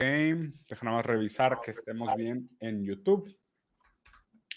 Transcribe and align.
déjame 0.00 0.92
más 0.92 1.04
revisar 1.04 1.60
que 1.60 1.72
estemos 1.72 2.14
bien 2.16 2.48
en 2.60 2.84
YouTube. 2.84 3.36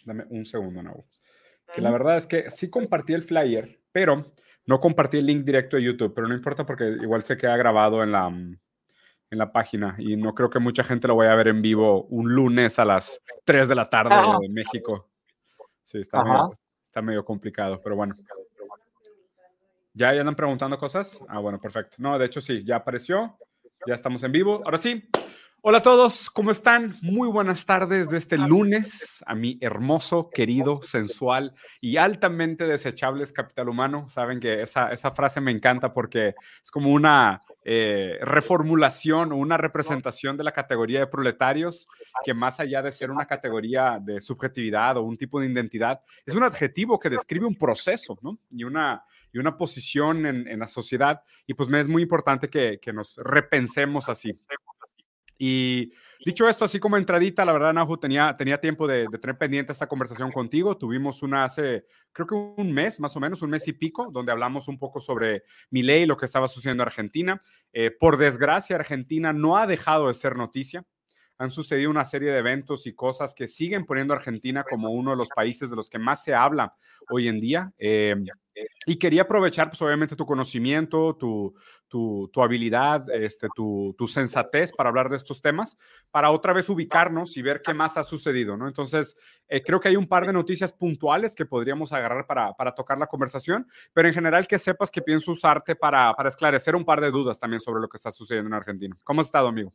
Dame 0.06 0.26
un 0.30 0.46
segundo, 0.46 0.82
Nau. 0.82 1.06
Que 1.74 1.82
la 1.82 1.92
verdad 1.92 2.18
es 2.18 2.28
que 2.28 2.50
sí 2.50 2.70
compartí 2.70 3.14
el 3.14 3.24
flyer, 3.24 3.82
pero 3.92 4.34
no 4.66 4.80
compartí 4.80 5.18
el 5.18 5.26
link 5.26 5.44
directo 5.44 5.78
de 5.78 5.84
YouTube, 5.84 6.14
pero 6.14 6.28
no 6.28 6.34
importa 6.34 6.66
porque 6.66 6.88
igual 7.02 7.24
se 7.24 7.38
queda 7.38 7.58
grabado 7.58 8.04
en 8.04 8.12
la, 8.12 8.28
en 8.28 8.58
la 9.38 9.52
página 9.52 9.96
y 9.98 10.16
no 10.16 10.34
creo 10.36 10.50
que 10.50 10.60
mucha 10.60 10.84
gente 10.84 11.08
lo 11.08 11.16
vaya 11.16 11.34
a 11.34 11.36
ver 11.36 11.48
en 11.48 11.62
vivo 11.62 12.04
un 12.06 12.34
lunes 12.34 12.80
a 12.80 12.86
las 12.86 13.20
3 13.44 13.68
de 13.68 13.76
la 13.76 13.90
tarde 13.90 14.16
de 14.42 14.50
México. 14.50 15.10
Sí, 15.84 16.00
está 16.00 16.24
medio, 16.24 16.60
está 16.86 17.02
medio 17.02 17.26
complicado, 17.26 17.82
pero 17.82 17.96
bueno. 17.96 18.16
¿Ya, 19.94 20.14
¿Ya 20.14 20.22
andan 20.22 20.36
preguntando 20.36 20.78
cosas? 20.78 21.20
Ah, 21.28 21.40
bueno, 21.40 21.60
perfecto. 21.60 21.98
No, 22.00 22.18
de 22.18 22.26
hecho 22.26 22.42
sí, 22.42 22.64
ya 22.64 22.78
apareció. 22.78 23.38
Ya 23.86 23.96
estamos 23.96 24.24
en 24.24 24.32
vivo. 24.32 24.62
Ahora 24.66 24.78
sí, 24.78 25.10
Hola 25.66 25.78
a 25.78 25.82
todos, 25.82 26.30
¿cómo 26.30 26.52
están? 26.52 26.94
Muy 27.02 27.30
buenas 27.30 27.66
tardes 27.66 28.10
de 28.10 28.18
este 28.18 28.38
lunes 28.38 29.24
a 29.26 29.34
mi 29.34 29.58
hermoso, 29.62 30.30
querido, 30.30 30.82
sensual 30.82 31.54
y 31.80 31.96
altamente 31.96 32.68
desechables 32.68 33.32
capital 33.32 33.70
humano. 33.70 34.10
Saben 34.10 34.42
que 34.42 34.62
esa, 34.62 34.92
esa 34.92 35.12
frase 35.12 35.40
me 35.40 35.52
encanta 35.52 35.94
porque 35.94 36.36
es 36.62 36.70
como 36.70 36.92
una 36.92 37.40
eh, 37.64 38.18
reformulación 38.24 39.32
o 39.32 39.38
una 39.38 39.56
representación 39.56 40.36
de 40.36 40.44
la 40.44 40.52
categoría 40.52 41.00
de 41.00 41.08
proletarios 41.08 41.88
que 42.26 42.34
más 42.34 42.60
allá 42.60 42.82
de 42.82 42.92
ser 42.92 43.10
una 43.10 43.24
categoría 43.24 44.00
de 44.02 44.20
subjetividad 44.20 44.98
o 44.98 45.04
un 45.04 45.16
tipo 45.16 45.40
de 45.40 45.48
identidad, 45.48 46.02
es 46.26 46.36
un 46.36 46.44
adjetivo 46.44 47.00
que 47.00 47.10
describe 47.10 47.46
un 47.46 47.56
proceso 47.56 48.20
¿no? 48.22 48.38
y, 48.52 48.66
una, 48.66 49.06
y 49.34 49.40
una 49.40 49.58
posición 49.58 50.26
en, 50.26 50.48
en 50.48 50.60
la 50.60 50.68
sociedad. 50.68 51.22
Y 51.48 51.56
pues 51.56 51.68
me 51.68 51.80
es 51.80 51.88
muy 51.88 52.04
importante 52.04 52.50
que, 52.50 52.80
que 52.82 52.94
nos 52.94 53.18
repensemos 53.18 54.08
así. 54.08 54.38
Y 55.38 55.92
dicho 56.24 56.48
esto, 56.48 56.66
así 56.66 56.80
como 56.80 56.96
entradita, 56.96 57.44
la 57.44 57.52
verdad, 57.52 57.74
Nahu, 57.74 57.98
tenía, 57.98 58.36
tenía 58.38 58.62
tiempo 58.62 58.88
de, 58.88 59.08
tener 59.20 59.38
pendiente 59.38 59.74
esta 59.74 59.88
conversación 59.88 60.32
contigo. 60.32 60.78
Tuvimos 60.78 61.24
una 61.24 61.44
hace, 61.44 61.86
creo 62.12 62.28
que 62.28 62.36
un 62.36 62.72
mes, 62.72 63.00
más 63.00 63.16
o 63.16 63.20
menos, 63.20 63.42
un 63.42 63.50
mes 63.50 63.68
y 63.68 63.74
pico, 63.74 64.10
donde 64.12 64.32
hablamos 64.32 64.68
un 64.68 64.78
poco 64.78 65.02
sobre 65.02 65.44
mi 65.70 65.82
ley, 65.82 66.06
lo 66.06 66.16
que 66.16 66.26
estaba 66.26 66.48
sucediendo 66.48 66.84
en 66.84 66.88
Argentina. 66.88 67.42
Eh, 67.74 67.92
por 67.92 68.18
desgracia, 68.18 68.76
Argentina 68.76 69.34
no 69.34 69.58
ha 69.58 69.68
dejado 69.68 70.08
de 70.08 70.14
ser 70.14 70.38
noticia 70.38 70.86
han 71.38 71.52
sucedido 71.52 71.90
una 71.90 72.06
serie 72.06 72.32
de 72.32 72.40
eventos 72.40 72.88
y 72.88 72.94
cosas 72.94 73.34
que 73.34 73.48
siguen 73.48 73.86
poniendo 73.86 74.14
a 74.14 74.18
Argentina 74.18 74.64
como 74.64 74.92
uno 74.92 75.12
de 75.12 75.18
los 75.18 75.30
países 75.30 75.70
de 75.70 75.76
los 75.76 75.90
que 75.90 76.00
más 76.00 76.24
se 76.24 76.34
habla 76.34 76.76
hoy 77.10 77.28
en 77.28 77.40
día. 77.40 77.74
Em, 77.78 78.26
y 78.86 78.98
quería 78.98 79.24
aprovechar, 79.24 79.70
pues 79.70 79.82
obviamente, 79.82 80.16
tu 80.16 80.26
conocimiento, 80.26 81.16
tu, 81.16 81.56
tu, 81.88 82.30
tu 82.32 82.42
habilidad, 82.42 83.10
este, 83.10 83.48
tu, 83.56 83.96
tu, 83.98 84.08
sensatez 84.08 84.72
para 84.74 84.90
hablar 84.90 85.10
de 85.10 85.18
estos 85.18 85.42
temas, 85.42 85.78
para 86.12 86.32
otra 86.32 86.54
vez 86.54 86.70
ubicarnos 86.70 87.36
y 87.38 87.42
ver 87.42 87.62
qué 87.62 87.74
más 87.74 87.98
ha 87.98 88.04
sucedido, 88.04 88.56
¿no? 88.56 88.68
Entonces, 88.68 89.18
eh, 89.48 89.62
creo 89.64 89.80
que 89.80 89.90
hay 89.90 89.96
un 89.96 90.08
par 90.08 90.28
de 90.28 90.34
noticias 90.34 90.72
puntuales 90.72 91.34
que 91.34 91.46
podríamos 91.46 91.94
agarrar 91.94 92.28
para, 92.28 92.54
para 92.54 92.76
tocar 92.76 93.00
la 93.00 93.08
conversación, 93.08 93.68
pero 93.94 94.08
en 94.08 94.14
general 94.14 94.48
que 94.48 94.60
sepas 94.60 94.92
que 94.92 95.02
pienso 95.02 95.32
usarte 95.32 95.76
para, 95.76 96.14
para 96.14 96.30
esclarecer 96.30 96.76
un 96.76 96.86
par 96.86 97.02
de 97.02 97.12
dudas 97.12 97.40
también 97.40 97.60
sobre 97.60 97.82
lo 97.82 97.88
que 97.88 97.98
está 97.98 98.12
sucediendo 98.12 98.50
en 98.50 98.54
Argentina. 98.54 98.96
¿Cómo 99.04 99.22
has 99.22 99.28
estado, 99.28 99.48
amigo? 99.48 99.72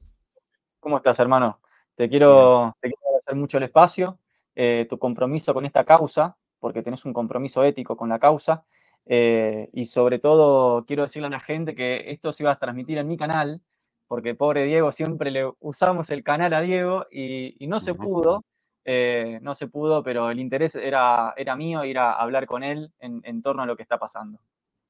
¿Cómo 0.80 0.98
estás, 0.98 1.18
hermano? 1.18 1.60
Te 1.96 2.08
quiero, 2.08 2.76
te 2.80 2.88
quiero 2.88 3.02
agradecer 3.08 3.36
mucho 3.36 3.58
el 3.58 3.64
espacio, 3.64 4.18
eh, 4.54 4.86
tu 4.88 4.98
compromiso 4.98 5.52
con 5.52 5.66
esta 5.66 5.84
causa, 5.84 6.36
porque 6.60 6.82
tenés 6.82 7.04
un 7.04 7.12
compromiso 7.12 7.64
ético 7.64 7.96
con 7.96 8.08
la 8.08 8.18
causa. 8.18 8.64
Eh, 9.06 9.68
y 9.72 9.86
sobre 9.86 10.18
todo, 10.18 10.84
quiero 10.84 11.02
decirle 11.02 11.26
a 11.26 11.30
la 11.30 11.40
gente 11.40 11.74
que 11.74 12.10
esto 12.10 12.30
se 12.32 12.44
iba 12.44 12.52
a 12.52 12.56
transmitir 12.56 12.98
en 12.98 13.08
mi 13.08 13.16
canal, 13.16 13.60
porque 14.06 14.34
pobre 14.34 14.64
Diego, 14.64 14.92
siempre 14.92 15.30
le 15.32 15.50
usamos 15.60 16.10
el 16.10 16.22
canal 16.22 16.54
a 16.54 16.60
Diego 16.60 17.06
y, 17.10 17.56
no 17.66 17.80
se 17.80 17.94
pudo. 17.94 18.44
Eh, 18.84 19.38
no 19.42 19.54
se 19.54 19.66
pudo, 19.66 20.02
pero 20.02 20.30
el 20.30 20.40
interés 20.40 20.74
era, 20.74 21.34
era 21.36 21.56
mío 21.56 21.84
ir 21.84 21.98
a 21.98 22.12
hablar 22.12 22.46
con 22.46 22.62
él 22.62 22.90
en 23.00 23.42
torno 23.42 23.62
a 23.62 23.66
lo 23.66 23.76
que 23.76 23.82
está 23.82 23.98
pasando. 23.98 24.38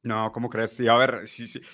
No, 0.05 0.31
¿cómo 0.31 0.49
crees? 0.49 0.79
Y 0.79 0.87
a 0.87 0.95
ver, 0.95 1.25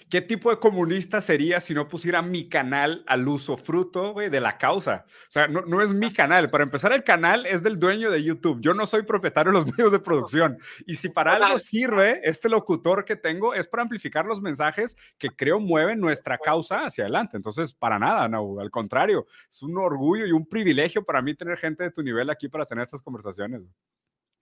¿qué 0.09 0.23
tipo 0.23 0.49
de 0.49 0.59
comunista 0.59 1.21
sería 1.21 1.61
si 1.61 1.75
no 1.75 1.89
pusiera 1.89 2.23
mi 2.23 2.49
canal 2.49 3.05
al 3.07 3.29
uso 3.29 3.59
fruto, 3.59 4.15
de 4.15 4.41
la 4.41 4.57
causa? 4.57 5.05
O 5.07 5.31
sea, 5.31 5.47
no, 5.47 5.61
no, 5.61 5.83
es 5.83 5.93
mi 5.93 6.11
canal. 6.11 6.49
Para 6.49 6.65
empezar, 6.65 6.93
el 6.95 7.05
canal 7.05 7.45
es 7.45 7.63
del 7.63 7.79
dueño 7.79 8.11
de 8.11 8.25
YouTube. 8.25 8.63
Yo 8.63 8.73
no 8.73 8.87
soy 8.87 9.03
propietario 9.03 9.53
de 9.53 9.59
los 9.59 9.67
medios 9.77 9.93
de 9.93 9.99
producción. 9.99 10.59
Y 10.87 10.95
si 10.95 11.11
para 11.11 11.37
algo 11.37 11.59
sirve 11.59 12.23
este 12.25 12.49
locutor 12.49 13.05
que 13.05 13.15
tengo, 13.15 13.53
es 13.53 13.69
para 13.69 13.83
amplificar 13.83 14.25
los 14.25 14.41
mensajes 14.41 14.97
que 15.19 15.29
creo 15.29 15.61
mueven 15.61 16.01
nuestra 16.01 16.39
causa 16.39 16.87
hacia 16.87 17.05
adelante. 17.05 17.37
Entonces, 17.37 17.75
para 17.75 17.99
nada, 17.99 18.27
no, 18.27 18.59
al 18.59 18.71
contrario, 18.71 19.27
es 19.51 19.63
un 19.63 19.77
orgullo 19.77 20.25
y 20.27 20.33
un 20.33 20.47
privilegio 20.47 21.05
para 21.05 21.21
mí 21.21 21.35
tener 21.35 21.59
gente 21.59 21.85
de 21.85 21.91
tu 21.91 22.03
nivel 22.03 22.31
aquí 22.31 22.49
para 22.49 22.65
tener 22.65 22.85
estas 22.85 23.03
conversaciones. 23.03 23.69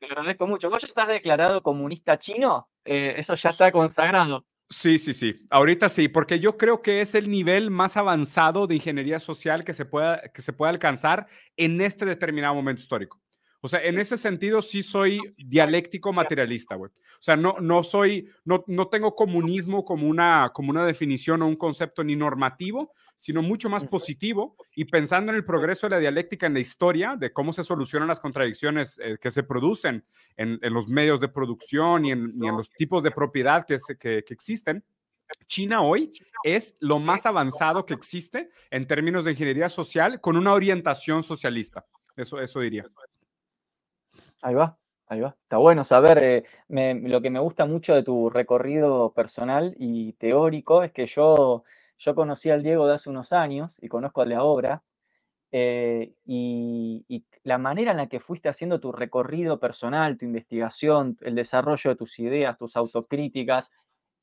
Te 0.02 0.06
agradezco 0.06 0.48
mucho. 0.48 0.68
¿Vos 0.68 0.82
ya 0.82 0.88
estás 0.88 1.06
declarado 1.06 1.62
comunista 1.62 2.18
chino? 2.18 2.68
Eh, 2.84 3.14
eso 3.18 3.36
ya 3.36 3.50
está 3.50 3.70
consagrado. 3.70 4.44
Sí, 4.68 4.98
sí, 4.98 5.14
sí. 5.14 5.32
Ahorita 5.48 5.88
sí, 5.88 6.08
porque 6.08 6.40
yo 6.40 6.56
creo 6.56 6.82
que 6.82 7.00
es 7.00 7.14
el 7.14 7.30
nivel 7.30 7.70
más 7.70 7.96
avanzado 7.96 8.66
de 8.66 8.74
ingeniería 8.74 9.20
social 9.20 9.62
que 9.62 9.72
se 9.72 9.84
pueda, 9.84 10.20
que 10.34 10.42
se 10.42 10.52
pueda 10.52 10.70
alcanzar 10.70 11.28
en 11.56 11.80
este 11.80 12.04
determinado 12.04 12.52
momento 12.52 12.82
histórico. 12.82 13.22
O 13.64 13.68
sea, 13.68 13.80
en 13.80 14.00
ese 14.00 14.18
sentido 14.18 14.60
sí 14.60 14.82
soy 14.82 15.20
dialéctico 15.38 16.12
materialista, 16.12 16.74
güey. 16.74 16.90
O 16.90 17.22
sea, 17.22 17.36
no, 17.36 17.54
no 17.60 17.84
soy, 17.84 18.28
no, 18.44 18.64
no 18.66 18.88
tengo 18.88 19.14
comunismo 19.14 19.84
como 19.84 20.08
una, 20.08 20.50
como 20.52 20.70
una 20.70 20.84
definición 20.84 21.42
o 21.42 21.46
un 21.46 21.54
concepto 21.54 22.02
ni 22.02 22.16
normativo, 22.16 22.92
sino 23.14 23.40
mucho 23.40 23.70
más 23.70 23.88
positivo 23.88 24.56
y 24.74 24.86
pensando 24.86 25.30
en 25.30 25.36
el 25.36 25.44
progreso 25.44 25.86
de 25.86 25.92
la 25.92 26.00
dialéctica 26.00 26.48
en 26.48 26.54
la 26.54 26.60
historia, 26.60 27.14
de 27.16 27.32
cómo 27.32 27.52
se 27.52 27.62
solucionan 27.62 28.08
las 28.08 28.18
contradicciones 28.18 28.98
eh, 28.98 29.16
que 29.20 29.30
se 29.30 29.44
producen 29.44 30.04
en, 30.36 30.58
en, 30.60 30.74
los 30.74 30.88
medios 30.88 31.20
de 31.20 31.28
producción 31.28 32.04
y 32.04 32.10
en, 32.10 32.32
y 32.42 32.48
en 32.48 32.56
los 32.56 32.68
tipos 32.68 33.04
de 33.04 33.12
propiedad 33.12 33.64
que, 33.64 33.78
se, 33.78 33.96
que, 33.96 34.24
que 34.24 34.34
existen. 34.34 34.82
China 35.46 35.82
hoy 35.82 36.10
es 36.42 36.76
lo 36.80 36.98
más 36.98 37.26
avanzado 37.26 37.86
que 37.86 37.94
existe 37.94 38.50
en 38.72 38.88
términos 38.88 39.24
de 39.24 39.30
ingeniería 39.30 39.68
social 39.68 40.20
con 40.20 40.36
una 40.36 40.52
orientación 40.52 41.22
socialista. 41.22 41.86
Eso, 42.16 42.40
eso 42.40 42.58
diría. 42.58 42.86
Ahí 44.42 44.54
va, 44.54 44.76
ahí 45.06 45.20
va. 45.20 45.36
Está 45.40 45.56
bueno 45.58 45.84
saber. 45.84 46.44
Eh, 46.68 47.00
lo 47.02 47.22
que 47.22 47.30
me 47.30 47.38
gusta 47.38 47.64
mucho 47.64 47.94
de 47.94 48.02
tu 48.02 48.28
recorrido 48.28 49.12
personal 49.12 49.74
y 49.78 50.14
teórico 50.14 50.82
es 50.82 50.92
que 50.92 51.06
yo, 51.06 51.62
yo 51.96 52.14
conocí 52.16 52.50
al 52.50 52.64
Diego 52.64 52.86
de 52.88 52.94
hace 52.94 53.08
unos 53.08 53.32
años 53.32 53.78
y 53.80 53.88
conozco 53.88 54.24
la 54.24 54.42
obra. 54.42 54.82
Eh, 55.52 56.14
y, 56.24 57.04
y, 57.08 57.24
la 57.44 57.58
manera 57.58 57.92
en 57.92 57.98
la 57.98 58.08
que 58.08 58.20
fuiste 58.20 58.48
haciendo 58.48 58.80
tu 58.80 58.90
recorrido 58.90 59.60
personal, 59.60 60.18
tu 60.18 60.24
investigación, 60.24 61.16
el 61.20 61.34
desarrollo 61.34 61.90
de 61.90 61.96
tus 61.96 62.18
ideas, 62.18 62.58
tus 62.58 62.76
autocríticas, 62.76 63.70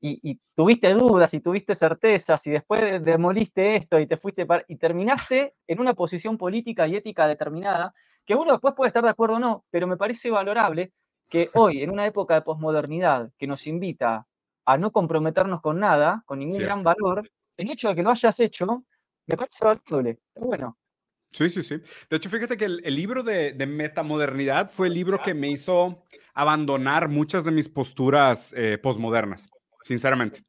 y, 0.01 0.39
tuviste 0.55 0.93
dudas 0.93 1.33
y 1.33 1.41
tuviste 1.41 1.75
certezas 1.75 2.45
y 2.47 2.51
después 2.51 3.03
demoliste 3.03 3.75
esto 3.75 3.99
y 3.99 4.07
te 4.07 4.17
fuiste 4.17 4.47
y 4.67 4.75
terminaste 4.77 5.55
en 5.67 5.79
una 5.79 5.93
posición 5.93 6.37
política 6.37 6.87
y 6.87 6.95
ética 6.95 7.27
determinada, 7.27 7.93
que 8.25 8.35
uno 8.35 8.53
después 8.53 8.73
puede 8.75 8.89
estar 8.89 9.03
de 9.03 9.09
acuerdo 9.09 9.35
o 9.35 9.39
no, 9.39 9.65
pero 9.69 9.87
me 9.87 9.97
parece 9.97 10.29
valorable 10.29 10.93
que 11.29 11.49
hoy, 11.55 11.83
en 11.83 11.89
una 11.91 12.05
época 12.05 12.35
de 12.35 12.41
posmodernidad 12.41 13.31
que 13.37 13.47
nos 13.47 13.67
invita 13.67 14.25
a 14.65 14.77
no 14.77 14.91
comprometernos 14.91 15.61
con 15.61 15.79
nada, 15.79 16.23
con 16.25 16.39
ningún 16.39 16.59
gran 16.59 16.83
valor, 16.83 17.29
el 17.57 17.71
hecho 17.71 17.89
de 17.89 17.95
que 17.95 18.03
lo 18.03 18.11
hayas 18.11 18.39
hecho 18.39 18.85
me 19.25 19.37
parece 19.37 19.65
valorable. 19.65 20.19
bueno. 20.35 20.77
Sí, 21.31 21.47
sí, 21.49 21.61
sí. 21.61 21.75
De 22.09 22.17
hecho, 22.17 22.27
fíjate 22.27 22.57
que 22.57 22.65
el, 22.65 22.95
libro 22.95 23.21
de, 23.21 23.53
de, 23.53 23.67
metamodernidad 23.67 24.71
fue 24.71 24.87
el 24.87 24.95
libro 24.95 25.21
que 25.21 25.35
me 25.35 25.49
hizo 25.49 26.07
abandonar 26.33 27.07
muchas 27.07 27.43
de 27.43 27.51
mis 27.51 27.69
posturas 27.69 28.51
eh, 28.57 28.79
posmodernas 28.79 29.47
sinceramente. 29.83 30.43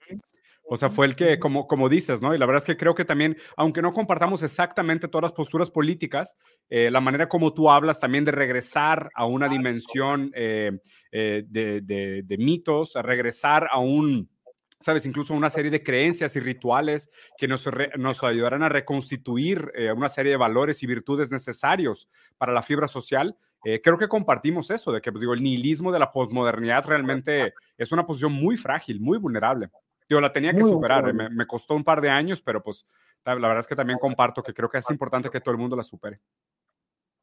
O 0.73 0.77
sea, 0.77 0.89
fue 0.89 1.07
el 1.07 1.17
que, 1.17 1.41
como, 1.41 1.67
como 1.67 1.89
dices, 1.89 2.23
¿no? 2.23 2.33
Y 2.33 2.39
la 2.39 2.47
verdad 2.47 2.63
es 2.63 2.65
que 2.65 2.77
creo 2.77 2.95
que 2.95 3.05
también, 3.05 3.37
aunque 3.57 3.83
no 3.83 3.93
compartamos 3.93 4.45
exactamente 4.45 5.09
todas 5.09 5.23
las 5.23 5.33
posturas 5.33 5.69
políticas, 5.69 6.37
eh, 6.69 6.93
la 6.93 7.01
manera 7.01 7.29
como 7.29 7.53
tú 7.53 7.69
hablas 7.69 7.99
también 7.99 8.25
de 8.25 8.31
regresar 8.31 9.11
a 9.17 9.27
una 9.27 9.49
dimensión 9.49 10.31
eh, 10.33 10.79
eh, 11.11 11.43
de, 11.49 11.81
de, 11.81 12.39
mitos, 12.39 12.95
a 12.95 13.03
regresar 13.03 13.67
a 13.73 13.81
un, 13.81 14.31
sabes, 14.79 15.05
incluso 15.07 15.35
una 15.35 15.51
serie 15.51 15.73
de 15.73 15.83
creencias 15.83 16.37
y 16.37 16.41
rituales 16.41 17.11
que 17.37 17.49
nos, 17.49 17.69
nos 17.97 18.23
ayudarán 18.23 18.63
a 18.63 18.69
reconstituir 18.69 19.73
una 19.97 20.09
serie 20.09 20.31
de 20.31 20.39
valores 20.39 20.85
y 20.85 20.87
virtudes 20.87 21.33
necesarios 21.33 22.09
para 22.39 22.53
la 22.53 22.63
fibra 22.63 22.87
social, 22.87 23.37
eh, 23.65 23.81
creo 23.83 23.99
que 23.99 24.09
compartimos 24.09 24.71
eso, 24.71 24.93
de 24.93 25.01
que 25.01 25.13
pues, 25.13 25.21
digo, 25.21 25.35
el 25.35 25.43
nihilismo 25.43 25.93
de 25.93 25.99
la 25.99 26.11
posmodernidad 26.11 26.85
realmente 26.85 27.55
es 27.77 27.93
una 27.93 28.07
posición 28.07 28.33
muy 28.33 28.57
frágil, 28.57 29.01
muy 29.01 29.19
vulnerable. 29.19 29.71
Yo 30.09 30.21
la 30.21 30.33
tenía 30.33 30.53
que 30.53 30.65
superar, 30.65 31.09
eh, 31.09 31.13
me, 31.13 31.47
costó 31.47 31.75
un 31.75 31.85
par 31.85 32.01
de 32.01 32.11
años, 32.11 32.43
pero 32.43 32.63
pues 32.63 32.87
la, 33.25 33.35
verdad 33.35 33.59
es 33.59 33.69
que 33.69 33.77
también 33.77 33.99
comparto 33.99 34.43
que 34.43 34.53
creo 34.53 34.69
que 34.69 34.79
es 34.79 34.91
importante 34.91 35.31
que 35.31 35.41
todo 35.41 35.53
el 35.53 35.59
mundo 35.59 35.77
la 35.77 35.85
supere. 35.85 36.21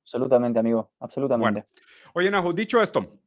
Absolutamente, 0.03 0.59
amigo, 0.59 0.91
absolutamente. 0.99 1.65
Oye, 2.13 2.31
Nahu, 2.31 2.53
dicho 2.53 2.81
esto, 2.81 3.19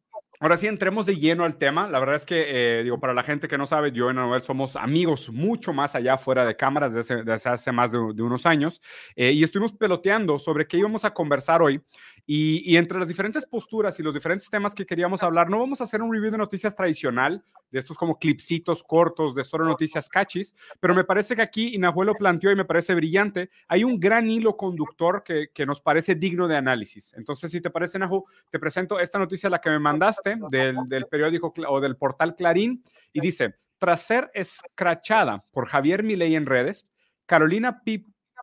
Ahora 0.43 0.57
sí, 0.57 0.67
entremos 0.67 1.05
de 1.05 1.19
lleno 1.19 1.45
al 1.45 1.59
tema. 1.59 1.87
La 1.87 1.99
verdad 1.99 2.17
es 2.17 2.25
que, 2.25 2.79
eh, 2.79 2.83
digo, 2.83 2.99
para 2.99 3.13
la 3.13 3.23
gente 3.23 3.47
que 3.47 3.59
no 3.59 3.67
sabe, 3.67 3.93
yo 3.93 4.11
y 4.11 4.15
Noel 4.15 4.43
somos 4.43 4.75
amigos 4.75 5.29
mucho 5.29 5.75
más 5.75 5.95
allá 5.95 6.17
fuera 6.17 6.47
de 6.47 6.57
cámaras 6.57 6.95
desde, 6.95 7.25
desde 7.25 7.51
hace 7.51 7.73
más 7.73 7.93
de, 7.93 7.99
unos 7.99 8.47
años. 8.47 8.81
Eh, 9.17 9.33
y 9.33 9.45
estuvimos 9.45 9.75
peloteando 9.75 10.39
sobre 10.39 10.67
qué 10.67 10.79
íbamos 10.79 11.05
a 11.05 11.13
conversar 11.13 11.61
hoy. 11.61 11.83
Y, 12.27 12.77
entre 12.77 12.99
las 12.99 13.09
diferentes 13.09 13.47
posturas 13.47 13.99
y 13.99 14.03
los 14.03 14.15
diferentes 14.15 14.49
temas 14.49 14.75
que 14.75 14.87
queríamos 14.87 15.23
hablar, 15.23 15.51
no 15.51 15.59
vamos 15.59 15.81
a 15.81 15.85
hacer 15.85 16.03
un 16.03 16.13
review 16.13 16.31
de 16.31 16.39
noticias 16.39 16.75
tradicional, 16.75 17.45
de 17.71 17.79
estos 17.79 17.97
como 17.97 18.19
clipsitos 18.19 18.83
cortos 18.83 19.35
de 19.35 19.45
solo 19.45 19.65
noticias 19.65 20.09
cachis, 20.09 20.55
pero 20.81 20.95
me 20.95 21.05
parece 21.05 21.37
que 21.37 21.43
aquí 21.43 21.75
Inajuelo 21.75 22.15
planteó 22.15 22.51
y 22.51 22.57
me 22.57 22.65
parece 22.65 22.95
brillante, 22.95 23.51
hay 23.69 23.85
un 23.85 24.01
gran 24.01 24.29
hilo 24.29 24.57
conductor 24.57 25.23
que, 25.25 25.49
que 25.55 25.67
nos 25.67 25.81
parece 25.81 26.15
digno 26.15 26.49
de 26.49 26.57
análisis. 26.57 27.15
Entonces, 27.15 27.51
si 27.51 27.61
te 27.61 27.71
parece, 27.71 27.99
Nahu, 27.99 28.25
te 28.51 28.59
presento 28.59 28.99
esta 28.99 29.19
noticia, 29.19 29.51
la 29.51 29.61
que 29.61 29.71
me 29.71 29.79
mandaste 29.79 30.37
del, 30.51 31.07
periódico 31.11 31.53
o 31.69 31.81
del 31.81 31.97
portal 31.97 32.35
Clarín 32.35 32.83
y 33.13 33.21
dice, 33.21 33.57
tras 33.79 34.03
ser 34.03 34.31
escrachada 34.35 35.45
por 35.51 35.67
Javier 35.67 36.03
Milei 36.03 36.35
en 36.35 36.47
redes, 36.47 36.89
Carolina 37.27 37.83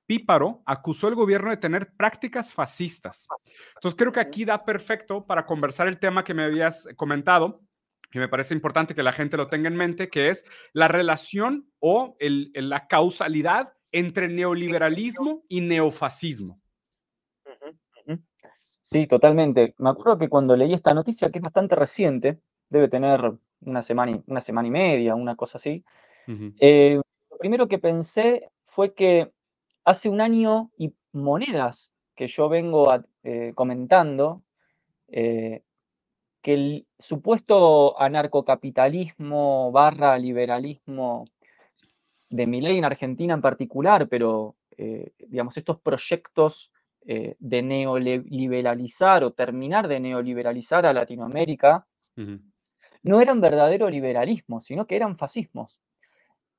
Píparo 0.07 0.63
acusó 0.65 1.07
al 1.07 1.15
gobierno 1.15 1.51
de 1.51 1.57
tener 1.57 1.93
prácticas 1.95 2.53
fascistas. 2.53 3.27
Entonces 3.75 3.97
creo 3.97 4.11
que 4.11 4.21
aquí 4.21 4.45
da 4.45 4.65
perfecto 4.65 5.25
para 5.25 5.45
conversar 5.45 5.87
el 5.87 5.99
tema 5.99 6.23
que 6.23 6.33
me 6.33 6.45
habías 6.45 6.87
comentado, 6.95 7.61
que 8.09 8.19
me 8.19 8.29
parece 8.29 8.53
importante 8.53 8.95
que 8.95 9.03
la 9.03 9.11
gente 9.11 9.37
lo 9.37 9.49
tenga 9.49 9.67
en 9.67 9.75
mente, 9.75 10.09
que 10.09 10.29
es 10.29 10.45
la 10.71 10.87
relación 10.87 11.69
o 11.79 12.15
la 12.19 12.87
causalidad 12.87 13.73
entre 13.91 14.29
neoliberalismo 14.29 15.43
y 15.49 15.61
neofascismo. 15.61 16.61
Sí, 18.81 19.05
totalmente. 19.05 19.75
Me 19.79 19.89
acuerdo 19.89 20.17
que 20.17 20.29
cuando 20.29 20.55
leí 20.55 20.73
esta 20.73 20.93
noticia, 20.93 21.29
que 21.29 21.39
es 21.39 21.43
bastante 21.43 21.75
reciente, 21.75 22.39
debe 22.69 22.87
tener 22.87 23.33
una 23.59 23.81
semana 23.81 24.11
y, 24.13 24.23
una 24.27 24.39
semana 24.39 24.69
y 24.69 24.71
media, 24.71 25.13
una 25.13 25.35
cosa 25.35 25.57
así, 25.57 25.83
eh, 26.61 27.01
lo 27.29 27.37
primero 27.37 27.67
que 27.67 27.79
pensé 27.79 28.49
fue 28.65 28.93
que 28.93 29.33
hace 29.87 30.09
un 30.09 30.19
año 30.19 30.69
y 30.77 30.93
monedas 31.13 31.93
que 32.15 32.27
yo 32.27 32.49
vengo 32.49 32.93
eh, 33.23 33.53
comentando, 33.55 34.43
eh, 35.07 35.63
que 36.41 36.53
el 36.53 36.87
supuesto 36.99 37.99
anarcocapitalismo 37.99 39.71
barra 39.71 40.17
liberalismo 40.17 41.25
de 42.29 42.47
mi 42.47 42.59
ley 42.59 42.77
en 42.77 42.85
Argentina 42.85 43.33
en 43.33 43.41
particular, 43.41 44.07
pero 44.09 44.55
digamos, 45.29 45.57
estos 45.57 45.79
proyectos 45.79 46.71
eh, 47.09 47.35
de 47.39 47.61
neoliberalizar 47.61 49.23
o 49.23 49.31
terminar 49.31 49.87
de 49.87 50.01
neoliberalizar 50.01 50.85
a 50.85 50.91
Latinoamérica, 50.91 51.87
no 53.03 53.21
eran 53.21 53.39
verdadero 53.39 53.89
liberalismo, 53.89 54.59
sino 54.59 54.85
que 54.85 54.97
eran 54.97 55.17
fascismos. 55.17 55.79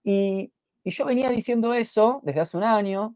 Y, 0.03 0.51
yo 0.91 1.05
venía 1.05 1.31
diciendo 1.31 1.75
eso 1.75 2.21
desde 2.25 2.41
hace 2.41 2.57
un 2.57 2.65
año, 2.65 3.15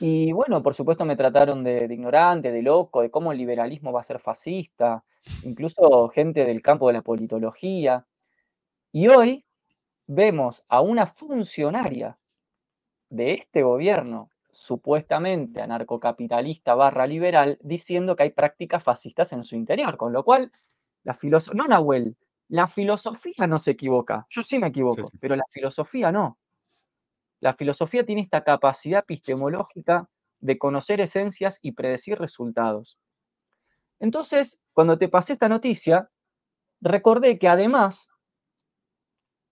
y 0.00 0.32
bueno, 0.32 0.62
por 0.62 0.74
supuesto 0.74 1.04
me 1.04 1.16
trataron 1.16 1.62
de, 1.62 1.86
de, 1.86 1.94
ignorante, 1.94 2.50
de 2.50 2.62
loco, 2.62 3.02
de 3.02 3.10
cómo 3.10 3.32
el 3.32 3.38
liberalismo 3.38 3.92
va 3.92 4.00
a 4.00 4.04
ser 4.04 4.18
fascista, 4.18 5.04
incluso 5.42 6.08
gente 6.08 6.44
del 6.44 6.62
campo 6.62 6.86
de 6.86 6.94
la 6.94 7.02
politología. 7.02 8.06
Y 8.92 9.08
hoy 9.08 9.44
vemos 10.06 10.64
a 10.68 10.80
una 10.80 11.06
funcionaria 11.06 12.18
de 13.10 13.34
este 13.34 13.62
gobierno 13.62 14.30
supuestamente 14.50 15.60
anarcocapitalista 15.60 16.74
barra 16.74 17.06
liberal, 17.06 17.58
diciendo 17.62 18.16
que 18.16 18.24
hay 18.24 18.30
prácticas 18.30 18.82
fascistas 18.82 19.32
en 19.32 19.44
su 19.44 19.54
interior, 19.54 19.96
con 19.98 20.12
lo 20.12 20.24
cual 20.24 20.50
la 21.04 21.12
filosofía, 21.12 21.58
no 21.62 21.68
Nahuel, 21.68 22.16
la 22.48 22.66
filosofía 22.66 23.46
no 23.46 23.58
se 23.58 23.72
equivoca, 23.72 24.26
yo 24.30 24.42
sí 24.42 24.58
me 24.58 24.68
equivoco, 24.68 25.10
pero 25.20 25.36
la 25.36 25.44
filosofía 25.50 26.10
no. 26.10 26.38
La 27.46 27.52
filosofía 27.52 28.04
tiene 28.04 28.22
esta 28.22 28.42
capacidad 28.42 29.04
epistemológica 29.04 30.10
de 30.40 30.58
conocer 30.58 31.00
esencias 31.00 31.60
y 31.62 31.70
predecir 31.70 32.18
resultados. 32.18 32.98
Entonces, 34.00 34.60
cuando 34.72 34.98
te 34.98 35.08
pasé 35.08 35.34
esta 35.34 35.48
noticia, 35.48 36.10
recordé 36.80 37.38
que 37.38 37.46
además 37.46 38.08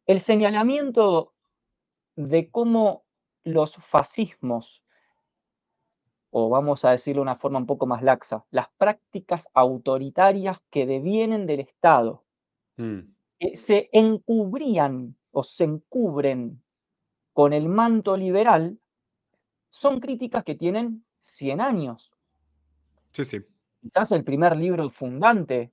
el 0.06 0.19
señalamiento 0.19 1.35
de 2.17 2.50
cómo 2.50 3.05
los 3.44 3.76
fascismos 3.76 4.82
o 6.31 6.49
vamos 6.49 6.85
a 6.85 6.90
decirlo 6.90 7.20
de 7.20 7.26
una 7.26 7.37
forma 7.37 7.61
un 7.61 7.67
poco 7.67 7.87
más 7.87 8.02
laxa, 8.02 8.44
las 8.50 8.67
prácticas 8.76 9.49
autoritarias 9.55 10.61
que 10.69 10.85
devienen 10.85 11.47
del 11.47 11.61
Estado, 11.61 12.25
mm. 12.76 13.02
se 13.52 13.88
encubrían 13.93 15.17
o 15.31 15.44
se 15.44 15.62
encubren 15.62 16.63
con 17.35 17.53
el 17.53 17.69
manto 17.69 18.17
liberal, 18.17 18.79
son 19.69 20.01
críticas 20.01 20.45
que 20.45 20.55
tienen 20.55 21.05
100 21.19 21.61
años. 21.61 22.13
Sí, 23.11 23.25
sí. 23.25 23.41
Quizás 23.83 24.13
el 24.13 24.25
primer 24.25 24.57
libro 24.57 24.89
fundante 24.89 25.73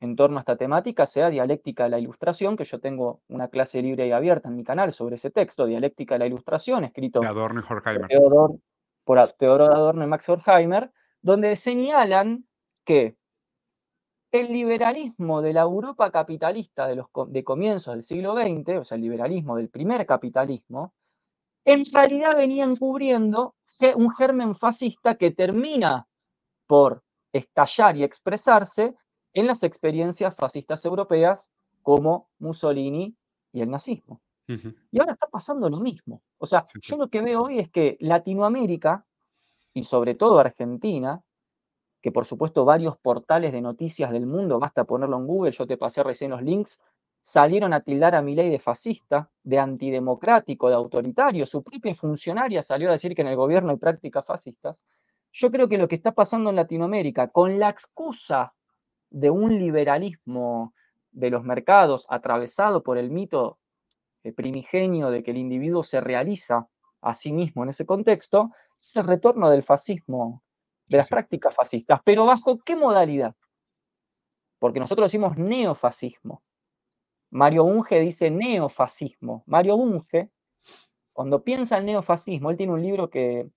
en 0.00 0.14
torno 0.14 0.36
a 0.36 0.40
esta 0.40 0.56
temática 0.56 1.06
sea 1.06 1.30
Dialéctica 1.30 1.84
de 1.84 1.90
la 1.90 1.98
Ilustración, 1.98 2.56
que 2.56 2.64
yo 2.64 2.78
tengo 2.78 3.22
una 3.26 3.48
clase 3.48 3.82
libre 3.82 4.06
y 4.06 4.12
abierta 4.12 4.48
en 4.48 4.54
mi 4.54 4.62
canal 4.62 4.92
sobre 4.92 5.16
ese 5.16 5.30
texto, 5.30 5.66
Dialéctica 5.66 6.14
de 6.14 6.18
la 6.20 6.26
Ilustración, 6.26 6.84
escrito 6.84 7.24
Adorno 7.24 7.60
y 7.60 7.64
por 9.02 9.32
Teodoro 9.32 9.64
Adorno 9.64 10.04
y 10.04 10.06
Max 10.06 10.28
Horkheimer, 10.28 10.92
donde 11.22 11.56
señalan 11.56 12.46
que 12.84 13.16
el 14.30 14.52
liberalismo 14.52 15.40
de 15.40 15.54
la 15.54 15.62
Europa 15.62 16.10
capitalista 16.10 16.86
de, 16.86 16.96
los, 16.96 17.06
de 17.28 17.44
comienzos 17.44 17.94
del 17.94 18.04
siglo 18.04 18.34
XX, 18.34 18.76
o 18.78 18.84
sea, 18.84 18.96
el 18.96 19.02
liberalismo 19.02 19.56
del 19.56 19.70
primer 19.70 20.04
capitalismo, 20.04 20.94
en 21.68 21.84
realidad 21.84 22.34
venía 22.34 22.64
encubriendo 22.64 23.54
un 23.94 24.10
germen 24.10 24.54
fascista 24.54 25.16
que 25.16 25.30
termina 25.30 26.08
por 26.66 27.04
estallar 27.30 27.94
y 27.96 28.04
expresarse 28.04 28.96
en 29.34 29.46
las 29.46 29.62
experiencias 29.62 30.34
fascistas 30.34 30.82
europeas 30.86 31.50
como 31.82 32.30
Mussolini 32.38 33.14
y 33.52 33.60
el 33.60 33.70
nazismo. 33.70 34.22
Y 34.46 34.98
ahora 34.98 35.12
está 35.12 35.26
pasando 35.26 35.68
lo 35.68 35.78
mismo. 35.78 36.22
O 36.38 36.46
sea, 36.46 36.64
yo 36.80 36.96
lo 36.96 37.08
que 37.08 37.20
veo 37.20 37.42
hoy 37.42 37.58
es 37.58 37.70
que 37.70 37.98
Latinoamérica, 38.00 39.04
y 39.74 39.84
sobre 39.84 40.14
todo 40.14 40.38
Argentina, 40.38 41.22
que 42.00 42.10
por 42.10 42.24
supuesto 42.24 42.64
varios 42.64 42.96
portales 42.96 43.52
de 43.52 43.60
noticias 43.60 44.10
del 44.10 44.26
mundo, 44.26 44.58
basta 44.58 44.84
ponerlo 44.84 45.18
en 45.18 45.26
Google, 45.26 45.52
yo 45.52 45.66
te 45.66 45.76
pasé 45.76 46.02
recién 46.02 46.30
los 46.30 46.42
links, 46.42 46.80
salieron 47.28 47.74
a 47.74 47.82
tildar 47.82 48.14
a 48.14 48.22
ley 48.22 48.48
de 48.48 48.58
fascista, 48.58 49.28
de 49.42 49.58
antidemocrático, 49.58 50.70
de 50.70 50.76
autoritario. 50.76 51.44
Su 51.44 51.62
propia 51.62 51.94
funcionaria 51.94 52.62
salió 52.62 52.88
a 52.88 52.92
decir 52.92 53.14
que 53.14 53.20
en 53.20 53.28
el 53.28 53.36
gobierno 53.36 53.70
hay 53.70 53.76
prácticas 53.76 54.24
fascistas. 54.24 54.82
Yo 55.30 55.50
creo 55.50 55.68
que 55.68 55.76
lo 55.76 55.88
que 55.88 55.96
está 55.96 56.12
pasando 56.12 56.48
en 56.48 56.56
Latinoamérica, 56.56 57.28
con 57.28 57.58
la 57.58 57.68
excusa 57.68 58.54
de 59.10 59.28
un 59.28 59.58
liberalismo 59.58 60.72
de 61.10 61.28
los 61.28 61.44
mercados 61.44 62.06
atravesado 62.08 62.82
por 62.82 62.96
el 62.96 63.10
mito 63.10 63.58
eh, 64.24 64.32
primigenio 64.32 65.10
de 65.10 65.22
que 65.22 65.32
el 65.32 65.36
individuo 65.36 65.82
se 65.82 66.00
realiza 66.00 66.66
a 67.02 67.12
sí 67.12 67.30
mismo 67.30 67.62
en 67.62 67.68
ese 67.68 67.84
contexto, 67.84 68.52
es 68.82 68.96
el 68.96 69.06
retorno 69.06 69.50
del 69.50 69.62
fascismo, 69.62 70.42
de 70.86 70.96
las 70.96 71.10
prácticas 71.10 71.54
fascistas. 71.54 72.00
Pero 72.06 72.24
¿bajo 72.24 72.58
qué 72.64 72.74
modalidad? 72.74 73.34
Porque 74.58 74.80
nosotros 74.80 75.12
decimos 75.12 75.36
neofascismo. 75.36 76.42
Mario 77.30 77.64
Bunge 77.64 78.00
dice 78.00 78.30
neofascismo. 78.30 79.42
Mario 79.46 79.76
Bunge, 79.76 80.30
cuando 81.12 81.42
piensa 81.42 81.78
en 81.78 81.86
neofascismo, 81.86 82.50
él 82.50 82.56
tiene 82.56 82.72
un 82.72 82.82
libro 82.82 83.10
que, 83.10 83.48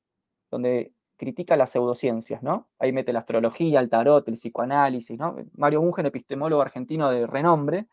donde 0.49 0.93
critica 1.17 1.55
las 1.55 1.71
pseudociencias, 1.71 2.41
¿no? 2.41 2.67
Ahí 2.79 2.91
mete 2.91 3.13
la 3.13 3.19
astrología, 3.19 3.79
el 3.79 3.89
tarot, 3.89 4.27
el 4.27 4.33
psicoanálisis, 4.33 5.19
¿no? 5.19 5.35
Mario 5.55 5.81
Bunge, 5.81 6.01
epistemólogo 6.01 6.61
argentino 6.61 7.09
de 7.11 7.27
renombre, 7.27 7.87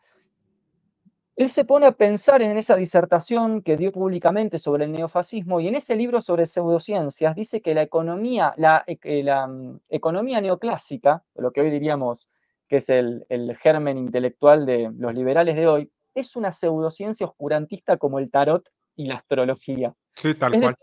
él 1.39 1.47
se 1.47 1.63
pone 1.63 1.85
a 1.85 1.93
pensar 1.93 2.41
en 2.41 2.57
esa 2.57 2.75
disertación 2.75 3.61
que 3.61 3.77
dio 3.77 3.93
públicamente 3.93 4.59
sobre 4.59 4.83
el 4.83 4.91
neofascismo 4.91 5.61
y 5.61 5.69
en 5.69 5.75
ese 5.75 5.95
libro 5.95 6.19
sobre 6.19 6.45
pseudociencias 6.45 7.33
dice 7.33 7.61
que 7.61 7.73
la 7.73 7.81
economía, 7.81 8.53
la, 8.57 8.83
e, 8.85 9.23
mm, 9.23 9.77
economía 9.87 10.41
neoclásica, 10.41 11.23
lo 11.35 11.51
que 11.51 11.61
hoy 11.61 11.71
diríamos 11.71 12.29
que 12.69 12.77
es 12.77 12.89
el, 12.89 13.25
germen 13.59 13.97
intelectual 13.97 14.65
de 14.65 14.91
los 14.95 15.13
liberales 15.13 15.55
de 15.55 15.67
hoy, 15.67 15.91
es 16.13 16.35
una 16.35 16.51
pseudociencia 16.51 17.25
oscurantista 17.25 17.97
como 17.97 18.19
el 18.19 18.29
tarot 18.29 18.69
y 18.95 19.07
la 19.07 19.15
astrología. 19.15 19.93
Sí, 20.15 20.35
tal 20.35 20.59
cual. 20.59 20.75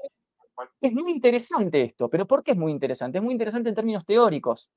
es 0.80 0.92
muy 0.92 1.12
interesante 1.12 1.82
esto, 1.82 2.10
pero 2.10 2.26
¿por 2.26 2.42
qué 2.42 2.52
es 2.52 2.56
muy 2.56 2.72
interesante? 2.72 3.18
Es 3.18 3.24
muy 3.24 3.32
interesante 3.32 3.68
en 3.68 3.74
términos 3.76 4.04
teóricos, 4.04 4.68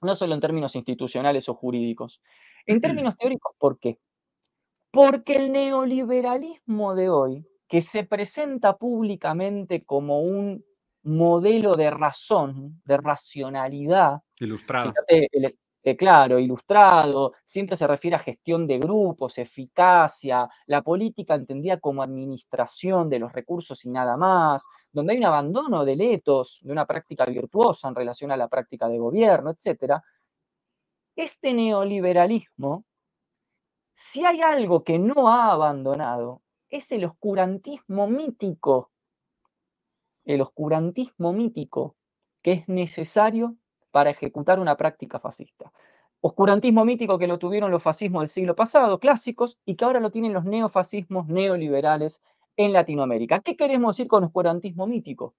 no 0.00 0.16
solo 0.16 0.34
en 0.34 0.40
términos 0.40 0.74
institucionales 0.76 1.48
o 1.48 1.54
jurídicos. 1.54 2.22
En 2.64 2.80
términos 2.80 3.16
teóricos, 3.18 3.54
¿por 3.58 3.78
qué? 3.78 3.98
Porque 4.90 5.36
el 5.36 5.52
neoliberalismo 5.52 6.94
de 6.94 7.10
hoy, 7.10 7.46
que 7.68 7.82
se 7.82 8.04
presenta 8.04 8.78
públicamente 8.78 9.84
como 9.84 10.22
un 10.22 10.64
modelo 11.02 11.76
de 11.76 11.90
razón, 11.90 12.80
de 12.84 12.96
racionalidad, 12.96 14.20
ilustrado. 14.38 14.94
Eh, 15.82 15.96
claro, 15.96 16.38
ilustrado, 16.38 17.32
siempre 17.44 17.74
se 17.76 17.86
refiere 17.86 18.16
a 18.16 18.18
gestión 18.18 18.66
de 18.66 18.78
grupos, 18.78 19.38
eficacia, 19.38 20.48
la 20.66 20.82
política 20.82 21.34
entendida 21.34 21.78
como 21.78 22.02
administración 22.02 23.08
de 23.08 23.18
los 23.18 23.32
recursos 23.32 23.82
y 23.86 23.90
nada 23.90 24.16
más, 24.16 24.66
donde 24.92 25.14
hay 25.14 25.18
un 25.18 25.24
abandono 25.24 25.84
del 25.84 26.02
etos, 26.02 26.58
de 26.62 26.72
una 26.72 26.86
práctica 26.86 27.24
virtuosa 27.24 27.88
en 27.88 27.94
relación 27.94 28.30
a 28.30 28.36
la 28.36 28.48
práctica 28.48 28.88
de 28.88 28.98
gobierno, 28.98 29.50
etc. 29.50 29.94
Este 31.16 31.54
neoliberalismo, 31.54 32.84
si 33.94 34.24
hay 34.24 34.42
algo 34.42 34.84
que 34.84 34.98
no 34.98 35.28
ha 35.28 35.52
abandonado, 35.52 36.42
es 36.68 36.92
el 36.92 37.04
oscurantismo 37.06 38.06
mítico, 38.06 38.90
el 40.24 40.42
oscurantismo 40.42 41.32
mítico 41.32 41.96
que 42.42 42.52
es 42.52 42.68
necesario 42.68 43.56
para 43.90 44.10
ejecutar 44.10 44.58
una 44.58 44.76
práctica 44.76 45.18
fascista. 45.18 45.72
Oscurantismo 46.20 46.84
mítico 46.84 47.18
que 47.18 47.26
lo 47.26 47.38
tuvieron 47.38 47.70
los 47.70 47.82
fascismos 47.82 48.22
del 48.22 48.28
siglo 48.28 48.54
pasado, 48.54 48.98
clásicos, 48.98 49.58
y 49.64 49.76
que 49.76 49.84
ahora 49.84 50.00
lo 50.00 50.10
tienen 50.10 50.34
los 50.34 50.44
neofascismos 50.44 51.28
neoliberales 51.28 52.20
en 52.56 52.72
Latinoamérica. 52.72 53.40
¿Qué 53.40 53.56
queremos 53.56 53.96
decir 53.96 54.08
con 54.08 54.24
oscurantismo 54.24 54.86
mítico? 54.86 55.34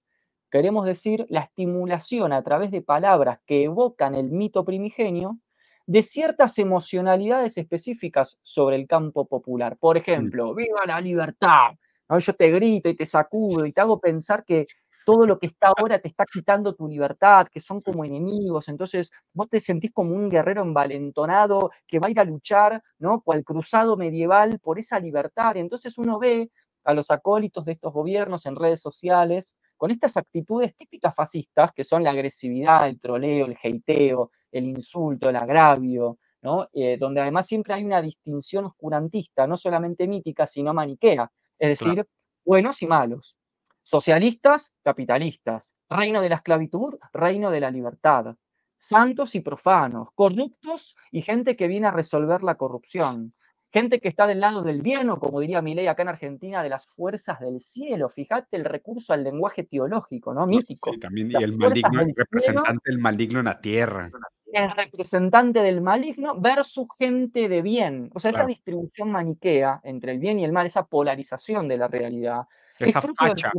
Queremos 0.50 0.84
decir 0.84 1.24
la 1.28 1.40
estimulación 1.40 2.32
a 2.32 2.42
través 2.42 2.70
de 2.70 2.82
palabras 2.82 3.38
que 3.46 3.64
evocan 3.64 4.14
el 4.14 4.30
mito 4.30 4.64
primigenio 4.64 5.38
de 5.86 6.02
ciertas 6.02 6.58
emocionalidades 6.58 7.58
específicas 7.58 8.38
sobre 8.42 8.76
el 8.76 8.86
campo 8.86 9.26
popular. 9.26 9.76
Por 9.78 9.96
mm. 9.96 9.98
ejemplo, 9.98 10.54
viva 10.54 10.80
la 10.86 11.00
libertad. 11.00 11.72
Yo 12.18 12.34
te 12.34 12.50
grito 12.50 12.88
y 12.88 12.94
te 12.94 13.06
sacudo 13.06 13.64
y 13.64 13.72
te 13.72 13.80
hago 13.80 13.98
pensar 13.98 14.44
que 14.44 14.66
todo 15.04 15.26
lo 15.26 15.38
que 15.38 15.46
está 15.46 15.72
ahora 15.76 15.98
te 15.98 16.08
está 16.08 16.24
quitando 16.24 16.74
tu 16.74 16.88
libertad, 16.88 17.46
que 17.50 17.60
son 17.60 17.80
como 17.80 18.04
enemigos, 18.04 18.68
entonces 18.68 19.10
vos 19.32 19.48
te 19.48 19.60
sentís 19.60 19.92
como 19.92 20.14
un 20.14 20.28
guerrero 20.28 20.62
envalentonado 20.62 21.70
que 21.86 21.98
va 21.98 22.08
a 22.08 22.10
ir 22.10 22.20
a 22.20 22.24
luchar, 22.24 22.82
¿no? 22.98 23.20
Cual 23.20 23.44
cruzado 23.44 23.96
medieval 23.96 24.58
por 24.60 24.78
esa 24.78 24.98
libertad. 24.98 25.56
Entonces 25.56 25.98
uno 25.98 26.18
ve 26.18 26.50
a 26.84 26.94
los 26.94 27.10
acólitos 27.10 27.64
de 27.64 27.72
estos 27.72 27.92
gobiernos 27.92 28.46
en 28.46 28.56
redes 28.56 28.80
sociales 28.80 29.56
con 29.76 29.90
estas 29.90 30.16
actitudes 30.16 30.76
típicas 30.76 31.14
fascistas, 31.14 31.72
que 31.72 31.84
son 31.84 32.04
la 32.04 32.10
agresividad, 32.10 32.88
el 32.88 33.00
troleo, 33.00 33.46
el 33.46 33.56
heiteo, 33.60 34.30
el 34.52 34.66
insulto, 34.66 35.28
el 35.28 35.36
agravio, 35.36 36.18
¿no? 36.42 36.68
Eh, 36.72 36.96
donde 36.98 37.20
además 37.20 37.46
siempre 37.46 37.74
hay 37.74 37.84
una 37.84 38.02
distinción 38.02 38.64
oscurantista, 38.64 39.46
no 39.46 39.56
solamente 39.56 40.06
mítica, 40.06 40.46
sino 40.46 40.72
maniquea, 40.74 41.30
es 41.58 41.80
decir, 41.80 42.06
buenos 42.44 42.82
y 42.82 42.86
malos. 42.86 43.36
Socialistas, 43.82 44.74
capitalistas. 44.82 45.74
Reino 45.88 46.20
de 46.20 46.28
la 46.28 46.36
esclavitud, 46.36 46.94
reino 47.12 47.50
de 47.50 47.60
la 47.60 47.70
libertad. 47.70 48.36
Santos 48.78 49.34
y 49.34 49.40
profanos. 49.40 50.08
Corruptos 50.14 50.96
y 51.10 51.22
gente 51.22 51.56
que 51.56 51.66
viene 51.66 51.88
a 51.88 51.90
resolver 51.90 52.42
la 52.42 52.56
corrupción. 52.56 53.34
Gente 53.72 54.00
que 54.00 54.08
está 54.08 54.26
del 54.26 54.40
lado 54.40 54.62
del 54.62 54.82
bien, 54.82 55.08
o 55.08 55.18
como 55.18 55.40
diría 55.40 55.62
Milei 55.62 55.86
acá 55.86 56.02
en 56.02 56.10
Argentina, 56.10 56.62
de 56.62 56.68
las 56.68 56.86
fuerzas 56.86 57.40
del 57.40 57.58
cielo. 57.58 58.10
Fíjate 58.10 58.56
el 58.58 58.66
recurso 58.66 59.14
al 59.14 59.24
lenguaje 59.24 59.62
teológico, 59.62 60.34
¿no? 60.34 60.46
Mítico. 60.46 60.92
Sí, 60.92 61.00
también, 61.00 61.30
y 61.30 61.42
el 61.42 61.56
maligno, 61.56 62.02
el 62.02 62.14
representante 62.14 62.90
del 62.90 62.98
maligno 62.98 63.38
en 63.38 63.46
la 63.46 63.60
tierra. 63.60 64.10
El 64.52 64.70
representante 64.72 65.62
del 65.62 65.80
maligno 65.80 66.38
versus 66.38 66.86
gente 66.98 67.48
de 67.48 67.62
bien. 67.62 68.10
O 68.14 68.20
sea, 68.20 68.30
esa 68.30 68.44
distribución 68.44 69.10
maniquea 69.10 69.80
entre 69.84 70.12
el 70.12 70.18
bien 70.18 70.38
y 70.38 70.44
el 70.44 70.52
mal, 70.52 70.66
esa 70.66 70.84
polarización 70.84 71.66
de 71.66 71.78
la 71.78 71.88
realidad, 71.88 72.42
esa 72.78 73.00
facha, 73.00 73.50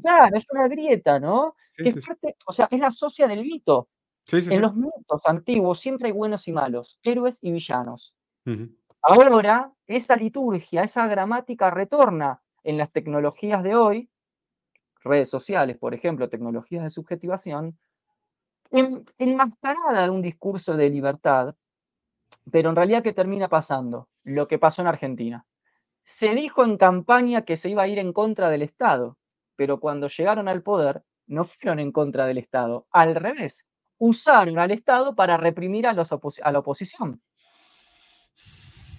Claro, 0.00 0.36
es 0.36 0.46
una 0.50 0.68
grieta, 0.68 1.18
¿no? 1.18 1.54
o 2.46 2.52
sea, 2.52 2.68
es 2.70 2.80
la 2.80 2.90
socia 2.90 3.28
del 3.28 3.42
mito. 3.42 3.88
en 4.30 4.60
los 4.60 4.74
mitos 4.74 5.22
antiguos 5.24 5.80
siempre 5.80 6.08
hay 6.08 6.12
buenos 6.12 6.48
y 6.48 6.52
malos, 6.52 6.98
héroes 7.02 7.38
y 7.42 7.52
villanos. 7.52 8.14
Ahora, 9.02 9.72
esa 9.86 10.16
liturgia, 10.16 10.82
esa 10.82 11.06
gramática 11.06 11.70
retorna 11.70 12.42
en 12.64 12.78
las 12.78 12.90
tecnologías 12.90 13.62
de 13.62 13.76
hoy, 13.76 14.10
redes 15.02 15.28
sociales, 15.28 15.76
por 15.78 15.94
ejemplo, 15.94 16.28
tecnologías 16.28 16.82
de 16.82 16.90
subjetivación, 16.90 17.78
en, 18.70 19.04
enmascarada 19.18 20.02
de 20.02 20.10
un 20.10 20.22
discurso 20.22 20.76
de 20.76 20.90
libertad, 20.90 21.54
pero 22.50 22.70
en 22.70 22.76
realidad, 22.76 23.02
¿qué 23.02 23.12
termina 23.12 23.48
pasando? 23.48 24.08
Lo 24.24 24.48
que 24.48 24.58
pasó 24.58 24.82
en 24.82 24.88
Argentina. 24.88 25.46
Se 26.08 26.34
dijo 26.34 26.64
en 26.64 26.78
campaña 26.78 27.44
que 27.44 27.58
se 27.58 27.68
iba 27.68 27.82
a 27.82 27.86
ir 27.86 27.98
en 27.98 28.14
contra 28.14 28.48
del 28.48 28.62
Estado, 28.62 29.18
pero 29.56 29.78
cuando 29.78 30.08
llegaron 30.08 30.48
al 30.48 30.62
poder 30.62 31.04
no 31.26 31.44
fueron 31.44 31.80
en 31.80 31.92
contra 31.92 32.24
del 32.24 32.38
Estado, 32.38 32.86
al 32.90 33.14
revés, 33.14 33.68
usaron 33.98 34.58
al 34.58 34.70
Estado 34.70 35.14
para 35.14 35.36
reprimir 35.36 35.86
a, 35.86 35.90
a 35.90 36.52
la 36.52 36.58
oposición. 36.58 37.20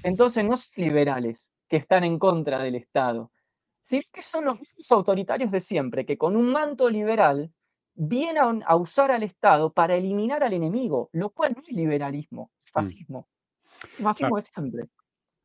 Entonces 0.04 0.46
no 0.46 0.56
son 0.56 0.72
liberales 0.86 1.51
que 1.68 1.78
están 1.78 2.04
en 2.04 2.20
contra 2.20 2.60
del 2.60 2.75
Estado, 2.75 3.32
sino 3.82 4.04
que 4.13 4.22
son 4.22 4.46
los 4.46 4.60
mismos 4.60 4.92
autoritarios 4.92 5.50
de 5.50 5.62
siempre, 5.62 6.06
que 6.06 6.16
con 6.16 6.36
un 6.36 6.51
manto 6.51 6.92
liberal 6.92 7.51
vienen 7.96 8.63
a 8.68 8.75
usar 8.75 9.10
al 9.10 9.24
Estado 9.24 9.74
para 9.74 9.96
eliminar 9.96 10.44
al 10.44 10.54
enemigo, 10.54 11.10
lo 11.13 11.32
cual 11.32 11.54
no 11.56 11.63
es 11.63 11.70
liberalismo, 11.70 12.51
es 12.62 12.68
mm. 12.68 12.72
fascismo. 12.72 13.28
Es 13.84 13.98
fascismo 13.98 14.36
de 14.36 14.42
siempre. 14.44 14.89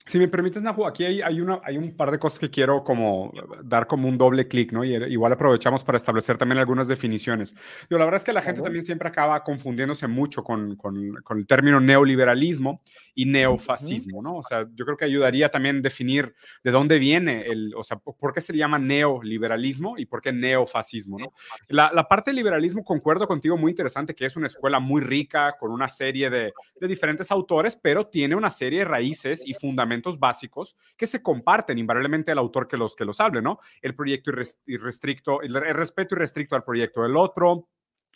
Si 0.07 0.19
me 0.19 0.29
permites, 0.29 0.63
Nahu, 0.63 0.85
aquí 0.85 1.03
hay, 1.03 1.23
hay, 1.23 1.41
una, 1.41 1.61
hay 1.65 1.79
un 1.79 1.97
par 1.97 2.11
de 2.11 2.19
cosas 2.19 2.39
que 2.39 2.51
quiero 2.51 2.85
como 2.85 3.33
dar 3.63 3.87
como 3.87 4.07
un 4.07 4.19
doble 4.19 4.45
clic, 4.47 4.71
¿no? 4.71 4.85
Y 4.85 4.95
igual 4.95 5.33
aprovechamos 5.33 5.83
para 5.83 5.97
establecer 5.97 6.37
también 6.37 6.59
algunas 6.59 6.89
definiciones. 6.89 7.55
Yo, 7.89 7.97
la 7.97 8.05
verdad 8.05 8.19
es 8.19 8.25
que 8.25 8.35
la 8.35 8.43
gente 8.43 8.61
también 8.61 8.85
siempre 8.85 9.09
acaba 9.09 9.43
confundiéndose 9.43 10.07
mucho 10.07 10.45
con, 10.45 10.77
con, 10.77 11.15
con, 11.23 11.39
el 11.39 11.47
término 11.47 11.81
neoliberalismo 11.81 12.83
y 13.15 13.25
neofascismo, 13.25 14.21
¿no? 14.21 14.37
O 14.37 14.43
sea, 14.43 14.67
yo 14.75 14.85
creo 14.85 14.99
que 14.99 15.07
ayudaría 15.07 15.49
también 15.49 15.81
definir 15.81 16.35
de 16.63 16.71
dónde 16.71 16.99
viene 16.99 17.47
el, 17.47 17.73
o 17.75 17.83
sea, 17.83 17.97
por 17.97 18.35
qué 18.35 18.43
se 18.43 18.55
llama 18.55 18.79
neoliberalismo 18.79 19.97
y 19.97 20.05
por 20.05 20.21
qué 20.21 20.35
neofascismo, 20.35 21.19
¿no? 21.19 21.33
La, 21.69 21.91
la 21.95 22.07
parte 22.07 22.31
del 22.31 22.37
liberalismo, 22.37 22.85
concuerdo 22.85 23.27
contigo, 23.27 23.57
muy 23.57 23.71
interesante, 23.71 24.15
que 24.15 24.27
es 24.27 24.37
una 24.37 24.49
escuela 24.49 24.81
muy 24.81 25.01
rica, 25.01 25.57
con 25.59 25.73
una 25.73 25.89
serie 25.89 26.29
de, 26.29 26.53
de 26.79 26.89
diferentes 26.89 27.31
autores, 27.31 27.75
pero 27.75 28.07
tiene 28.07 28.35
una 28.35 28.51
serie 28.51 28.81
de 28.81 28.85
raíces 28.85 29.43
y 29.47 29.55
fundamentos 29.55 29.94
básicos 30.19 30.77
que 30.97 31.07
se 31.07 31.23
comparten 31.23 31.79
invariablemente 31.79 32.31
al 32.31 32.39
autor 32.39 32.69
que 32.69 32.77
los, 32.77 32.95
que 32.95 33.05
los 33.05 33.21
hable, 33.21 33.43
¿no? 33.43 33.59
El 33.83 33.95
proyecto 33.95 34.31
irrestricto, 34.67 35.43
el, 35.43 35.55
respeto 35.55 36.15
irrestricto 36.15 36.57
al 36.57 36.65
proyecto 36.65 37.03
del 37.03 37.17
otro, 37.17 37.69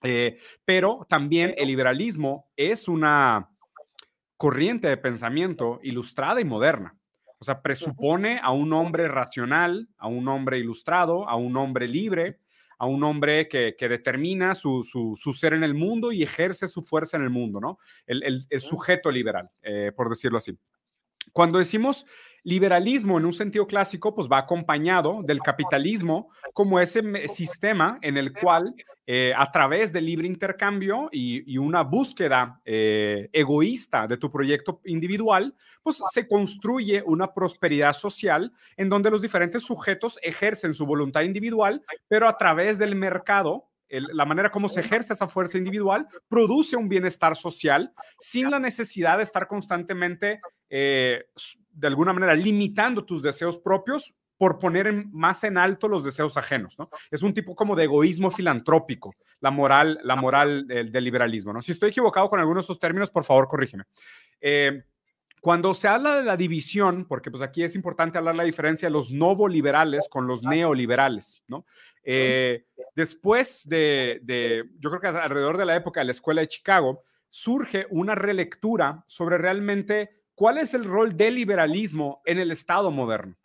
eh, 0.02 0.38
pero 0.64 1.06
también 1.08 1.54
el 1.56 1.68
liberalismo 1.68 2.50
es 2.56 2.88
una 2.88 3.50
corriente 4.36 4.88
de 4.88 4.96
pensamiento 4.96 5.80
ilustrada 5.82 6.40
y 6.40 6.44
moderna. 6.44 6.96
O 7.40 7.44
sea, 7.44 7.62
presupone 7.62 8.40
a 8.42 8.50
un 8.50 8.72
hombre 8.72 9.06
racional, 9.06 9.88
a 9.96 10.08
un 10.08 10.26
hombre 10.28 10.58
ilustrado, 10.58 11.28
a 11.28 11.36
un 11.36 11.56
hombre 11.56 11.86
libre, 11.86 12.40
a 12.78 12.86
un 12.86 13.02
hombre 13.02 13.48
que, 13.48 13.74
determina 13.78 14.54
su, 14.54 14.84
ser 15.34 15.52
en 15.52 15.64
el 15.64 15.74
mundo 15.74 16.12
y 16.12 16.22
ejerce 16.22 16.68
su 16.68 16.82
fuerza 16.82 17.16
en 17.16 17.24
el 17.24 17.30
mundo, 17.30 17.60
¿no? 17.60 17.78
El, 18.06 18.46
sujeto 18.60 19.10
liberal, 19.10 19.50
eh, 19.62 19.92
por 19.94 20.08
decirlo 20.08 20.38
así. 20.38 20.56
Cuando 21.32 21.58
decimos 21.58 22.06
liberalismo 22.42 23.18
en 23.18 23.26
un 23.26 23.32
sentido 23.32 23.66
clásico, 23.66 24.14
pues 24.14 24.28
va 24.30 24.38
acompañado 24.38 25.22
del 25.22 25.40
capitalismo 25.40 26.30
como 26.54 26.80
ese 26.80 27.02
sistema 27.28 27.98
en 28.02 28.16
el 28.16 28.32
cual 28.32 28.74
eh, 29.06 29.32
a 29.36 29.50
través 29.50 29.92
del 29.92 30.04
libre 30.06 30.26
intercambio 30.26 31.08
y, 31.12 31.56
una 31.56 31.82
búsqueda 31.82 32.60
eh, 32.64 33.28
egoísta 33.32 34.06
de 34.06 34.18
tu 34.18 34.30
proyecto 34.30 34.80
individual, 34.84 35.54
pues 35.82 36.02
se 36.12 36.28
construye 36.28 37.02
una 37.06 37.32
prosperidad 37.32 37.94
social 37.94 38.52
en 38.76 38.88
donde 38.88 39.10
los 39.10 39.22
diferentes 39.22 39.62
sujetos 39.62 40.18
ejercen 40.22 40.74
su 40.74 40.84
voluntad 40.84 41.22
individual, 41.22 41.82
pero 42.06 42.28
a 42.28 42.36
través 42.36 42.78
del 42.78 42.96
mercado 42.96 43.67
la 43.88 44.24
manera 44.24 44.50
como 44.50 44.68
se 44.68 44.80
ejerce 44.80 45.12
esa 45.12 45.28
fuerza 45.28 45.58
individual 45.58 46.06
produce 46.28 46.76
un 46.76 46.88
bienestar 46.88 47.36
social 47.36 47.92
sin 48.18 48.50
la 48.50 48.58
necesidad 48.58 49.18
de 49.18 49.24
estar 49.24 49.46
constantemente, 49.46 50.40
eh, 50.68 51.26
de 51.70 51.86
alguna 51.86 52.12
manera, 52.12 52.34
limitando 52.34 53.04
tus 53.04 53.22
deseos 53.22 53.58
propios 53.58 54.14
por 54.38 54.58
poner 54.60 54.92
más 55.06 55.42
en 55.42 55.58
alto 55.58 55.88
los 55.88 56.04
deseos 56.04 56.36
ajenos, 56.36 56.78
¿no? 56.78 56.88
Es 57.10 57.22
un 57.22 57.34
tipo 57.34 57.56
como 57.56 57.74
de 57.74 57.84
egoísmo 57.84 58.30
filantrópico, 58.30 59.14
la 59.40 59.50
moral, 59.50 59.98
la 60.04 60.14
moral 60.14 60.66
del, 60.66 61.04
liberalismo, 61.04 61.52
¿no? 61.52 61.60
Si 61.60 61.72
estoy 61.72 61.90
equivocado 61.90 62.30
con 62.30 62.38
algunos 62.38 62.64
de 62.64 62.66
esos 62.66 62.78
términos, 62.78 63.10
por 63.10 63.24
favor, 63.24 63.48
corrígeme. 63.48 63.84
Eh, 64.40 64.84
cuando 65.40 65.74
se 65.74 65.88
habla 65.88 66.16
de 66.16 66.24
la 66.24 66.36
división, 66.36 67.06
porque 67.06 67.30
pues 67.30 67.42
aquí 67.42 67.62
es 67.62 67.74
importante 67.74 68.18
hablar 68.18 68.36
la 68.36 68.44
diferencia 68.44 68.88
de 68.88 68.92
los 68.92 69.10
liberales 69.10 70.08
con 70.08 70.26
los 70.26 70.42
neoliberales, 70.42 71.42
¿no? 71.46 71.64
Eh, 72.02 72.64
después 72.94 73.68
de, 73.68 74.20
yo 74.78 74.90
creo 74.90 75.00
que 75.00 75.08
alrededor 75.08 75.58
de 75.58 75.66
la 75.66 75.76
época 75.76 76.00
de 76.00 76.06
la 76.06 76.12
Escuela 76.12 76.40
de 76.40 76.48
Chicago, 76.48 77.04
surge 77.30 77.86
una 77.90 78.14
relectura 78.14 79.04
sobre 79.06 79.36
realmente 79.36 80.22
cuál 80.34 80.58
es 80.58 80.72
el 80.72 80.84
rol 80.84 81.16
del 81.16 81.34
liberalismo 81.34 82.22
en 82.24 82.38
el 82.38 82.50
Estado 82.50 82.90
moderno. 82.90 83.36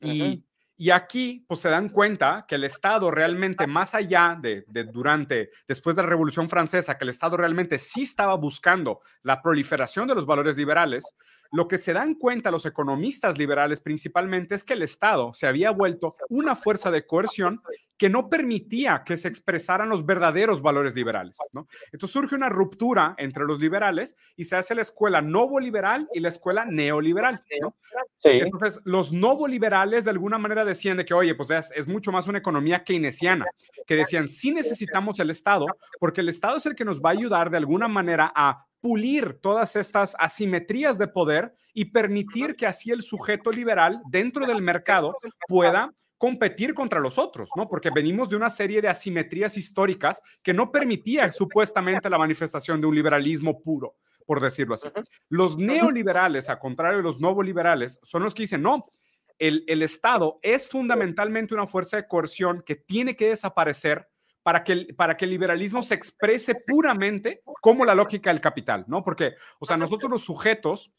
Y, 0.00 0.44
Y 0.80 0.90
aquí, 0.90 1.44
pues 1.48 1.58
se 1.58 1.68
dan 1.68 1.88
cuenta 1.88 2.44
que 2.46 2.54
el 2.54 2.62
Estado 2.62 3.10
realmente, 3.10 3.66
más 3.66 3.96
allá 3.96 4.38
de, 4.40 4.64
durante, 4.92 5.50
después 5.66 5.96
de 5.96 6.02
la 6.02 6.08
Revolución 6.08 6.48
Francesa, 6.48 6.96
que 6.96 7.02
el 7.02 7.10
Estado 7.10 7.36
realmente 7.36 7.80
sí 7.80 8.02
estaba 8.02 8.36
buscando 8.36 9.00
la 9.24 9.42
proliferación 9.42 10.06
de 10.06 10.14
los 10.14 10.24
valores 10.24 10.56
liberales, 10.56 11.04
lo 11.50 11.68
que 11.68 11.78
se 11.78 11.92
dan 11.92 12.14
cuenta 12.14 12.50
los 12.50 12.66
economistas 12.66 13.38
liberales 13.38 13.80
principalmente 13.80 14.54
es 14.54 14.64
que 14.64 14.74
el 14.74 14.82
Estado 14.82 15.32
se 15.34 15.46
había 15.46 15.70
vuelto 15.70 16.10
una 16.28 16.56
fuerza 16.56 16.90
de 16.90 17.06
coerción 17.06 17.60
que 17.98 18.08
no 18.08 18.30
permitía 18.30 19.02
que 19.04 19.16
se 19.16 19.26
expresaran 19.26 19.88
los 19.88 20.06
verdaderos 20.06 20.62
valores 20.62 20.94
liberales. 20.94 21.36
¿no? 21.52 21.66
Entonces 21.92 22.12
surge 22.12 22.36
una 22.36 22.48
ruptura 22.48 23.14
entre 23.18 23.44
los 23.44 23.58
liberales 23.58 24.16
y 24.36 24.44
se 24.44 24.56
hace 24.56 24.74
la 24.74 24.82
escuela 24.82 25.20
novo 25.20 25.58
liberal 25.58 26.08
y 26.14 26.20
la 26.20 26.28
escuela 26.28 26.64
neoliberal. 26.64 27.42
¿no? 27.60 27.76
Entonces 28.22 28.80
los 28.84 29.12
novo 29.12 29.48
liberales 29.48 30.04
de 30.04 30.10
alguna 30.10 30.38
manera 30.38 30.64
decían 30.64 30.96
de 30.96 31.04
que, 31.04 31.14
oye, 31.14 31.34
pues 31.34 31.50
es, 31.50 31.72
es 31.74 31.88
mucho 31.88 32.12
más 32.12 32.28
una 32.28 32.38
economía 32.38 32.84
keynesiana, 32.84 33.46
que 33.84 33.96
decían, 33.96 34.28
sí 34.28 34.52
necesitamos 34.52 35.18
el 35.18 35.30
Estado 35.30 35.66
porque 35.98 36.20
el 36.20 36.28
Estado 36.28 36.58
es 36.58 36.66
el 36.66 36.76
que 36.76 36.84
nos 36.84 37.00
va 37.00 37.10
a 37.10 37.14
ayudar 37.14 37.50
de 37.50 37.56
alguna 37.56 37.88
manera 37.88 38.32
a 38.34 38.67
pulir 38.80 39.38
todas 39.40 39.76
estas 39.76 40.14
asimetrías 40.18 40.98
de 40.98 41.08
poder 41.08 41.54
y 41.74 41.86
permitir 41.86 42.56
que 42.56 42.66
así 42.66 42.90
el 42.90 43.02
sujeto 43.02 43.50
liberal 43.50 44.00
dentro 44.10 44.46
del 44.46 44.62
mercado 44.62 45.16
pueda 45.46 45.92
competir 46.16 46.74
contra 46.74 47.00
los 47.00 47.16
otros, 47.16 47.50
¿no? 47.56 47.68
Porque 47.68 47.90
venimos 47.94 48.28
de 48.28 48.36
una 48.36 48.50
serie 48.50 48.82
de 48.82 48.88
asimetrías 48.88 49.56
históricas 49.56 50.20
que 50.42 50.52
no 50.52 50.70
permitían 50.70 51.32
supuestamente 51.32 52.10
la 52.10 52.18
manifestación 52.18 52.80
de 52.80 52.88
un 52.88 52.94
liberalismo 52.94 53.62
puro, 53.62 53.94
por 54.26 54.40
decirlo 54.40 54.74
así. 54.74 54.88
Los 55.28 55.56
neoliberales, 55.56 56.50
a 56.50 56.58
contrario 56.58 56.98
de 56.98 57.04
los 57.04 57.20
liberales, 57.44 58.00
son 58.02 58.24
los 58.24 58.34
que 58.34 58.42
dicen, 58.42 58.62
no, 58.62 58.80
el, 59.38 59.64
el 59.68 59.82
Estado 59.82 60.40
es 60.42 60.68
fundamentalmente 60.68 61.54
una 61.54 61.68
fuerza 61.68 61.96
de 61.96 62.08
coerción 62.08 62.62
que 62.66 62.74
tiene 62.74 63.14
que 63.14 63.28
desaparecer 63.28 64.08
para 64.42 64.64
que, 64.64 64.72
el, 64.72 64.94
para 64.94 65.16
que 65.16 65.24
el 65.24 65.30
liberalismo 65.30 65.82
se 65.82 65.94
exprese 65.94 66.54
puramente 66.54 67.42
como 67.60 67.84
la 67.84 67.94
lógica 67.94 68.30
del 68.30 68.40
capital, 68.40 68.84
¿no? 68.88 69.04
Porque, 69.04 69.34
o 69.58 69.66
sea, 69.66 69.76
nosotros 69.76 70.10
los 70.10 70.22
sujetos, 70.22 70.92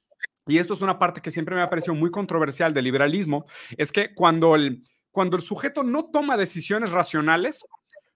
y 0.46 0.58
esto 0.58 0.74
es 0.74 0.82
una 0.82 1.00
parte 1.00 1.22
que 1.22 1.32
siempre 1.32 1.56
me 1.56 1.62
ha 1.62 1.70
parecido 1.70 1.96
muy 1.96 2.12
controversial 2.12 2.74
del 2.74 2.86
liberalismo, 2.86 3.46
es 3.78 3.92
que 3.92 4.14
cuando 4.14 4.56
el, 4.56 4.84
cuando 5.12 5.38
el 5.38 5.44
sujeto 5.44 5.84
no 5.84 6.06
toma 6.06 6.38
decisiones 6.38 6.92
racionales, 6.92 7.66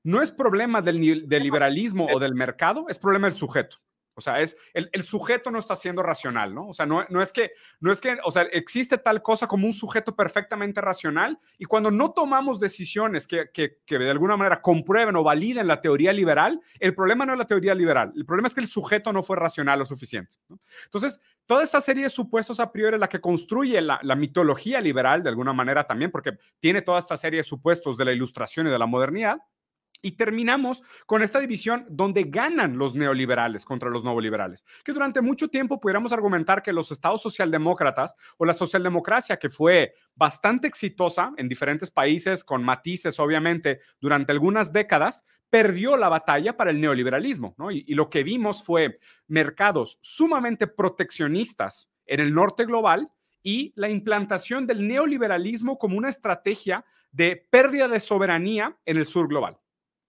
no 0.04 0.22
es 0.22 0.32
problema 0.32 0.82
del, 0.82 1.28
del 1.28 1.44
liberalismo 1.44 2.08
o 2.14 2.20
del 2.20 2.36
mercado, 2.36 2.86
es 2.90 3.00
problema 3.00 3.28
del 3.28 3.36
sujeto. 3.36 3.78
O 4.16 4.22
sea, 4.22 4.42
es 4.42 4.56
el, 4.74 5.04
sujeto 5.04 5.50
no 5.50 5.58
está 5.58 5.76
siendo 5.76 6.04
racional, 6.04 6.54
¿no? 6.54 6.68
O 6.68 6.74
sea, 6.74 6.86
no, 6.86 7.06
no, 7.10 7.22
es 7.22 7.34
que, 7.34 7.52
no 7.80 7.92
es 7.92 8.00
que, 8.00 8.18
o 8.24 8.30
sea, 8.32 8.44
existe 8.44 8.98
tal 8.98 9.24
cosa 9.24 9.48
como 9.48 9.66
un 9.66 9.74
sujeto 9.74 10.16
perfectamente 10.16 10.82
racional 10.82 11.40
y 11.58 11.66
cuando 11.66 11.90
no 11.90 12.12
tomamos 12.12 12.60
decisiones 12.60 13.28
que, 13.28 13.50
que, 13.52 13.80
que, 13.86 13.98
de 13.98 14.12
alguna 14.12 14.38
manera 14.38 14.62
comprueben 14.62 15.16
o 15.16 15.24
validen 15.24 15.68
la 15.68 15.82
teoría 15.82 16.14
liberal, 16.14 16.62
el 16.80 16.94
problema 16.94 17.26
no 17.26 17.34
es 17.34 17.40
la 17.40 17.48
teoría 17.48 17.74
liberal, 17.74 18.14
el 18.16 18.26
problema 18.26 18.48
es 18.48 18.54
que 18.54 18.62
el 18.62 18.68
sujeto 18.68 19.12
no 19.12 19.24
fue 19.24 19.36
racional 19.36 19.80
lo 19.80 19.86
suficiente. 19.86 20.36
Entonces, 20.86 21.20
toda 21.48 21.64
esta 21.64 21.82
serie 21.82 22.04
de 22.04 22.10
supuestos 22.10 22.60
a 22.60 22.72
priori 22.72 23.00
la 23.00 23.10
que 23.10 23.20
construye 23.20 23.82
la, 23.82 24.00
la 24.04 24.16
mitología 24.16 24.80
liberal 24.80 25.24
de 25.24 25.30
alguna 25.30 25.54
manera 25.54 25.86
también, 25.86 26.12
porque 26.12 26.38
tiene 26.60 26.84
toda 26.84 27.00
esta 27.00 27.18
serie 27.18 27.38
de 27.38 27.44
supuestos 27.44 27.98
de 27.98 28.06
la 28.06 28.14
ilustración 28.14 28.68
y 28.68 28.70
de 28.70 28.80
la 28.80 28.86
modernidad, 28.86 29.40
y 30.04 30.12
terminamos 30.12 30.84
con 31.08 31.24
esta 31.24 31.40
división 31.40 31.86
donde 31.90 32.26
ganan 32.26 32.78
los 32.78 32.94
neoliberales 32.94 33.66
contra 33.66 33.90
los 33.90 34.04
neoliberales, 34.04 34.66
que 34.84 34.92
durante 34.92 35.22
mucho 35.22 35.48
tiempo 35.48 35.80
pudiéramos 35.80 36.12
argumentar 36.12 36.62
que 36.62 36.74
los 36.74 36.92
estados 36.92 37.22
socialdemócratas 37.24 38.16
o 38.38 38.46
la 38.46 38.54
socialdemocracia, 38.54 39.40
que 39.40 39.50
fue 39.50 39.96
bastante 40.14 40.68
exitosa 40.68 41.34
en 41.38 41.48
diferentes 41.48 41.90
países, 41.90 42.44
con 42.44 42.64
matices 42.64 43.20
obviamente, 43.20 43.80
durante 44.00 44.34
algunas 44.34 44.74
décadas, 44.74 45.24
perdió 45.50 45.96
la 45.96 46.10
batalla 46.10 46.58
para 46.58 46.72
el 46.72 46.82
neoliberalismo. 46.82 47.56
Y, 47.72 47.92
y 47.92 47.96
lo 47.96 48.10
que 48.10 48.24
vimos 48.24 48.64
fue 48.64 49.00
mercados 49.28 50.00
sumamente 50.02 50.68
proteccionistas 50.68 51.90
en 52.06 52.20
el 52.20 52.34
norte 52.34 52.66
global 52.66 53.10
y 53.42 53.72
la 53.76 53.90
implantación 53.90 54.68
del 54.68 54.86
neoliberalismo 54.86 55.78
como 55.78 55.98
una 55.98 56.10
estrategia 56.10 56.84
de 57.12 57.48
pérdida 57.50 57.88
de 57.88 58.00
soberanía 58.00 58.78
en 58.86 58.98
el 58.98 59.06
sur 59.06 59.30
global. 59.30 59.60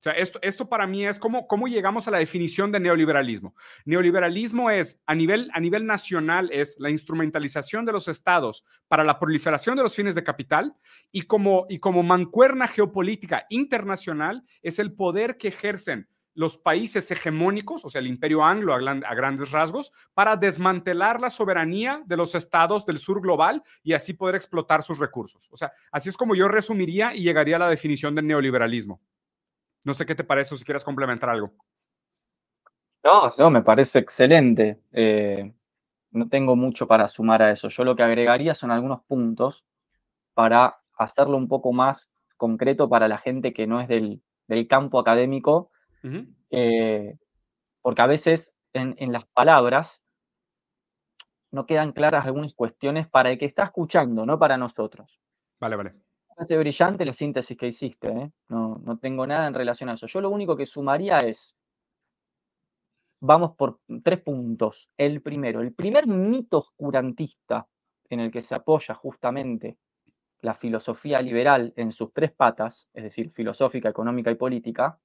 Sea, 0.04 0.12
esto, 0.12 0.38
esto 0.42 0.68
para 0.68 0.86
mí 0.86 1.06
es 1.06 1.18
como 1.18 1.46
cómo 1.46 1.66
llegamos 1.66 2.06
a 2.06 2.10
la 2.10 2.18
definición 2.18 2.70
de 2.70 2.78
neoliberalismo. 2.78 3.54
Neoliberalismo 3.86 4.68
es, 4.68 5.00
a 5.06 5.14
nivel, 5.14 5.48
a 5.54 5.60
nivel 5.60 5.86
nacional, 5.86 6.50
es 6.52 6.76
la 6.78 6.90
instrumentalización 6.90 7.86
de 7.86 7.92
los 7.92 8.06
estados 8.08 8.66
para 8.86 9.02
la 9.02 9.18
proliferación 9.18 9.76
de 9.76 9.82
los 9.82 9.96
fines 9.96 10.14
de 10.14 10.22
capital 10.22 10.76
y 11.10 11.22
como, 11.22 11.64
y 11.70 11.78
como 11.78 12.02
mancuerna 12.02 12.68
geopolítica 12.68 13.46
internacional 13.48 14.44
es 14.60 14.78
el 14.78 14.92
poder 14.92 15.38
que 15.38 15.48
ejercen 15.48 16.06
los 16.34 16.58
países 16.58 17.10
hegemónicos, 17.10 17.86
o 17.86 17.88
sea, 17.88 18.02
el 18.02 18.06
imperio 18.06 18.44
anglo 18.44 18.74
a, 18.74 18.76
a, 18.76 19.14
grandes 19.14 19.52
rasgos, 19.52 19.90
para 20.12 20.36
desmantelar 20.36 21.18
la 21.18 21.30
soberanía 21.30 22.02
de 22.04 22.18
los 22.18 22.34
estados 22.34 22.84
del 22.84 22.98
sur 22.98 23.22
global 23.22 23.62
y 23.82 23.94
así 23.94 24.12
poder 24.12 24.34
explotar 24.34 24.82
sus 24.82 24.98
recursos. 24.98 25.48
O 25.50 25.56
sea, 25.56 25.72
así 25.90 26.10
es 26.10 26.16
como 26.18 26.34
yo 26.34 26.46
resumiría 26.46 27.14
y 27.14 27.22
llegaría 27.22 27.56
a 27.56 27.60
la 27.60 27.70
definición 27.70 28.14
del 28.14 28.26
neoliberalismo. 28.26 29.00
No 29.84 29.92
sé 29.92 30.06
qué 30.06 30.14
te 30.14 30.24
parece 30.24 30.54
o 30.54 30.56
si 30.56 30.64
quieres 30.64 30.82
complementar 30.82 31.30
algo. 31.30 31.52
No, 33.04 33.30
no, 33.38 33.50
me 33.50 33.62
parece 33.62 33.98
excelente. 33.98 34.80
Eh, 34.92 35.52
no 36.12 36.28
tengo 36.28 36.56
mucho 36.56 36.86
para 36.86 37.06
sumar 37.06 37.42
a 37.42 37.50
eso. 37.50 37.68
Yo 37.68 37.84
lo 37.84 37.94
que 37.94 38.02
agregaría 38.02 38.54
son 38.54 38.70
algunos 38.70 39.02
puntos 39.02 39.66
para 40.32 40.78
hacerlo 40.96 41.36
un 41.36 41.48
poco 41.48 41.72
más 41.72 42.10
concreto 42.38 42.88
para 42.88 43.06
la 43.06 43.18
gente 43.18 43.52
que 43.52 43.66
no 43.66 43.80
es 43.80 43.88
del, 43.88 44.22
campo 44.68 44.98
académico, 44.98 45.70
eh, 46.50 47.16
porque 47.82 48.02
a 48.02 48.06
veces 48.06 48.54
en, 48.72 48.94
en, 48.98 49.12
las 49.12 49.26
palabras 49.26 50.02
no 51.50 51.66
quedan 51.66 51.92
claras 51.92 52.26
algunas 52.26 52.54
cuestiones 52.54 53.08
para 53.08 53.30
el 53.30 53.38
que 53.38 53.46
está 53.46 53.64
escuchando, 53.64 54.24
no 54.24 54.38
para 54.38 54.56
nosotros. 54.56 55.20
Vale, 55.60 55.76
vale 55.76 55.94
parece 56.34 56.58
brillante 56.58 57.04
la 57.04 57.12
síntesis 57.12 57.56
que 57.56 57.68
hiciste, 57.68 58.08
¿eh? 58.08 58.30
no, 58.48 58.80
no 58.84 58.98
tengo 58.98 59.26
nada 59.26 59.46
en 59.46 59.54
relación 59.54 59.88
a 59.88 59.94
eso. 59.94 60.06
Yo 60.06 60.20
lo 60.20 60.30
único 60.30 60.56
que 60.56 60.66
sumaría 60.66 61.20
es, 61.20 61.54
vamos 63.20 63.56
por 63.56 63.80
tres 64.02 64.20
puntos. 64.20 64.90
El 64.96 65.22
primero, 65.22 65.60
el 65.60 65.72
primer 65.72 66.06
mito 66.06 66.58
oscurantista 66.58 67.66
en 68.10 68.20
el 68.20 68.30
que 68.30 68.42
se 68.42 68.54
apoya 68.54 68.94
justamente 68.94 69.78
la 70.40 70.54
filosofía 70.54 71.20
liberal 71.20 71.72
en 71.76 71.90
sus 71.90 72.12
tres 72.12 72.30
patas, 72.32 72.88
es 72.92 73.02
decir, 73.02 73.30
filosófica, 73.30 73.88
económica 73.88 74.30
y 74.30 74.34
política, 74.34 74.98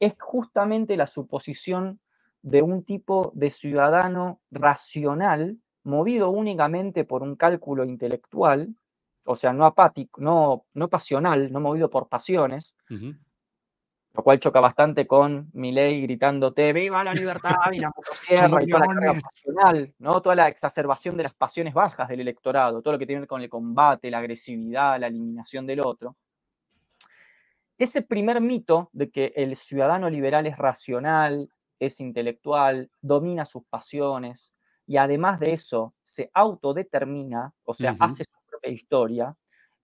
es 0.00 0.14
justamente 0.18 0.96
la 0.96 1.06
suposición 1.06 2.00
de 2.42 2.62
un 2.62 2.84
tipo 2.84 3.32
de 3.34 3.50
ciudadano 3.50 4.40
racional, 4.50 5.58
movido 5.82 6.30
únicamente 6.30 7.04
por 7.04 7.22
un 7.22 7.36
cálculo 7.36 7.84
intelectual, 7.84 8.74
o 9.30 9.36
sea, 9.36 9.52
no 9.52 9.66
apático, 9.66 10.22
no, 10.22 10.64
no 10.72 10.88
pasional, 10.88 11.52
no 11.52 11.60
movido 11.60 11.90
por 11.90 12.08
pasiones, 12.08 12.74
lo 12.88 14.22
cual 14.24 14.40
choca 14.40 14.58
bastante 14.58 15.06
con 15.06 15.50
Milei 15.52 16.00
gritándote 16.00 16.72
¡Viva 16.72 17.04
la 17.04 17.12
libertad! 17.12 17.54
y 17.72 17.78
la 17.78 17.92
motosierra 17.94 18.62
y 18.62 18.66
toda 18.66 18.86
la 18.86 19.20
pasional, 19.20 19.94
¿no? 19.98 20.22
Toda 20.22 20.34
la 20.34 20.48
exacerbación 20.48 21.18
de 21.18 21.24
las 21.24 21.34
pasiones 21.34 21.74
bajas 21.74 22.08
del 22.08 22.20
electorado, 22.20 22.80
todo 22.80 22.94
lo 22.94 22.98
que 22.98 23.04
tiene 23.04 23.18
que 23.18 23.22
ver 23.22 23.28
con 23.28 23.42
el 23.42 23.50
combate, 23.50 24.10
la 24.10 24.18
agresividad, 24.18 24.98
la 24.98 25.08
eliminación 25.08 25.66
del 25.66 25.80
otro. 25.80 26.16
Ese 27.76 28.00
primer 28.00 28.40
mito 28.40 28.88
de 28.92 29.10
que 29.10 29.34
el 29.36 29.56
ciudadano 29.56 30.08
liberal 30.08 30.46
es 30.46 30.56
racional, 30.56 31.50
es 31.78 32.00
intelectual, 32.00 32.90
domina 33.02 33.44
sus 33.44 33.62
pasiones 33.64 34.54
y 34.86 34.96
además 34.96 35.38
de 35.38 35.52
eso 35.52 35.94
se 36.02 36.30
autodetermina, 36.32 37.52
o 37.64 37.74
sea, 37.74 37.94
hace 38.00 38.24
su 38.24 38.37
historia, 38.62 39.36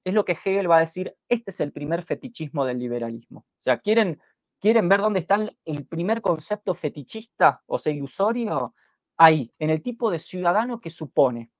es 0.04 0.14
lo 0.14 0.24
que 0.24 0.32
Hegel 0.32 0.70
va 0.70 0.78
a 0.78 0.80
decir, 0.80 1.16
este 1.28 1.50
es 1.50 1.60
el 1.60 1.72
primer 1.72 2.02
fetichismo 2.02 2.64
del 2.64 2.78
liberalismo. 2.78 3.40
O 3.40 3.62
sea, 3.62 3.78
¿quieren, 3.78 4.20
quieren 4.60 4.88
ver 4.88 5.00
dónde 5.00 5.20
está 5.20 5.38
el 5.64 5.86
primer 5.86 6.20
concepto 6.20 6.74
fetichista 6.74 7.62
o 7.66 7.78
sea, 7.78 7.92
ilusorio? 7.92 8.74
Ahí, 9.16 9.52
en 9.58 9.70
el 9.70 9.82
tipo 9.82 10.10
de 10.10 10.18
ciudadano 10.18 10.80
que 10.80 10.90
supone. 10.90 11.50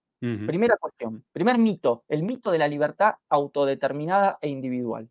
Primera 0.47 0.79
cuestión, 0.79 1.23
primer 1.33 1.59
mito, 1.59 2.03
el 2.09 2.23
mito 2.23 2.51
de 2.51 2.57
la 2.57 2.67
libertad 2.67 3.17
autodeterminada 3.29 4.39
e 4.41 4.49
individual. 4.49 5.11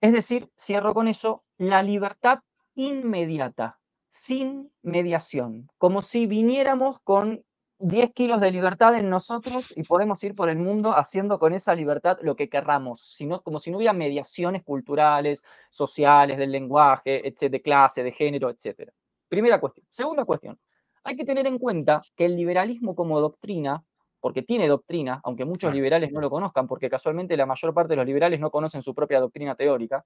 Es 0.00 0.12
decir, 0.12 0.48
cierro 0.56 0.94
con 0.94 1.08
eso, 1.08 1.42
la 1.58 1.82
libertad 1.82 2.38
inmediata, 2.76 3.80
sin 4.10 4.70
mediación, 4.82 5.68
como 5.76 6.02
si 6.02 6.26
viniéramos 6.26 7.00
con 7.00 7.44
10 7.78 8.12
kilos 8.12 8.40
de 8.40 8.50
libertad 8.50 8.94
en 8.94 9.10
nosotros 9.10 9.72
y 9.76 9.82
podemos 9.82 10.22
ir 10.24 10.34
por 10.34 10.48
el 10.48 10.58
mundo 10.58 10.96
haciendo 10.96 11.38
con 11.38 11.52
esa 11.54 11.74
libertad 11.74 12.18
lo 12.22 12.36
que 12.36 12.48
querramos, 12.48 13.00
sino, 13.00 13.42
como 13.42 13.58
si 13.58 13.70
no 13.70 13.78
hubiera 13.78 13.92
mediaciones 13.92 14.62
culturales, 14.62 15.44
sociales, 15.70 16.38
del 16.38 16.52
lenguaje, 16.52 17.34
de 17.38 17.62
clase, 17.62 18.02
de 18.02 18.12
género, 18.12 18.50
etc. 18.50 18.90
Primera 19.28 19.60
cuestión. 19.60 19.86
Segunda 19.90 20.24
cuestión. 20.24 20.58
Hay 21.02 21.16
que 21.16 21.24
tener 21.24 21.46
en 21.46 21.58
cuenta 21.58 22.00
que 22.16 22.24
el 22.24 22.36
liberalismo 22.36 22.94
como 22.94 23.20
doctrina 23.20 23.84
porque 24.24 24.40
tiene 24.40 24.68
doctrina, 24.68 25.20
aunque 25.22 25.44
muchos 25.44 25.70
liberales 25.74 26.10
no 26.10 26.18
lo 26.18 26.30
conozcan, 26.30 26.66
porque 26.66 26.88
casualmente 26.88 27.36
la 27.36 27.44
mayor 27.44 27.74
parte 27.74 27.90
de 27.90 27.96
los 27.96 28.06
liberales 28.06 28.40
no 28.40 28.50
conocen 28.50 28.80
su 28.80 28.94
propia 28.94 29.20
doctrina 29.20 29.54
teórica. 29.54 30.02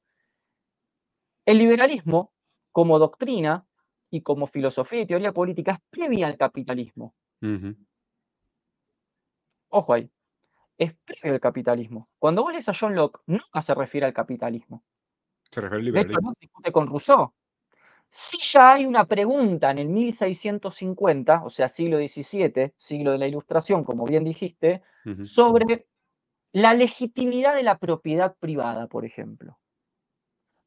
El 1.47 1.59
liberalismo, 1.59 2.33
como 2.73 2.99
doctrina 2.99 3.65
y 4.11 4.23
como 4.23 4.49
filosofía 4.49 5.03
y 5.03 5.07
teoría 5.07 5.31
política, 5.31 5.71
es 5.71 5.79
previa 5.89 6.27
al 6.27 6.37
capitalismo. 6.37 7.15
Ojo 9.71 9.93
ahí, 9.93 10.11
es 10.79 10.95
previo 11.05 11.35
al 11.35 11.41
capitalismo. 11.41 12.09
Cuando 12.19 12.43
vos 12.43 12.53
lees 12.53 12.69
a 12.69 12.73
John 12.79 12.95
Locke, 12.95 13.21
nunca 13.27 13.61
se 13.63 13.75
refiere 13.75 14.07
al 14.07 14.13
capitalismo. 14.13 14.85
Se 15.51 15.61
refiere 15.61 15.81
al 15.81 15.85
liberalismo. 15.85 16.31
De 16.31 16.37
discute 16.41 16.73
con 16.73 16.87
Rousseau. 16.87 17.33
Si 18.11 18.39
ya 18.39 18.73
hay 18.73 18.87
una 18.87 19.05
pregunta 19.05 19.71
en 19.71 19.79
el 19.79 19.89
1650, 19.89 21.45
o 21.45 21.51
sea, 21.51 21.69
siglo 21.69 21.99
XVII, 21.99 22.73
siglo 22.77 23.13
de 23.13 23.19
la 23.19 23.27
Ilustración, 23.27 23.85
como 23.85 24.07
bien 24.07 24.25
dijiste, 24.25 24.83
sobre 25.23 25.87
la 26.53 26.73
legitimidad 26.73 27.55
de 27.55 27.63
la 27.63 27.79
propiedad 27.79 28.35
privada, 28.39 28.87
por 28.87 29.05
ejemplo. 29.05 29.59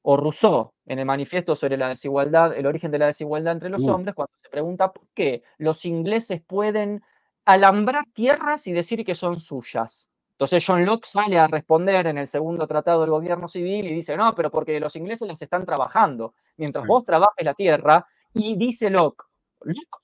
O 0.04 0.18
Rousseau, 0.18 0.74
en 0.86 1.00
el 1.00 1.06
manifiesto 1.06 1.56
sobre 1.56 1.78
la 1.78 1.90
desigualdad, 1.90 2.56
el 2.56 2.66
origen 2.66 2.92
de 2.92 3.00
la 3.00 3.06
desigualdad 3.08 3.54
entre 3.54 3.70
los 3.70 3.84
uh. 3.84 3.92
hombres, 3.92 4.16
cuando 4.16 4.34
se 4.42 4.50
pregunta 4.50 4.92
por 4.92 5.08
qué 5.14 5.44
los 5.58 5.86
ingleses 5.86 6.42
pueden 6.42 7.04
alambrar 7.46 8.06
tierras 8.14 8.68
y 8.68 8.74
decir 8.74 9.06
que 9.06 9.16
son 9.16 9.40
suyas. 9.40 10.10
Entonces 10.32 10.64
John 10.66 10.84
Locke 10.86 11.06
sale 11.06 11.38
a 11.38 11.48
responder 11.48 12.08
en 12.08 12.18
el 12.18 12.28
segundo 12.28 12.66
tratado 12.66 13.02
del 13.02 13.12
gobierno 13.12 13.48
civil 13.48 13.86
y 13.86 13.94
dice, 13.94 14.18
no, 14.18 14.34
pero 14.34 14.50
porque 14.50 14.80
los 14.80 14.96
ingleses 14.96 15.28
las 15.28 15.40
están 15.40 15.66
trabajando, 15.66 16.34
mientras 16.58 16.86
vos 16.88 17.06
trabajes 17.06 17.46
la 17.46 17.54
tierra, 17.54 18.08
y 18.34 18.56
dice 18.56 18.90
Locke, 18.90 19.24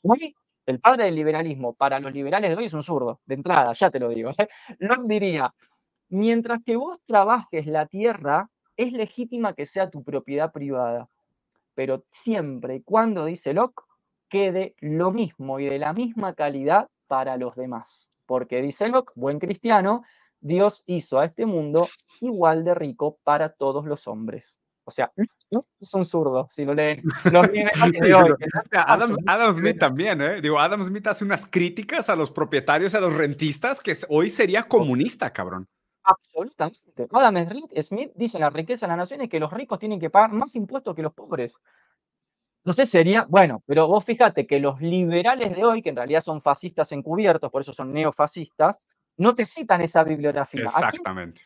Locke, 0.04 0.36
el 0.68 0.80
padre 0.80 1.06
del 1.06 1.16
liberalismo, 1.16 1.74
para 1.74 2.00
los 2.00 2.14
liberales 2.14 2.52
de 2.52 2.56
hoy 2.56 2.66
es 2.66 2.74
un 2.76 2.84
zurdo, 2.84 3.20
de 3.26 3.34
entrada, 3.34 3.72
ya 3.72 3.90
te 3.90 4.00
lo 4.00 4.10
digo. 4.10 4.30
¿eh? 4.38 4.48
Locke 4.78 5.08
diría, 5.08 5.52
mientras 6.10 6.62
que 6.64 6.76
vos 6.76 7.00
trabajes 7.04 7.66
la 7.66 7.88
tierra, 7.88 8.48
es 8.78 8.94
legítima 8.94 9.54
que 9.54 9.66
sea 9.66 9.90
tu 9.90 10.04
propiedad 10.04 10.52
privada, 10.52 11.10
pero 11.74 12.06
siempre 12.10 12.76
y 12.76 12.82
cuando, 12.82 13.26
dice 13.26 13.54
Locke, 13.54 13.84
quede 14.30 14.76
lo 14.80 15.12
mismo 15.12 15.60
y 15.60 15.66
de 15.68 15.80
la 15.80 15.94
misma 15.94 16.34
calidad 16.34 16.90
para 17.08 17.38
los 17.38 17.56
demás. 17.56 18.10
Porque 18.26 18.62
dice 18.62 18.88
Locke, 18.90 19.12
buen 19.16 19.40
cristiano, 19.40 20.04
Dios 20.40 20.84
hizo 20.86 21.20
a 21.20 21.26
este 21.26 21.46
mundo 21.46 21.88
igual 22.22 22.64
de 22.64 22.76
rico 22.76 23.18
para 23.24 23.50
todos 23.50 23.86
los 23.86 24.08
hombres. 24.08 24.60
O 24.84 24.92
sea, 24.92 25.12
es 25.82 25.94
un 25.94 26.06
zurdo, 26.06 26.48
si 26.50 26.64
lo 26.64 26.74
leen. 26.74 27.04
Adam, 28.74 29.54
Smith 29.54 29.78
también, 29.78 30.22
¿eh? 30.22 30.42
Digo, 30.42 30.60
Adam 30.60 30.84
Smith 30.84 31.08
hace 31.08 31.26
unas 31.26 31.46
críticas 31.46 32.10
a 32.10 32.16
los 32.16 32.32
propietarios, 32.32 32.94
a 32.96 33.02
los 33.02 33.14
rentistas, 33.14 33.82
que 33.82 33.98
hoy 34.08 34.30
sería 34.30 34.64
comunista, 34.64 35.34
cabrón. 35.34 35.68
Absolutamente. 36.08 37.08
Adam 37.12 37.36
Smith 37.82 38.12
dice 38.16 38.38
en 38.38 38.42
la 38.42 38.50
riqueza 38.50 38.86
de 38.86 38.92
las 38.92 38.98
naciones 38.98 39.30
que 39.30 39.42
los 39.42 39.52
ricos 39.52 39.78
tienen 39.78 40.00
que 40.00 40.10
pagar 40.10 40.32
más 40.32 40.56
impuestos 40.56 40.96
que 40.96 41.02
los 41.02 41.14
pobres. 41.14 41.54
Entonces 42.64 42.90
sería, 42.90 43.26
bueno, 43.30 43.62
pero 43.66 43.88
vos 43.88 44.06
fíjate 44.06 44.48
que 44.48 44.60
los 44.60 44.80
liberales 44.82 45.54
de 45.56 45.66
hoy, 45.66 45.82
que 45.82 45.90
en 45.90 45.98
realidad 45.98 46.22
son 46.22 46.42
fascistas 46.42 46.92
encubiertos, 46.94 47.52
por 47.52 47.62
eso 47.62 47.74
son 47.74 47.94
neofascistas, 47.94 48.88
no 49.18 49.36
te 49.36 49.46
citan 49.46 49.82
esa 49.82 50.04
bibliografía. 50.04 50.64
Exactamente. 50.64 51.42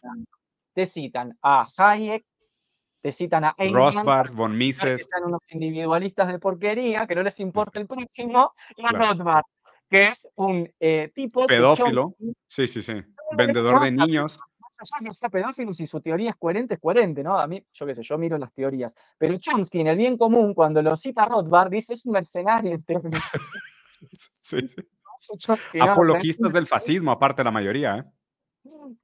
Te 0.74 0.86
citan 0.86 1.38
a 1.41 1.65
Hayek, 1.78 2.24
te 3.02 3.12
citan 3.12 3.45
a 3.45 3.56
Rothbard, 3.58 4.32
von 4.32 4.56
Mises. 4.56 5.08
Que 5.08 5.24
unos 5.24 5.41
individualistas 5.50 6.28
de 6.28 6.38
porquería, 6.38 7.08
que 7.08 7.15
no 7.15 7.24
les 7.24 7.39
importa 7.39 7.80
el 7.80 7.88
próximo, 7.88 8.54
y 8.76 8.86
a 8.86 8.89
Rothbard, 8.89 9.45
que 9.89 10.08
es 10.08 10.28
un 10.36 10.71
eh, 10.80 11.12
tipo... 11.15 11.47
Pedófilo. 11.47 12.15
Sí, 12.47 12.67
sí, 12.67 12.82
sí. 12.82 12.93
Vendedor 13.36 13.82
de 13.82 13.91
niños. 13.91 14.39
Ya 14.84 15.06
que 15.06 15.13
sea 15.13 15.30
pedófilo, 15.30 15.74
si 15.74 15.86
su 15.86 16.02
teoría 16.02 16.32
es 16.32 16.36
coherente, 16.36 16.74
es 16.76 16.80
coherente, 16.80 17.24
¿no? 17.24 17.38
A 17.38 17.48
mí, 17.48 17.63
yo 17.74 17.86
qué 17.86 17.96
sé, 17.96 18.02
yo 18.04 18.17
miro 18.17 18.38
las 18.38 18.52
teorías. 18.54 18.96
Pero 19.17 19.38
Chomsky, 19.38 19.82
en 19.82 19.88
el 19.88 19.98
bien 19.98 20.17
común, 20.17 20.54
cuando 20.54 20.82
lo 20.82 20.98
cita 20.98 21.26
Rothbard, 21.26 21.70
dice, 21.70 21.94
es 21.94 22.06
un 22.06 22.13
mercenario. 22.13 22.78
sí, 24.20 24.60
sí. 24.67 24.76
Apologistas 25.80 26.52
del 26.52 26.65
fascismo, 26.65 27.12
aparte 27.12 27.44
la 27.44 27.52
mayoría. 27.52 27.98
¿eh? 27.98 28.04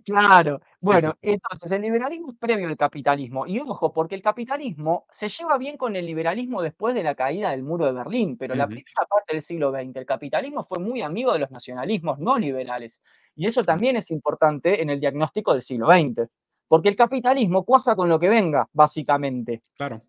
Claro. 0.03 0.61
Bueno, 0.79 1.15
entonces 1.21 1.71
el 1.71 1.81
liberalismo 1.81 2.31
es 2.31 2.37
previo 2.37 2.67
al 2.67 2.77
capitalismo. 2.77 3.47
Y 3.47 3.59
ojo, 3.59 3.91
porque 3.91 4.15
el 4.15 4.21
capitalismo 4.21 5.05
se 5.09 5.27
lleva 5.27 5.57
bien 5.57 5.75
con 5.75 5.95
el 5.95 6.05
liberalismo 6.05 6.61
después 6.61 6.93
de 6.93 7.03
la 7.03 7.15
caída 7.15 7.49
del 7.51 7.63
muro 7.63 7.85
de 7.85 7.93
Berlín, 7.93 8.37
pero 8.37 8.53
la 8.53 8.67
primera 8.67 9.05
parte 9.09 9.33
del 9.33 9.41
siglo 9.41 9.71
XX, 9.71 9.95
el 9.95 10.05
capitalismo 10.05 10.63
fue 10.65 10.79
muy 10.79 11.01
amigo 11.01 11.33
de 11.33 11.39
los 11.39 11.51
nacionalismos 11.51 12.19
no 12.19 12.37
liberales. 12.37 13.01
Y 13.35 13.47
eso 13.47 13.63
también 13.63 13.97
es 13.97 14.11
importante 14.11 14.81
en 14.81 14.89
el 14.89 14.99
diagnóstico 14.99 15.53
del 15.53 15.63
siglo 15.63 15.87
XX, 15.87 16.29
porque 16.67 16.89
el 16.89 16.95
capitalismo 16.95 17.63
cuaja 17.65 17.95
con 17.95 18.09
lo 18.09 18.19
que 18.19 18.29
venga, 18.29 18.69
básicamente. 18.73 19.61
Claro. 19.75 20.01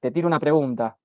Te 0.00 0.10
tiro 0.10 0.26
una 0.26 0.40
pregunta 0.40 0.98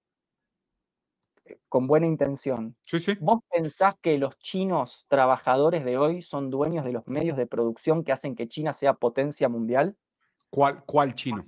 con 1.69 1.87
buena 1.87 2.07
intención. 2.07 2.75
Sí, 2.85 2.99
sí. 2.99 3.17
¿Vos 3.19 3.41
pensás 3.49 3.95
que 4.01 4.17
los 4.17 4.37
chinos 4.39 5.05
trabajadores 5.07 5.85
de 5.85 5.97
hoy 5.97 6.21
son 6.21 6.49
dueños 6.49 6.85
de 6.85 6.91
los 6.91 7.07
medios 7.07 7.37
de 7.37 7.47
producción 7.47 8.03
que 8.03 8.11
hacen 8.11 8.35
que 8.35 8.47
China 8.47 8.73
sea 8.73 8.93
potencia 8.93 9.49
mundial? 9.49 9.95
¿Cuál, 10.49 10.83
cuál 10.85 11.13
chino? 11.15 11.45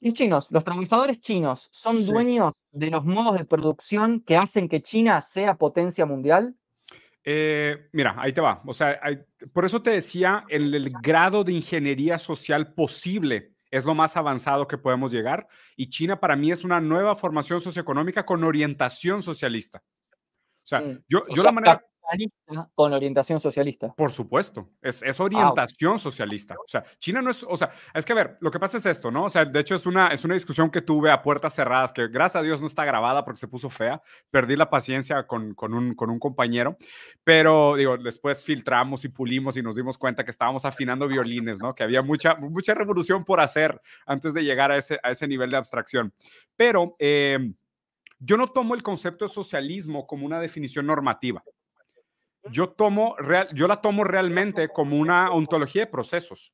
Los 0.00 0.14
chinos, 0.14 0.50
los 0.50 0.64
trabajadores 0.64 1.20
chinos, 1.20 1.68
¿son 1.72 2.06
dueños 2.06 2.64
de 2.72 2.90
los 2.90 3.04
modos 3.04 3.36
de 3.36 3.44
producción 3.44 4.20
que 4.20 4.36
hacen 4.36 4.66
que 4.66 4.80
China 4.80 5.20
sea 5.20 5.56
potencia 5.56 6.06
mundial? 6.06 6.56
Eh, 7.22 7.88
mira, 7.92 8.14
ahí 8.16 8.32
te 8.32 8.40
va. 8.40 8.62
O 8.66 8.72
sea, 8.72 8.98
por 9.52 9.66
eso 9.66 9.82
te 9.82 9.90
decía 9.90 10.44
el 10.48 10.90
grado 11.02 11.44
de 11.44 11.52
ingeniería 11.52 12.18
social 12.18 12.72
posible 12.72 13.52
es 13.70 13.84
lo 13.84 13.94
más 13.94 14.16
avanzado 14.16 14.66
que 14.66 14.78
podemos 14.78 15.12
llegar. 15.12 15.48
Y 15.76 15.88
China 15.88 16.20
para 16.20 16.36
mí 16.36 16.50
es 16.50 16.64
una 16.64 16.80
nueva 16.80 17.14
formación 17.16 17.60
socioeconómica 17.60 18.26
con 18.26 18.44
orientación 18.44 19.22
socialista. 19.22 19.82
O 20.62 20.66
sea, 20.66 20.80
mm. 20.80 21.04
yo, 21.08 21.24
yo 21.34 21.42
la 21.42 21.52
manera 21.52 21.82
con 22.74 22.92
orientación 22.92 23.38
socialista. 23.40 23.94
Por 23.96 24.12
supuesto, 24.12 24.70
es, 24.82 25.02
es 25.02 25.20
orientación 25.20 25.98
socialista. 25.98 26.54
O 26.54 26.68
sea, 26.68 26.84
China 26.98 27.22
no 27.22 27.30
es, 27.30 27.44
o 27.48 27.56
sea, 27.56 27.70
es 27.94 28.04
que 28.04 28.12
a 28.12 28.16
ver, 28.16 28.36
lo 28.40 28.50
que 28.50 28.58
pasa 28.58 28.78
es 28.78 28.86
esto, 28.86 29.10
¿no? 29.10 29.24
O 29.24 29.28
sea, 29.28 29.44
de 29.44 29.60
hecho 29.60 29.74
es 29.74 29.86
una, 29.86 30.08
es 30.08 30.24
una 30.24 30.34
discusión 30.34 30.70
que 30.70 30.82
tuve 30.82 31.10
a 31.10 31.22
puertas 31.22 31.54
cerradas, 31.54 31.92
que 31.92 32.08
gracias 32.08 32.40
a 32.40 32.42
Dios 32.42 32.60
no 32.60 32.66
está 32.66 32.84
grabada 32.84 33.24
porque 33.24 33.40
se 33.40 33.48
puso 33.48 33.70
fea. 33.70 34.02
Perdí 34.30 34.56
la 34.56 34.70
paciencia 34.70 35.26
con, 35.26 35.54
con, 35.54 35.74
un, 35.74 35.94
con 35.94 36.10
un 36.10 36.18
compañero, 36.18 36.76
pero 37.22 37.76
digo, 37.76 37.96
después 37.96 38.42
filtramos 38.42 39.04
y 39.04 39.08
pulimos 39.08 39.56
y 39.56 39.62
nos 39.62 39.76
dimos 39.76 39.98
cuenta 39.98 40.24
que 40.24 40.30
estábamos 40.30 40.64
afinando 40.64 41.06
violines, 41.06 41.60
¿no? 41.60 41.74
Que 41.74 41.84
había 41.84 42.02
mucha, 42.02 42.34
mucha 42.36 42.74
revolución 42.74 43.24
por 43.24 43.40
hacer 43.40 43.80
antes 44.06 44.34
de 44.34 44.42
llegar 44.42 44.70
a 44.72 44.78
ese, 44.78 44.98
a 45.02 45.10
ese 45.10 45.28
nivel 45.28 45.50
de 45.50 45.56
abstracción. 45.56 46.12
Pero... 46.56 46.96
Eh, 46.98 47.52
yo 48.20 48.36
no 48.36 48.46
tomo 48.46 48.76
el 48.76 48.82
concepto 48.82 49.24
de 49.24 49.30
socialismo 49.30 50.06
como 50.06 50.24
una 50.24 50.40
definición 50.40 50.86
normativa 50.86 51.42
yo, 52.48 52.70
tomo 52.70 53.16
real, 53.18 53.48
yo 53.54 53.68
la 53.68 53.80
tomo 53.80 54.04
realmente 54.04 54.68
como 54.68 54.98
una 54.98 55.30
ontología 55.30 55.82
de 55.82 55.90
procesos. 55.90 56.52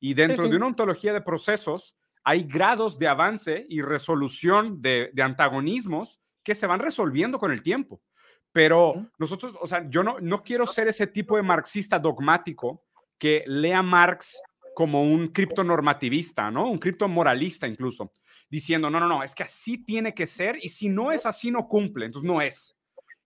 Y 0.00 0.14
dentro 0.14 0.48
de 0.48 0.56
una 0.56 0.66
ontología 0.66 1.12
de 1.12 1.22
procesos 1.22 1.96
hay 2.24 2.44
grados 2.44 2.98
de 2.98 3.08
avance 3.08 3.66
y 3.68 3.80
resolución 3.82 4.82
de, 4.82 5.10
antagonismos 5.22 6.20
que 6.42 6.54
se 6.54 6.66
van 6.66 6.80
resolviendo 6.80 7.38
con 7.38 7.52
el 7.52 7.62
tiempo. 7.62 8.02
Pero 8.52 9.10
nosotros, 9.18 9.56
o 9.60 9.66
sea, 9.66 9.88
yo 9.88 10.02
no, 10.02 10.20
no 10.20 10.42
quiero 10.42 10.66
ser 10.66 10.88
ese 10.88 11.06
tipo 11.06 11.36
de 11.36 11.42
marxista 11.42 11.98
dogmático 11.98 12.84
que 13.18 13.44
lea 13.46 13.82
Marx 13.82 14.40
como 14.74 15.02
un 15.02 15.28
criptonormativista, 15.28 16.50
¿no? 16.50 16.68
Un 16.68 16.78
criptomoralista 16.78 17.66
incluso, 17.66 18.12
diciendo, 18.54 18.88
no, 18.88 19.00
no, 19.00 19.08
no, 19.08 19.24
es 19.24 19.34
que 19.34 19.42
así 19.42 19.78
tiene 19.78 20.14
que 20.14 20.28
ser 20.28 20.56
y 20.62 20.68
si 20.68 20.88
no 20.88 21.10
es 21.10 21.26
así 21.26 21.50
no 21.50 21.66
cumple, 21.66 22.06
entonces 22.06 22.30
no 22.30 22.40
es. 22.40 22.76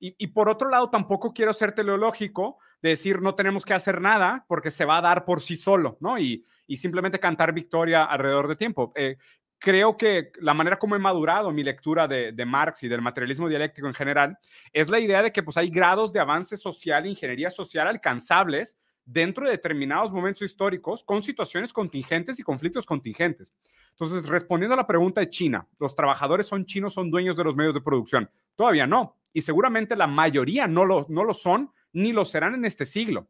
Y, 0.00 0.28
por 0.28 0.48
otro 0.48 0.70
lado, 0.70 0.88
tampoco 0.88 1.34
quiero 1.34 1.52
ser 1.52 1.72
teleológico 1.72 2.58
de 2.80 2.90
decir 2.90 3.20
no 3.20 3.34
tenemos 3.34 3.64
que 3.64 3.74
hacer 3.74 4.00
nada 4.00 4.46
porque 4.48 4.70
se 4.70 4.84
va 4.84 4.98
a 4.98 5.02
dar 5.02 5.24
por 5.24 5.42
sí 5.42 5.56
solo, 5.56 5.98
¿no? 6.00 6.18
Y, 6.18 6.46
simplemente 6.76 7.18
cantar 7.18 7.52
victoria 7.52 8.04
alrededor 8.04 8.48
de 8.48 8.56
tiempo. 8.56 8.92
Eh, 8.94 9.16
creo 9.58 9.96
que 9.96 10.32
la 10.40 10.54
manera 10.54 10.78
como 10.78 10.96
he 10.96 10.98
madurado 10.98 11.50
mi 11.50 11.62
lectura 11.62 12.08
de, 12.08 12.44
Marx 12.46 12.84
y 12.84 12.88
del 12.88 13.02
materialismo 13.02 13.48
dialéctico 13.48 13.88
en 13.88 13.94
general 13.94 14.38
es 14.72 14.88
la 14.88 14.98
idea 14.98 15.20
de 15.22 15.32
que 15.32 15.42
pues 15.42 15.56
hay 15.58 15.68
grados 15.68 16.10
de 16.12 16.20
avance 16.20 16.56
social, 16.56 17.06
ingeniería 17.06 17.50
social 17.50 17.86
alcanzables 17.86 18.78
dentro 19.10 19.46
de 19.46 19.52
determinados 19.52 20.12
momentos 20.12 20.42
históricos 20.42 21.02
con 21.02 21.22
situaciones 21.22 21.72
contingentes 21.72 22.38
y 22.38 22.42
conflictos 22.42 22.84
contingentes. 22.84 23.54
Entonces, 23.90 24.28
respondiendo 24.28 24.74
a 24.74 24.76
la 24.76 24.86
pregunta 24.86 25.22
de 25.22 25.30
China, 25.30 25.66
¿los 25.78 25.96
trabajadores 25.96 26.46
son 26.46 26.66
chinos, 26.66 26.92
son 26.92 27.10
dueños 27.10 27.36
de 27.36 27.44
los 27.44 27.56
medios 27.56 27.74
de 27.74 27.80
producción? 27.80 28.30
Todavía 28.54 28.86
no 28.86 29.16
y 29.32 29.40
seguramente 29.40 29.96
la 29.96 30.06
mayoría 30.06 30.66
no 30.66 30.84
lo, 30.84 31.06
no 31.08 31.24
lo 31.24 31.32
son 31.32 31.72
ni 31.92 32.12
lo 32.12 32.26
serán 32.26 32.54
en 32.54 32.66
este 32.66 32.84
siglo. 32.84 33.28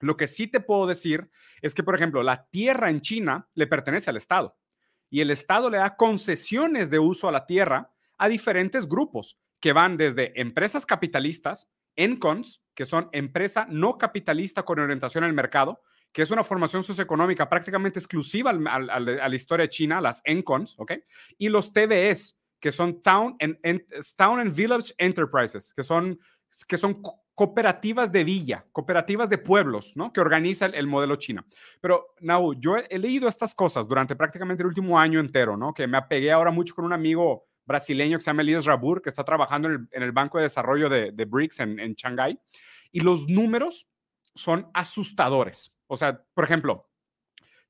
Lo 0.00 0.18
que 0.18 0.28
sí 0.28 0.46
te 0.46 0.60
puedo 0.60 0.86
decir 0.86 1.30
es 1.62 1.74
que, 1.74 1.82
por 1.82 1.94
ejemplo, 1.94 2.22
la 2.22 2.44
tierra 2.50 2.90
en 2.90 3.00
China 3.00 3.48
le 3.54 3.66
pertenece 3.66 4.10
al 4.10 4.18
Estado 4.18 4.58
y 5.08 5.22
el 5.22 5.30
Estado 5.30 5.70
le 5.70 5.78
da 5.78 5.96
concesiones 5.96 6.90
de 6.90 6.98
uso 6.98 7.28
a 7.28 7.32
la 7.32 7.46
tierra 7.46 7.90
a 8.18 8.28
diferentes 8.28 8.86
grupos 8.86 9.38
que 9.58 9.72
van 9.72 9.96
desde 9.96 10.38
empresas 10.38 10.84
capitalistas, 10.84 11.70
ENCONs, 11.96 12.63
que 12.74 12.84
son 12.84 13.08
empresa 13.12 13.66
no 13.70 13.98
capitalista 13.98 14.64
con 14.64 14.78
orientación 14.78 15.24
al 15.24 15.32
mercado, 15.32 15.80
que 16.12 16.22
es 16.22 16.30
una 16.30 16.44
formación 16.44 16.82
socioeconómica 16.82 17.48
prácticamente 17.48 17.98
exclusiva 17.98 18.50
a 18.50 19.00
la 19.00 19.34
historia 19.34 19.68
China, 19.68 20.00
las 20.00 20.22
ENCONs, 20.24 20.76
¿ok? 20.78 20.92
Y 21.38 21.48
los 21.48 21.72
TVS, 21.72 22.38
que 22.60 22.70
son 22.70 23.02
Town 23.02 23.36
and, 23.40 23.58
Town 24.16 24.38
and 24.38 24.54
Village 24.54 24.94
Enterprises, 24.98 25.74
que 25.74 25.82
son, 25.82 26.18
que 26.68 26.76
son 26.76 27.02
cooperativas 27.34 28.12
de 28.12 28.22
villa, 28.22 28.64
cooperativas 28.70 29.28
de 29.28 29.38
pueblos, 29.38 29.96
¿no? 29.96 30.12
Que 30.12 30.20
organiza 30.20 30.66
el, 30.66 30.86
modelo 30.86 31.16
chino. 31.16 31.44
Pero, 31.80 32.14
Nau, 32.20 32.54
yo 32.54 32.76
he, 32.76 32.98
leído 32.98 33.28
estas 33.28 33.54
cosas 33.54 33.88
durante 33.88 34.14
prácticamente 34.14 34.62
el 34.62 34.68
último 34.68 34.98
año 34.98 35.18
entero, 35.18 35.56
¿no? 35.56 35.74
Que 35.74 35.86
me 35.86 35.98
apegué 35.98 36.30
ahora 36.30 36.52
mucho 36.52 36.76
con 36.76 36.84
un 36.84 36.92
amigo 36.92 37.48
brasileño 37.66 38.18
que 38.18 38.22
se 38.24 38.30
llama 38.30 38.42
Elías 38.42 38.64
Rabur, 38.64 39.02
que 39.02 39.08
está 39.08 39.24
trabajando 39.24 39.68
en 39.68 39.88
el, 39.90 40.12
Banco 40.12 40.38
de 40.38 40.44
Desarrollo 40.44 40.88
de, 40.88 41.24
BRICS 41.24 41.60
en, 41.60 41.80
en 41.80 41.94
Shanghái. 41.94 42.38
Y 42.92 43.00
los 43.00 43.28
números 43.28 43.90
son 44.34 44.70
asustadores. 44.74 45.74
O 45.86 45.96
sea, 45.96 46.22
por 46.34 46.44
ejemplo, 46.44 46.90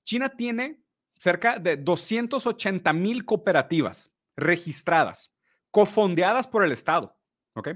China 0.05 0.31
tiene 0.31 0.83
cerca 1.19 1.59
de 1.59 1.77
280 1.77 2.93
mil 2.93 3.25
cooperativas 3.25 4.13
registradas, 4.37 5.33
cofondeadas 5.71 6.47
por 6.47 6.65
el 6.65 6.73
Estado. 6.73 7.17
¿ok? 7.55 7.71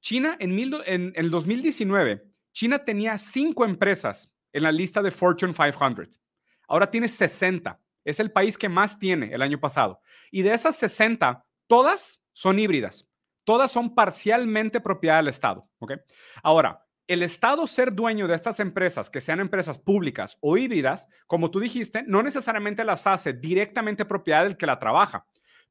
China 0.00 0.36
en, 0.38 0.58
en, 0.86 1.12
el 1.16 1.30
2019, 1.30 2.24
China 2.52 2.84
tenía 2.84 3.18
cinco 3.18 3.64
empresas 3.64 4.32
en 4.52 4.62
la 4.62 4.72
lista 4.72 5.02
de 5.02 5.10
Fortune 5.10 5.54
500. 5.54 6.20
Ahora 6.68 6.90
tiene 6.90 7.08
60. 7.08 7.80
Es 8.04 8.20
el 8.20 8.30
país 8.30 8.58
que 8.58 8.68
más 8.68 8.98
tiene 8.98 9.32
el 9.34 9.42
año 9.42 9.58
pasado. 9.58 10.00
Y 10.30 10.42
de 10.42 10.52
esas 10.54 10.76
60, 10.76 11.44
todas 11.66 12.22
son 12.32 12.58
híbridas. 12.58 13.08
Todas 13.44 13.70
son 13.70 13.94
parcialmente 13.94 14.80
propiedad 14.80 15.18
del 15.18 15.28
Estado. 15.28 15.68
¿ok? 15.78 15.92
Ahora, 16.42 16.84
el 17.06 17.22
Estado 17.22 17.66
ser 17.66 17.92
dueño 17.92 18.26
de 18.26 18.34
estas 18.34 18.60
empresas, 18.60 19.10
que 19.10 19.20
sean 19.20 19.40
empresas 19.40 19.78
públicas 19.78 20.38
o 20.40 20.56
híbridas, 20.56 21.08
como 21.26 21.50
tú 21.50 21.60
dijiste, 21.60 22.02
no 22.06 22.22
necesariamente 22.22 22.84
las 22.84 23.06
hace 23.06 23.34
directamente 23.34 24.06
propiedad 24.06 24.44
del 24.44 24.56
que 24.56 24.66
la 24.66 24.78
trabaja. 24.78 25.26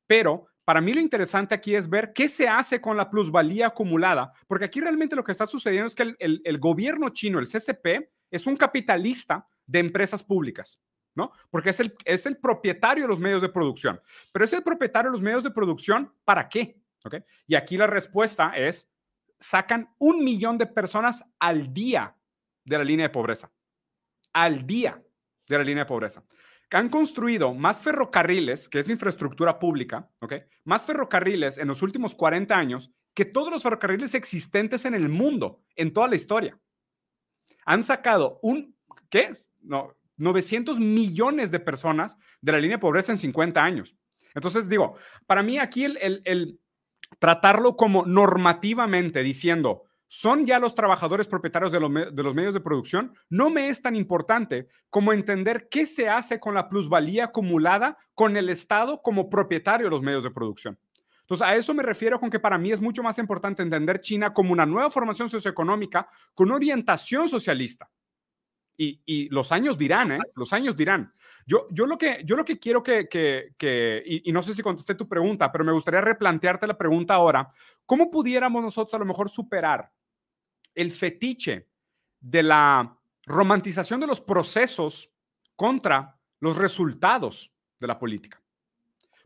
Pero 0.05 0.47
para 0.65 0.81
mí 0.81 0.93
lo 0.93 1.01
interesante 1.01 1.55
aquí 1.55 1.75
es 1.75 1.89
ver 1.89 2.13
qué 2.13 2.29
se 2.29 2.47
hace 2.47 2.79
con 2.79 2.95
la 2.95 3.09
plusvalía 3.09 3.67
acumulada, 3.67 4.31
porque 4.47 4.65
aquí 4.65 4.79
realmente 4.79 5.15
lo 5.15 5.23
que 5.23 5.31
está 5.31 5.45
sucediendo 5.45 5.87
es 5.87 5.95
que 5.95 6.15
el, 6.19 6.59
gobierno 6.59 7.09
chino, 7.09 7.39
el 7.39 7.47
CCP, 7.47 8.09
es 8.31 8.47
un 8.47 8.55
capitalista 8.55 9.47
de 9.65 9.79
empresas 9.79 10.23
públicas. 10.23 10.79
¿No? 11.15 11.31
Porque 11.49 11.69
es 11.71 11.79
el, 11.79 11.95
es 12.05 12.25
el 12.25 12.37
propietario 12.37 13.03
de 13.03 13.07
los 13.07 13.19
medios 13.19 13.41
de 13.41 13.49
producción. 13.49 14.01
Pero 14.31 14.45
es 14.45 14.53
el 14.53 14.63
propietario 14.63 15.09
de 15.09 15.13
los 15.13 15.21
medios 15.21 15.43
de 15.43 15.51
producción, 15.51 16.13
¿para 16.25 16.49
qué? 16.49 16.77
Y 17.47 17.55
aquí 17.55 17.77
la 17.77 17.87
respuesta 17.87 18.53
es 18.55 18.89
sacan 19.39 19.93
un 19.97 20.23
millón 20.23 20.57
de 20.57 20.65
personas 20.65 21.23
al 21.39 21.73
día 21.73 22.15
de 22.63 22.77
la 22.77 22.83
línea 22.83 23.07
de 23.07 23.13
pobreza. 23.13 23.51
Al 24.31 24.65
día 24.65 25.03
de 25.47 25.57
la 25.57 25.63
línea 25.63 25.83
de 25.83 25.87
pobreza. 25.87 26.23
Han 26.71 26.89
construido 26.89 27.53
más 27.53 27.83
ferrocarriles, 27.83 28.67
que 28.67 28.79
es 28.79 28.89
infraestructura 28.89 29.59
pública. 29.59 30.09
Más 30.63 30.85
ferrocarriles 30.85 31.59
en 31.59 31.67
los 31.67 31.83
últimos 31.83 32.15
40 32.15 32.55
años 32.55 32.91
que 33.13 33.25
todos 33.25 33.51
los 33.51 33.61
ferrocarriles 33.61 34.15
existentes 34.15 34.85
en 34.85 34.95
el 34.95 35.07
mundo, 35.07 35.61
en 35.75 35.93
toda 35.93 36.07
la 36.07 36.15
historia. 36.15 36.59
Han 37.65 37.83
sacado 37.83 38.39
un, 38.41 38.75
¿qué? 39.09 39.31
No, 39.61 39.93
900 40.17 40.79
millones 40.79 41.51
de 41.51 41.59
personas 41.59 42.17
de 42.41 42.51
la 42.51 42.59
línea 42.59 42.77
de 42.77 42.81
pobreza 42.81 43.11
en 43.11 43.17
50 43.17 43.63
años. 43.63 43.95
Entonces, 44.35 44.69
digo, 44.69 44.95
para 45.27 45.43
mí 45.43 45.57
aquí 45.57 45.85
el, 45.85 46.59
tratarlo 47.19 47.75
como 47.75 48.05
normativamente 48.05 49.21
diciendo, 49.21 49.83
son 50.07 50.45
ya 50.45 50.59
los 50.59 50.75
trabajadores 50.75 51.27
propietarios 51.27 51.71
de, 51.71 51.79
los 51.79 52.35
medios 52.35 52.53
de 52.53 52.59
producción, 52.59 53.15
no 53.29 53.49
me 53.49 53.69
es 53.69 53.81
tan 53.81 53.95
importante 53.95 54.67
como 54.89 55.13
entender 55.13 55.67
qué 55.69 55.85
se 55.85 56.07
hace 56.07 56.39
con 56.39 56.53
la 56.53 56.69
plusvalía 56.69 57.25
acumulada 57.25 57.97
con 58.13 58.37
el 58.37 58.49
Estado 58.49 59.01
como 59.01 59.29
propietario 59.29 59.87
de 59.87 59.91
los 59.91 60.03
medios 60.03 60.23
de 60.23 60.31
producción. 60.31 60.77
Entonces, 61.21 61.47
a 61.47 61.55
eso 61.55 61.73
me 61.73 61.83
refiero 61.83 62.19
con 62.19 62.29
que 62.29 62.39
para 62.39 62.57
mí 62.57 62.71
es 62.71 62.81
mucho 62.81 63.01
más 63.01 63.17
importante 63.17 63.63
entender 63.63 64.01
China 64.01 64.33
como 64.33 64.51
una 64.51 64.65
nueva 64.65 64.91
formación 64.91 65.29
socioeconómica 65.29 66.07
con 66.33 66.51
orientación 66.51 67.29
socialista. 67.29 67.89
Y, 68.75 69.29
los 69.29 69.51
años 69.51 69.77
dirán, 69.77 70.13
¿eh? 70.13 70.19
Los 70.35 70.51
años 70.53 70.75
dirán. 70.75 71.11
Yo, 71.45 71.67
yo, 71.71 71.85
lo, 71.85 71.97
que, 71.97 72.23
yo 72.25 72.35
lo 72.35 72.45
que 72.45 72.59
quiero 72.59 72.81
que, 72.81 73.07
que, 73.07 74.03
y, 74.05 74.31
no 74.31 74.41
sé 74.41 74.53
si 74.53 74.61
contesté 74.61 74.95
tu 74.95 75.07
pregunta, 75.07 75.51
pero 75.51 75.63
me 75.63 75.71
gustaría 75.71 76.01
replantearte 76.01 76.67
la 76.67 76.77
pregunta 76.77 77.13
ahora. 77.13 77.51
¿Cómo 77.85 78.09
pudiéramos 78.09 78.63
nosotros 78.63 78.93
a 78.93 78.99
lo 78.99 79.05
mejor 79.05 79.29
superar 79.29 79.91
el 80.73 80.91
fetiche 80.91 81.67
de 82.19 82.43
la 82.43 82.97
romantización 83.25 83.99
de 83.99 84.07
los 84.07 84.21
procesos 84.21 85.11
contra 85.55 86.17
los 86.39 86.57
resultados 86.57 87.53
de 87.79 87.87
la 87.87 87.99
política? 87.99 88.41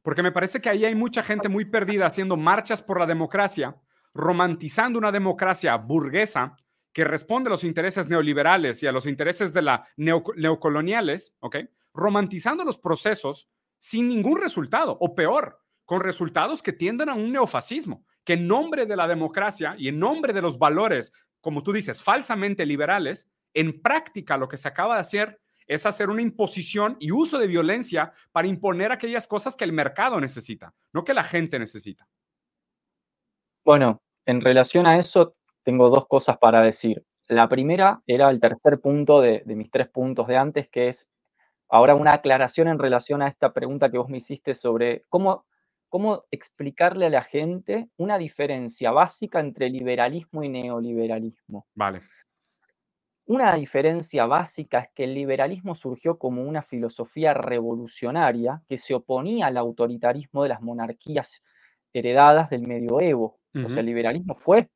Porque 0.02 0.24
me 0.24 0.32
parece 0.32 0.62
que 0.62 0.70
ahí 0.70 0.86
hay 0.86 0.96
mucha 0.96 1.24
gente 1.24 1.50
muy 1.50 1.66
perdida 1.66 2.06
haciendo 2.06 2.38
marchas 2.38 2.82
por 2.82 3.00
la 3.00 3.06
democracia, 3.06 3.76
romantizando 4.14 4.98
una 4.98 5.12
democracia 5.12 5.76
burguesa 5.76 6.58
que 6.98 7.04
responde 7.04 7.50
a 7.50 7.52
los 7.52 7.64
intereses 7.64 8.10
neoliberales 8.10 8.82
y 8.82 8.88
a 8.88 8.92
los 8.92 9.06
intereses 9.06 9.54
de 9.54 9.62
la 9.62 9.88
neocoloniales, 9.98 11.36
¿ok? 11.42 11.58
Romantizando 11.94 12.64
los 12.64 12.80
procesos 12.80 13.48
sin 13.78 14.08
ningún 14.08 14.42
resultado, 14.42 14.98
o 15.00 15.14
peor, 15.14 15.62
con 15.86 16.02
resultados 16.02 16.64
que 16.64 16.74
tienden 16.74 17.10
a 17.10 17.14
un 17.14 17.32
neofascismo, 17.32 18.04
que 18.24 18.34
en 18.34 18.48
nombre 18.48 18.88
de 18.88 18.96
la 18.96 19.08
democracia 19.08 19.76
y 19.78 19.90
en 19.90 20.00
nombre 20.00 20.34
de 20.34 20.42
los 20.42 20.58
valores, 20.58 21.14
como 21.40 21.62
tú 21.62 21.72
dices, 21.72 22.02
falsamente 22.02 22.66
liberales, 22.66 23.30
en 23.54 23.80
práctica 23.80 24.36
lo 24.36 24.48
que 24.48 24.58
se 24.58 24.68
acaba 24.68 24.96
de 24.96 25.02
hacer 25.02 25.40
es 25.68 25.86
hacer 25.86 26.10
una 26.10 26.24
imposición 26.24 26.98
y 27.00 27.12
uso 27.12 27.38
de 27.38 27.46
violencia 27.46 28.12
para 28.32 28.48
imponer 28.48 28.92
aquellas 28.92 29.28
cosas 29.28 29.56
que 29.56 29.66
el 29.66 29.72
mercado 29.72 30.20
necesita, 30.20 30.74
no 30.94 31.04
que 31.04 31.14
la 31.14 31.26
gente 31.26 31.60
necesita. 31.60 32.08
Bueno, 33.64 34.02
en 34.26 34.42
relación 34.42 34.88
a 34.88 34.98
eso, 34.98 35.37
tengo 35.68 35.90
dos 35.90 36.08
cosas 36.08 36.38
para 36.38 36.62
decir. 36.62 37.04
La 37.28 37.50
primera 37.50 38.02
era 38.08 38.30
el 38.30 38.40
tercer 38.40 38.80
punto 38.80 39.20
de, 39.20 39.44
mis 39.48 39.70
tres 39.70 39.90
puntos 39.90 40.26
de 40.26 40.38
antes, 40.38 40.70
que 40.70 40.88
es 40.88 41.10
ahora 41.68 41.94
una 41.94 42.14
aclaración 42.14 42.70
en 42.70 42.80
relación 42.80 43.22
a 43.22 43.28
esta 43.28 43.52
pregunta 43.52 43.92
que 43.92 43.98
vos 43.98 44.08
me 44.08 44.16
hiciste 44.16 44.54
sobre 44.54 45.04
cómo, 45.10 45.46
cómo 45.90 46.24
explicarle 46.32 47.08
a 47.08 47.10
la 47.10 47.22
gente 47.22 47.90
una 47.98 48.18
diferencia 48.18 48.92
básica 48.92 49.42
entre 49.42 49.70
liberalismo 49.70 50.42
y 50.42 50.48
neoliberalismo. 50.48 51.68
Vale. 51.76 52.04
Una 53.26 53.54
diferencia 53.56 54.26
básica 54.26 54.80
es 54.80 54.90
que 54.96 55.04
el 55.04 55.16
liberalismo 55.16 55.76
surgió 55.76 56.18
como 56.18 56.44
una 56.44 56.62
filosofía 56.62 57.34
revolucionaria 57.34 58.64
que 58.70 58.78
se 58.78 58.94
oponía 58.94 59.48
al 59.48 59.58
autoritarismo 59.58 60.44
de 60.44 60.50
las 60.50 60.62
monarquías 60.62 61.44
heredadas 61.92 62.50
del 62.50 62.66
medioevo. 62.66 63.42
O 63.66 63.70
sea, 63.70 63.80
el 63.80 63.88
liberalismo 63.88 64.36
fue 64.36 64.70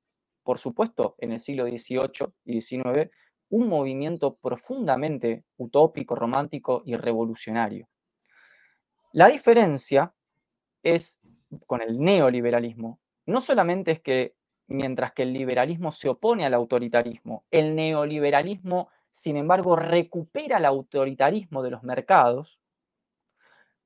por 0.43 0.59
supuesto, 0.59 1.15
en 1.19 1.31
el 1.31 1.39
siglo 1.39 1.65
XVIII 1.65 2.33
y 2.45 2.61
XIX, 2.61 3.09
un 3.49 3.67
movimiento 3.67 4.35
profundamente 4.35 5.43
utópico, 5.57 6.15
romántico 6.15 6.83
y 6.85 6.95
revolucionario. 6.95 7.87
La 9.11 9.27
diferencia 9.27 10.13
es 10.83 11.19
con 11.67 11.81
el 11.81 11.99
neoliberalismo. 11.99 12.99
No 13.25 13.41
solamente 13.41 13.91
es 13.91 14.01
que 14.01 14.35
mientras 14.67 15.11
que 15.13 15.23
el 15.23 15.33
liberalismo 15.33 15.91
se 15.91 16.09
opone 16.09 16.45
al 16.45 16.53
autoritarismo, 16.53 17.45
el 17.51 17.75
neoliberalismo, 17.75 18.89
sin 19.11 19.35
embargo, 19.35 19.75
recupera 19.75 20.57
el 20.57 20.65
autoritarismo 20.65 21.61
de 21.61 21.71
los 21.71 21.83
mercados, 21.83 22.59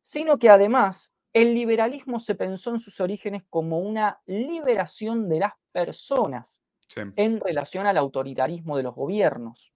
sino 0.02 0.38
que 0.38 0.50
además 0.50 1.16
el 1.34 1.56
liberalismo 1.56 2.20
se 2.20 2.36
pensó 2.36 2.70
en 2.70 2.80
sus 2.80 3.02
orígenes 3.02 3.44
como 3.50 3.80
una 3.80 4.22
liberación 4.28 5.28
de 5.28 5.40
las 5.40 5.54
personas 5.76 6.62
en 6.96 7.42
relación 7.42 7.86
al 7.86 7.98
autoritarismo 7.98 8.78
de 8.78 8.84
los 8.84 8.96
gobiernos. 8.96 9.74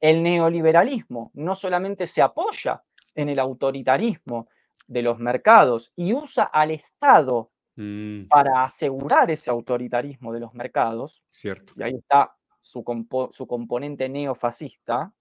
El 0.00 0.22
neoliberalismo 0.22 1.32
no 1.34 1.56
solamente 1.56 2.06
se 2.06 2.22
apoya 2.22 2.84
en 3.16 3.28
el 3.28 3.40
autoritarismo 3.40 4.48
de 4.86 5.02
los 5.02 5.18
mercados 5.18 5.92
y 5.96 6.12
usa 6.12 6.44
al 6.44 6.70
Estado 6.70 7.50
mm. 7.74 8.26
para 8.28 8.62
asegurar 8.62 9.30
ese 9.32 9.50
autoritarismo 9.50 10.32
de 10.32 10.40
los 10.40 10.54
mercados, 10.54 11.24
Cierto. 11.30 11.72
y 11.76 11.82
ahí 11.82 11.94
está 11.96 12.36
su, 12.60 12.84
componente 12.84 14.08
neofascista, 14.08 15.12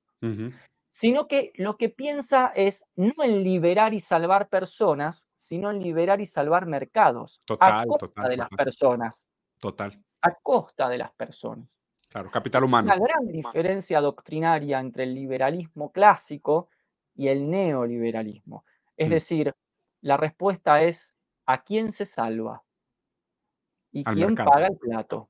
sino 0.92 1.28
que 1.28 1.52
lo 1.56 1.76
que 1.78 1.90
piensa 1.90 2.54
es 2.56 2.86
no 2.96 3.24
en 3.24 3.44
liberar 3.44 3.96
y 3.96 4.00
salvar 4.00 4.48
personas, 4.48 5.28
sino 5.36 5.72
en 5.72 5.82
liberar 5.82 6.22
y 6.22 6.28
salvar 6.28 6.68
mercados. 6.68 7.42
Total, 7.46 7.82
a 7.82 7.86
costa 7.86 8.30
de 8.30 8.38
las 8.38 8.50
personas. 8.50 9.28
Total. 9.64 9.98
A 10.22 10.34
costa 10.34 10.90
de 10.90 10.98
las 10.98 11.14
personas. 11.14 11.80
Claro, 12.10 12.30
capital 12.30 12.66
humano. 12.66 12.90
La 12.90 12.98
gran 12.98 13.26
diferencia 13.26 14.02
doctrinaria 14.02 14.78
entre 14.78 15.04
el 15.04 15.16
liberalismo 15.16 15.90
clásico 15.94 16.68
y 17.16 17.30
el 17.30 17.50
neoliberalismo. 17.50 18.66
Es 18.98 19.08
mm. 19.08 19.12
decir, 19.12 19.56
la 20.02 20.18
respuesta 20.18 20.84
es 20.84 21.16
¿a 21.46 21.64
quién 21.64 21.94
se 21.94 22.06
salva? 22.06 22.62
¿Y 23.94 24.04
quién 24.04 24.36
paga 24.36 24.68
el 24.68 24.76
plato? 24.76 25.30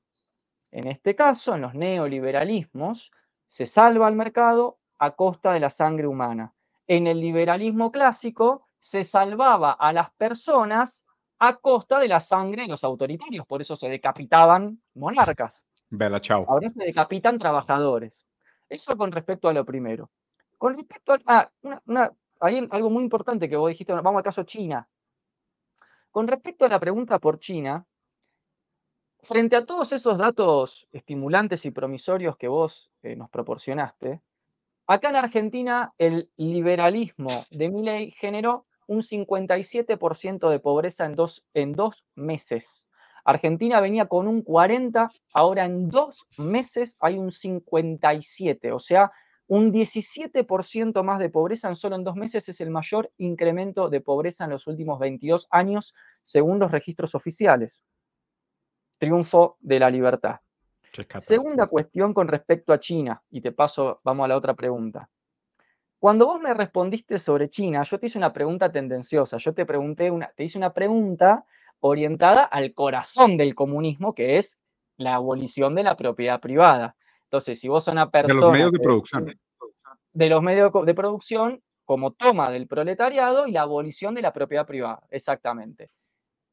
En 0.72 0.88
este 0.88 1.14
caso, 1.14 1.54
en 1.54 1.60
los 1.60 1.74
neoliberalismos, 1.74 3.12
se 3.46 3.66
salva 3.66 4.08
al 4.08 4.16
mercado 4.16 4.80
a 4.98 5.12
costa 5.12 5.52
de 5.52 5.60
la 5.60 5.70
sangre 5.70 6.08
humana. 6.08 6.54
En 6.88 7.06
el 7.06 7.20
liberalismo 7.20 7.92
clásico, 7.92 8.66
se 8.80 9.04
salvaba 9.04 9.70
a 9.70 9.92
las 9.92 10.10
personas 10.14 11.06
a 11.38 11.56
costa 11.56 11.98
de 11.98 12.08
la 12.08 12.20
sangre 12.20 12.62
de 12.62 12.68
los 12.68 12.84
autoritarios, 12.84 13.46
por 13.46 13.60
eso 13.60 13.76
se 13.76 13.88
decapitaban 13.88 14.80
monarcas. 14.94 15.66
Bella, 15.90 16.20
chao. 16.20 16.44
Ahora 16.48 16.70
se 16.70 16.84
decapitan 16.84 17.38
trabajadores. 17.38 18.26
Eso 18.68 18.96
con 18.96 19.12
respecto 19.12 19.48
a 19.48 19.52
lo 19.52 19.64
primero. 19.64 20.10
Con 20.58 20.76
respecto 20.76 21.12
a. 21.12 21.20
Ah, 21.26 21.50
una, 21.84 22.12
hay 22.40 22.66
algo 22.70 22.90
muy 22.90 23.02
importante 23.02 23.48
que 23.48 23.56
vos 23.56 23.68
dijiste, 23.68 23.92
vamos 23.92 24.16
al 24.16 24.24
caso 24.24 24.42
China. 24.44 24.88
Con 26.10 26.28
respecto 26.28 26.64
a 26.64 26.68
la 26.68 26.78
pregunta 26.78 27.18
por 27.18 27.38
China, 27.38 27.86
frente 29.22 29.56
a 29.56 29.64
todos 29.64 29.92
esos 29.92 30.18
datos 30.18 30.86
estimulantes 30.92 31.64
y 31.64 31.70
promisorios 31.70 32.36
que 32.36 32.48
vos 32.48 32.90
eh, 33.02 33.16
nos 33.16 33.30
proporcionaste, 33.30 34.20
acá 34.86 35.08
en 35.08 35.16
Argentina 35.16 35.92
el 35.98 36.30
liberalismo 36.36 37.44
de 37.50 37.68
Milley 37.68 38.10
generó 38.12 38.66
un 38.86 39.00
57% 39.00 40.48
de 40.50 40.58
pobreza 40.58 41.04
en 41.04 41.14
dos, 41.14 41.46
en 41.54 41.72
dos 41.72 42.04
meses. 42.14 42.88
Argentina 43.24 43.80
venía 43.80 44.06
con 44.06 44.28
un 44.28 44.42
40, 44.42 45.10
ahora 45.32 45.64
en 45.64 45.88
dos 45.88 46.26
meses 46.36 46.96
hay 47.00 47.16
un 47.16 47.30
57, 47.30 48.72
o 48.72 48.78
sea, 48.78 49.12
un 49.46 49.72
17% 49.72 51.02
más 51.02 51.18
de 51.18 51.28
pobreza 51.28 51.68
en 51.68 51.74
solo 51.74 51.96
en 51.96 52.04
dos 52.04 52.16
meses 52.16 52.48
es 52.48 52.60
el 52.60 52.70
mayor 52.70 53.12
incremento 53.18 53.90
de 53.90 54.00
pobreza 54.00 54.44
en 54.44 54.50
los 54.50 54.66
últimos 54.66 54.98
22 54.98 55.48
años, 55.50 55.94
según 56.22 56.58
los 56.58 56.70
registros 56.70 57.14
oficiales. 57.14 57.82
Triunfo 58.98 59.58
de 59.60 59.78
la 59.78 59.90
libertad. 59.90 60.40
Segunda 61.20 61.66
cuestión 61.66 62.14
con 62.14 62.28
respecto 62.28 62.72
a 62.72 62.78
China, 62.78 63.22
y 63.30 63.40
te 63.40 63.52
paso, 63.52 64.00
vamos 64.04 64.24
a 64.24 64.28
la 64.28 64.36
otra 64.36 64.54
pregunta. 64.54 65.10
Cuando 66.04 66.26
vos 66.26 66.38
me 66.38 66.52
respondiste 66.52 67.18
sobre 67.18 67.48
China, 67.48 67.82
yo 67.82 67.98
te 67.98 68.04
hice 68.04 68.18
una 68.18 68.30
pregunta 68.30 68.70
tendenciosa. 68.70 69.38
Yo 69.38 69.54
te 69.54 69.64
pregunté 69.64 70.10
una, 70.10 70.30
te 70.36 70.44
hice 70.44 70.58
una 70.58 70.74
pregunta 70.74 71.46
orientada 71.80 72.42
al 72.42 72.74
corazón 72.74 73.38
del 73.38 73.54
comunismo, 73.54 74.14
que 74.14 74.36
es 74.36 74.58
la 74.98 75.14
abolición 75.14 75.74
de 75.74 75.82
la 75.82 75.96
propiedad 75.96 76.40
privada. 76.40 76.94
Entonces, 77.22 77.58
si 77.58 77.68
vos 77.68 77.84
sos 77.84 77.92
una 77.92 78.10
persona... 78.10 78.34
De 78.34 78.40
los 78.42 78.52
medios 78.52 78.72
de 78.72 78.80
producción. 78.80 79.32
De 80.12 80.28
los 80.28 80.42
medios 80.42 80.70
de 80.84 80.94
producción 80.94 81.62
como 81.86 82.12
toma 82.12 82.50
del 82.50 82.66
proletariado 82.66 83.46
y 83.46 83.52
la 83.52 83.62
abolición 83.62 84.14
de 84.14 84.20
la 84.20 84.34
propiedad 84.34 84.66
privada, 84.66 85.00
exactamente. 85.08 85.88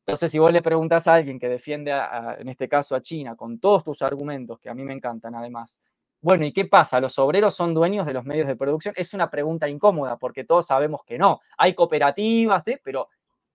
Entonces, 0.07 0.31
si 0.31 0.39
vos 0.39 0.53
le 0.53 0.61
preguntas 0.61 1.09
a 1.09 1.15
alguien 1.15 1.37
que 1.37 1.49
defiende, 1.49 1.91
en 2.37 2.47
este 2.47 2.69
caso 2.69 2.95
a 2.95 3.01
China, 3.01 3.35
con 3.35 3.59
todos 3.59 3.83
tus 3.83 4.01
argumentos, 4.01 4.61
que 4.61 4.69
a 4.69 4.73
mí 4.73 4.85
me 4.85 4.93
encantan 4.93 5.35
además, 5.35 5.81
bueno, 6.21 6.45
¿y 6.45 6.53
qué 6.53 6.65
pasa? 6.65 6.99
¿Los 6.99 7.17
obreros 7.19 7.55
son 7.55 7.73
dueños 7.73 8.05
de 8.05 8.13
los 8.13 8.25
medios 8.25 8.47
de 8.47 8.55
producción? 8.55 8.93
Es 8.97 9.13
una 9.13 9.29
pregunta 9.29 9.67
incómoda 9.67 10.17
porque 10.17 10.43
todos 10.43 10.67
sabemos 10.67 11.01
que 11.05 11.17
no. 11.17 11.41
Hay 11.57 11.73
cooperativas, 11.73 12.63
pero 12.84 13.10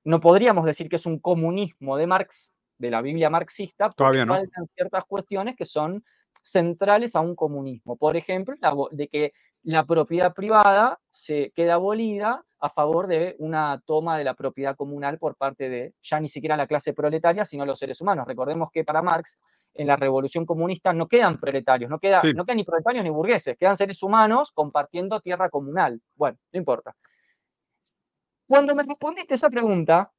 no 0.04 0.20
podríamos 0.20 0.66
decir 0.66 0.88
que 0.88 0.96
es 0.96 1.06
un 1.06 1.18
comunismo 1.20 1.96
de 1.96 2.06
Marx, 2.06 2.52
de 2.78 2.90
la 2.90 3.02
Biblia 3.02 3.30
marxista, 3.30 3.86
porque 3.86 3.96
Todavía 3.96 4.26
no. 4.26 4.34
faltan 4.34 4.66
ciertas 4.74 5.04
cuestiones 5.04 5.56
que 5.56 5.64
son 5.64 6.04
centrales 6.42 7.16
a 7.16 7.20
un 7.20 7.34
comunismo. 7.34 7.96
Por 7.96 8.16
ejemplo, 8.16 8.56
de 8.90 9.08
que 9.08 9.32
la 9.62 9.84
propiedad 9.84 10.32
privada 10.32 11.00
se 11.10 11.52
queda 11.54 11.74
abolida 11.74 12.44
a 12.60 12.70
favor 12.70 13.06
de 13.06 13.36
una 13.38 13.82
toma 13.84 14.16
de 14.16 14.24
la 14.24 14.34
propiedad 14.34 14.76
comunal 14.76 15.18
por 15.18 15.36
parte 15.36 15.68
de 15.68 15.94
ya 16.02 16.20
ni 16.20 16.28
siquiera 16.28 16.56
la 16.56 16.66
clase 16.66 16.92
proletaria, 16.92 17.44
sino 17.44 17.66
los 17.66 17.78
seres 17.78 18.00
humanos. 18.00 18.26
Recordemos 18.26 18.70
que 18.72 18.84
para 18.84 19.02
Marx, 19.02 19.40
en 19.76 19.86
la 19.86 19.96
revolución 19.96 20.46
comunista, 20.46 20.92
no 20.92 21.06
quedan 21.06 21.38
proletarios, 21.38 21.90
no, 21.90 21.98
queda, 21.98 22.20
no 22.34 22.44
quedan 22.44 22.56
ni 22.56 22.64
proletarios 22.64 23.04
ni 23.04 23.10
burgueses, 23.10 23.56
quedan 23.58 23.76
seres 23.76 24.02
humanos 24.02 24.52
compartiendo 24.52 25.20
tierra 25.20 25.48
comunal. 25.50 26.00
Bueno, 26.14 26.38
no 26.52 26.58
importa. 26.58 26.96
Cuando 28.46 28.74
me 28.74 28.84
respondiste 28.84 29.34
esa 29.34 29.50
pregunta, 29.50 30.12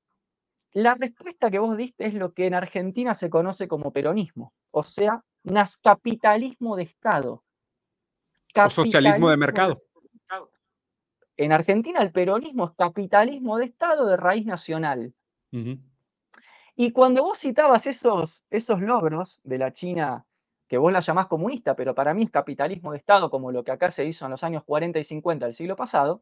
la 0.73 0.95
respuesta 0.95 1.49
que 1.49 1.59
vos 1.59 1.77
diste 1.77 2.05
es 2.05 2.13
lo 2.13 2.33
que 2.33 2.45
en 2.45 2.53
Argentina 2.53 3.15
se 3.15 3.29
conoce 3.29 3.67
como 3.67 3.91
peronismo, 3.91 4.53
o 4.71 4.83
sea, 4.83 5.23
capitalismo 5.81 6.75
de 6.75 6.83
Estado. 6.83 7.43
o 8.55 8.69
socialismo 8.69 9.29
de 9.29 9.37
mercado. 9.37 9.81
En 11.37 11.51
Argentina 11.51 12.01
el 12.01 12.11
peronismo 12.11 12.65
es 12.65 12.71
capitalismo 12.75 13.57
de 13.57 13.65
Estado 13.65 14.07
de 14.07 14.17
raíz 14.17 14.45
nacional. 14.45 15.13
Y 16.79 16.91
cuando 16.91 17.23
vos 17.23 17.39
citabas 17.39 17.87
esos, 17.87 18.45
esos 18.51 18.79
logros 18.81 19.41
de 19.43 19.57
la 19.57 19.73
China, 19.73 20.27
que 20.67 20.77
vos 20.77 20.93
la 20.93 20.99
llamás 20.99 21.25
comunista, 21.25 21.75
pero 21.75 21.95
para 21.95 22.13
mí 22.13 22.21
es 22.21 22.29
capitalismo 22.29 22.91
de 22.91 22.99
Estado, 22.99 23.31
como 23.31 23.51
lo 23.51 23.63
que 23.63 23.71
acá 23.71 23.89
se 23.89 24.05
hizo 24.05 24.25
en 24.25 24.31
los 24.31 24.43
años 24.43 24.63
40 24.63 24.99
y 24.99 25.03
50 25.03 25.47
del 25.47 25.55
siglo 25.55 25.75
pasado, 25.75 26.21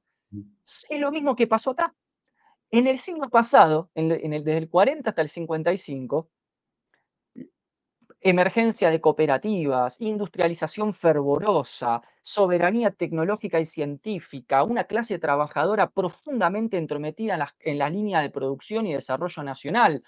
es 0.90 1.00
lo 1.00 1.12
mismo 1.12 1.36
que 1.36 1.46
pasó 1.46 1.72
acá. 1.72 1.94
En 2.72 2.88
el 2.88 2.98
siglo 3.00 3.30
pasado, 3.30 3.90
en 3.96 4.14
el, 4.14 4.46
desde 4.46 4.58
el 4.58 4.70
40 4.70 5.10
hasta 5.10 5.22
el 5.22 5.28
55, 5.28 6.30
emergencia 8.22 8.90
de 8.90 9.02
cooperativas, 9.02 9.98
industrialización 10.00 10.94
fervorosa, 10.94 12.02
soberanía 12.22 12.92
tecnológica 12.92 13.60
y 13.60 13.66
científica, 13.66 14.64
una 14.64 14.86
clase 14.86 15.20
trabajadora 15.20 15.90
profundamente 15.90 16.78
entrometida 16.78 17.34
en 17.34 17.40
la, 17.40 17.56
en 17.60 17.78
la, 17.78 17.90
línea 17.90 18.22
de 18.22 18.30
producción 18.30 18.88
y 18.88 18.94
desarrollo 18.94 19.44
nacional. 19.44 20.02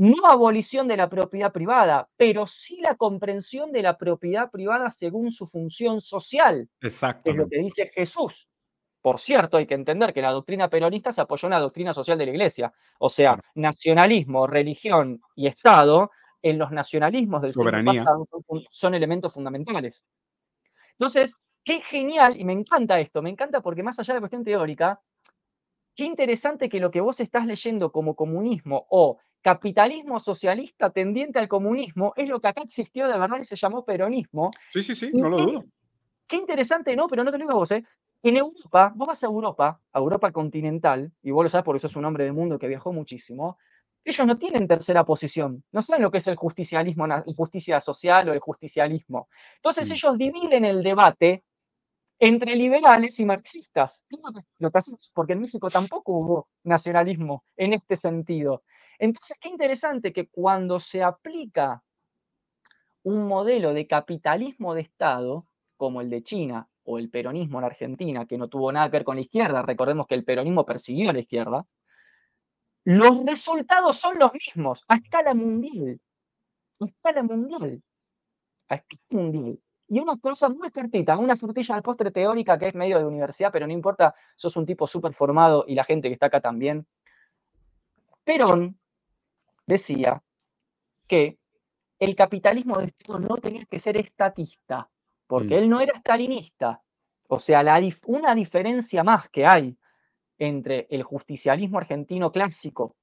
No 0.00 0.28
abolición 0.28 0.88
de 0.88 0.96
la 0.96 1.10
propiedad 1.10 1.52
privada, 1.52 2.08
pero 2.16 2.46
sí 2.46 2.80
la 2.80 2.94
comprensión 2.94 3.70
de 3.70 3.82
la 3.82 3.98
propiedad 3.98 4.50
privada 4.50 4.88
según 4.88 5.30
su 5.30 5.46
función 5.46 6.00
social. 6.00 6.70
Exacto. 6.80 7.30
Es 7.30 7.36
lo 7.36 7.46
que 7.46 7.58
dice 7.58 7.90
Jesús. 7.92 8.48
Por 9.02 9.20
cierto, 9.20 9.58
hay 9.58 9.66
que 9.66 9.74
entender 9.74 10.14
que 10.14 10.22
la 10.22 10.30
doctrina 10.30 10.70
peronista 10.70 11.12
se 11.12 11.20
apoyó 11.20 11.48
en 11.48 11.52
la 11.52 11.60
doctrina 11.60 11.92
social 11.92 12.16
de 12.16 12.24
la 12.24 12.32
Iglesia. 12.32 12.72
O 12.98 13.10
sea, 13.10 13.38
nacionalismo, 13.54 14.46
religión 14.46 15.20
y 15.36 15.48
Estado, 15.48 16.10
en 16.40 16.58
los 16.58 16.70
nacionalismos 16.70 17.42
del 17.42 17.52
siglo 17.52 17.70
pasado 17.84 18.26
son, 18.30 18.64
son 18.70 18.94
elementos 18.94 19.34
fundamentales. 19.34 20.06
Entonces, 20.92 21.36
qué 21.62 21.82
genial, 21.82 22.40
y 22.40 22.44
me 22.44 22.54
encanta 22.54 22.98
esto, 23.00 23.20
me 23.20 23.28
encanta 23.28 23.60
porque 23.60 23.82
más 23.82 23.98
allá 23.98 24.14
de 24.14 24.16
la 24.16 24.20
cuestión 24.22 24.44
teórica, 24.44 24.98
qué 25.94 26.04
interesante 26.04 26.70
que 26.70 26.80
lo 26.80 26.90
que 26.90 27.02
vos 27.02 27.20
estás 27.20 27.44
leyendo 27.44 27.92
como 27.92 28.16
comunismo 28.16 28.86
o 28.88 29.18
capitalismo 29.42 30.18
socialista 30.20 30.90
tendiente 30.90 31.38
al 31.38 31.48
comunismo 31.48 32.12
es 32.16 32.28
lo 32.28 32.40
que 32.40 32.48
acá 32.48 32.62
existió 32.62 33.08
de 33.08 33.18
verdad 33.18 33.38
y 33.40 33.44
se 33.44 33.56
llamó 33.56 33.84
peronismo. 33.84 34.50
Sí, 34.68 34.82
sí, 34.82 34.94
sí, 34.94 35.10
no 35.14 35.28
lo 35.28 35.38
dudo. 35.40 35.66
Qué 36.28 36.36
interesante, 36.36 36.94
no, 36.96 37.08
pero 37.08 37.24
no 37.24 37.30
te 37.32 37.38
lo 37.38 37.44
digo 37.44 37.52
a 37.52 37.56
vos, 37.56 37.70
¿eh? 37.72 37.84
En 38.22 38.36
Europa, 38.36 38.92
vos 38.94 39.08
vas 39.08 39.22
a 39.24 39.26
Europa, 39.26 39.80
a 39.92 39.98
Europa 39.98 40.30
continental, 40.32 41.12
y 41.22 41.30
vos 41.30 41.44
lo 41.44 41.48
sabes 41.50 41.64
porque 41.64 41.80
sos 41.80 41.96
un 41.96 42.04
hombre 42.04 42.24
de 42.24 42.32
mundo 42.32 42.58
que 42.58 42.68
viajó 42.68 42.92
muchísimo, 42.92 43.58
ellos 44.04 44.26
no 44.26 44.38
tienen 44.38 44.68
tercera 44.68 45.04
posición, 45.04 45.64
no 45.72 45.82
saben 45.82 46.02
lo 46.02 46.10
que 46.10 46.18
es 46.18 46.26
el 46.28 46.36
justicialismo, 46.36 47.06
la 47.06 47.22
justicia 47.36 47.80
social 47.80 48.28
o 48.28 48.32
el 48.32 48.40
justicialismo. 48.40 49.28
Entonces 49.56 49.90
Mm. 49.90 49.92
ellos 49.92 50.18
dividen 50.18 50.64
el 50.64 50.82
debate 50.82 51.44
entre 52.20 52.56
liberales 52.56 53.18
y 53.20 53.24
marxistas. 53.26 54.02
Porque 55.14 55.32
en 55.34 55.40
México 55.40 55.70
tampoco 55.70 56.12
hubo 56.12 56.48
nacionalismo 56.64 57.44
en 57.56 57.72
este 57.74 57.96
sentido. 57.96 58.62
Entonces, 59.00 59.38
qué 59.40 59.48
interesante 59.48 60.12
que 60.12 60.28
cuando 60.28 60.78
se 60.78 61.02
aplica 61.02 61.82
un 63.02 63.26
modelo 63.26 63.72
de 63.72 63.86
capitalismo 63.86 64.74
de 64.74 64.82
Estado, 64.82 65.46
como 65.78 66.02
el 66.02 66.10
de 66.10 66.22
China 66.22 66.68
o 66.84 66.98
el 66.98 67.08
peronismo 67.08 67.58
en 67.58 67.64
Argentina, 67.64 68.26
que 68.26 68.36
no 68.36 68.48
tuvo 68.48 68.70
nada 68.70 68.88
que 68.88 68.98
ver 68.98 69.04
con 69.04 69.16
la 69.16 69.22
izquierda, 69.22 69.62
recordemos 69.62 70.06
que 70.06 70.14
el 70.14 70.24
peronismo 70.24 70.66
persiguió 70.66 71.08
a 71.08 71.12
la 71.14 71.20
izquierda, 71.20 71.66
los 72.84 73.24
resultados 73.24 73.96
son 73.96 74.18
los 74.18 74.34
mismos 74.34 74.84
a 74.86 74.96
escala 74.96 75.32
mundial. 75.32 75.98
A 76.80 76.84
escala 76.84 77.22
mundial. 77.22 77.82
A 78.68 78.74
escala 78.74 79.00
mundial. 79.12 79.58
Y 79.88 79.98
una 79.98 80.18
cosa 80.18 80.50
muy 80.50 80.70
cortita, 80.70 81.16
una 81.16 81.36
frutilla 81.36 81.74
al 81.74 81.82
postre 81.82 82.10
teórica 82.10 82.58
que 82.58 82.68
es 82.68 82.74
medio 82.74 82.98
de 82.98 83.06
universidad, 83.06 83.50
pero 83.50 83.66
no 83.66 83.72
importa, 83.72 84.14
sos 84.36 84.56
un 84.56 84.66
tipo 84.66 84.86
súper 84.86 85.14
formado 85.14 85.64
y 85.66 85.74
la 85.74 85.84
gente 85.84 86.08
que 86.08 86.14
está 86.14 86.26
acá 86.26 86.42
también. 86.42 86.86
Perón 88.24 88.76
decía 89.70 90.22
que 91.06 91.38
el 91.98 92.14
capitalismo 92.16 92.78
de 92.78 92.86
Estado 92.86 93.18
no 93.20 93.36
tenía 93.36 93.64
que 93.66 93.78
ser 93.78 93.96
estatista, 93.96 94.90
porque 95.26 95.54
Mm. 95.54 95.58
él 95.58 95.68
no 95.68 95.80
era 95.80 95.98
stalinista. 95.98 96.82
O 97.28 97.38
sea, 97.38 97.62
la 97.62 97.78
dif- 97.80 98.02
una 98.06 98.34
diferencia 98.34 99.04
más 99.04 99.28
que 99.28 99.46
hay 99.46 99.76
entre 100.38 100.86
el 100.90 101.02
justicialismo 101.02 101.78
argentino 101.78 102.32
clásico 102.32 102.96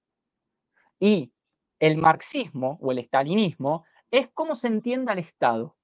y 1.00 1.32
el 1.80 1.98
marxismo 1.98 2.78
o 2.82 2.92
el 2.92 2.98
estalinismo 3.00 3.86
es 4.12 4.30
cómo 4.34 4.56
se 4.56 4.68
entiende 4.68 5.12
al 5.12 5.20
Estado. 5.20 5.76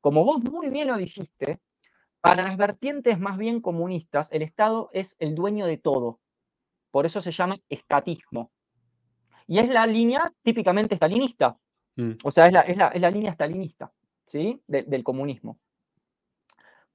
Como 0.00 0.24
vos 0.24 0.42
muy 0.42 0.68
bien 0.68 0.88
lo 0.88 0.96
dijiste, 0.96 1.60
para 2.20 2.42
las 2.42 2.56
vertientes 2.56 3.18
más 3.20 3.38
bien 3.38 3.60
comunistas, 3.60 4.30
el 4.32 4.42
Estado 4.42 4.90
es 4.92 5.14
el 5.20 5.34
dueño 5.34 5.66
de 5.66 5.78
todo. 5.78 6.18
Por 6.90 7.06
eso 7.06 7.20
se 7.20 7.30
llama 7.30 7.58
estatismo. 7.68 8.50
Y 9.48 9.58
es 9.58 9.68
la 9.68 9.86
línea 9.86 10.32
típicamente 10.42 10.94
estalinista. 10.94 11.58
Mm. 11.96 12.12
O 12.22 12.30
sea, 12.30 12.46
es 12.46 12.52
la, 12.52 12.60
es 12.60 12.76
la, 12.76 12.88
es 12.88 13.00
la 13.00 13.10
línea 13.10 13.32
estalinista. 13.32 13.92
¿sí? 14.28 14.62
del 14.66 15.02
comunismo. 15.02 15.58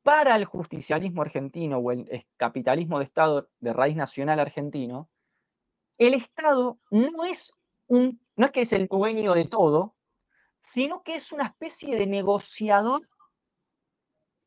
Para 0.04 0.36
el 0.36 0.46
justicialismo 0.46 1.22
argentino 1.22 1.78
o 1.80 1.92
el 1.92 2.28
capitalismo 2.38 3.00
de 3.00 3.06
Estado 3.06 3.50
de 3.60 3.74
raíz 3.74 3.96
nacional 3.96 4.40
argentino, 4.40 5.10
el 5.98 6.14
Estado 6.14 6.80
no 6.92 7.26
es, 7.26 7.54
un, 7.88 8.22
no 8.36 8.46
es 8.46 8.52
que 8.52 8.62
es 8.62 8.74
el 8.74 8.88
dueño 8.88 9.34
de 9.34 9.46
todo, 9.46 9.96
sino 10.60 11.04
que 11.04 11.16
es 11.16 11.32
una 11.32 11.48
especie 11.48 11.96
de 11.96 12.06
negociador 12.06 13.02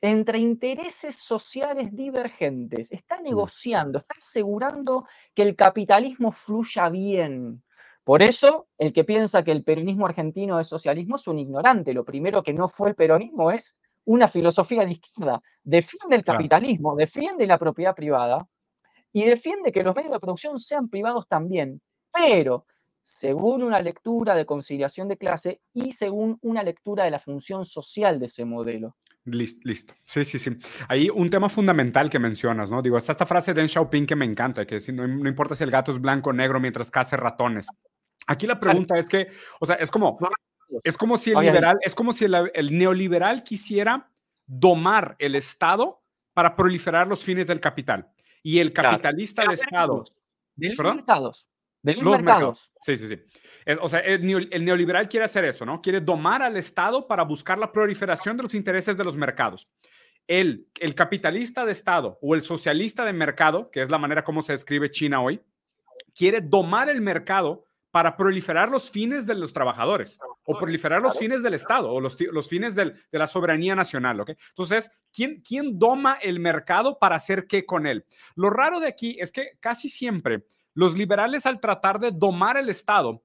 entre 0.02 0.38
intereses 0.38 1.16
sociales 1.16 1.88
divergentes. 1.94 2.92
Está 2.92 3.18
mm. 3.18 3.22
negociando, 3.22 3.98
está 3.98 4.14
asegurando 4.18 5.06
que 5.34 5.42
el 5.42 5.56
capitalismo 5.56 6.30
fluya 6.32 6.88
bien. 6.90 7.64
Por 8.06 8.22
eso, 8.22 8.68
el 8.78 8.92
que 8.92 9.02
piensa 9.02 9.42
que 9.42 9.50
el 9.50 9.64
peronismo 9.64 10.06
argentino 10.06 10.60
es 10.60 10.68
socialismo 10.68 11.16
es 11.16 11.26
un 11.26 11.40
ignorante. 11.40 11.92
Lo 11.92 12.04
primero 12.04 12.40
que 12.40 12.52
no 12.52 12.68
fue 12.68 12.90
el 12.90 12.94
peronismo 12.94 13.50
es 13.50 13.76
una 14.04 14.28
filosofía 14.28 14.84
de 14.84 14.92
izquierda. 14.92 15.42
Defiende 15.64 16.14
el 16.14 16.22
capitalismo, 16.22 16.94
defiende 16.94 17.48
la 17.48 17.58
propiedad 17.58 17.96
privada 17.96 18.46
y 19.12 19.24
defiende 19.24 19.72
que 19.72 19.82
los 19.82 19.96
medios 19.96 20.12
de 20.12 20.20
producción 20.20 20.60
sean 20.60 20.88
privados 20.88 21.26
también, 21.26 21.82
pero 22.12 22.66
según 23.02 23.64
una 23.64 23.80
lectura 23.80 24.36
de 24.36 24.46
conciliación 24.46 25.08
de 25.08 25.16
clase 25.16 25.60
y 25.74 25.90
según 25.90 26.38
una 26.42 26.62
lectura 26.62 27.02
de 27.02 27.10
la 27.10 27.18
función 27.18 27.64
social 27.64 28.20
de 28.20 28.26
ese 28.26 28.44
modelo. 28.44 28.94
Listo, 29.24 29.94
Sí, 30.04 30.24
sí, 30.24 30.38
sí. 30.38 30.50
Ahí 30.88 31.10
un 31.12 31.28
tema 31.28 31.48
fundamental 31.48 32.08
que 32.08 32.20
mencionas, 32.20 32.70
¿no? 32.70 32.82
Digo, 32.82 32.98
está 32.98 33.10
esta 33.10 33.26
frase 33.26 33.52
de 33.52 33.62
Deng 33.62 33.68
Xiaoping 33.68 34.06
que 34.06 34.14
me 34.14 34.24
encanta, 34.24 34.64
que 34.64 34.78
no, 34.92 35.08
no 35.08 35.28
importa 35.28 35.56
si 35.56 35.64
el 35.64 35.72
gato 35.72 35.90
es 35.90 36.00
blanco 36.00 36.30
o 36.30 36.32
negro 36.32 36.60
mientras 36.60 36.92
cace 36.92 37.16
ratones. 37.16 37.66
Aquí 38.26 38.46
la 38.46 38.58
pregunta 38.58 38.98
es 38.98 39.08
que, 39.08 39.28
o 39.60 39.66
sea, 39.66 39.76
es 39.76 39.90
como, 39.90 40.18
es 40.82 40.96
como 40.96 41.16
si 41.16 41.30
el 41.30 41.40
liberal, 41.40 41.78
es 41.82 41.94
como 41.94 42.12
si 42.12 42.24
el, 42.24 42.78
neoliberal 42.78 43.42
quisiera 43.44 44.10
domar 44.46 45.16
el 45.18 45.36
Estado 45.36 46.02
para 46.34 46.56
proliferar 46.56 47.06
los 47.06 47.22
fines 47.22 47.46
del 47.46 47.60
capital. 47.60 48.08
Y 48.42 48.58
el 48.58 48.72
capitalista 48.72 49.42
del 49.42 49.52
Estado. 49.52 50.04
De 50.54 50.68
los 50.70 50.96
mercados. 50.96 51.48
De 51.82 51.94
los, 51.94 52.04
mercados. 52.04 52.72
Sí, 52.80 52.96
sí, 52.96 53.08
sí. 53.08 53.16
o 53.80 53.88
sea, 53.88 54.00
el, 54.00 54.24
neoliberal 54.64 55.08
quiere 55.08 55.24
hacer 55.24 55.44
eso, 55.44 55.64
¿no? 55.64 55.80
Quiere 55.80 56.00
domar 56.00 56.42
al 56.42 56.56
Estado 56.56 57.06
para 57.06 57.22
buscar 57.22 57.58
la 57.58 57.70
proliferación 57.70 58.36
de 58.36 58.42
los 58.42 58.54
intereses 58.54 58.96
de 58.96 59.04
los 59.04 59.16
mercados. 59.16 59.68
El, 60.26 60.68
el 60.80 60.96
capitalista 60.96 61.64
de 61.64 61.70
Estado 61.70 62.18
o 62.20 62.34
el 62.34 62.42
socialista 62.42 63.04
de 63.04 63.12
mercado, 63.12 63.70
que 63.70 63.82
es 63.82 63.90
la 63.90 63.98
manera 63.98 64.24
como 64.24 64.42
se 64.42 64.52
describe 64.52 64.90
China 64.90 65.22
hoy, 65.22 65.40
quiere 66.12 66.40
domar 66.40 66.88
el 66.88 67.00
mercado 67.00 67.65
para 67.96 68.14
proliferar 68.14 68.70
los 68.70 68.90
fines 68.90 69.24
de 69.24 69.34
los 69.34 69.54
trabajadores 69.54 70.18
o 70.44 70.58
proliferar 70.58 71.00
los 71.00 71.18
fines 71.18 71.42
del 71.42 71.54
Estado 71.54 71.90
o 71.90 71.98
los, 71.98 72.20
los 72.30 72.46
fines 72.46 72.74
de 72.74 72.94
la 73.10 73.26
soberanía 73.26 73.74
nacional. 73.74 74.20
¿ok? 74.20 74.32
Entonces, 74.50 74.90
¿quién, 75.14 75.40
¿quién 75.40 75.78
doma 75.78 76.18
el 76.20 76.38
mercado 76.38 76.98
para 76.98 77.16
hacer 77.16 77.46
qué 77.46 77.64
con 77.64 77.86
él? 77.86 78.04
Lo 78.34 78.50
raro 78.50 78.80
de 78.80 78.88
aquí 78.88 79.16
es 79.18 79.32
que 79.32 79.52
casi 79.60 79.88
siempre 79.88 80.44
los 80.74 80.94
liberales 80.94 81.46
al 81.46 81.58
tratar 81.58 81.98
de 81.98 82.10
domar 82.10 82.58
el 82.58 82.68
Estado, 82.68 83.22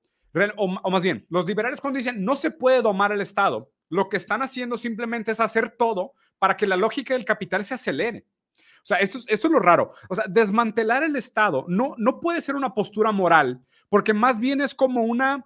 o, 0.56 0.80
o 0.82 0.90
más 0.90 1.04
bien, 1.04 1.26
los 1.28 1.46
liberales 1.46 1.82
cuando 1.82 1.98
dicen 1.98 2.24
no 2.24 2.38
se 2.38 2.52
puede 2.52 2.82
domar 2.82 3.12
el 3.12 3.20
Estado, 3.20 3.74
lo 3.90 4.08
que 4.08 4.16
están 4.16 4.42
haciendo 4.42 4.78
simplemente 4.78 5.32
es 5.32 5.42
hacer 5.42 5.76
todo 5.78 6.14
para 6.40 6.56
que 6.56 6.66
la 6.66 6.78
lógica 6.78 7.14
del 7.14 7.26
capital 7.26 7.66
se 7.66 7.74
acelere. 7.74 8.26
O 8.84 8.86
sea, 8.86 9.00
esto, 9.00 9.20
esto 9.28 9.48
es 9.48 9.52
lo 9.52 9.60
raro. 9.60 9.92
O 10.08 10.16
sea, 10.16 10.24
desmantelar 10.30 11.04
el 11.04 11.18
Estado 11.18 11.66
no, 11.68 11.94
no 11.98 12.22
puede 12.22 12.40
ser 12.40 12.56
una 12.56 12.74
postura 12.74 13.12
moral 13.12 13.66
porque 13.92 14.14
más 14.14 14.40
bien 14.40 14.62
es 14.62 14.74
como 14.74 15.04
una 15.04 15.46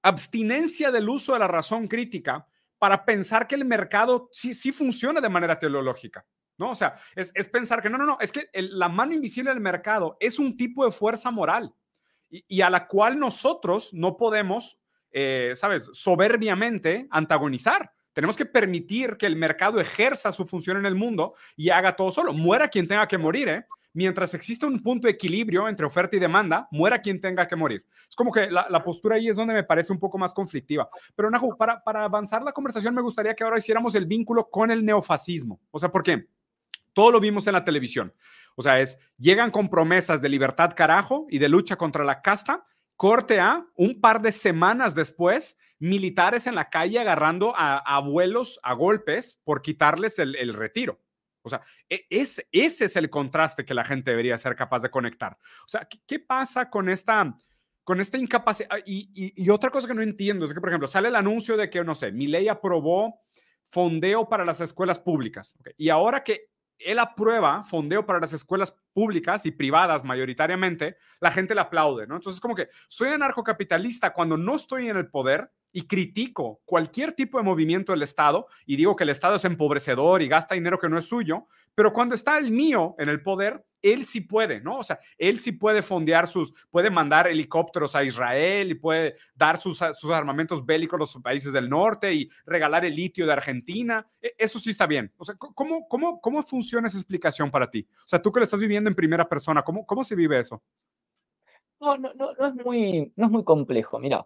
abstinencia 0.00 0.92
del 0.92 1.08
uso 1.08 1.32
de 1.32 1.40
la 1.40 1.48
razón 1.48 1.88
crítica 1.88 2.46
para 2.78 3.04
pensar 3.04 3.48
que 3.48 3.56
el 3.56 3.64
mercado 3.64 4.28
sí, 4.30 4.54
sí 4.54 4.70
funciona 4.70 5.20
de 5.20 5.28
manera 5.28 5.58
teleológica. 5.58 6.24
¿no? 6.56 6.70
O 6.70 6.76
sea, 6.76 7.00
es, 7.16 7.32
pensar 7.48 7.82
que 7.82 7.90
no, 7.90 7.98
no, 7.98 8.06
no, 8.06 8.16
es 8.20 8.30
que 8.30 8.48
la 8.52 8.88
mano 8.88 9.12
invisible 9.12 9.50
del 9.50 9.58
mercado 9.58 10.16
es 10.20 10.38
un 10.38 10.56
tipo 10.56 10.84
de 10.84 10.92
fuerza 10.92 11.32
moral 11.32 11.74
y, 12.30 12.60
a 12.60 12.70
la 12.70 12.86
cual 12.86 13.18
nosotros 13.18 13.92
no 13.92 14.16
podemos, 14.16 14.80
eh, 15.10 15.54
¿sabes?, 15.56 15.90
soberbiamente 15.94 17.08
antagonizar. 17.10 17.90
Tenemos 18.12 18.36
que 18.36 18.46
permitir 18.46 19.16
que 19.16 19.26
el 19.26 19.34
mercado 19.34 19.80
ejerza 19.80 20.30
su 20.30 20.46
función 20.46 20.76
en 20.76 20.86
el 20.86 20.94
mundo 20.94 21.34
y 21.56 21.70
haga 21.70 21.96
todo 21.96 22.12
solo. 22.12 22.32
Muera 22.32 22.68
quien 22.68 22.86
tenga 22.86 23.08
que 23.08 23.18
morir, 23.18 23.48
¿eh? 23.48 23.66
Mientras 23.94 24.34
existe 24.34 24.66
un 24.66 24.80
punto 24.80 25.06
de 25.06 25.12
equilibrio 25.12 25.66
entre 25.68 25.86
oferta 25.86 26.16
y 26.16 26.18
demanda, 26.18 26.68
muera 26.70 27.00
quien 27.00 27.20
tenga 27.20 27.48
que 27.48 27.56
morir. 27.56 27.86
Es 28.08 28.14
como 28.14 28.30
que 28.30 28.50
la, 28.50 28.84
postura 28.84 29.16
ahí 29.16 29.28
es 29.28 29.36
donde 29.36 29.54
me 29.54 29.64
parece 29.64 29.92
un 29.92 29.98
poco 29.98 30.18
más 30.18 30.34
conflictiva. 30.34 30.88
Pero, 31.16 31.30
Nahu, 31.30 31.56
para, 31.56 31.82
para 31.82 32.04
avanzar 32.04 32.42
la 32.42 32.52
conversación, 32.52 32.94
me 32.94 33.00
gustaría 33.00 33.34
que 33.34 33.44
ahora 33.44 33.58
hiciéramos 33.58 33.94
el 33.94 34.04
vínculo 34.04 34.50
con 34.50 34.70
el 34.70 34.84
neofascismo. 34.84 35.60
O 35.70 35.78
sea, 35.78 35.90
¿por 35.90 36.02
qué? 36.02 36.28
Todo 36.92 37.10
lo 37.12 37.20
vimos 37.20 37.46
en 37.46 37.54
la 37.54 37.64
televisión. 37.64 38.12
O 38.56 38.62
sea, 38.62 38.80
es, 38.80 38.98
llegan 39.16 39.50
con 39.50 39.70
promesas 39.70 40.20
de 40.20 40.28
libertad 40.28 40.74
carajo 40.76 41.26
y 41.30 41.38
de 41.38 41.48
lucha 41.48 41.76
contra 41.76 42.04
la 42.04 42.20
casta, 42.20 42.66
corte 42.96 43.40
a 43.40 43.64
un 43.76 44.00
par 44.00 44.20
de 44.20 44.32
semanas 44.32 44.94
después, 44.94 45.58
militares 45.78 46.46
en 46.46 46.54
la 46.54 46.68
calle 46.68 47.00
agarrando 47.00 47.54
a, 47.56 47.78
abuelos 47.78 48.60
a 48.62 48.74
golpes 48.74 49.40
por 49.44 49.62
quitarles 49.62 50.18
el 50.18 50.52
retiro. 50.52 51.03
O 51.44 51.50
sea, 51.50 51.62
e, 51.88 52.06
es, 52.08 52.44
ese 52.50 52.86
es 52.86 52.96
el 52.96 53.10
contraste 53.10 53.64
que 53.64 53.74
la 53.74 53.84
gente 53.84 54.10
debería 54.10 54.38
ser 54.38 54.56
capaz 54.56 54.82
de 54.82 54.90
conectar. 54.90 55.36
O 55.64 55.68
sea, 55.68 55.86
¿qué, 56.06 56.18
pasa 56.18 56.70
con 56.70 56.88
esta, 56.88 57.34
con 57.84 58.00
esta 58.00 58.16
incapacidad? 58.16 58.70
Ah, 58.72 58.78
y, 58.84 59.48
otra 59.50 59.70
cosa 59.70 59.86
que 59.86 59.94
no 59.94 60.02
entiendo 60.02 60.44
es 60.44 60.54
que, 60.54 60.60
por 60.60 60.70
ejemplo, 60.70 60.88
sale 60.88 61.08
el 61.08 61.16
anuncio 61.16 61.56
de 61.56 61.68
que, 61.68 61.84
no 61.84 61.94
sé, 61.94 62.12
mi 62.12 62.26
ley 62.26 62.48
aprobó 62.48 63.20
fondeo 63.68 64.28
para 64.28 64.44
las 64.44 64.60
escuelas 64.60 64.98
públicas. 64.98 65.54
Y 65.76 65.90
ahora 65.90 66.24
que 66.24 66.48
él 66.78 66.98
aprueba 66.98 67.64
fondeo 67.64 68.06
para 68.06 68.20
las 68.20 68.32
escuelas 68.32 68.76
públicas 68.92 69.46
y 69.46 69.50
privadas 69.50 70.04
mayoritariamente, 70.04 70.96
la 71.20 71.30
gente 71.30 71.54
le 71.54 71.60
aplaude, 71.60 72.06
¿no? 72.06 72.16
Entonces, 72.16 72.40
como 72.40 72.54
que 72.54 72.68
soy 72.88 73.08
anarcocapitalista 73.08 74.12
cuando 74.12 74.36
no 74.36 74.54
estoy 74.54 74.88
en 74.88 74.96
el 74.96 75.08
poder, 75.08 75.50
y 75.74 75.88
critico 75.88 76.62
cualquier 76.64 77.12
tipo 77.14 77.36
de 77.36 77.44
movimiento 77.44 77.90
del 77.90 78.02
Estado 78.02 78.46
y 78.64 78.76
digo 78.76 78.94
que 78.94 79.02
el 79.02 79.10
Estado 79.10 79.34
es 79.34 79.44
empobrecedor 79.44 80.22
y 80.22 80.28
gasta 80.28 80.54
dinero 80.54 80.78
que 80.78 80.88
no 80.88 80.96
es 80.96 81.04
suyo, 81.04 81.48
pero 81.74 81.92
cuando 81.92 82.14
está 82.14 82.38
el 82.38 82.50
mío 82.50 82.94
en 82.98 83.08
el 83.08 83.22
poder, 83.22 83.64
él 83.82 84.04
sí 84.04 84.22
puede, 84.22 84.60
¿no? 84.60 84.78
O 84.78 84.82
sea, 84.82 84.98
él 85.18 85.38
sí 85.40 85.52
puede 85.52 85.82
fondear 85.82 86.26
sus, 86.26 86.54
puede 86.70 86.90
mandar 86.90 87.26
helicópteros 87.28 87.94
a 87.94 88.02
Israel 88.02 88.70
y 88.70 88.74
puede 88.74 89.16
dar 89.34 89.58
sus, 89.58 89.80
sus 89.92 90.10
armamentos 90.10 90.64
bélicos 90.64 90.96
a 90.96 91.00
los 91.00 91.22
países 91.22 91.52
del 91.52 91.68
norte 91.68 92.12
y 92.12 92.30
regalar 92.46 92.84
el 92.84 92.96
litio 92.96 93.26
de 93.26 93.32
Argentina. 93.32 94.06
E, 94.22 94.34
eso 94.38 94.58
sí 94.58 94.70
está 94.70 94.86
bien. 94.86 95.12
O 95.18 95.24
sea, 95.24 95.34
¿cómo, 95.36 95.86
cómo, 95.86 96.20
cómo 96.20 96.42
funciona 96.42 96.88
esa 96.88 96.96
explicación 96.96 97.50
para 97.50 97.68
ti? 97.68 97.86
O 97.98 98.08
sea, 98.08 98.22
tú 98.22 98.32
que 98.32 98.40
lo 98.40 98.44
estás 98.44 98.60
viviendo 98.60 98.88
en 98.88 98.96
primera 98.96 99.28
persona, 99.28 99.62
¿cómo, 99.62 99.84
cómo 99.84 100.02
se 100.02 100.14
vive 100.14 100.38
eso? 100.38 100.62
No, 101.80 101.98
no, 101.98 102.14
no, 102.14 102.32
no, 102.32 102.46
es, 102.46 102.54
muy, 102.54 103.12
no 103.16 103.26
es 103.26 103.32
muy 103.32 103.44
complejo. 103.44 103.98
Mira, 103.98 104.24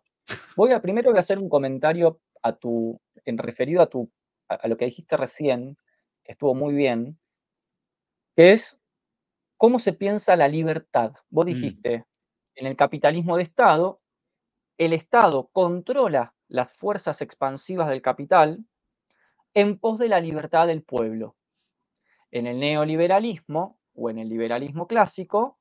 Voy 0.57 0.73
a 0.73 0.81
primero 0.81 1.11
voy 1.11 1.19
a 1.19 1.21
hacer 1.21 1.39
un 1.39 1.49
comentario 1.49 2.21
a 2.43 2.53
tu, 2.53 3.01
en 3.25 3.39
referido 3.39 3.83
a, 3.83 3.87
tu, 3.87 4.11
a, 4.49 4.69
lo 4.69 4.77
que 4.77 4.87
dijiste 4.87 5.17
recién, 5.17 5.77
que 6.23 6.33
estuvo 6.33 6.55
muy 6.55 6.75
bien, 6.75 7.19
que 8.39 8.53
es 8.53 8.79
cómo 9.57 9.81
se 9.81 9.93
piensa 9.93 10.37
la 10.37 10.47
libertad. 10.47 11.13
Vos 11.29 11.45
mm. 11.45 11.49
dijiste, 11.49 12.05
en 12.55 12.69
el 12.69 12.77
capitalismo 12.77 13.37
de 13.37 13.43
Estado, 13.43 14.01
el 14.79 14.93
Estado 14.93 15.49
controla 15.49 16.35
las 16.47 16.73
fuerzas 16.73 17.21
expansivas 17.21 17.89
del 17.89 18.01
capital 18.01 18.65
en 19.55 19.77
pos 19.77 19.99
de 19.99 20.09
la 20.09 20.21
libertad 20.21 20.69
del 20.69 20.85
pueblo. 20.85 21.35
En 22.31 22.47
el 22.47 22.61
neoliberalismo 22.61 23.81
o 23.93 24.09
en 24.09 24.21
el 24.21 24.29
liberalismo 24.29 24.87
clásico, 24.87 25.59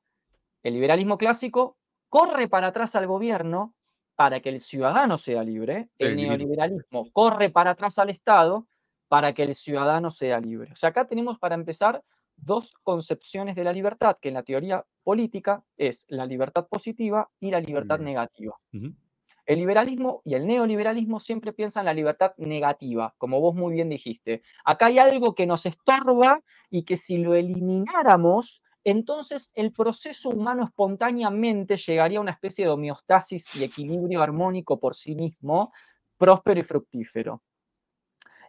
el 0.62 0.74
liberalismo 0.74 1.18
clásico 1.18 1.78
corre 2.08 2.46
para 2.46 2.68
atrás 2.68 2.94
al 2.94 3.08
gobierno 3.08 3.74
para 4.14 4.38
que 4.38 4.50
el 4.50 4.60
ciudadano 4.60 5.16
sea 5.16 5.42
libre, 5.42 5.88
el 5.98 6.14
neoliberalismo 6.14 7.10
corre 7.12 7.50
para 7.50 7.72
atrás 7.72 7.98
al 7.98 8.10
Estado 8.10 8.68
para 9.08 9.32
que 9.32 9.42
el 9.42 9.56
ciudadano 9.56 10.10
sea 10.10 10.38
libre. 10.38 10.70
O 10.70 10.76
sea, 10.76 10.90
acá 10.90 11.08
tenemos 11.08 11.40
para 11.40 11.56
empezar 11.56 12.04
dos 12.38 12.74
concepciones 12.82 13.56
de 13.56 13.64
la 13.64 13.72
libertad, 13.72 14.16
que 14.20 14.28
en 14.28 14.34
la 14.34 14.42
teoría 14.42 14.84
política 15.02 15.62
es 15.76 16.06
la 16.08 16.26
libertad 16.26 16.66
positiva 16.68 17.30
y 17.40 17.50
la 17.50 17.60
libertad 17.60 17.98
negativa. 17.98 18.56
El 18.72 19.58
liberalismo 19.58 20.20
y 20.24 20.34
el 20.34 20.46
neoliberalismo 20.46 21.20
siempre 21.20 21.52
piensan 21.52 21.86
la 21.86 21.94
libertad 21.94 22.32
negativa, 22.36 23.14
como 23.16 23.40
vos 23.40 23.54
muy 23.54 23.72
bien 23.72 23.88
dijiste. 23.88 24.42
Acá 24.64 24.86
hay 24.86 24.98
algo 24.98 25.34
que 25.34 25.46
nos 25.46 25.64
estorba 25.64 26.40
y 26.68 26.84
que 26.84 26.96
si 26.96 27.16
lo 27.16 27.34
elimináramos, 27.34 28.62
entonces 28.84 29.50
el 29.54 29.72
proceso 29.72 30.28
humano 30.28 30.64
espontáneamente 30.64 31.76
llegaría 31.76 32.18
a 32.18 32.22
una 32.22 32.32
especie 32.32 32.66
de 32.66 32.70
homeostasis 32.70 33.54
y 33.56 33.64
equilibrio 33.64 34.22
armónico 34.22 34.78
por 34.78 34.94
sí 34.94 35.14
mismo, 35.14 35.72
próspero 36.18 36.60
y 36.60 36.64
fructífero. 36.64 37.42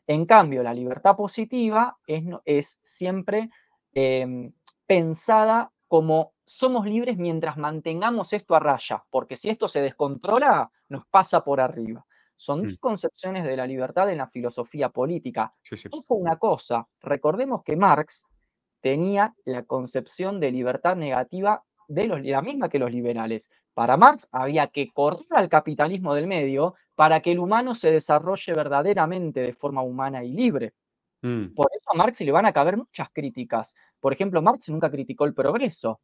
En 0.09 0.25
cambio, 0.25 0.63
la 0.63 0.73
libertad 0.73 1.15
positiva 1.15 1.99
es, 2.07 2.79
siempre 2.81 3.51
em, 3.93 4.53
pensada 4.85 5.71
como 5.87 6.33
somos 6.45 6.85
libres 6.85 7.17
mientras 7.17 7.57
mantengamos 7.57 8.33
esto 8.33 8.55
a 8.55 8.59
raya, 8.59 9.03
porque 9.09 9.35
si 9.35 9.49
esto 9.49 9.67
se 9.67 9.81
descontrola, 9.81 10.71
nos 10.87 11.05
pasa 11.07 11.43
por 11.43 11.61
arriba. 11.61 12.05
Son 12.35 12.63
dos 12.63 12.73
mm. 12.73 12.79
concepciones 12.79 13.43
de 13.43 13.57
la 13.57 13.67
libertad 13.67 14.09
en 14.09 14.17
la 14.17 14.27
filosofía 14.27 14.89
política. 14.89 15.53
Sí, 15.61 15.77
sí. 15.77 15.89
una 16.09 16.37
cosa, 16.37 16.87
recordemos 17.01 17.63
que 17.63 17.75
Marx 17.75 18.25
tenía 18.81 19.35
la 19.45 19.63
concepción 19.63 20.39
de 20.39 20.51
libertad 20.51 20.95
negativa 20.95 21.63
de 21.87 22.07
los, 22.07 22.21
la 22.23 22.41
misma 22.41 22.69
que 22.69 22.79
los 22.79 22.91
liberales. 22.91 23.49
Para 23.73 23.97
Marx 23.97 24.27
había 24.31 24.67
que 24.67 24.89
correr 24.91 25.25
al 25.35 25.49
capitalismo 25.49 26.13
del 26.13 26.27
medio 26.27 26.75
para 26.95 27.21
que 27.21 27.31
el 27.31 27.39
humano 27.39 27.75
se 27.75 27.91
desarrolle 27.91 28.53
verdaderamente 28.53 29.41
de 29.41 29.53
forma 29.53 29.81
humana 29.81 30.23
y 30.23 30.31
libre. 30.31 30.73
Mm. 31.21 31.53
Por 31.53 31.69
eso 31.75 31.91
a 31.91 31.97
Marx 31.97 32.21
le 32.21 32.31
van 32.31 32.45
a 32.45 32.53
caber 32.53 32.77
muchas 32.77 33.09
críticas. 33.11 33.75
Por 33.99 34.13
ejemplo, 34.13 34.41
Marx 34.41 34.69
nunca 34.69 34.89
criticó 34.89 35.25
el 35.25 35.33
progreso. 35.33 35.99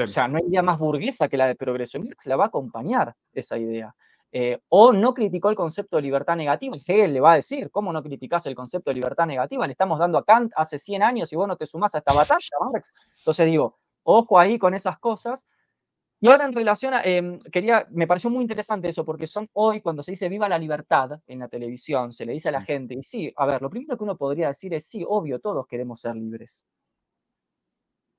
O 0.00 0.06
sea, 0.06 0.26
no 0.26 0.38
hay 0.38 0.44
idea 0.48 0.62
más 0.62 0.78
burguesa 0.78 1.28
que 1.28 1.36
la 1.36 1.46
de 1.46 1.54
progreso. 1.54 1.98
Marx 2.00 2.26
la 2.26 2.36
va 2.36 2.44
a 2.44 2.48
acompañar 2.48 3.14
esa 3.32 3.58
idea. 3.58 3.94
Eh, 4.30 4.58
o 4.68 4.92
no 4.92 5.14
criticó 5.14 5.48
el 5.48 5.56
concepto 5.56 5.96
de 5.96 6.02
libertad 6.02 6.36
negativa. 6.36 6.76
Y 6.76 6.80
Hegel 6.80 7.14
le 7.14 7.20
va 7.20 7.32
a 7.32 7.36
decir, 7.36 7.70
¿cómo 7.70 7.92
no 7.92 8.02
criticás 8.02 8.44
el 8.46 8.54
concepto 8.54 8.90
de 8.90 8.94
libertad 8.94 9.26
negativa? 9.26 9.66
Le 9.66 9.72
estamos 9.72 9.98
dando 9.98 10.18
a 10.18 10.24
Kant 10.24 10.52
hace 10.56 10.78
100 10.78 11.02
años 11.02 11.32
y 11.32 11.36
vos 11.36 11.48
no 11.48 11.56
te 11.56 11.66
sumás 11.66 11.94
a 11.94 11.98
esta 11.98 12.12
batalla, 12.12 12.50
Marx. 12.72 12.92
Entonces 13.18 13.46
digo, 13.46 13.78
ojo 14.02 14.38
ahí 14.38 14.58
con 14.58 14.74
esas 14.74 14.98
cosas. 14.98 15.46
Y 16.20 16.28
ahora 16.28 16.46
en 16.46 16.52
relación 16.52 16.94
a, 16.94 17.02
em, 17.04 17.38
quería, 17.52 17.86
me 17.90 18.06
pareció 18.08 18.28
muy 18.30 18.42
interesante 18.42 18.88
eso, 18.88 19.04
porque 19.04 19.26
son 19.28 19.48
hoy, 19.52 19.80
cuando 19.80 20.02
se 20.02 20.12
dice 20.12 20.28
viva 20.28 20.48
la 20.48 20.58
libertad 20.58 21.20
en 21.26 21.38
la 21.38 21.48
televisión, 21.48 22.12
se 22.12 22.26
le 22.26 22.32
dice 22.32 22.48
a 22.48 22.52
la 22.52 22.62
gente, 22.62 22.94
y 22.94 23.02
sí, 23.04 23.32
a 23.36 23.46
ver, 23.46 23.62
lo 23.62 23.70
primero 23.70 23.96
que 23.96 24.04
uno 24.04 24.16
podría 24.16 24.48
decir 24.48 24.74
es, 24.74 24.86
sí, 24.86 25.04
obvio, 25.06 25.38
todos 25.38 25.66
queremos 25.68 26.00
ser 26.00 26.16
libres. 26.16 26.64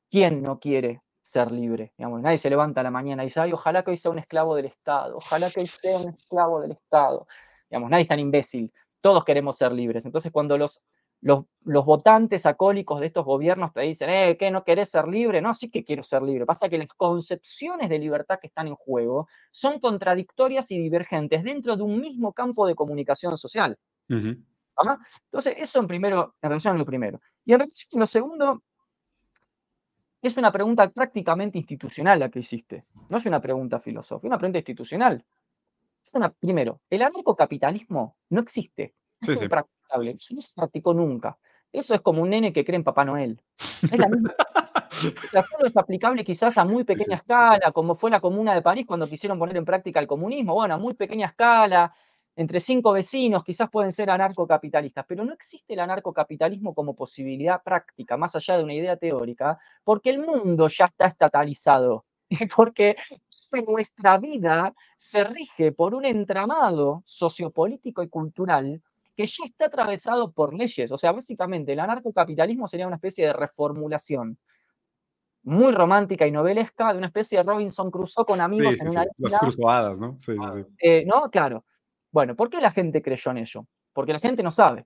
¿Quién 0.10 0.42
no 0.42 0.60
quiere 0.60 1.02
ser 1.22 1.52
libre? 1.52 1.94
Digamos, 1.98 2.22
nadie 2.22 2.38
se 2.38 2.50
levanta 2.50 2.82
a 2.82 2.84
la 2.84 2.92
mañana 2.92 3.24
y 3.24 3.28
dice, 3.28 3.42
ay, 3.42 3.54
ojalá 3.54 3.84
que 3.84 3.92
hoy 3.92 3.98
sea 3.98 4.12
un 4.12 4.20
esclavo 4.20 4.56
del 4.56 4.66
Estado, 4.66 5.18
ojalá 5.18 5.52
que 5.52 5.60
hoy 5.60 5.68
sea 5.68 5.98
un 6.00 6.10
esclavo 6.10 6.62
del 6.62 6.72
Estado. 6.72 7.28
Digamos, 7.70 7.90
nadie 7.92 8.04
es 8.04 8.08
tan 8.08 8.20
imbécil, 8.20 8.72
todos 9.02 9.24
queremos 9.26 9.58
ser 9.58 9.72
libres. 9.72 10.06
Entonces, 10.06 10.32
cuando 10.32 10.58
los 10.58 10.82
los, 11.22 11.46
votantes 11.64 12.46
acólicos 12.46 13.00
de 13.00 13.08
estos 13.08 13.26
gobiernos 13.26 13.74
te 13.74 13.82
dicen, 13.82 14.10
eh, 14.10 14.38
¿qué 14.38 14.52
no 14.52 14.64
querés 14.64 14.90
ser 14.90 15.08
libre? 15.08 15.42
No, 15.42 15.54
sí 15.54 15.70
que 15.70 15.84
quiero 15.84 16.04
ser 16.04 16.24
libre. 16.24 16.46
Pasa 16.46 16.70
que 16.70 16.78
las 16.78 16.88
concepciones 16.88 17.90
de 17.90 18.00
libertad 18.00 18.40
que 18.40 18.48
están 18.48 18.68
en 18.68 18.76
juego 18.76 19.28
son 19.52 19.80
contradictorias 19.80 20.72
y 20.72 20.80
divergentes 20.80 21.44
dentro 21.44 21.76
de 21.76 21.84
un 21.84 22.00
mismo 22.00 22.34
campo 22.34 22.66
de 22.66 22.76
comunicación 22.76 23.38
social. 23.38 23.78
Entonces, 24.08 25.56
eso 25.58 25.80
en 25.80 25.88
primero, 25.88 26.36
en 26.42 26.50
relación 26.50 26.76
a 26.76 26.80
lo 26.80 26.86
primero. 26.86 27.22
Y 27.46 27.54
en 27.54 27.60
relación 27.60 27.98
a 27.98 28.00
lo 28.00 28.06
segundo, 28.06 28.64
es 30.22 30.38
una 30.38 30.52
pregunta 30.52 30.90
prácticamente 30.90 31.58
institucional 31.58 32.20
la 32.20 32.30
que 32.30 32.40
hiciste. 32.40 32.86
No 33.10 33.18
es 33.18 33.26
una 33.26 33.42
pregunta 33.42 33.80
filosófica, 33.80 34.28
es 34.28 34.30
una 34.30 34.38
pregunta 34.38 34.60
institucional. 34.60 35.26
Es 36.04 36.14
una, 36.14 36.32
primero, 36.32 36.82
el 36.90 37.02
anarcocapitalismo 37.02 38.18
no 38.30 38.42
existe. 38.42 38.96
Es 39.22 39.38
sí, 39.38 39.48
eso 40.04 40.36
no 40.36 40.42
se 40.42 40.54
practicó 40.54 40.94
nunca. 40.94 41.38
Eso 41.72 41.94
es 41.94 42.02
como 42.02 42.24
un 42.24 42.30
nene 42.32 42.52
que 42.52 42.66
cree 42.66 42.78
en 42.78 42.84
Papá 42.84 43.06
Noel. 43.06 43.42
Es 43.84 43.98
la 43.98 44.08
misma. 44.08 44.34
es 45.66 45.78
aplicable 45.78 46.24
quizás 46.24 46.58
a 46.58 46.66
muy 46.66 46.84
pequeña 46.84 47.18
escala, 47.18 47.72
como 47.72 47.96
fue 47.96 48.10
la 48.10 48.20
Comuna 48.20 48.54
de 48.56 48.62
París 48.62 48.86
cuando 48.88 49.08
quisieron 49.08 49.38
poner 49.38 49.58
en 49.58 49.66
práctica 49.66 50.00
el 50.00 50.08
comunismo. 50.08 50.56
Bueno, 50.56 50.76
a 50.76 50.78
muy 50.78 50.96
pequeña 50.96 51.28
escala, 51.28 51.94
entre 52.36 52.60
cinco 52.60 52.94
vecinos, 52.94 53.44
quizás 53.44 53.70
pueden 53.70 53.92
ser 53.92 54.10
anarcocapitalistas, 54.10 55.06
pero 55.08 55.26
no 55.26 55.34
existe 55.34 55.74
el 55.74 55.82
anarcocapitalismo 55.82 56.74
como 56.74 56.96
posibilidad 56.96 57.62
práctica, 57.62 58.18
más 58.18 58.36
allá 58.36 58.58
de 58.58 58.64
una 58.64 58.74
idea 58.74 58.98
teórica, 58.98 59.60
porque 59.84 60.10
el 60.10 60.20
mundo 60.20 60.68
ya 60.70 60.86
está 60.86 61.08
estatalizado, 61.08 62.06
porque 62.56 62.96
nuestra 63.68 64.18
vida 64.18 64.74
se 64.98 65.24
rige 65.24 65.72
por 65.72 65.94
un 65.94 66.06
entramado 66.06 67.04
sociopolítico 67.06 68.04
y 68.04 68.10
cultural 68.10 68.82
que 69.20 69.26
ya 69.26 69.44
está 69.44 69.66
atravesado 69.66 70.32
por 70.32 70.54
leyes. 70.54 70.90
O 70.94 70.98
sea, 70.98 71.12
básicamente 71.12 71.74
el 71.74 71.80
anarcocapitalismo 71.82 72.70
sería 72.70 72.88
una 72.88 72.96
especie 72.96 73.26
de 73.26 73.34
reformulación 73.34 74.40
muy 75.44 75.74
romántica 75.74 76.26
y 76.26 76.32
novelesca 76.32 76.94
de 76.94 77.00
una 77.00 77.08
especie 77.08 77.40
de 77.40 77.44
Robinson 77.44 77.92
Crusoe 77.92 78.24
con 78.24 78.40
amigos 78.40 78.80
en 78.80 78.92
una 78.92 79.02
isla. 79.02 79.14
Las 79.18 79.34
cruzadas, 79.34 80.00
¿no? 80.00 80.18
Sí, 80.22 80.32
sí. 80.32 80.66
Eh, 80.80 81.04
no, 81.06 81.30
claro. 81.30 81.66
Bueno, 82.14 82.34
¿por 82.34 82.50
qué 82.50 82.62
la 82.62 82.72
gente 82.72 83.02
creyó 83.02 83.32
en 83.32 83.40
ello? 83.40 83.68
Porque 83.92 84.14
la 84.14 84.20
gente 84.20 84.42
no 84.42 84.52
sabe 84.52 84.86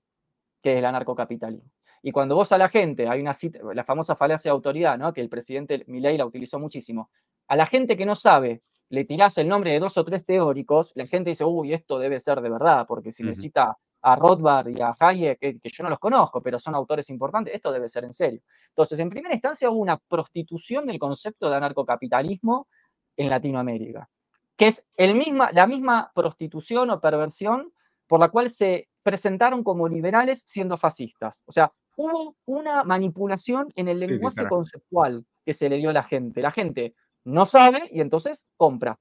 qué 0.63 0.73
es 0.73 0.79
el 0.79 0.85
anarcocapitalismo. 0.85 1.69
Y 2.01 2.11
cuando 2.11 2.33
vos 2.33 2.51
a 2.53 2.57
la 2.57 2.69
gente, 2.69 3.07
hay 3.07 3.21
una 3.21 3.35
cita, 3.35 3.59
la 3.71 3.83
famosa 3.83 4.15
falacia 4.15 4.49
de 4.49 4.53
autoridad, 4.53 4.97
¿no? 4.97 5.13
que 5.13 5.21
el 5.21 5.29
presidente 5.29 5.83
Milei 5.85 6.17
la 6.17 6.25
utilizó 6.25 6.57
muchísimo, 6.57 7.11
a 7.47 7.55
la 7.55 7.67
gente 7.67 7.95
que 7.95 8.07
no 8.07 8.15
sabe 8.15 8.63
le 8.89 9.05
tirás 9.05 9.37
el 9.37 9.47
nombre 9.47 9.73
de 9.73 9.79
dos 9.79 9.95
o 9.99 10.03
tres 10.03 10.25
teóricos, 10.25 10.91
la 10.95 11.05
gente 11.05 11.29
dice, 11.29 11.45
uy, 11.45 11.71
esto 11.71 11.99
debe 11.99 12.19
ser 12.19 12.41
de 12.41 12.49
verdad, 12.49 12.85
porque 12.87 13.11
si 13.11 13.23
necesita 13.23 13.77
a 14.03 14.15
Rothbard 14.17 14.67
y 14.69 14.81
a 14.81 14.93
Hayek, 14.99 15.39
que, 15.39 15.59
yo 15.63 15.83
no 15.83 15.89
los 15.89 15.99
conozco, 15.99 16.41
pero 16.41 16.59
son 16.59 16.75
autores 16.75 17.09
importantes, 17.09 17.55
esto 17.55 17.71
debe 17.71 17.87
ser 17.87 18.03
en 18.03 18.13
serio. 18.13 18.41
Entonces, 18.69 18.99
en 18.99 19.09
primera 19.09 19.33
instancia 19.33 19.69
hubo 19.69 19.79
una 19.79 19.97
prostitución 19.97 20.85
del 20.85 20.99
concepto 20.99 21.49
de 21.49 21.55
anarcocapitalismo 21.55 22.67
en 23.15 23.29
Latinoamérica, 23.29 24.09
que 24.57 24.67
es 24.67 24.85
el 24.97 25.15
misma, 25.15 25.51
la 25.53 25.67
misma 25.67 26.11
prostitución 26.13 26.89
o 26.89 26.99
perversión 26.99 27.71
por 28.07 28.19
la 28.19 28.29
cual 28.29 28.49
se 28.49 28.89
presentaron 29.01 29.63
como 29.63 29.87
liberales 29.87 30.43
siendo 30.45 30.77
fascistas. 30.77 31.41
O 31.45 31.51
sea, 31.51 31.71
hubo 31.95 32.35
una 32.45 32.83
manipulación 32.83 33.71
en 33.75 33.87
el 33.87 33.99
lenguaje 33.99 34.47
conceptual 34.47 35.25
que 35.45 35.53
se 35.53 35.69
le 35.69 35.77
dio 35.77 35.91
a 35.91 35.93
la 35.93 36.03
gente. 36.03 36.41
La 36.41 36.51
gente 36.51 36.93
no 37.23 37.45
sabe 37.45 37.89
y 37.91 38.01
entonces 38.01 38.47
compra. 38.57 38.99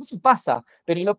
Eso 0.00 0.18
pasa, 0.20 0.64
pero 0.84 1.18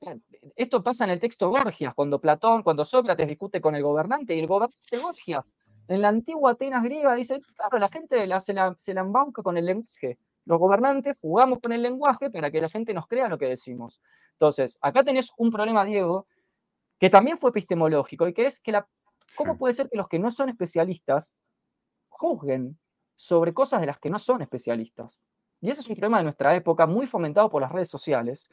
esto 0.56 0.82
pasa 0.82 1.04
en 1.04 1.12
el 1.12 1.20
texto 1.20 1.50
Gorgias, 1.50 1.94
cuando 1.94 2.20
Platón, 2.20 2.64
cuando 2.64 2.84
Sócrates 2.84 3.28
discute 3.28 3.62
con 3.62 3.76
el 3.76 3.84
gobernante, 3.84 4.36
y 4.36 4.40
el 4.40 4.48
gobernante 4.48 4.98
Gorgias, 4.98 5.46
en 5.88 6.02
la 6.02 6.10
antigua 6.10 6.52
Atenas 6.52 6.84
griega, 6.84 7.14
dice, 7.16 7.42
claro, 7.56 7.78
la 7.78 7.90
gente 7.90 8.28
se, 8.40 8.54
la, 8.54 8.74
se 8.78 8.94
la 8.94 9.02
embauca 9.02 9.44
con 9.44 9.58
el 9.58 9.66
lenguaje. 9.66 10.18
Los 10.46 10.58
gobernantes 10.58 11.18
jugamos 11.22 11.60
con 11.60 11.72
el 11.74 11.82
lenguaje 11.82 12.30
para 12.32 12.50
que 12.50 12.62
la 12.62 12.70
gente 12.70 12.94
nos 12.94 13.08
crea 13.08 13.28
lo 13.28 13.38
que 13.38 13.48
decimos. 13.48 14.02
Entonces, 14.34 14.78
acá 14.82 15.04
tenés 15.04 15.32
un 15.38 15.52
problema, 15.52 15.86
Diego, 15.86 16.28
que 17.00 17.10
también 17.10 17.38
fue 17.38 17.50
epistemológico, 17.52 18.28
y 18.28 18.34
que 18.34 18.46
es 18.46 18.60
que 18.60 18.72
la, 18.72 18.88
¿cómo 19.36 19.58
puede 19.58 19.74
ser 19.74 19.90
que 19.90 19.98
los 19.98 20.08
que 20.08 20.18
no 20.18 20.32
son 20.32 20.50
especialistas 20.50 21.36
juzguen 22.10 22.80
sobre 23.16 23.54
cosas 23.54 23.82
de 23.82 23.88
las 23.88 24.00
que 24.00 24.10
no 24.10 24.18
son 24.18 24.42
especialistas? 24.42 25.22
Y 25.62 25.70
ese 25.70 25.82
es 25.82 25.90
un 25.90 25.96
problema 25.96 26.18
de 26.18 26.24
nuestra 26.24 26.56
época, 26.56 26.88
muy 26.88 27.06
fomentado 27.06 27.50
por 27.50 27.62
las 27.62 27.72
redes 27.72 27.90
sociales, 27.90 28.50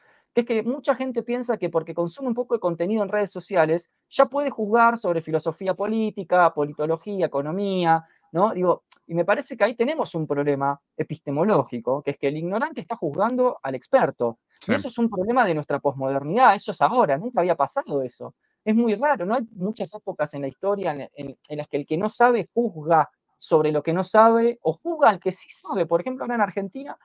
que 0.47 0.59
es 0.59 0.62
que 0.64 0.68
mucha 0.68 0.95
gente 0.95 1.22
piensa 1.22 1.57
que 1.57 1.68
porque 1.68 1.95
consume 1.95 2.28
un 2.28 2.34
poco 2.34 2.55
de 2.55 2.61
contenido 2.61 3.03
en 3.03 3.09
redes 3.09 3.30
sociales, 3.30 3.91
ya 4.09 4.26
puede 4.26 4.51
juzgar 4.51 4.97
sobre 4.99 5.20
filosofía 5.20 5.74
política, 5.74 6.53
politología, 6.55 7.26
economía, 7.26 8.05
¿no? 8.32 8.53
Digo, 8.53 8.84
y 9.07 9.14
me 9.14 9.24
parece 9.24 9.57
que 9.57 9.64
ahí 9.64 9.74
tenemos 9.74 10.14
un 10.14 10.26
problema 10.26 10.80
epistemológico, 10.97 12.03
que 12.03 12.12
es 12.12 12.18
que 12.18 12.28
el 12.28 12.36
ignorante 12.36 12.80
está 12.80 12.95
juzgando 12.95 13.59
al 13.62 13.74
experto. 13.74 14.39
Y 14.66 14.74
eso 14.74 14.89
es 14.89 14.99
un 14.99 15.09
problema 15.09 15.45
de 15.45 15.55
nuestra 15.55 15.78
posmodernidad, 15.78 16.55
eso 16.55 16.72
es 16.72 16.80
ahora, 16.82 17.16
nunca 17.16 17.41
había 17.41 17.57
pasado 17.57 18.03
eso. 18.03 18.34
Es 18.64 18.74
muy 18.74 18.95
raro, 18.97 19.24
no 19.24 19.34
hay 19.34 19.47
muchas 19.53 19.95
épocas 19.95 20.34
en 20.34 20.43
la 20.43 20.49
historia 20.49 21.11
en, 21.14 21.36
en 21.49 21.59
las 21.59 21.68
que 21.68 21.78
el 21.78 21.86
que 21.86 21.97
no 21.97 22.09
sabe 22.09 22.49
juzga 22.53 23.09
sobre 23.39 23.72
lo 23.72 23.82
que 23.82 23.93
no 23.93 24.05
sabe 24.05 24.59
o 24.62 24.72
juzga 24.72 25.09
al 25.09 25.20
que 25.20 25.32
sí 25.32 25.49
sabe. 25.49 25.86
Por 25.86 26.01
ejemplo, 26.01 26.24
ahora 26.24 26.34
en 26.34 26.43
Argentina, 26.43 26.99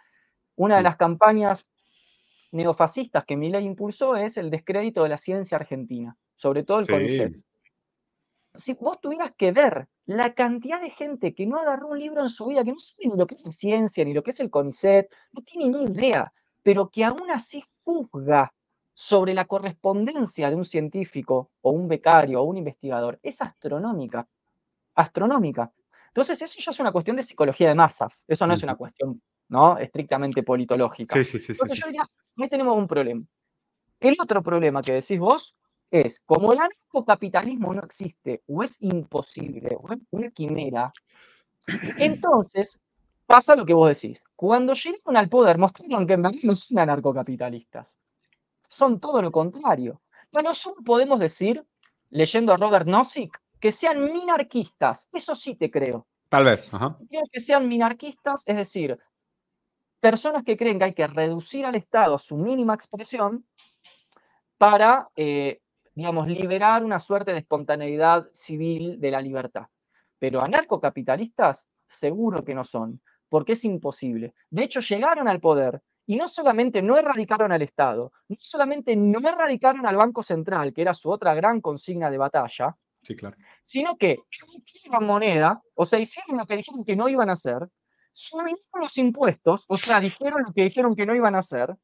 una 0.56 0.78
de 0.78 0.84
las 0.84 0.98
campañas 0.98 1.66
neofascistas 2.54 3.26
que 3.26 3.36
Milei 3.36 3.66
impulsó 3.66 4.16
es 4.16 4.38
el 4.38 4.50
descrédito 4.50 5.04
de 5.04 5.10
la 5.10 5.18
ciencia 5.18 5.58
argentina, 5.58 6.16
sobre 6.36 6.64
todo 6.64 6.80
el 6.80 6.88
CONICET. 6.88 7.34
Si 8.56 8.74
vos 8.76 9.02
tuvieras 9.02 9.32
que 9.36 9.52
ver 9.52 9.88
la 10.06 10.34
cantidad 10.36 10.80
de 10.80 10.92
gente 10.92 11.34
que 11.34 11.48
no 11.48 11.60
agarró 11.60 11.88
un 11.88 12.00
libro 12.00 12.22
en 12.22 12.30
su 12.30 12.46
vida, 12.46 12.64
que 12.64 12.72
no 12.72 12.80
sabe 12.80 13.10
ni 13.10 13.18
lo 13.18 13.26
que 13.26 13.36
es 13.36 13.44
la 13.44 13.52
ciencia, 13.52 14.06
ni 14.06 14.14
lo 14.14 14.24
que 14.24 14.32
es 14.32 14.40
el 14.40 14.52
CONICET, 14.52 15.12
no 15.32 15.42
tiene 15.42 15.78
ni 15.78 15.84
idea, 15.86 16.32
pero 16.62 16.90
que 16.90 17.04
aún 17.04 17.32
así 17.32 17.64
juzga 17.84 18.54
sobre 18.94 19.34
la 19.34 19.46
correspondencia 19.46 20.50
de 20.50 20.56
un 20.56 20.66
científico 20.66 21.52
o 21.62 21.72
un 21.72 21.88
becario 21.88 22.42
o 22.42 22.44
un 22.44 22.58
investigador, 22.58 23.20
es 23.24 23.42
astronómica. 23.42 24.28
Astronómica. 24.94 25.74
Entonces, 26.10 26.40
eso 26.44 26.60
ya 26.60 26.70
es 26.70 26.80
una 26.80 26.92
cuestión 26.92 27.16
de 27.16 27.24
psicología 27.24 27.70
de 27.70 27.76
masas. 27.76 28.24
Eso 28.28 28.46
no 28.46 28.54
es 28.54 28.62
una 28.62 28.76
cuestión 28.76 29.20
¿no? 29.54 29.78
estrictamente 29.78 30.42
politológica. 30.42 31.16
Sí, 31.16 31.24
sí, 31.24 31.40
sí, 31.40 31.52
Entonces, 31.52 31.80
yo 31.80 31.88
diría, 31.88 32.10
ahí 32.38 32.50
tenemos 32.50 32.76
un 32.76 32.88
problema. 32.88 33.24
El 34.00 34.16
otro 34.20 34.42
problema 34.42 34.82
que 34.82 34.94
decís 34.94 35.20
vos 35.20 35.56
es, 35.92 36.20
como 36.26 36.52
el 36.52 36.60
anarcocapitalismo 36.60 37.72
no 37.74 37.84
existe, 37.84 38.42
o 38.48 38.64
es 38.64 38.78
imposible, 38.80 39.78
o 39.80 39.94
es 39.94 40.00
una 40.10 40.32
quimera, 40.32 40.92
entonces 41.98 42.80
pasa 43.28 43.56
lo 43.56 43.64
que 43.64 43.76
vos 43.76 43.88
decís. 43.88 44.24
Cuando 44.36 44.74
llegaron 44.74 45.18
al 45.18 45.30
poder, 45.30 45.60
mostraron 45.60 46.08
que 46.08 46.14
en 46.14 46.24
verdad 46.24 46.40
no 46.42 46.56
son 46.56 46.80
anarcocapitalistas. 46.80 48.00
Son 48.68 49.00
todo 49.00 49.22
lo 49.22 49.32
contrario. 49.32 50.02
Bueno, 50.32 50.56
solo 50.56 50.78
podemos 50.84 51.20
decir, 51.20 51.64
leyendo 52.10 52.54
a 52.54 52.58
Robert 52.58 52.88
Nozick, 52.88 53.40
que 53.60 53.72
sean 53.72 54.04
minarquistas, 54.12 55.08
eso 55.14 55.36
sí 55.36 55.54
te 55.56 55.70
creo. 55.70 56.08
Tal 56.28 56.46
vez. 56.46 56.72
Creo 57.08 57.24
que 57.32 57.40
sean 57.40 57.68
minarquistas, 57.68 58.42
es 58.48 58.58
decir, 58.58 58.98
personas 60.04 60.44
que 60.44 60.58
creen 60.58 60.80
que 60.80 60.84
hay 60.84 60.94
que 60.94 61.08
reducir 61.08 61.66
al 61.66 61.78
Estado 61.78 62.16
a 62.16 62.20
su 62.20 62.36
mínima 62.36 62.74
expresión 62.74 63.46
para, 64.58 65.08
eh, 65.16 65.62
digamos, 65.96 66.28
liberar 66.28 66.84
una 66.84 67.00
suerte 67.00 67.32
de 67.32 67.38
espontaneidad 67.38 68.28
civil 68.34 69.00
de 69.00 69.12
la 69.12 69.22
libertad. 69.22 69.68
Pero 70.20 70.42
anarcocapitalistas 70.42 71.70
seguro 71.88 72.44
que 72.44 72.54
no 72.54 72.66
son, 72.66 73.02
porque 73.30 73.54
es 73.54 73.64
imposible. 73.64 74.34
De 74.50 74.64
hecho, 74.64 74.82
llegaron 74.82 75.30
al 75.30 75.40
poder 75.40 75.82
y 76.06 76.18
no 76.18 76.28
solamente 76.28 76.82
no 76.82 76.98
erradicaron 76.98 77.54
al 77.54 77.62
Estado, 77.62 78.12
no 78.28 78.36
solamente 78.38 78.98
no 78.98 79.20
erradicaron 79.20 79.86
al 79.86 79.96
Banco 79.96 80.22
Central, 80.22 80.74
que 80.74 80.82
era 80.82 80.94
su 80.94 81.10
otra 81.10 81.34
gran 81.34 81.62
consigna 81.62 82.12
de 82.12 82.18
batalla, 82.18 82.76
sí, 83.02 83.16
claro. 83.16 83.38
sino 83.62 83.96
que 83.96 84.18
emitieron 84.54 85.06
moneda, 85.06 85.62
o 85.76 85.86
sea, 85.86 85.98
hicieron 85.98 86.40
lo 86.40 86.46
que 86.46 86.58
dijeron 86.58 86.84
que 86.84 86.98
no 86.98 87.08
iban 87.08 87.30
a 87.30 87.34
hacer, 87.34 87.70
subieron 88.14 88.56
los 88.80 88.98
impuestos, 88.98 89.66
o 89.68 89.78
sea, 89.78 90.00
dijeron 90.00 90.44
lo 90.46 90.54
que 90.54 90.64
dijeron 90.64 90.96
que 90.96 91.06
no 91.06 91.16
iban 91.16 91.36
a 91.36 91.40
hacer, 91.40 91.76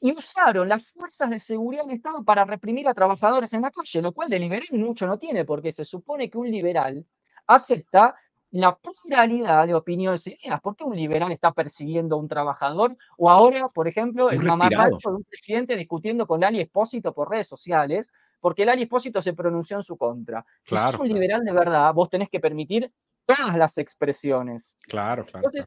y 0.00 0.10
usaron 0.10 0.68
las 0.68 0.90
fuerzas 0.90 1.30
de 1.30 1.38
seguridad 1.38 1.84
del 1.84 1.96
Estado 1.96 2.24
para 2.24 2.44
reprimir 2.44 2.88
a 2.88 2.94
trabajadores 2.94 3.52
en 3.52 3.62
la 3.62 3.70
calle, 3.70 4.02
lo 4.02 4.12
cual 4.12 4.28
de 4.28 4.40
liberal 4.40 4.66
mucho 4.72 5.06
no 5.06 5.16
tiene, 5.16 5.44
porque 5.44 5.70
se 5.70 5.84
supone 5.84 6.28
que 6.28 6.38
un 6.38 6.50
liberal 6.50 7.06
acepta 7.46 8.16
la 8.50 8.76
pluralidad 8.76 9.66
de 9.66 9.74
opiniones 9.74 10.26
y 10.26 10.32
ideas. 10.32 10.60
¿Por 10.60 10.76
qué 10.76 10.84
un 10.84 10.96
liberal 10.96 11.30
está 11.30 11.52
persiguiendo 11.52 12.16
a 12.16 12.18
un 12.18 12.28
trabajador? 12.28 12.96
O 13.16 13.30
ahora, 13.30 13.66
por 13.72 13.88
ejemplo, 13.88 14.28
el 14.30 14.42
mamarracho 14.42 15.10
de 15.10 15.16
un 15.16 15.24
presidente 15.24 15.76
discutiendo 15.76 16.26
con 16.26 16.40
Lali 16.40 16.60
Espósito 16.60 17.14
por 17.14 17.30
redes 17.30 17.46
sociales, 17.46 18.12
porque 18.40 18.64
Lali 18.64 18.82
Espósito 18.82 19.22
se 19.22 19.32
pronunció 19.34 19.76
en 19.76 19.82
su 19.84 19.96
contra. 19.96 20.44
Si 20.64 20.76
sos 20.76 20.96
un 20.96 21.08
liberal 21.08 21.44
de 21.44 21.52
verdad, 21.52 21.94
vos 21.94 22.10
tenés 22.10 22.28
que 22.28 22.40
permitir 22.40 22.92
todas 23.26 23.56
las 23.56 23.78
expresiones. 23.78 24.76
Claro, 24.82 25.24
claro. 25.24 25.46
Entonces, 25.46 25.66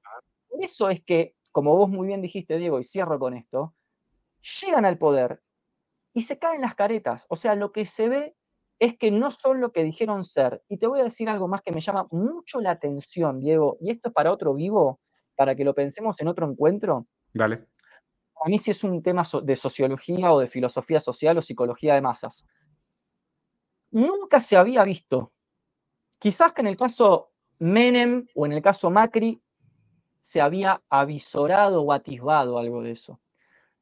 por 0.49 0.63
eso 0.63 0.89
es 0.89 1.03
que, 1.03 1.35
como 1.51 1.75
vos 1.75 1.89
muy 1.89 2.07
bien 2.07 2.21
dijiste, 2.21 2.57
Diego, 2.57 2.79
y 2.79 2.83
cierro 2.83 3.19
con 3.19 3.35
esto, 3.35 3.75
llegan 4.61 4.85
al 4.85 4.97
poder 4.97 5.41
y 6.13 6.21
se 6.21 6.39
caen 6.39 6.61
las 6.61 6.75
caretas. 6.75 7.25
O 7.29 7.35
sea, 7.35 7.55
lo 7.55 7.71
que 7.71 7.85
se 7.85 8.07
ve 8.09 8.35
es 8.79 8.97
que 8.97 9.11
no 9.11 9.31
son 9.31 9.61
lo 9.61 9.71
que 9.71 9.83
dijeron 9.83 10.23
ser. 10.23 10.63
Y 10.67 10.77
te 10.77 10.87
voy 10.87 10.99
a 10.99 11.03
decir 11.03 11.29
algo 11.29 11.47
más 11.47 11.61
que 11.61 11.71
me 11.71 11.81
llama 11.81 12.07
mucho 12.11 12.59
la 12.59 12.71
atención, 12.71 13.39
Diego, 13.39 13.77
y 13.81 13.91
esto 13.91 14.09
es 14.09 14.13
para 14.13 14.31
otro 14.31 14.53
vivo, 14.53 14.99
para 15.35 15.55
que 15.55 15.63
lo 15.63 15.73
pensemos 15.73 16.19
en 16.19 16.27
otro 16.27 16.49
encuentro. 16.49 17.07
Dale. 17.33 17.67
A 18.43 18.49
mí 18.49 18.57
sí 18.57 18.71
es 18.71 18.83
un 18.83 19.01
tema 19.01 19.23
de 19.43 19.55
sociología 19.55 20.31
o 20.31 20.39
de 20.39 20.47
filosofía 20.47 20.99
social 20.99 21.37
o 21.37 21.41
psicología 21.41 21.95
de 21.95 22.01
masas. 22.01 22.45
Nunca 23.91 24.39
se 24.39 24.57
había 24.57 24.83
visto, 24.83 25.31
quizás 26.19 26.53
que 26.53 26.61
en 26.61 26.67
el 26.67 26.77
caso 26.77 27.31
Menem 27.59 28.27
o 28.33 28.45
en 28.45 28.53
el 28.53 28.61
caso 28.61 28.89
Macri 28.89 29.41
se 30.21 30.41
había 30.41 30.81
avisorado 30.89 31.81
o 31.81 31.93
atisbado 31.93 32.57
algo 32.57 32.81
de 32.81 32.91
eso, 32.91 33.19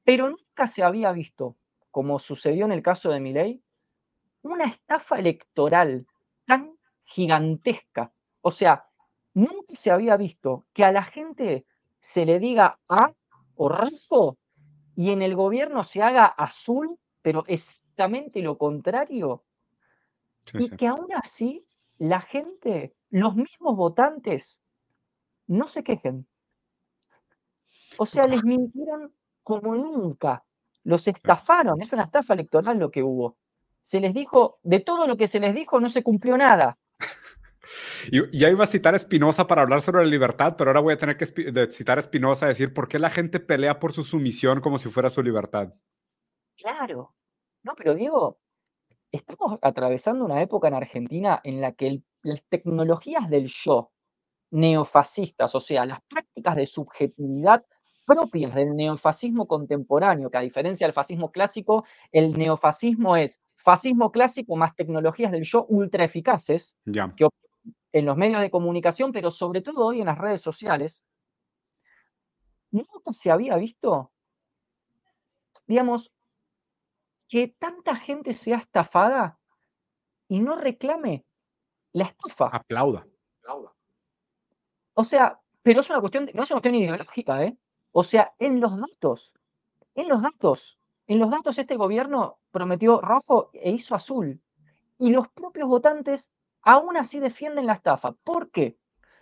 pero 0.03 0.29
nunca 0.29 0.67
se 0.67 0.83
había 0.83 1.11
visto, 1.11 1.55
como 1.91 2.19
sucedió 2.19 2.65
en 2.65 2.71
el 2.71 2.83
caso 2.83 3.09
de 3.11 3.19
Milei, 3.19 3.61
una 4.41 4.65
estafa 4.65 5.17
electoral 5.19 6.05
tan 6.45 6.77
gigantesca. 7.05 8.11
O 8.41 8.51
sea, 8.51 8.87
nunca 9.33 9.75
se 9.75 9.91
había 9.91 10.17
visto 10.17 10.65
que 10.73 10.83
a 10.83 10.91
la 10.91 11.03
gente 11.03 11.65
se 11.99 12.25
le 12.25 12.39
diga 12.39 12.79
A 12.89 13.13
o 13.55 13.69
rojo 13.69 14.37
y 14.95 15.11
en 15.11 15.21
el 15.21 15.35
gobierno 15.35 15.83
se 15.83 16.01
haga 16.01 16.25
azul, 16.25 16.99
pero 17.21 17.43
exactamente 17.47 18.41
lo 18.41 18.57
contrario. 18.57 19.43
y 20.53 20.69
que 20.71 20.87
aún 20.87 21.07
así 21.13 21.65
la 21.97 22.19
gente, 22.19 22.93
los 23.21 23.35
mismos 23.35 23.75
votantes, 23.75 24.61
no 25.47 25.67
se 25.67 25.83
quejen. 25.83 26.27
O 27.97 28.05
sea, 28.05 28.27
les 28.27 28.43
mintieron 28.43 29.13
como 29.43 29.75
nunca. 29.75 30.43
Los 30.83 31.07
estafaron. 31.07 31.81
Es 31.81 31.93
una 31.93 32.03
estafa 32.03 32.33
electoral 32.33 32.77
lo 32.79 32.91
que 32.91 33.03
hubo 33.03 33.37
se 33.83 33.99
les 33.99 34.13
dijo, 34.13 34.59
de 34.63 34.79
todo 34.79 35.05
lo 35.07 35.17
que 35.17 35.27
se 35.27 35.39
les 35.39 35.53
dijo 35.53 35.79
no 35.79 35.89
se 35.89 36.01
cumplió 36.01 36.37
nada. 36.37 36.79
Y 38.11 38.37
ya 38.37 38.49
iba 38.49 38.65
a 38.65 38.67
citar 38.67 38.93
a 38.93 38.97
Espinosa 38.97 39.47
para 39.47 39.61
hablar 39.61 39.81
sobre 39.81 40.03
la 40.03 40.09
libertad, 40.09 40.55
pero 40.57 40.69
ahora 40.69 40.81
voy 40.81 40.93
a 40.93 40.97
tener 40.97 41.15
que 41.15 41.25
citar 41.71 41.97
a 41.97 42.01
Espinosa 42.01 42.45
a 42.45 42.49
decir 42.49 42.73
por 42.73 42.89
qué 42.89 42.99
la 42.99 43.09
gente 43.09 43.39
pelea 43.39 43.79
por 43.79 43.93
su 43.93 44.03
sumisión 44.03 44.59
como 44.59 44.77
si 44.77 44.89
fuera 44.89 45.09
su 45.09 45.23
libertad. 45.23 45.73
Claro. 46.57 47.15
No, 47.63 47.73
pero 47.77 47.95
Diego, 47.95 48.37
estamos 49.13 49.57
atravesando 49.61 50.25
una 50.25 50.41
época 50.41 50.67
en 50.67 50.73
Argentina 50.73 51.39
en 51.45 51.61
la 51.61 51.71
que 51.71 52.01
las 52.23 52.43
tecnologías 52.49 53.29
del 53.29 53.47
yo, 53.47 53.91
neofascistas, 54.51 55.53
o 55.55 55.59
sea, 55.59 55.85
las 55.85 56.01
prácticas 56.07 56.55
de 56.55 56.65
subjetividad 56.65 57.65
propias 58.05 58.53
del 58.53 58.75
neofascismo 58.75 59.47
contemporáneo, 59.47 60.29
que 60.29 60.37
a 60.37 60.41
diferencia 60.41 60.85
del 60.85 60.93
fascismo 60.93 61.31
clásico, 61.31 61.85
el 62.11 62.33
neofascismo 62.33 63.15
es 63.15 63.41
fascismo 63.55 64.11
clásico 64.11 64.55
más 64.55 64.75
tecnologías 64.75 65.31
del 65.31 65.43
yo 65.43 65.65
ultra 65.69 66.03
eficaces 66.03 66.75
que 67.15 67.27
en 67.93 68.05
los 68.05 68.17
medios 68.17 68.41
de 68.41 68.51
comunicación, 68.51 69.11
pero 69.11 69.31
sobre 69.31 69.61
todo 69.61 69.85
hoy 69.85 70.01
en 70.01 70.07
las 70.07 70.17
redes 70.17 70.41
sociales, 70.41 71.05
nunca 72.71 73.13
se 73.13 73.31
había 73.31 73.55
visto, 73.55 74.11
digamos, 75.67 76.11
que 77.29 77.47
tanta 77.47 77.95
gente 77.95 78.33
sea 78.33 78.57
estafada 78.57 79.39
y 80.27 80.39
no 80.39 80.55
reclame 80.55 81.23
la 81.93 82.05
estafa. 82.05 82.47
Aplauda. 82.47 83.07
O 84.95 85.03
sea, 85.03 85.39
pero 85.63 85.81
es 85.81 85.89
una 85.89 85.99
cuestión, 85.99 86.29
no 86.33 86.43
es 86.43 86.51
una 86.51 86.61
cuestión 86.61 86.75
ideológica, 86.75 87.43
¿eh? 87.43 87.57
O 87.91 88.03
sea, 88.03 88.33
en 88.39 88.59
los 88.59 88.77
datos, 88.77 89.33
en 89.95 90.07
los 90.07 90.21
datos, 90.21 90.77
en 91.07 91.19
los 91.19 91.31
datos 91.31 91.57
este 91.57 91.75
gobierno 91.75 92.39
prometió 92.51 93.01
rojo 93.01 93.49
e 93.53 93.71
hizo 93.71 93.95
azul. 93.95 94.41
Y 94.97 95.09
los 95.09 95.27
propios 95.29 95.67
votantes 95.67 96.31
aún 96.61 96.97
así 96.97 97.19
defienden 97.19 97.65
la 97.65 97.73
estafa. 97.73 98.13
¿Por 98.23 98.51
qué? 98.51 98.77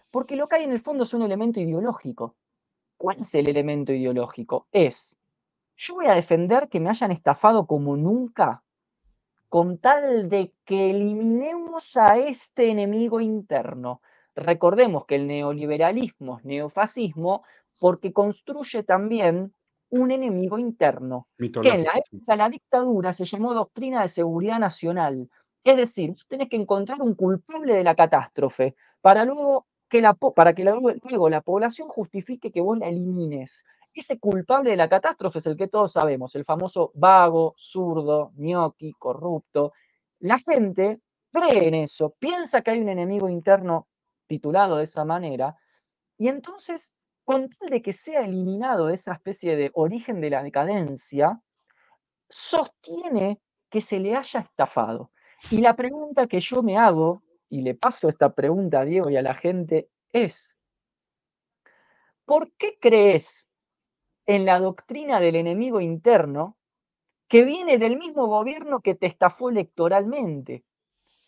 Porque 0.09 0.35
lo 0.35 0.47
que 0.47 0.57
hay 0.57 0.63
en 0.63 0.71
el 0.71 0.79
fondo 0.79 1.03
es 1.03 1.13
un 1.13 1.21
elemento 1.21 1.59
ideológico. 1.59 2.35
¿Cuál 2.97 3.17
es 3.19 3.33
el 3.35 3.47
elemento 3.47 3.93
ideológico? 3.93 4.67
Es, 4.71 5.17
yo 5.75 5.95
voy 5.95 6.05
a 6.05 6.13
defender 6.13 6.69
que 6.69 6.79
me 6.79 6.89
hayan 6.89 7.11
estafado 7.11 7.65
como 7.65 7.97
nunca, 7.97 8.63
con 9.51 9.79
tal 9.79 10.29
de 10.29 10.53
que 10.63 10.91
eliminemos 10.91 11.97
a 11.97 12.17
este 12.17 12.71
enemigo 12.71 13.19
interno. 13.19 14.01
Recordemos 14.33 15.05
que 15.05 15.15
el 15.15 15.27
neoliberalismo 15.27 16.37
es 16.37 16.45
neofascismo 16.45 17.43
porque 17.77 18.13
construye 18.13 18.83
también 18.83 19.53
un 19.89 20.11
enemigo 20.11 20.57
interno, 20.57 21.27
que 21.37 21.67
en 21.67 21.83
la 21.83 21.91
época 21.97 22.31
de 22.31 22.37
la 22.37 22.47
dictadura 22.47 23.11
se 23.11 23.25
llamó 23.25 23.53
doctrina 23.53 24.01
de 24.03 24.07
seguridad 24.07 24.57
nacional. 24.57 25.29
Es 25.65 25.75
decir, 25.75 26.15
tenés 26.29 26.47
que 26.47 26.55
encontrar 26.55 27.01
un 27.01 27.13
culpable 27.13 27.73
de 27.73 27.83
la 27.83 27.95
catástrofe 27.95 28.77
para 29.01 29.25
luego 29.25 29.67
que 29.89 29.99
la, 29.99 30.13
para 30.13 30.53
que 30.53 30.63
luego 30.63 31.27
la 31.27 31.41
población 31.41 31.89
justifique 31.89 32.53
que 32.53 32.61
vos 32.61 32.77
la 32.77 32.87
elimines. 32.87 33.65
Ese 33.93 34.19
culpable 34.19 34.71
de 34.71 34.77
la 34.77 34.87
catástrofe 34.89 35.39
es 35.39 35.45
el 35.47 35.57
que 35.57 35.67
todos 35.67 35.91
sabemos, 35.93 36.35
el 36.35 36.45
famoso 36.45 36.91
vago, 36.95 37.53
zurdo, 37.57 38.31
gnocchi, 38.35 38.93
corrupto. 38.93 39.73
La 40.19 40.39
gente 40.39 41.01
cree 41.31 41.67
en 41.67 41.75
eso, 41.75 42.15
piensa 42.17 42.61
que 42.61 42.71
hay 42.71 42.79
un 42.79 42.89
enemigo 42.89 43.27
interno 43.29 43.87
titulado 44.27 44.77
de 44.77 44.83
esa 44.83 45.03
manera, 45.03 45.57
y 46.17 46.27
entonces 46.29 46.93
con 47.23 47.49
tal 47.49 47.69
de 47.69 47.81
que 47.81 47.93
sea 47.93 48.21
eliminado 48.21 48.89
esa 48.89 49.13
especie 49.13 49.55
de 49.55 49.71
origen 49.73 50.21
de 50.21 50.29
la 50.29 50.43
decadencia, 50.43 51.41
sostiene 52.29 53.39
que 53.69 53.81
se 53.81 53.99
le 53.99 54.15
haya 54.15 54.41
estafado. 54.41 55.11
Y 55.49 55.57
la 55.57 55.75
pregunta 55.75 56.27
que 56.27 56.39
yo 56.39 56.61
me 56.63 56.77
hago, 56.77 57.23
y 57.49 57.61
le 57.61 57.75
paso 57.75 58.09
esta 58.09 58.33
pregunta 58.33 58.81
a 58.81 58.85
Diego 58.85 59.09
y 59.09 59.17
a 59.17 59.21
la 59.21 59.35
gente, 59.35 59.89
es, 60.11 60.55
¿por 62.25 62.51
qué 62.53 62.77
crees 62.79 63.47
en 64.25 64.45
la 64.45 64.59
doctrina 64.59 65.19
del 65.19 65.35
enemigo 65.35 65.81
interno 65.81 66.57
que 67.29 67.43
viene 67.45 67.77
del 67.77 67.97
mismo 67.97 68.27
gobierno 68.27 68.81
que 68.81 68.95
te 68.95 69.07
estafó 69.07 69.49
electoralmente? 69.49 70.63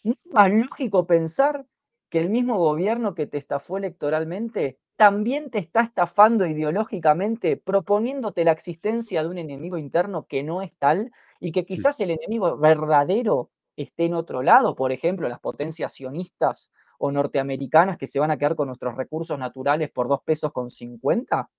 ¿No 0.03 0.11
es 0.13 0.27
más 0.33 0.51
lógico 0.51 1.07
pensar 1.07 1.65
que 2.09 2.19
el 2.19 2.29
mismo 2.29 2.57
gobierno 2.57 3.15
que 3.15 3.27
te 3.27 3.37
estafó 3.37 3.77
electoralmente 3.77 4.79
también 4.97 5.49
te 5.49 5.59
está 5.59 5.81
estafando 5.81 6.45
ideológicamente, 6.45 7.57
proponiéndote 7.57 8.43
la 8.45 8.51
existencia 8.51 9.23
de 9.23 9.29
un 9.29 9.37
enemigo 9.39 9.77
interno 9.77 10.25
que 10.27 10.43
no 10.43 10.61
es 10.61 10.71
tal 10.77 11.11
y 11.39 11.51
que 11.51 11.65
quizás 11.65 11.99
el 11.99 12.11
enemigo 12.11 12.57
verdadero 12.57 13.49
esté 13.75 14.05
en 14.05 14.13
otro 14.13 14.43
lado, 14.43 14.75
por 14.75 14.91
ejemplo, 14.91 15.27
las 15.29 15.39
potencias 15.39 15.93
sionistas 15.93 16.71
o 16.99 17.11
norteamericanas 17.11 17.97
que 17.97 18.07
se 18.07 18.19
van 18.19 18.31
a 18.31 18.37
quedar 18.37 18.55
con 18.55 18.67
nuestros 18.67 18.95
recursos 18.95 19.39
naturales 19.39 19.91
por 19.91 20.07
dos 20.07 20.21
pesos 20.23 20.51
con 20.53 20.69
cincuenta. 20.69 21.49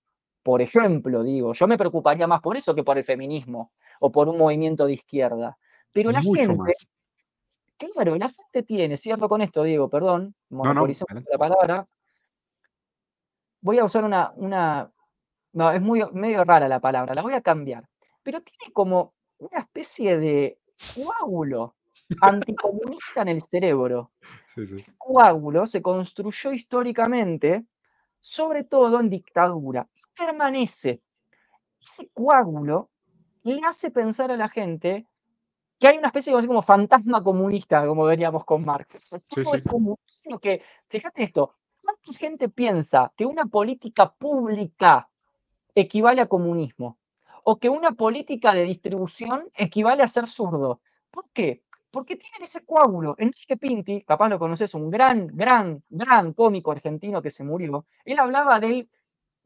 Por 0.44 0.60
ejemplo, 0.60 1.22
digo, 1.22 1.54
yo 1.54 1.66
me 1.66 1.78
preocuparía 1.78 2.26
más 2.26 2.42
por 2.42 2.58
eso 2.58 2.74
que 2.74 2.84
por 2.84 2.98
el 2.98 3.04
feminismo 3.04 3.72
o 3.98 4.12
por 4.12 4.28
un 4.28 4.36
movimiento 4.36 4.84
de 4.84 4.92
izquierda. 4.92 5.56
Pero 5.90 6.12
la 6.12 6.20
gente, 6.20 6.54
claro, 7.78 8.14
la 8.16 8.28
gente 8.28 8.62
tiene, 8.62 8.98
cierto 8.98 9.26
con 9.26 9.40
esto, 9.40 9.62
digo, 9.62 9.88
perdón, 9.88 10.34
monopolizamos 10.50 11.24
la 11.30 11.38
palabra, 11.38 11.88
voy 13.62 13.78
a 13.78 13.84
usar 13.84 14.04
una, 14.04 14.32
una, 14.36 14.92
no, 15.54 15.72
es 15.72 15.80
muy, 15.80 16.04
medio 16.12 16.44
rara 16.44 16.68
la 16.68 16.78
palabra, 16.78 17.14
la 17.14 17.22
voy 17.22 17.32
a 17.32 17.40
cambiar, 17.40 17.88
pero 18.22 18.42
tiene 18.42 18.70
como 18.74 19.14
una 19.38 19.60
especie 19.60 20.18
de 20.18 20.58
coágulo 20.94 21.74
anticomunista 22.20 23.22
en 23.22 23.28
el 23.28 23.40
cerebro. 23.40 24.12
Ese 24.54 24.92
coágulo 24.98 25.66
se 25.66 25.80
construyó 25.80 26.52
históricamente, 26.52 27.64
sobre 28.24 28.64
todo 28.64 29.00
en 29.00 29.10
dictadura, 29.10 29.86
permanece. 30.16 31.02
Ese 31.78 32.08
coágulo 32.08 32.88
le 33.42 33.60
hace 33.66 33.90
pensar 33.90 34.30
a 34.30 34.36
la 34.38 34.48
gente 34.48 35.06
que 35.78 35.88
hay 35.88 35.98
una 35.98 36.06
especie 36.06 36.34
de 36.34 36.46
como 36.46 36.62
fantasma 36.62 37.22
comunista, 37.22 37.86
como 37.86 38.04
veríamos 38.04 38.46
con 38.46 38.64
Marx. 38.64 38.96
que, 40.40 40.62
fíjate 40.88 41.22
esto, 41.22 41.56
¿cuánta 41.82 42.18
gente 42.18 42.48
piensa 42.48 43.12
que 43.14 43.26
una 43.26 43.44
política 43.44 44.10
pública 44.14 45.10
equivale 45.74 46.22
a 46.22 46.26
comunismo? 46.26 46.96
O 47.42 47.58
que 47.58 47.68
una 47.68 47.92
política 47.92 48.54
de 48.54 48.62
distribución 48.62 49.50
equivale 49.52 50.02
a 50.02 50.08
ser 50.08 50.28
zurdo. 50.28 50.80
¿Por 51.10 51.26
qué? 51.34 51.62
Porque 51.94 52.16
tienen 52.16 52.42
ese 52.42 52.64
coágulo. 52.64 53.14
Enrique 53.18 53.56
Pinti, 53.56 54.02
capaz 54.02 54.28
lo 54.28 54.38
conoces, 54.38 54.74
un 54.74 54.90
gran, 54.90 55.28
gran, 55.28 55.80
gran 55.88 56.32
cómico 56.32 56.72
argentino 56.72 57.22
que 57.22 57.30
se 57.30 57.44
murió. 57.44 57.86
Él 58.04 58.18
hablaba 58.18 58.58
del 58.58 58.88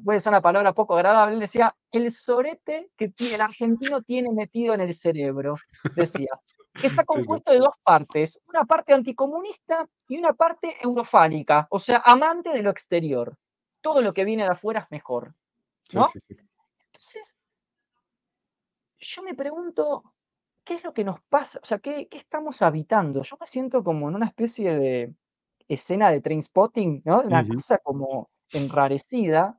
puede 0.03 0.21
ser 0.21 0.31
una 0.31 0.41
palabra 0.41 0.73
poco 0.73 0.95
agradable, 0.95 1.35
él 1.35 1.41
decía, 1.41 1.75
el 1.93 2.11
sorete 2.13 2.91
que 2.97 3.13
el 3.19 3.41
argentino 3.41 4.01
tiene 4.03 4.31
metido 4.33 4.75
en 4.75 4.81
el 4.81 4.95
cerebro, 4.95 5.57
decía, 5.95 6.29
que 6.73 6.87
está 6.87 7.05
compuesto 7.41 7.53
de 7.53 7.59
dos 7.59 7.75
partes, 7.83 8.41
una 8.47 8.65
parte 8.65 8.95
anticomunista 8.95 9.89
y 10.09 10.17
una 10.17 10.33
parte 10.33 10.77
eurofánica, 10.81 11.67
o 11.71 11.79
sea, 11.79 12.03
amante 12.05 12.51
de 12.51 12.63
lo 12.63 12.71
exterior. 12.71 13.37
Todo 13.81 14.01
lo 14.01 14.13
que 14.13 14.25
viene 14.25 14.45
de 14.45 14.51
afuera 14.51 14.81
es 14.81 14.91
mejor. 14.91 15.35
¿no? 15.93 16.07
Entonces, 16.87 17.37
yo 19.01 19.23
me 19.23 19.35
pregunto, 19.35 20.03
¿qué 20.69 20.75
es 20.75 20.85
lo 20.85 20.93
que 20.93 21.03
nos 21.03 21.19
pasa? 21.31 21.59
O 21.63 21.65
sea, 21.65 21.79
¿qué, 21.79 22.09
¿qué, 22.09 22.19
estamos 22.19 22.61
habitando? 22.61 23.23
Yo 23.23 23.39
me 23.41 23.47
siento 23.47 23.83
como 23.83 24.11
en 24.11 24.17
una 24.17 24.27
especie 24.27 24.77
de 24.79 25.15
escena 25.67 26.11
de 26.11 26.21
train 26.21 26.43
spotting, 26.43 27.01
¿no? 27.07 27.23
Una 27.23 27.47
cosa 27.49 27.79
como 27.79 28.29
enrarecida, 28.53 29.59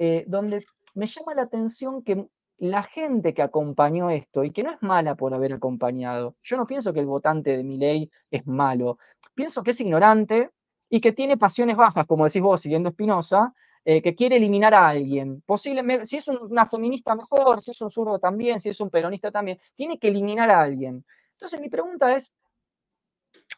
eh, 0.00 0.24
donde 0.26 0.66
me 0.96 1.06
llama 1.06 1.34
la 1.34 1.42
atención 1.42 2.02
que 2.02 2.26
la 2.56 2.82
gente 2.82 3.34
que 3.34 3.42
acompañó 3.42 4.10
esto, 4.10 4.42
y 4.42 4.50
que 4.50 4.64
no 4.64 4.72
es 4.72 4.82
mala 4.82 5.14
por 5.14 5.32
haber 5.32 5.52
acompañado, 5.52 6.34
yo 6.42 6.56
no 6.56 6.66
pienso 6.66 6.92
que 6.92 6.98
el 6.98 7.06
votante 7.06 7.56
de 7.56 7.62
mi 7.62 7.78
ley 7.78 8.10
es 8.32 8.44
malo, 8.44 8.98
pienso 9.34 9.62
que 9.62 9.70
es 9.70 9.80
ignorante 9.80 10.50
y 10.90 11.00
que 11.00 11.12
tiene 11.12 11.36
pasiones 11.36 11.76
bajas, 11.76 12.04
como 12.06 12.24
decís 12.24 12.42
vos, 12.42 12.60
siguiendo 12.60 12.88
Espinosa, 12.88 13.54
eh, 13.84 14.02
que 14.02 14.14
quiere 14.14 14.36
eliminar 14.36 14.74
a 14.74 14.88
alguien. 14.88 15.42
Posiblemente, 15.46 16.04
si 16.04 16.16
es 16.16 16.28
una 16.28 16.66
feminista 16.66 17.14
mejor, 17.14 17.62
si 17.62 17.70
es 17.70 17.80
un 17.80 17.90
zurdo 17.90 18.18
también, 18.18 18.60
si 18.60 18.68
es 18.68 18.80
un 18.80 18.90
peronista 18.90 19.30
también, 19.30 19.58
tiene 19.74 19.98
que 19.98 20.08
eliminar 20.08 20.50
a 20.50 20.60
alguien. 20.60 21.04
Entonces 21.32 21.60
mi 21.60 21.68
pregunta 21.68 22.14
es, 22.14 22.34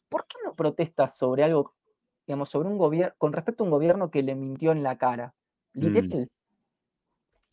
¿por 0.09 0.27
qué 0.27 0.37
no 0.45 0.55
protestas 0.55 1.17
sobre 1.17 1.45
algo, 1.45 1.75
digamos, 2.27 2.51
sobre 2.51 2.69
un 2.69 2.79
gobierno, 2.79 3.15
con 3.19 3.33
respecto 3.33 3.63
a 3.63 3.67
un 3.67 3.71
gobierno 3.71 4.11
que 4.11 4.23
le 4.23 4.35
mintió 4.35 4.73
en 4.73 4.83
la 4.83 4.99
cara? 4.99 5.35
Mm. 5.75 6.25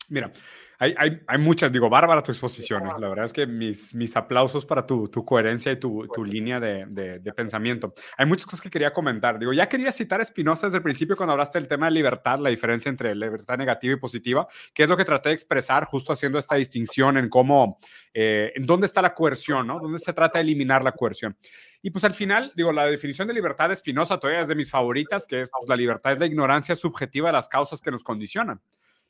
Mira, 0.08 0.32
hay, 0.80 0.94
hay, 0.96 1.20
hay, 1.26 1.38
muchas, 1.38 1.72
digo, 1.72 1.90
bárbara 1.90 2.22
tu 2.22 2.30
exposición. 2.30 2.86
¿eh? 2.86 2.90
La 3.00 3.08
verdad 3.08 3.24
es 3.24 3.32
que 3.32 3.48
mis, 3.48 3.94
mis 3.96 4.16
aplausos 4.16 4.64
para 4.64 4.86
tu, 4.86 5.08
tu 5.08 5.24
coherencia 5.24 5.72
y 5.72 5.76
tu, 5.76 6.06
tu 6.14 6.24
línea 6.24 6.60
de, 6.60 6.86
de, 6.86 7.32
pensamiento. 7.32 7.94
Hay 8.16 8.26
muchas 8.26 8.46
cosas 8.46 8.60
que 8.60 8.70
quería 8.70 8.92
comentar. 8.92 9.40
Digo, 9.40 9.52
ya 9.52 9.68
quería 9.68 9.90
citar 9.90 10.20
a 10.20 10.24
Spinoza 10.24 10.68
desde 10.68 10.76
el 10.76 10.84
principio 10.84 11.16
cuando 11.16 11.32
hablaste 11.32 11.58
del 11.58 11.66
tema 11.66 11.86
de 11.86 11.92
libertad, 11.92 12.38
la 12.38 12.50
diferencia 12.50 12.88
entre 12.88 13.12
libertad 13.14 13.58
negativa 13.58 13.94
y 13.94 13.96
positiva, 13.96 14.46
que 14.72 14.84
es 14.84 14.88
lo 14.88 14.96
que 14.96 15.04
traté 15.04 15.30
de 15.30 15.34
expresar 15.34 15.84
justo 15.84 16.12
haciendo 16.12 16.38
esta 16.38 16.54
distinción 16.54 17.18
en 17.18 17.28
cómo, 17.28 17.78
eh, 18.14 18.52
en 18.54 18.64
dónde 18.64 18.86
está 18.86 19.02
la 19.02 19.14
coerción, 19.14 19.66
¿no? 19.66 19.80
Dónde 19.80 19.98
se 19.98 20.12
trata 20.12 20.38
de 20.38 20.44
eliminar 20.44 20.84
la 20.84 20.92
coerción. 20.92 21.36
Y 21.82 21.90
pues 21.90 22.04
al 22.04 22.14
final, 22.14 22.52
digo, 22.54 22.72
la 22.72 22.86
definición 22.86 23.26
de 23.26 23.34
libertad 23.34 23.68
de 23.68 23.76
Spinoza 23.76 24.18
todavía 24.18 24.42
es 24.42 24.48
de 24.48 24.54
mis 24.54 24.70
favoritas, 24.70 25.26
que 25.26 25.40
es 25.40 25.50
pues, 25.50 25.68
la 25.68 25.76
libertad 25.76 26.12
es 26.12 26.20
la 26.20 26.26
ignorancia 26.26 26.76
subjetiva 26.76 27.28
de 27.28 27.32
las 27.32 27.48
causas 27.48 27.80
que 27.80 27.90
nos 27.90 28.04
condicionan. 28.04 28.60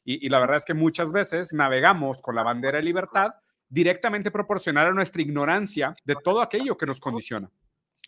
Y, 0.05 0.29
la 0.29 0.41
verdad 0.41 0.57
es 0.57 0.65
que 0.65 0.75
muchas 0.75 1.13
veces 1.13 1.53
navegamos 1.53 2.23
con 2.23 2.35
la 2.35 2.43
bandera 2.43 2.79
de 2.79 2.85
libertad 2.85 3.35
directamente 3.69 4.31
proporcional 4.31 4.87
a 4.87 4.93
nuestra 4.93 5.21
ignorancia 5.21 5.95
de 6.05 6.17
todo 6.25 6.41
aquello 6.41 6.77
que 6.79 6.87
nos 6.87 7.01
condiciona. 7.01 7.51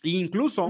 E 0.01 0.09
incluso, 0.09 0.69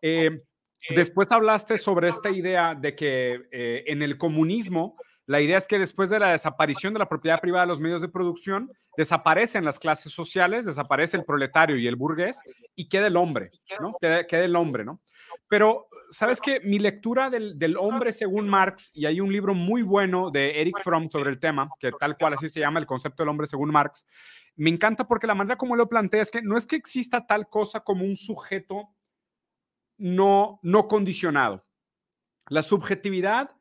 eh, 0.00 0.42
después 0.90 1.30
hablaste 1.30 1.78
sobre 1.78 2.08
esta 2.08 2.30
idea 2.30 2.74
de 2.74 2.96
que 2.96 3.42
eh, 3.52 3.84
en 3.86 4.02
el 4.02 4.18
comunismo, 4.18 4.96
la 5.26 5.40
idea 5.40 5.58
es 5.58 5.68
que 5.68 5.78
después 5.78 6.10
de 6.10 6.18
la 6.18 6.32
desaparición 6.32 6.92
de 6.92 6.98
la 6.98 7.08
propiedad 7.08 7.40
privada 7.40 7.64
de 7.64 7.68
los 7.68 7.80
medios 7.80 8.02
de 8.02 8.08
producción, 8.08 8.72
desaparecen 8.96 9.64
las 9.64 9.78
clases 9.78 10.12
sociales, 10.12 10.66
desaparece 10.66 11.16
el 11.16 11.24
proletario 11.24 11.76
y 11.76 11.86
el 11.86 11.96
burgués 11.96 12.40
y 12.74 12.88
queda 12.88 13.06
el 13.06 13.16
hombre, 13.16 13.52
¿no? 13.80 13.94
Queda, 14.00 14.26
queda 14.26 14.44
el 14.44 14.56
hombre, 14.56 14.84
¿no? 14.84 15.00
Pero, 15.48 15.86
¿sabes 16.12 16.40
qué? 16.40 16.60
Mi 16.60 16.78
lectura 16.78 17.30
del, 17.30 17.58
del, 17.58 17.76
hombre 17.76 18.12
según 18.12 18.48
Marx, 18.48 18.92
y 18.94 19.06
hay 19.06 19.20
un 19.20 19.32
libro 19.32 19.54
muy 19.54 19.82
bueno 19.82 20.30
de 20.30 20.60
Eric 20.60 20.82
Fromm 20.84 21.08
sobre 21.08 21.30
el 21.30 21.40
tema, 21.40 21.68
que 21.80 21.90
tal 21.98 22.16
cual 22.16 22.34
así 22.34 22.48
se 22.48 22.60
llama, 22.60 22.78
el 22.78 22.86
concepto 22.86 23.22
del 23.22 23.30
hombre 23.30 23.46
según 23.46 23.70
Marx, 23.70 24.06
me 24.54 24.70
encanta 24.70 25.08
porque 25.08 25.26
la 25.26 25.34
manera 25.34 25.56
como 25.56 25.74
lo 25.74 25.88
plantea 25.88 26.22
es 26.22 26.30
que 26.30 26.42
no 26.42 26.56
es 26.56 26.66
que 26.66 26.76
exista 26.76 27.26
tal 27.26 27.48
cosa 27.48 27.80
como 27.80 28.04
un 28.04 28.16
sujeto 28.16 28.90
no, 29.96 30.60
no 30.62 30.86
condicionado. 30.86 31.66
La 32.48 32.62
subjetividad, 32.62 33.56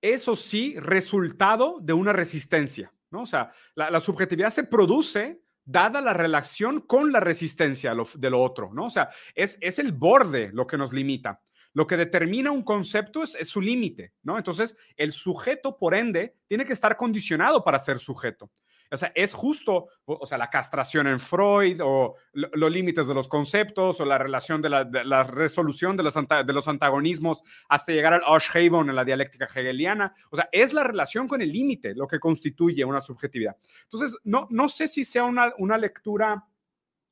eso 0.00 0.36
sí, 0.36 0.76
resultado 0.78 1.78
de 1.80 1.92
una 1.92 2.12
resistencia, 2.12 2.92
¿no? 3.10 3.22
O 3.22 3.26
sea, 3.26 3.52
la, 3.74 3.90
la 3.90 4.00
subjetividad 4.00 4.50
se 4.50 4.64
produce 4.64 5.42
dada 5.64 6.00
la 6.00 6.12
relación 6.12 6.80
con 6.80 7.10
la 7.10 7.18
resistencia 7.20 7.92
de 8.14 8.30
lo 8.30 8.40
otro, 8.40 8.72
¿no? 8.72 8.86
O 8.86 8.90
sea, 8.90 9.10
es, 9.34 9.58
es 9.60 9.78
el 9.80 9.92
borde 9.92 10.50
lo 10.52 10.66
que 10.66 10.78
nos 10.78 10.92
limita. 10.92 11.42
Lo 11.76 11.86
que 11.86 11.98
determina 11.98 12.50
un 12.50 12.62
concepto 12.62 13.22
es, 13.22 13.36
su 13.46 13.60
límite, 13.60 14.14
¿no? 14.22 14.38
Entonces, 14.38 14.78
el 14.96 15.12
sujeto, 15.12 15.76
por 15.76 15.94
ende, 15.94 16.34
tiene 16.46 16.64
que 16.64 16.72
estar 16.72 16.96
condicionado 16.96 17.62
para 17.62 17.78
ser 17.78 17.98
sujeto. 17.98 18.50
O 18.90 18.96
sea, 18.96 19.12
es 19.14 19.34
justo, 19.34 19.88
o, 20.06 20.24
sea, 20.24 20.38
la 20.38 20.48
castración 20.48 21.06
en 21.06 21.20
Freud 21.20 21.82
o 21.84 22.14
los 22.32 22.72
límites 22.72 23.06
de 23.06 23.12
los 23.12 23.28
conceptos 23.28 24.00
o 24.00 24.06
la 24.06 24.16
relación 24.16 24.62
de 24.62 24.70
la, 24.70 25.24
resolución 25.24 25.98
de 25.98 26.02
los, 26.02 26.66
antagonismos 26.66 27.42
hasta 27.68 27.92
llegar 27.92 28.14
al 28.14 28.22
Oshhaven 28.26 28.88
en 28.88 28.96
la 28.96 29.04
dialéctica 29.04 29.44
hegeliana. 29.44 30.14
O 30.30 30.36
sea, 30.36 30.48
es 30.52 30.72
la 30.72 30.82
relación 30.82 31.28
con 31.28 31.42
el 31.42 31.52
límite 31.52 31.94
lo 31.94 32.06
que 32.06 32.18
constituye 32.18 32.86
una 32.86 33.02
subjetividad. 33.02 33.54
Entonces, 33.82 34.16
no, 34.24 34.46
no 34.48 34.70
sé 34.70 34.88
si 34.88 35.04
sea 35.04 35.24
una, 35.24 35.52
una 35.58 35.76
lectura 35.76 36.42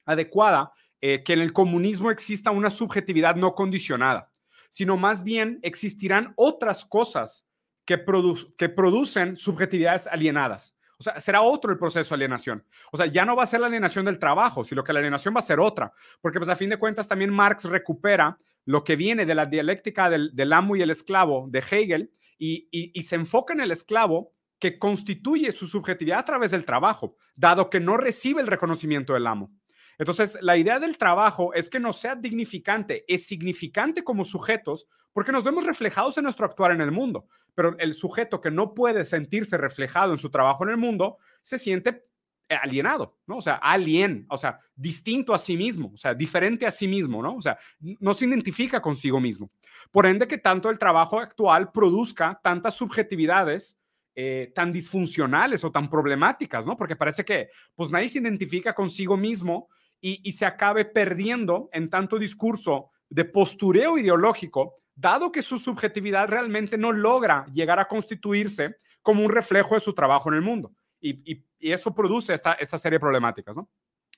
adecuada 0.07 0.73
eh, 1.07 1.23
que 1.23 1.35
en 1.35 1.41
el 1.41 1.53
comunismo 1.53 2.11
exista 2.11 2.51
una 2.51 2.71
subjetividad 2.71 3.37
no 3.37 3.55
condicionada, 3.55 4.33
sino 4.75 4.97
más 4.97 5.22
bien 5.22 5.61
existirán 5.62 6.33
otras 6.35 6.85
cosas 6.85 7.47
que, 7.85 7.97
producen 7.97 9.37
subjetividades 9.37 10.09
alienadas. 10.09 10.77
O 10.99 11.03
sea, 11.05 11.20
será 11.20 11.43
otro 11.43 11.70
el 11.70 11.79
proceso 11.79 12.09
de 12.09 12.16
alienación. 12.16 12.64
O 12.91 12.97
sea, 12.97 13.07
ya 13.07 13.25
no 13.25 13.37
va 13.37 13.45
a 13.45 13.47
ser 13.47 13.61
la 13.61 13.68
alienación 13.68 14.05
del 14.05 14.18
trabajo, 14.18 14.64
sino 14.64 14.83
que 14.83 14.93
la 14.93 14.99
alienación 14.99 15.33
va 15.33 15.39
a 15.39 15.43
ser 15.43 15.61
otra. 15.61 15.93
Porque 16.20 16.41
pues 16.41 16.49
a 16.49 16.57
fin 16.57 16.70
de 16.70 16.77
cuentas 16.77 17.07
también 17.07 17.31
Marx 17.31 17.66
recupera 17.66 18.37
lo 18.64 18.83
que 18.83 18.97
viene 18.97 19.25
de 19.25 19.37
la 19.37 19.47
dialéctica 19.47 20.11
del, 20.11 20.53
amo 20.53 20.75
y 20.75 20.83
el 20.83 20.91
esclavo 20.91 21.47
de 21.49 21.61
Hegel 21.61 22.12
y 22.37 23.03
se 23.03 23.14
enfoca 23.14 23.53
en 23.53 23.61
el 23.61 23.70
esclavo 23.70 24.33
que 24.59 24.77
constituye 24.81 25.53
su 25.53 25.68
subjetividad 25.68 26.18
a 26.18 26.25
través 26.25 26.51
del 26.51 26.64
trabajo, 26.64 27.16
dado 27.37 27.70
que 27.70 27.79
no 27.79 27.97
recibe 27.97 28.41
el 28.41 28.49
reconocimiento 28.49 29.14
del 29.14 29.29
amo. 29.29 29.53
Entonces, 29.99 30.38
la 30.40 30.57
idea 30.57 30.78
del 30.78 30.99
trabajo 30.99 31.55
es 31.55 31.70
que 31.70 31.80
no 31.80 31.92
sea 31.92 32.14
dignificante, 32.14 33.05
es 33.07 33.26
significante 33.26 34.03
como 34.03 34.24
sujetos 34.24 34.88
porque 35.12 35.32
nos 35.32 35.45
vemos 35.45 35.64
reflejados 35.64 36.18
en 36.18 36.24
nuestro 36.24 36.47
actuar 36.47 36.72
en 36.72 36.80
el 36.80 36.90
mundo 36.90 37.28
pero 37.55 37.76
el 37.78 37.95
sujeto 37.95 38.40
que 38.40 38.51
no 38.51 38.74
puede 38.74 39.05
sentirse 39.05 39.57
reflejado 39.57 40.12
en 40.12 40.18
su 40.18 40.30
trabajo 40.30 40.64
en 40.64 40.70
el 40.70 40.76
mundo 40.76 41.18
se 41.40 41.59
siente 41.59 42.05
alienado, 42.49 43.16
¿no? 43.26 43.38
O 43.38 43.42
sea, 43.42 43.55
alien, 43.55 44.26
o 44.28 44.36
sea, 44.36 44.61
distinto 44.76 45.32
a 45.32 45.38
sí 45.38 45.57
mismo, 45.57 45.90
o 45.95 45.97
sea, 45.97 46.14
diferente 46.14 46.66
a 46.66 46.70
sí 46.70 46.86
mismo, 46.86 47.22
¿no? 47.22 47.36
O 47.36 47.40
sea, 47.40 47.59
no 47.80 48.12
se 48.12 48.26
identifica 48.26 48.82
consigo 48.82 49.18
mismo. 49.18 49.51
Por 49.90 50.05
ende, 50.05 50.28
que 50.28 50.38
tanto 50.38 50.68
el 50.68 50.78
trabajo 50.78 51.18
actual 51.18 51.72
produzca 51.72 52.38
tantas 52.42 52.74
subjetividades 52.74 53.78
eh, 54.14 54.53
tan 54.55 54.72
disfuncionales 54.72 55.64
o 55.64 55.72
tan 55.72 55.88
problemáticas, 55.88 56.66
¿no? 56.66 56.76
Porque 56.76 56.97
parece 56.97 57.24
que, 57.24 57.49
pues, 57.74 57.90
nadie 57.90 58.09
se 58.11 58.18
identifica 58.18 58.74
consigo 58.74 59.16
mismo 59.16 59.68
y, 60.07 60.32
se 60.32 60.44
acabe 60.44 60.84
perdiendo 60.84 61.70
en 61.72 61.88
tanto 61.88 62.18
discurso 62.18 62.90
de 63.09 63.24
postureo 63.24 63.96
ideológico 63.96 64.76
dado 64.94 65.32
que 65.32 65.40
su 65.40 65.57
subjetividad 65.57 66.28
realmente 66.28 66.76
no 66.76 66.92
logra 66.92 67.46
llegar 67.55 67.80
a 67.80 67.88
constituirse 67.88 68.76
como 69.00 69.24
un 69.24 69.30
reflejo 69.30 69.74
de 69.74 69.80
su 69.80 69.94
trabajo 69.94 70.28
en 70.28 70.34
el 70.34 70.42
mundo. 70.42 70.72
Y, 71.00 71.42
eso 71.59 71.94
produce 71.94 72.34
esta, 72.34 72.52
esta 72.52 72.76
serie 72.76 72.96
de 72.96 73.00
problemáticas, 73.00 73.57
¿no? 73.57 73.70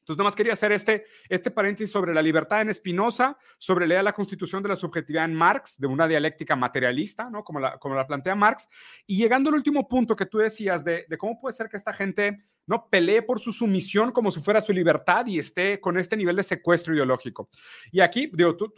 Entonces, 0.07 0.19
nada 0.19 0.29
más 0.29 0.37
quería 0.37 0.53
hacer 0.53 0.71
este, 0.71 1.05
este 1.29 1.51
paréntesis 1.51 1.91
sobre 1.91 2.15
la 2.15 2.23
libertad 2.23 2.61
en 2.61 2.73
Spinoza, 2.73 3.37
sobre 3.59 3.89
leer 3.89 4.05
la 4.05 4.13
constitución 4.13 4.63
de 4.63 4.69
la 4.69 4.77
subjetividad 4.77 5.25
en 5.25 5.35
Marx, 5.35 5.81
de 5.81 5.89
una 5.89 6.07
dialéctica 6.07 6.55
materialista, 6.55 7.29
¿no? 7.29 7.43
Como 7.43 7.59
la, 7.59 7.77
como 7.79 7.97
la 7.97 8.07
plantea 8.07 8.37
Marx. 8.37 8.69
Y 9.05 9.17
llegando 9.17 9.51
al 9.51 9.57
último 9.57 9.89
punto 9.89 10.15
que 10.15 10.27
tú 10.27 10.39
decías 10.39 10.85
de, 10.85 11.07
de 11.09 11.19
cómo 11.19 11.41
puede 11.41 11.55
ser 11.55 11.69
que 11.69 11.77
esta 11.77 11.93
gente 11.93 12.39
no 12.67 12.89
pelee 12.89 13.23
por 13.23 13.41
su 13.41 13.53
sumisión 13.53 14.13
como 14.13 14.31
si 14.31 14.41
fuera 14.41 14.61
su 14.61 14.73
libertad 14.73 15.27
y 15.27 15.41
esté 15.41 15.81
con 15.81 15.99
este 15.99 16.17
nivel 16.17 16.37
de 16.37 16.45
secuestro 16.45 16.95
ideológico. 16.95 17.49
Y 17.91 17.99
aquí, 17.99 18.31
digo, 18.33 18.57
tú, 18.57 18.73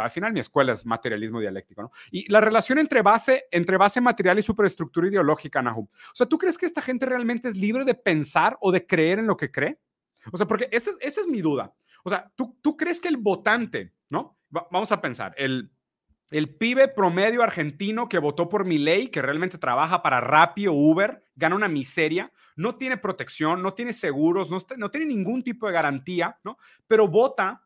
al 0.00 0.10
final 0.10 0.32
mi 0.32 0.40
escuela 0.40 0.72
es 0.72 0.86
materialismo 0.86 1.40
dialéctico, 1.40 1.82
¿no? 1.82 1.92
Y 2.10 2.30
la 2.32 2.40
relación 2.40 2.78
entre 2.78 3.02
base, 3.02 3.44
entre 3.50 3.76
base 3.76 4.00
material 4.00 4.38
y 4.38 4.42
superestructura 4.42 5.08
ideológica, 5.08 5.60
Nahum. 5.60 5.84
O 5.84 6.14
sea, 6.14 6.26
¿tú 6.26 6.38
crees 6.38 6.56
que 6.56 6.64
esta 6.64 6.80
gente 6.80 7.04
realmente 7.04 7.48
es 7.48 7.56
libre 7.56 7.84
de 7.84 7.94
pensar 7.94 8.56
o 8.62 8.72
de 8.72 8.86
creer 8.86 9.18
en 9.18 9.26
lo 9.26 9.36
que 9.36 9.50
cree? 9.50 9.78
O 10.32 10.36
sea, 10.36 10.46
porque 10.46 10.68
esa 10.70 10.90
es, 11.00 11.26
mi 11.26 11.40
duda. 11.40 11.74
O 12.04 12.10
sea, 12.10 12.30
¿tú, 12.36 12.58
¿tú 12.62 12.76
crees 12.76 13.00
que 13.00 13.08
el 13.08 13.16
votante, 13.16 13.94
¿no? 14.08 14.38
vamos 14.50 14.90
a 14.90 15.00
pensar, 15.00 15.32
el, 15.38 15.70
el 16.30 16.56
pibe 16.56 16.88
promedio 16.88 17.42
argentino 17.42 18.08
que 18.08 18.18
votó 18.18 18.48
por 18.48 18.64
mi 18.64 18.78
ley, 18.78 19.08
que 19.08 19.22
realmente 19.22 19.58
trabaja 19.58 20.02
para 20.02 20.20
Rappi 20.20 20.66
o 20.66 20.72
Uber, 20.72 21.24
gana 21.34 21.56
una 21.56 21.68
miseria, 21.68 22.32
no 22.56 22.76
tiene 22.76 22.96
protección, 22.96 23.62
no 23.62 23.74
tiene 23.74 23.92
seguros, 23.92 24.50
no, 24.50 24.58
no 24.76 24.90
tiene 24.90 25.06
ningún 25.06 25.42
tipo 25.42 25.66
de 25.66 25.72
garantía, 25.72 26.38
¿no? 26.44 26.58
Pero 26.86 27.08
vota 27.08 27.64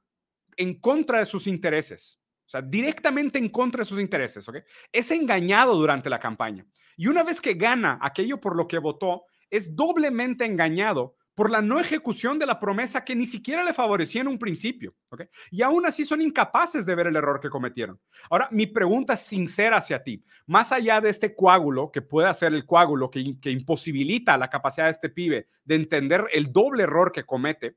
en 0.56 0.80
contra 0.80 1.18
de 1.18 1.26
sus 1.26 1.46
intereses. 1.46 2.20
O 2.46 2.50
sea, 2.50 2.62
directamente 2.62 3.38
en 3.38 3.48
contra 3.48 3.80
de 3.80 3.84
sus 3.86 3.98
intereses, 3.98 4.48
¿ok? 4.48 4.56
Es 4.92 5.10
engañado 5.10 5.74
durante 5.74 6.10
la 6.10 6.20
campaña. 6.20 6.66
Y 6.96 7.08
una 7.08 7.22
vez 7.22 7.40
que 7.40 7.54
gana 7.54 7.98
aquello 8.00 8.40
por 8.40 8.56
lo 8.56 8.68
que 8.68 8.78
votó, 8.78 9.24
es 9.50 9.74
doblemente 9.74 10.44
engañado 10.44 11.16
por 11.34 11.50
la 11.50 11.60
no 11.60 11.80
ejecución 11.80 12.38
de 12.38 12.46
la 12.46 12.60
promesa 12.60 13.04
que 13.04 13.16
ni 13.16 13.26
siquiera 13.26 13.64
le 13.64 13.72
favorecía 13.72 14.20
en 14.20 14.28
un 14.28 14.38
principio. 14.38 14.94
¿okay? 15.10 15.26
Y 15.50 15.62
aún 15.62 15.84
así 15.84 16.04
son 16.04 16.20
incapaces 16.20 16.86
de 16.86 16.94
ver 16.94 17.08
el 17.08 17.16
error 17.16 17.40
que 17.40 17.50
cometieron. 17.50 18.00
Ahora, 18.30 18.48
mi 18.52 18.66
pregunta 18.66 19.16
sincera 19.16 19.78
hacia 19.78 20.02
ti, 20.02 20.24
más 20.46 20.70
allá 20.70 21.00
de 21.00 21.10
este 21.10 21.34
coágulo, 21.34 21.90
que 21.90 22.02
puede 22.02 22.32
ser 22.34 22.54
el 22.54 22.64
coágulo 22.64 23.10
que, 23.10 23.40
que 23.40 23.50
imposibilita 23.50 24.38
la 24.38 24.48
capacidad 24.48 24.86
de 24.86 24.92
este 24.92 25.10
pibe 25.10 25.48
de 25.64 25.74
entender 25.74 26.26
el 26.32 26.52
doble 26.52 26.84
error 26.84 27.10
que 27.10 27.24
comete, 27.24 27.76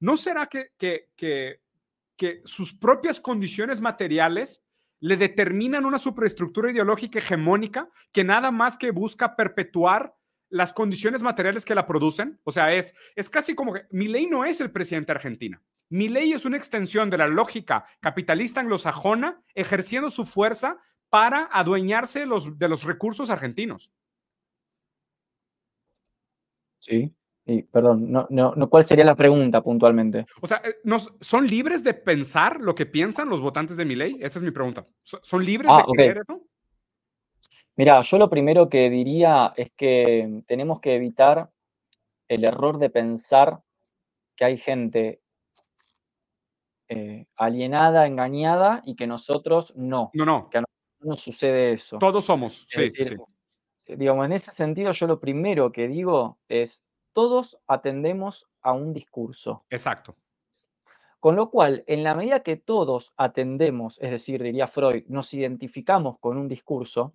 ¿no 0.00 0.16
será 0.16 0.46
que, 0.46 0.70
que, 0.78 1.10
que, 1.14 1.60
que 2.16 2.40
sus 2.44 2.72
propias 2.72 3.20
condiciones 3.20 3.80
materiales 3.80 4.64
le 5.00 5.18
determinan 5.18 5.84
una 5.84 5.98
superestructura 5.98 6.70
ideológica 6.70 7.18
hegemónica 7.18 7.90
que 8.12 8.24
nada 8.24 8.50
más 8.50 8.78
que 8.78 8.90
busca 8.90 9.36
perpetuar 9.36 10.14
las 10.54 10.72
condiciones 10.72 11.20
materiales 11.20 11.64
que 11.64 11.74
la 11.74 11.84
producen. 11.84 12.38
O 12.44 12.52
sea, 12.52 12.72
es, 12.72 12.94
es 13.16 13.28
casi 13.28 13.56
como 13.56 13.72
que 13.72 13.86
mi 13.90 14.06
ley 14.06 14.26
no 14.26 14.44
es 14.44 14.60
el 14.60 14.70
presidente 14.70 15.12
de 15.12 15.16
Argentina. 15.16 15.60
Mi 15.88 16.08
ley 16.08 16.32
es 16.32 16.44
una 16.44 16.56
extensión 16.56 17.10
de 17.10 17.18
la 17.18 17.26
lógica 17.26 17.86
capitalista 17.98 18.60
anglosajona 18.60 19.42
ejerciendo 19.54 20.10
su 20.10 20.24
fuerza 20.24 20.78
para 21.10 21.48
adueñarse 21.52 22.20
de 22.20 22.26
los, 22.26 22.56
de 22.56 22.68
los 22.68 22.84
recursos 22.84 23.30
argentinos. 23.30 23.90
Sí, 26.78 27.12
perdón, 27.72 28.12
no, 28.12 28.28
no, 28.30 28.70
¿cuál 28.70 28.84
sería 28.84 29.04
la 29.04 29.16
pregunta 29.16 29.60
puntualmente? 29.60 30.24
O 30.40 30.46
sea, 30.46 30.62
eh, 30.64 30.76
¿son 31.20 31.48
libres 31.48 31.82
de 31.82 31.94
pensar 31.94 32.60
lo 32.60 32.76
que 32.76 32.86
piensan 32.86 33.28
los 33.28 33.40
votantes 33.40 33.76
de 33.76 33.84
mi 33.84 33.96
ley? 33.96 34.18
Esa 34.20 34.38
es 34.38 34.44
mi 34.44 34.52
pregunta. 34.52 34.86
¿Son 35.02 35.44
libres 35.44 35.70
ah, 35.72 35.84
de 35.84 35.92
creer 35.96 36.18
eso? 36.18 36.46
Mira, 37.76 38.00
yo 38.00 38.18
lo 38.18 38.30
primero 38.30 38.68
que 38.68 38.88
diría 38.88 39.52
es 39.56 39.72
que 39.76 40.42
tenemos 40.46 40.80
que 40.80 40.94
evitar 40.94 41.50
el 42.28 42.44
error 42.44 42.78
de 42.78 42.90
pensar 42.90 43.62
que 44.36 44.44
hay 44.44 44.58
gente 44.58 45.20
eh, 46.88 47.26
alienada, 47.36 48.06
engañada 48.06 48.82
y 48.84 48.94
que 48.94 49.06
nosotros 49.06 49.74
no. 49.76 50.10
No, 50.14 50.24
no. 50.24 50.50
Que 50.50 50.58
a 50.58 50.60
nosotros 50.60 51.08
no 51.08 51.16
sucede 51.16 51.72
eso. 51.72 51.98
Todos 51.98 52.24
somos. 52.24 52.66
Sí, 52.68 52.90
sí. 52.90 53.16
Digamos, 53.96 54.26
en 54.26 54.32
ese 54.32 54.50
sentido, 54.50 54.92
yo 54.92 55.06
lo 55.06 55.20
primero 55.20 55.72
que 55.72 55.88
digo 55.88 56.38
es: 56.48 56.82
todos 57.12 57.58
atendemos 57.66 58.46
a 58.62 58.72
un 58.72 58.92
discurso. 58.92 59.64
Exacto. 59.70 60.16
Con 61.20 61.36
lo 61.36 61.50
cual, 61.50 61.84
en 61.86 62.04
la 62.04 62.14
medida 62.14 62.42
que 62.42 62.56
todos 62.56 63.14
atendemos, 63.16 63.98
es 64.02 64.10
decir, 64.10 64.42
diría 64.42 64.66
Freud, 64.66 65.04
nos 65.08 65.32
identificamos 65.32 66.18
con 66.18 66.36
un 66.36 66.48
discurso, 66.48 67.12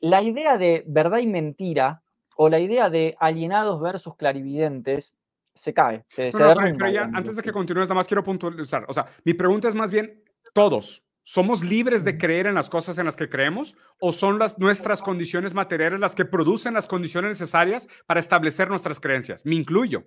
la 0.00 0.22
idea 0.22 0.56
de 0.56 0.84
verdad 0.86 1.18
y 1.18 1.26
mentira 1.26 2.02
o 2.36 2.48
la 2.48 2.58
idea 2.58 2.90
de 2.90 3.16
alienados 3.20 3.80
versus 3.80 4.16
clarividentes 4.16 5.14
se 5.54 5.74
cae, 5.74 6.04
se, 6.08 6.30
antes 7.12 7.36
de 7.36 7.42
que 7.42 7.52
continúes, 7.52 7.88
nada 7.88 7.96
más 7.96 8.06
quiero 8.06 8.22
puntualizar. 8.22 8.84
O 8.88 8.94
sea, 8.94 9.06
mi 9.24 9.34
pregunta 9.34 9.68
es 9.68 9.74
más 9.74 9.90
bien, 9.90 10.22
¿todos 10.54 11.02
somos 11.22 11.62
libres 11.62 12.02
de 12.02 12.16
creer 12.16 12.46
en 12.46 12.54
las 12.54 12.70
cosas 12.70 12.98
en 12.98 13.06
las 13.06 13.16
que 13.16 13.28
creemos 13.28 13.76
o 14.00 14.12
son 14.12 14.38
las 14.38 14.58
nuestras 14.58 15.02
condiciones 15.02 15.54
materiales 15.54 16.00
las 16.00 16.14
que 16.14 16.24
producen 16.24 16.72
las 16.74 16.86
condiciones 16.86 17.30
necesarias 17.30 17.88
para 18.06 18.20
establecer 18.20 18.68
nuestras 18.68 19.00
creencias? 19.00 19.44
Me 19.44 19.56
incluyo. 19.56 20.04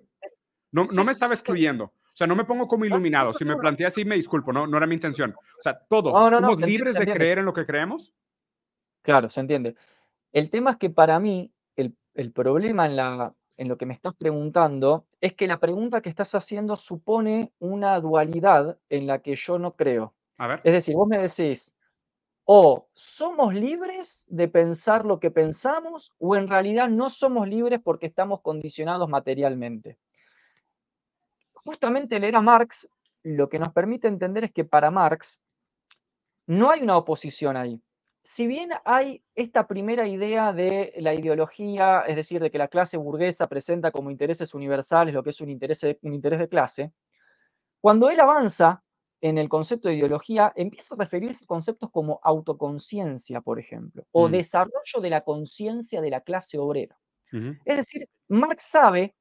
No, 0.72 0.88
no 0.90 1.04
me 1.04 1.12
estaba 1.12 1.34
excluyendo. 1.34 1.84
O 1.84 2.16
sea, 2.16 2.26
no 2.26 2.34
me 2.34 2.44
pongo 2.44 2.66
como 2.66 2.84
iluminado. 2.84 3.32
Si 3.32 3.44
me 3.44 3.56
planteé 3.56 3.86
así, 3.86 4.04
me 4.04 4.16
disculpo, 4.16 4.52
no, 4.52 4.66
no 4.66 4.76
era 4.76 4.86
mi 4.86 4.94
intención. 4.94 5.34
O 5.58 5.62
sea, 5.62 5.78
todos 5.88 6.12
somos 6.12 6.60
libres 6.60 6.94
de 6.94 7.06
creer 7.06 7.38
en 7.38 7.44
lo 7.44 7.52
que 7.52 7.64
creemos. 7.64 8.12
Claro, 9.04 9.28
se 9.28 9.40
entiende. 9.40 9.76
El 10.32 10.50
tema 10.50 10.72
es 10.72 10.76
que 10.78 10.88
para 10.90 11.20
mí 11.20 11.52
el, 11.76 12.32
problema 12.32 12.86
en, 12.86 12.96
la, 12.96 13.34
en 13.58 13.68
lo 13.68 13.76
que 13.76 13.84
me 13.86 13.92
estás 13.92 14.14
preguntando 14.14 15.04
es 15.20 15.34
que 15.34 15.46
la 15.46 15.60
pregunta 15.60 16.00
que 16.00 16.08
estás 16.08 16.34
haciendo 16.34 16.74
supone 16.74 17.52
una 17.58 18.00
dualidad 18.00 18.78
en 18.88 19.06
la 19.06 19.18
que 19.20 19.34
yo 19.34 19.58
no 19.58 19.76
creo. 19.76 20.14
A 20.38 20.46
ver. 20.46 20.60
Es 20.64 20.72
decir, 20.72 20.94
vos 20.94 21.06
me 21.06 21.18
decís, 21.18 21.76
o 22.44 22.88
somos 22.94 23.52
libres 23.52 24.24
de 24.28 24.48
pensar 24.48 25.04
lo 25.04 25.20
que 25.20 25.30
pensamos, 25.30 26.14
o 26.18 26.34
en 26.34 26.48
realidad 26.48 26.88
no 26.88 27.10
somos 27.10 27.46
libres 27.46 27.80
porque 27.84 28.06
estamos 28.06 28.40
condicionados 28.40 29.08
materialmente. 29.08 29.98
Justamente 31.52 32.18
leer 32.18 32.36
a 32.36 32.40
Marx 32.40 32.88
lo 33.22 33.50
que 33.50 33.58
nos 33.58 33.72
permite 33.72 34.08
entender 34.08 34.44
es 34.44 34.52
que 34.52 34.64
para 34.64 34.90
Marx 34.90 35.38
no 36.46 36.70
hay 36.70 36.82
una 36.82 36.96
oposición 36.96 37.56
ahí 37.58 37.82
si 38.24 38.46
bien 38.46 38.70
hay 38.86 39.22
esta 39.34 39.66
primera 39.68 40.08
idea 40.08 40.54
de 40.54 40.94
la 40.96 41.12
ideología, 41.14 42.00
es 42.08 42.16
decir, 42.16 42.40
de 42.40 42.50
que 42.50 42.56
la 42.56 42.68
clase 42.68 42.96
burguesa 42.96 43.48
presenta 43.48 43.90
como 43.90 44.10
intereses 44.10 44.54
universales 44.54 45.12
lo 45.12 45.22
que 45.22 45.30
es 45.30 45.40
un 45.42 45.50
interés 45.50 45.82
de, 45.82 45.98
un 46.02 46.14
interés 46.14 46.38
de 46.38 46.48
clase, 46.48 46.92
cuando 47.82 48.08
él 48.08 48.18
avanza 48.18 48.82
en 49.20 49.36
el 49.36 49.50
concepto 49.50 49.88
de 49.88 49.96
ideología, 49.96 50.52
empieza 50.56 50.94
a 50.94 50.98
referirse 50.98 51.44
a 51.44 51.46
conceptos 51.46 51.90
como 51.90 52.18
autoconciencia, 52.22 53.42
por 53.42 53.58
ejemplo, 53.58 54.06
o 54.10 54.28
mm. 54.28 54.32
desarrollo 54.32 55.00
de 55.02 55.10
la 55.10 55.20
conciencia 55.20 56.00
de 56.00 56.10
la 56.10 56.22
clase 56.22 56.58
obrera. 56.58 56.98
Es 57.64 57.76
decir, 57.78 58.08
Marx 58.28 58.62
sabe, 58.62 59.12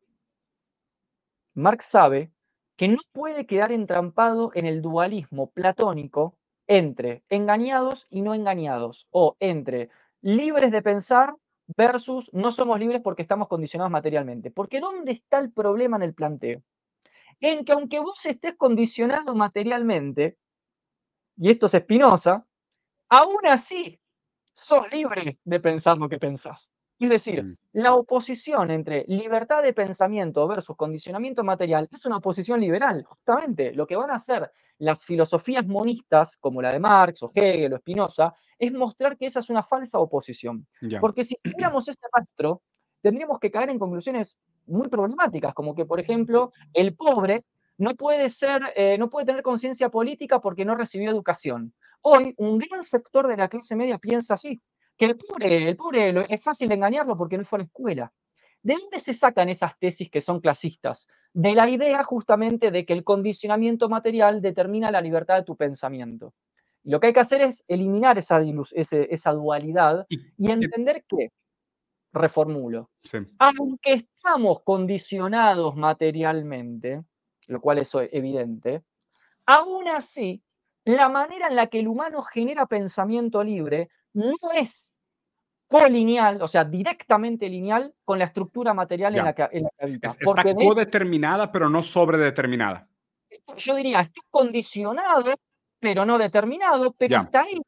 Marx 1.56 1.86
sabe 1.86 2.32
que 2.78 2.88
no 2.88 3.00
puede 3.12 3.48
quedar 3.48 3.72
entrampado 3.72 4.52
en 4.54 4.68
el 4.68 4.84
dualismo 4.84 5.50
platónico 5.50 6.38
entre 6.68 7.24
engañados 7.30 8.08
y 8.10 8.22
no 8.22 8.34
engañados, 8.34 9.08
o 9.12 9.36
entre 9.40 9.90
libres 10.22 10.72
de 10.72 10.82
pensar 10.82 11.36
versus 11.68 12.30
no 12.34 12.52
somos 12.52 12.80
libres 12.80 13.02
porque 13.02 13.22
estamos 13.22 13.48
condicionados 13.48 13.92
materialmente. 13.92 14.52
Porque 14.52 14.80
¿dónde 14.80 15.14
está 15.14 15.40
el 15.40 15.52
problema 15.52 15.98
en 15.98 16.04
el 16.04 16.14
planteo? 16.14 16.62
En 17.40 17.66
que 17.66 17.74
aunque 17.74 18.00
vos 18.00 18.26
estés 18.26 18.56
condicionado 18.56 19.36
materialmente, 19.36 20.38
y 21.38 21.52
esto 21.52 21.66
es 21.66 21.74
Espinosa, 21.74 22.46
aún 23.10 23.48
así 23.48 24.00
sos 24.54 24.92
libre 24.92 25.40
de 25.44 25.60
pensar 25.60 25.98
lo 25.98 26.08
que 26.08 26.20
pensás. 26.20 26.72
Es 27.00 27.10
decir, 27.10 27.44
mm. 27.44 27.58
la 27.74 27.96
oposición 27.96 28.72
entre 28.72 29.04
libertad 29.08 29.62
de 29.62 29.74
pensamiento 29.74 30.48
versus 30.48 30.78
condicionamiento 30.78 31.44
material 31.44 31.90
es 31.92 32.06
una 32.06 32.18
oposición 32.18 32.62
liberal. 32.62 33.04
Justamente 33.04 33.74
lo 33.74 33.88
que 33.88 33.96
van 33.96 34.12
a 34.12 34.16
hacer 34.16 34.52
las 34.84 35.04
filosofías 35.04 35.66
monistas, 35.66 36.38
como 36.38 36.62
la 36.62 36.72
de 36.72 36.80
Marx 36.80 37.24
o 37.24 37.32
Hegel 37.34 37.74
o 37.74 37.78
Spinoza, 37.78 38.34
es 38.60 38.72
mostrar 38.72 39.18
que 39.18 39.26
esa 39.26 39.40
es 39.40 39.50
una 39.50 39.64
falsa 39.64 40.00
oposición. 40.00 40.68
Porque 41.00 41.24
si 41.24 41.36
siguiéramos 41.36 41.88
ese 41.88 42.02
rastro, 42.12 42.62
tendríamos 43.02 43.40
que 43.40 43.50
caer 43.50 43.70
en 43.70 43.80
conclusiones 43.80 44.38
muy 44.66 44.88
problemáticas, 44.90 45.54
como 45.54 45.74
que, 45.76 45.86
por 45.86 46.00
ejemplo, 46.00 46.52
el 46.74 46.96
pobre 46.96 47.46
no 47.78 47.96
puede, 47.96 48.30
ser, 48.30 48.62
eh, 48.76 48.98
no 48.98 49.10
puede 49.10 49.26
tener 49.26 49.42
conciencia 49.42 49.90
política 49.90 50.40
porque 50.40 50.66
no 50.66 50.76
recibió 50.76 51.10
educación. 51.10 51.74
Hoy, 52.02 52.34
un 52.38 52.58
gran 52.58 52.84
sector 52.84 53.28
de 53.28 53.38
la 53.38 53.48
clase 53.48 53.76
media 53.76 53.98
piensa 53.98 54.36
así, 54.36 54.62
que 54.98 55.06
el 55.06 55.18
pobre, 55.18 55.70
el 55.70 55.76
pobre 55.76 56.26
es 56.30 56.44
fácil 56.44 56.72
engañarlo 56.72 57.18
porque 57.18 57.38
no 57.38 57.46
fue 57.46 57.58
a 57.58 57.62
la 57.62 57.66
escuela. 57.66 58.14
¿De 58.64 58.76
dónde 58.76 59.00
se 59.00 59.14
sacan 59.14 59.50
esas 59.50 59.78
tesis 59.78 60.10
que 60.10 60.22
son 60.22 60.40
clasistas? 60.40 61.08
De 61.34 61.54
la 61.54 61.70
idea 61.70 62.04
justamente 62.04 62.72
de 62.72 62.86
que 62.86 62.94
el 62.94 63.04
condicionamiento 63.04 63.90
material 63.90 64.42
determina 64.42 64.90
la 64.90 65.02
libertad 65.02 65.36
de 65.36 65.44
tu 65.44 65.58
pensamiento. 65.58 66.34
lo 66.86 67.00
que 67.00 67.08
hay 67.08 67.14
que 67.14 67.20
hacer 67.20 67.42
es 67.42 67.64
eliminar 67.68 68.18
esa, 68.18 68.42
esa 68.74 69.32
dualidad 69.32 70.06
y, 70.10 70.52
entender 70.52 71.04
que, 71.08 71.30
reformulo, 72.14 72.90
aunque 73.40 73.94
estamos 73.94 74.64
condicionados 74.64 75.76
materialmente, 75.76 77.04
lo 77.48 77.62
cual 77.62 77.80
es 77.80 77.92
evidente, 78.12 78.84
aún 79.46 79.88
así, 79.88 80.44
la 80.86 81.10
manera 81.10 81.48
en 81.48 81.56
la 81.56 81.68
que 81.68 81.80
el 81.80 81.88
humano 81.88 82.22
genera 82.22 82.66
pensamiento 82.66 83.44
libre 83.44 83.90
no 84.14 84.34
es 84.56 84.93
colineal, 85.74 86.40
o 86.40 86.48
sea, 86.48 86.64
directamente 86.64 87.50
lineal 87.50 87.96
con 88.06 88.20
la 88.20 88.26
estructura 88.26 88.76
material 88.76 89.16
en 89.16 89.26
la, 89.26 89.34
que, 89.34 89.48
en 89.52 89.68
habita. 89.80 90.08
está 90.08 90.44
codeterminada, 90.54 91.52
pero 91.52 91.68
no 91.68 91.82
sobredeterminada. 91.82 92.88
Yo 93.58 93.74
diría, 93.76 94.02
está 94.02 94.22
condicionado, 94.30 95.34
pero 95.80 96.06
no 96.06 96.20
determinado, 96.20 96.94
pero 96.94 97.22
está 97.22 97.42
ahí. 97.42 97.60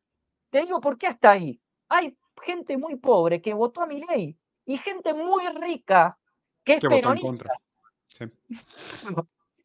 Te 0.52 0.62
digo, 0.62 0.80
¿por 0.80 1.00
qué 1.00 1.08
está 1.08 1.32
ahí? 1.32 1.60
Hay 1.90 2.16
gente 2.44 2.78
muy 2.78 2.98
pobre 2.98 3.42
que 3.42 3.56
votó 3.56 3.82
a 3.82 3.88
mi 3.88 4.04
ley 4.04 4.38
y 4.68 4.78
gente 4.78 5.16
muy 5.16 5.44
rica 5.60 6.16
que 6.64 6.76
es 6.76 6.82
peronista. 6.82 7.54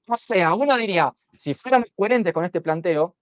O 0.09 0.16
sea, 0.16 0.55
uno 0.55 0.78
diría, 0.78 1.12
si 1.34 1.53
fuéramos 1.53 1.91
coherentes 1.95 2.32
con 2.32 2.47
este 2.47 2.62
planteo, 2.62 3.16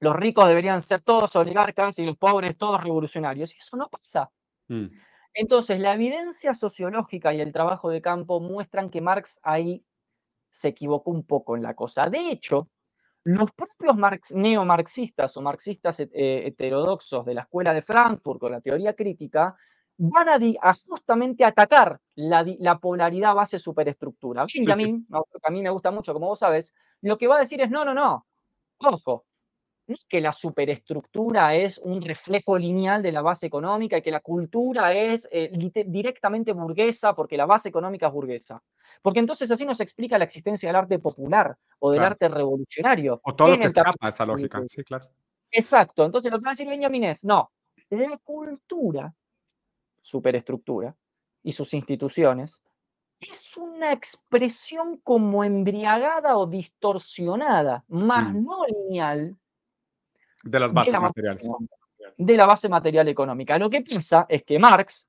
los 0.00 0.14
ricos 0.14 0.46
deberían 0.46 0.82
ser 0.82 1.00
todos 1.00 1.34
oligarcas 1.36 1.98
y 1.98 2.04
los 2.04 2.18
pobres 2.18 2.58
todos 2.58 2.84
revolucionarios. 2.84 3.54
Y 3.54 3.58
eso 3.58 3.78
no 3.78 3.88
pasa. 3.88 4.30
Mm. 4.68 4.86
Entonces, 5.34 5.80
la 5.80 5.94
evidencia 5.94 6.54
sociológica 6.54 7.32
y 7.32 7.40
el 7.40 7.52
trabajo 7.52 7.90
de 7.90 8.02
campo 8.02 8.40
muestran 8.40 8.90
que 8.90 9.00
Marx 9.00 9.40
ahí 9.42 9.84
se 10.50 10.68
equivocó 10.68 11.10
un 11.10 11.24
poco 11.24 11.56
en 11.56 11.62
la 11.62 11.74
cosa. 11.74 12.08
De 12.10 12.30
hecho, 12.30 12.68
los 13.24 13.50
propios 13.52 13.96
marx, 13.96 14.32
neomarxistas 14.32 15.36
o 15.36 15.42
marxistas 15.42 16.00
eh, 16.00 16.08
heterodoxos 16.12 17.24
de 17.24 17.34
la 17.34 17.42
escuela 17.42 17.72
de 17.72 17.82
Frankfurt 17.82 18.40
con 18.40 18.52
la 18.52 18.60
teoría 18.60 18.94
crítica 18.94 19.56
van 19.96 20.28
a, 20.28 20.74
justamente 20.74 21.44
atacar 21.44 22.00
la, 22.16 22.78
polaridad 22.80 23.34
base 23.34 23.58
superestructura. 23.58 24.46
Benjamin, 24.52 25.06
a 25.10 25.50
mí 25.50 25.62
me 25.62 25.70
gusta 25.70 25.90
mucho, 25.90 26.12
como 26.12 26.26
vos 26.26 26.40
sabes, 26.40 26.74
lo 27.02 27.16
que 27.16 27.28
va 27.28 27.36
a 27.36 27.40
decir 27.40 27.60
es, 27.60 27.70
no, 27.70 27.84
no, 27.84 27.94
no, 27.94 28.26
ojo, 28.78 29.26
que 30.08 30.20
la 30.20 30.32
superestructura 30.32 31.54
es 31.54 31.78
un 31.78 32.02
reflejo 32.02 32.58
lineal 32.58 33.02
de 33.02 33.12
la 33.12 33.22
base 33.22 33.46
económica 33.46 33.98
y 33.98 34.02
que 34.02 34.10
la 34.10 34.20
cultura 34.20 34.92
es 34.92 35.28
eh, 35.30 35.50
directamente 35.86 36.52
burguesa 36.52 37.14
porque 37.14 37.36
la 37.36 37.46
base 37.46 37.68
económica 37.68 38.08
es 38.08 38.12
burguesa. 38.12 38.62
Porque 39.00 39.20
entonces 39.20 39.50
así 39.50 39.64
nos 39.64 39.80
explica 39.80 40.18
la 40.18 40.24
existencia 40.24 40.68
del 40.68 40.76
arte 40.76 40.98
popular 40.98 41.56
o 41.78 41.90
del 41.90 42.02
arte 42.02 42.28
revolucionario. 42.28 43.20
O 43.24 43.34
todo 43.34 43.48
lo 43.48 43.58
que 43.58 43.66
escapa 43.66 43.94
a 44.00 44.08
esa 44.08 44.24
lógica, 44.24 44.62
sí, 44.66 44.84
claro. 44.84 45.08
Exacto. 45.50 46.04
Entonces 46.04 46.30
lo 46.30 46.38
que 46.38 46.44
va 46.44 46.50
a 46.50 46.54
decir 46.54 46.68
Benjamin 46.68 47.04
es, 47.04 47.24
no, 47.24 47.50
la 47.90 48.16
cultura 48.18 49.14
superestructura 50.02 50.94
y 51.42 51.52
sus 51.52 51.72
instituciones, 51.74 52.60
es 53.20 53.56
una 53.56 53.92
expresión 53.92 54.98
como 54.98 55.44
embriagada 55.44 56.36
o 56.36 56.46
distorsionada, 56.46 57.84
más 57.88 58.32
mm. 58.32 58.44
no 58.44 58.66
lineal. 58.66 59.38
De 60.42 60.60
las 60.60 60.72
bases 60.72 60.98
materiales. 61.00 61.48
De 62.16 62.36
la 62.36 62.46
base 62.46 62.68
material 62.68 63.08
económica. 63.08 63.58
Lo 63.58 63.70
que 63.70 63.82
pasa 63.82 64.26
es 64.28 64.44
que 64.44 64.58
Marx, 64.58 65.08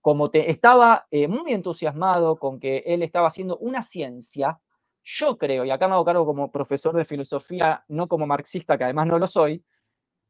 como 0.00 0.30
te, 0.30 0.50
estaba 0.50 1.06
eh, 1.10 1.28
muy 1.28 1.52
entusiasmado 1.52 2.36
con 2.36 2.60
que 2.60 2.84
él 2.86 3.02
estaba 3.02 3.28
haciendo 3.28 3.56
una 3.58 3.82
ciencia, 3.82 4.60
yo 5.02 5.38
creo, 5.38 5.64
y 5.64 5.70
acá 5.70 5.86
me 5.88 5.94
hago 5.94 6.04
cargo 6.04 6.26
como 6.26 6.50
profesor 6.50 6.94
de 6.94 7.04
filosofía, 7.04 7.84
no 7.88 8.08
como 8.08 8.26
marxista, 8.26 8.76
que 8.76 8.84
además 8.84 9.06
no 9.06 9.18
lo 9.18 9.26
soy, 9.26 9.64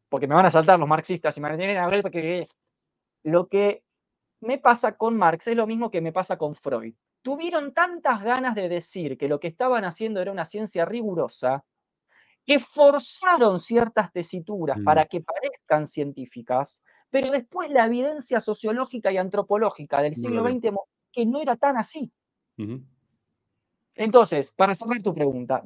porque 0.09 0.26
me 0.26 0.34
van 0.34 0.47
a 0.47 0.51
saltar 0.51 0.78
los 0.78 0.88
marxistas 0.88 1.36
y 1.36 1.40
me 1.40 1.49
van 1.49 1.61
a 1.61 1.62
decir, 1.62 1.78
a 1.78 1.88
ver, 1.88 2.03
porque 2.03 2.47
lo 3.22 3.49
que 3.49 3.82
me 4.40 4.59
pasa 4.59 4.97
con 4.97 5.16
Marx 5.16 5.49
es 5.49 5.57
lo 5.57 5.66
mismo 5.66 5.90
que 5.90 6.01
me 6.01 6.12
pasa 6.12 6.36
con 6.36 6.55
Freud. 6.55 6.94
Tuvieron 7.22 7.72
tantas 7.72 8.22
ganas 8.22 8.55
de 8.55 8.68
decir 8.68 9.18
que 9.18 9.28
lo 9.28 9.40
que 9.40 9.49
estaban 9.49 9.84
haciendo 9.84 10.20
era 10.20 10.30
una 10.30 10.47
ciencia 10.47 10.84
rigurosa 10.84 11.64
que 12.47 12.61
forzaron 12.61 13.59
ciertas 13.59 14.12
tesituras 14.12 14.78
para 14.84 15.03
mm. 15.03 15.09
que 15.09 15.20
parezcan 15.20 15.86
científicas, 15.86 16.82
pero 17.11 17.30
después 17.30 17.70
la 17.70 17.86
evidencia 17.86 18.40
sociológica 18.40 19.11
y 19.11 19.16
antropológica 19.16 20.01
del 20.01 20.14
siglo 20.14 20.47
XX 20.49 20.70
que 21.12 21.26
no 21.26 21.40
era 21.40 21.57
tan 21.57 21.76
así. 21.76 22.12
Entonces, 23.97 24.53
para 24.53 24.74
cerrar 24.74 25.03
tu 25.03 25.12
pregunta, 25.12 25.62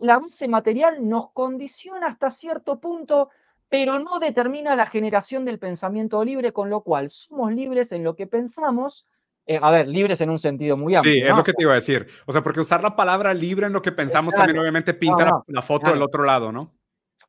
la 0.00 0.18
base 0.18 0.48
material 0.48 1.08
nos 1.08 1.32
condiciona 1.32 2.06
hasta 2.06 2.30
cierto 2.30 2.78
punto 2.80 3.30
pero 3.72 3.98
no 3.98 4.18
determina 4.18 4.76
la 4.76 4.84
generación 4.84 5.46
del 5.46 5.58
pensamiento 5.58 6.22
libre, 6.26 6.52
con 6.52 6.68
lo 6.68 6.82
cual 6.82 7.08
somos 7.08 7.54
libres 7.54 7.90
en 7.92 8.04
lo 8.04 8.16
que 8.16 8.26
pensamos. 8.26 9.06
Eh, 9.46 9.58
a 9.60 9.70
ver, 9.70 9.88
libres 9.88 10.20
en 10.20 10.30
un 10.30 10.38
sentido 10.38 10.76
muy 10.76 10.94
amplio. 10.94 11.12
Sí, 11.12 11.20
es 11.20 11.36
lo 11.36 11.42
que 11.42 11.52
te 11.52 11.62
iba 11.62 11.72
a 11.72 11.76
decir. 11.76 12.06
O 12.26 12.32
sea, 12.32 12.42
porque 12.42 12.60
usar 12.60 12.82
la 12.82 12.94
palabra 12.94 13.34
libre 13.34 13.66
en 13.66 13.72
lo 13.72 13.82
que 13.82 13.92
pensamos 13.92 14.34
también 14.34 14.58
obviamente 14.58 14.94
pinta 14.94 15.42
la, 15.46 15.62
foto 15.62 15.90
del 15.90 16.02
otro 16.02 16.24
lado, 16.24 16.52
¿no? 16.52 16.72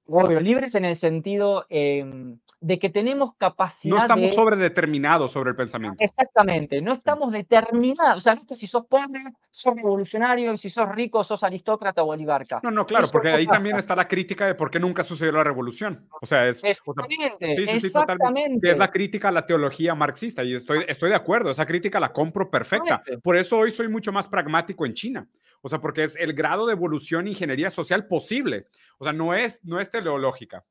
Obvio, 0.06 0.40
libres 0.42 0.76
en 0.76 0.84
el 0.84 0.98
sentido 0.98 1.66
em, 1.70 2.38
de 2.60 2.78
que 2.78 2.90
tenemos 2.90 3.36
capacidad. 3.38 3.96
No 3.96 4.02
estamos 4.02 4.36
sobredeterminados 4.36 5.32
sobre 5.32 5.52
el 5.52 5.56
pensamiento. 5.56 5.98
Exactamente, 6.00 6.82
no 6.82 6.94
estamos 6.94 7.32
determinados. 7.32 8.18
O 8.18 8.22
sea, 8.22 8.36
no 8.36 8.42
es 8.42 8.48
que 8.48 8.56
si 8.58 8.68
sos 8.68 8.86
pobre, 8.86 9.22
sos 9.50 9.76
revolucionario, 9.76 10.52
y 10.52 10.58
si 10.58 10.70
sos 10.70 10.90
rico, 10.90 11.24
sos 11.24 11.44
aristócrata 11.44 12.04
o 12.04 12.12
oligarca. 12.12 12.60
No, 12.64 12.72
no, 12.72 12.86
claro, 12.86 13.08
porque 13.12 13.30
ahí 13.30 13.48
también 13.48 13.78
está 13.78 13.96
la 13.96 14.08
crítica 14.08 14.46
de 14.46 14.56
por 14.56 14.70
qué 14.70 14.80
nunca 14.80 15.04
sucedió 15.04 15.32
la 15.32 15.44
revolución. 15.44 16.08
O 16.22 16.26
sea, 16.26 16.48
es. 16.48 16.62
Exactamente, 16.64 17.54
exactamente. 17.74 18.72
es 18.72 18.78
la 18.78 18.92
crítica 18.92 19.30
a 19.30 19.32
la 19.32 19.46
teología 19.46 19.96
marxista, 19.96 20.44
y 20.44 20.54
estoy, 20.54 20.84
estoy 20.88 21.10
de 21.10 21.16
acuerdo, 21.16 21.52
esa 21.52 21.66
crítica 21.66 22.00
la 22.00 22.12
compro 22.12 22.50
perfecta. 22.50 23.02
Por 23.24 23.38
eso 23.38 23.58
hoy 23.58 23.72
soy 23.72 23.88
mucho 23.88 24.12
más 24.12 24.28
pragmático 24.28 24.86
en 24.86 24.94
China. 24.94 25.28
O 25.66 25.70
sea, 25.70 25.80
porque 25.80 26.04
es 26.04 26.18
el 26.18 26.34
grado 26.34 26.66
de 26.66 26.74
evolución 26.74 27.28
ingeniería 27.28 27.70
social 27.70 28.06
posible. 28.06 28.68
O 28.98 29.06
sea, 29.06 29.14
no 29.14 29.34
es, 29.34 29.64
no 29.64 29.80
es 29.80 29.90
teleológica. 29.90 30.66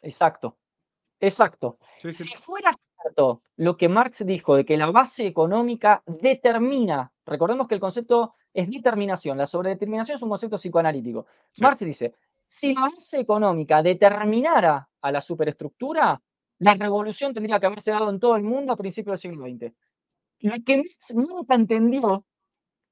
Exacto. 0.00 0.56
Exacto. 1.20 1.78
Si 1.98 2.34
fuera 2.34 2.72
cierto 3.02 3.42
lo 3.56 3.76
que 3.76 3.90
Marx 3.90 4.24
dijo 4.24 4.56
de 4.56 4.64
que 4.64 4.78
la 4.78 4.90
base 4.90 5.26
económica 5.26 6.02
determina, 6.06 7.12
recordemos 7.26 7.68
que 7.68 7.74
el 7.74 7.80
concepto 7.80 8.34
es 8.54 8.70
determinación, 8.70 9.36
la 9.36 9.46
sobredeterminación 9.46 10.16
es 10.16 10.22
un 10.22 10.30
concepto 10.30 10.56
psicoanalítico. 10.56 11.26
Marx 11.60 11.80
dice, 11.80 12.14
si 12.40 12.74
la 12.74 12.82
base 12.82 13.20
económica 13.20 13.82
determinara 13.82 14.88
a 15.02 15.12
la 15.12 15.20
superestructura, 15.20 16.20
la 16.58 16.74
revolución 16.74 17.34
tendría 17.34 17.60
que 17.60 17.66
haberse 17.66 17.90
dado 17.90 18.08
en 18.08 18.18
todo 18.18 18.36
el 18.36 18.42
mundo 18.42 18.72
a 18.72 18.76
principios 18.76 19.12
del 19.20 19.30
siglo 19.30 19.44
XX. 19.44 19.72
Lo 20.40 20.54
que 20.64 20.76
Marx 20.78 21.14
nunca 21.14 21.54
entendió, 21.54 22.24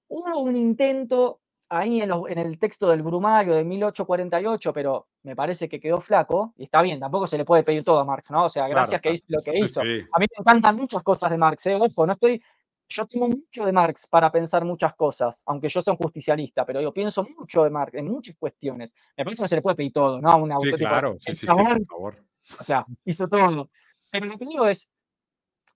hubo 0.09 0.39
un 0.41 0.57
intento 0.57 1.41
ahí 1.71 2.01
en, 2.01 2.39
el 2.39 2.59
texto 2.59 2.89
del 2.89 3.03
Brumario 3.03 3.55
de 3.55 3.65
1848, 3.65 4.73
pero 4.73 5.09
me 5.23 5.37
parece 5.37 5.69
que 5.69 5.79
quedó 5.79 6.01
flaco, 6.01 6.55
y 6.57 6.65
está 6.65 6.81
bien, 6.83 6.99
tampoco 6.99 7.27
se 7.27 7.37
le 7.37 7.45
puede 7.45 7.63
pedir 7.63 7.85
todo 7.85 7.99
a 7.99 8.05
Marx, 8.05 8.31
¿no? 8.31 8.47
O 8.47 8.49
sea, 8.49 8.67
gracias 8.69 9.01
que 9.01 9.13
hizo 9.13 9.25
lo 9.29 9.41
que 9.43 9.59
hizo. 9.59 9.81
A 9.83 9.85
mí 9.85 10.03
me 10.19 10.27
encantan 10.39 10.77
muchas 10.77 11.03
cosas 11.03 11.31
de 11.31 11.39
Marx, 11.39 11.67
¿eh? 11.67 11.75
ojo, 11.75 12.07
no 12.07 12.15
estoy, 12.15 12.43
yo 12.89 13.07
tengo 13.07 13.29
mucho 13.29 13.67
de 13.67 13.73
Marx 13.73 14.07
para 14.07 14.33
pensar 14.33 14.65
muchas 14.65 14.95
cosas, 14.95 15.43
aunque 15.47 15.69
yo 15.69 15.83
sea 15.83 15.93
un 15.93 15.99
justicialista, 15.99 16.65
pero 16.65 16.81
yo 16.81 16.93
pienso 16.93 17.27
mucho 17.37 17.65
de 17.65 17.71
Marx 17.71 17.95
en 17.95 18.09
muchas 18.09 18.37
cuestiones. 18.39 18.95
Me 19.17 19.25
parece 19.25 19.41
que 19.41 19.45
no 19.45 19.49
se 19.49 19.57
le 19.57 19.63
puede 19.63 19.77
pedir 19.77 19.93
todo, 19.93 20.21
¿no? 20.23 20.37
Una 20.39 20.59
sí, 20.59 20.73
claro, 20.73 21.17
sí, 21.21 21.35
sí, 21.35 21.47
por 21.47 21.87
favor. 21.87 22.25
O 22.59 22.65
sea, 22.65 22.87
hizo 23.05 23.29
todo. 23.29 23.69
Pero 24.11 24.25
lo 24.25 24.39
que 24.39 24.47
digo 24.47 24.67
es, 24.67 24.89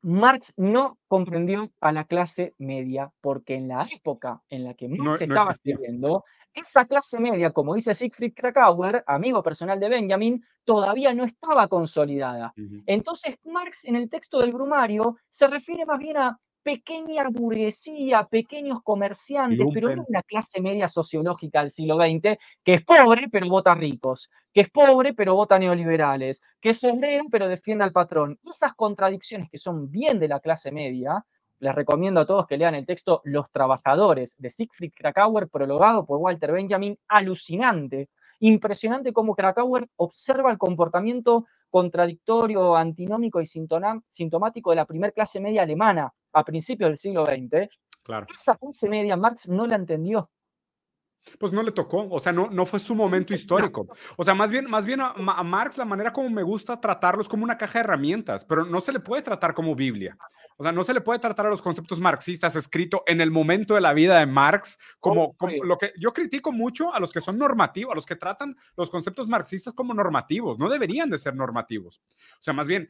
Marx 0.03 0.53
no 0.57 0.99
comprendió 1.09 1.71
a 1.81 1.93
la 1.93 2.05
clase 2.05 2.55
media 2.59 3.13
porque 3.21 3.55
en 3.55 3.69
la 3.69 3.89
época 3.91 4.43
en 4.49 4.65
la 4.65 4.75
que 4.75 4.89
Marx 4.89 5.23
estaba 5.23 5.53
escribiendo, 5.53 6.23
esa 6.53 6.85
clase 6.87 7.19
media, 7.19 7.51
como 7.51 7.75
dice 7.75 7.95
Siegfried 7.95 8.35
Krakauer, 8.35 9.05
amigo 9.07 9.43
personal 9.43 9.81
de 9.81 9.89
Benjamin, 9.89 10.45
todavía 10.65 11.15
no 11.15 11.25
estaba 11.25 11.69
consolidada. 11.69 12.53
Entonces 12.87 13.37
Marx 13.45 13.85
en 13.85 13.97
el 13.97 14.11
texto 14.11 14.41
del 14.41 14.53
Brumario 14.53 15.17
se 15.31 15.47
refiere 15.47 15.87
más 15.87 15.99
bien 15.99 16.17
a 16.17 16.39
pequeña 16.63 17.29
burguesía, 17.29 18.25
pequeños 18.25 18.83
comerciantes, 18.83 19.67
pero 19.73 19.95
no 19.95 20.05
una 20.09 20.23
clase 20.23 20.61
media 20.61 20.89
sociológica 20.89 21.61
del 21.61 21.71
siglo 21.71 21.97
XX, 21.97 22.39
que 22.65 22.75
es 22.75 22.85
pobre 22.85 23.29
pero 23.31 23.49
vota 23.49 23.75
ricos, 23.75 24.31
que 24.53 24.63
es 24.63 24.71
pobre 24.71 25.15
pero 25.15 25.35
vota 25.35 25.59
neoliberales, 25.59 26.43
que 26.61 26.71
es 26.71 26.83
obrero 26.85 27.25
pero 27.31 27.49
defiende 27.49 27.85
al 27.85 27.93
patrón. 27.93 28.39
Esas 28.45 28.75
contradicciones 28.75 29.51
que 29.51 29.59
son 29.59 29.91
bien 29.91 30.19
de 30.19 30.29
la 30.29 30.41
clase 30.41 30.71
media, 30.73 31.25
les 31.59 31.75
recomiendo 31.75 32.21
a 32.21 32.27
todos 32.27 32.47
que 32.47 32.57
lean 32.57 32.75
el 32.75 32.87
texto 32.87 33.21
Los 33.25 33.51
Trabajadores 33.51 34.35
de 34.39 34.51
Siegfried 34.51 34.93
Krakauer, 34.97 35.49
prologado 35.49 36.05
por 36.05 36.19
Walter 36.19 36.53
Benjamin, 36.53 36.99
alucinante. 37.09 38.09
Impresionante 38.45 39.13
cómo 39.13 39.37
Krakauer 39.37 39.89
observa 39.95 40.51
el 40.51 40.59
comportamiento 40.59 41.47
contradictorio, 41.71 42.75
antinómico 42.75 43.41
y 43.41 43.47
sintomático 43.47 44.71
de 44.71 44.77
la 44.77 44.85
primer 44.85 45.13
clase 45.13 45.39
media 45.39 45.63
alemana 45.63 46.13
a 46.33 46.45
principios 46.45 46.91
del 46.91 46.97
siglo 46.97 47.25
XX. 47.25 47.69
Claro. 48.03 48.27
Esa 48.29 48.57
clase 48.57 48.89
media 48.89 49.17
Marx 49.17 49.49
no 49.49 49.65
la 49.65 49.77
entendió. 49.77 50.29
Pues 51.39 51.53
no 51.53 51.63
le 51.63 51.71
tocó, 51.71 52.09
o 52.11 52.19
sea, 52.19 52.33
no, 52.33 52.51
no 52.51 52.67
fue 52.67 52.81
su 52.81 52.97
momento 52.97 53.33
histórico. 53.33 53.87
O 54.17 54.25
sea, 54.25 54.35
más 54.35 54.51
bien, 54.51 54.69
más 54.69 54.87
bien 54.87 55.01
a, 55.01 55.15
Marx 55.15 55.79
la 55.79 55.85
manera 55.85 56.13
como 56.13 56.29
me 56.29 56.43
gusta 56.43 56.81
tratarlo 56.81 57.23
es 57.23 57.29
como 57.29 57.45
una 57.45 57.57
caja 57.57 57.79
de 57.79 57.85
herramientas, 57.85 58.45
pero 58.45 58.65
no 58.65 58.81
se 58.81 58.91
le 58.91 58.99
puede 58.99 59.23
tratar 59.23 59.55
como 59.55 59.77
Biblia. 59.77 60.19
O 60.63 60.65
sea, 60.65 60.71
no 60.71 60.85
se 60.85 60.95
le 60.95 61.01
puede 61.01 61.19
tratar 61.19 61.47
a 61.47 61.51
los 61.51 61.61
conceptos 61.61 61.99
marxistas 61.99 62.55
escrito 62.55 63.03
en 63.09 63.21
el 63.21 63.33
momento 63.33 63.75
de 63.75 63.81
la 63.81 63.93
vida 63.93 64.21
de 64.21 64.27
Marx 64.27 64.79
como, 65.01 65.33
como 65.33 65.65
lo 65.65 65.77
que 65.77 65.93
yo 65.99 66.13
critico 66.13 66.53
mucho 66.53 66.95
a 66.95 67.01
los 67.01 67.11
que 67.11 67.21
son 67.21 67.37
normativos, 67.37 67.91
a 67.91 67.97
los 67.97 68.07
que 68.07 68.15
tratan 68.15 68.57
los 68.77 68.89
conceptos 68.89 69.27
marxistas 69.27 69.75
como 69.75 69.93
normativos. 69.93 70.61
No 70.61 70.69
deberían 70.69 71.11
de 71.11 71.19
ser 71.19 71.35
normativos. 71.35 72.01
O 72.07 72.37
sea, 72.39 72.55
más 72.55 72.69
bien, 72.69 72.89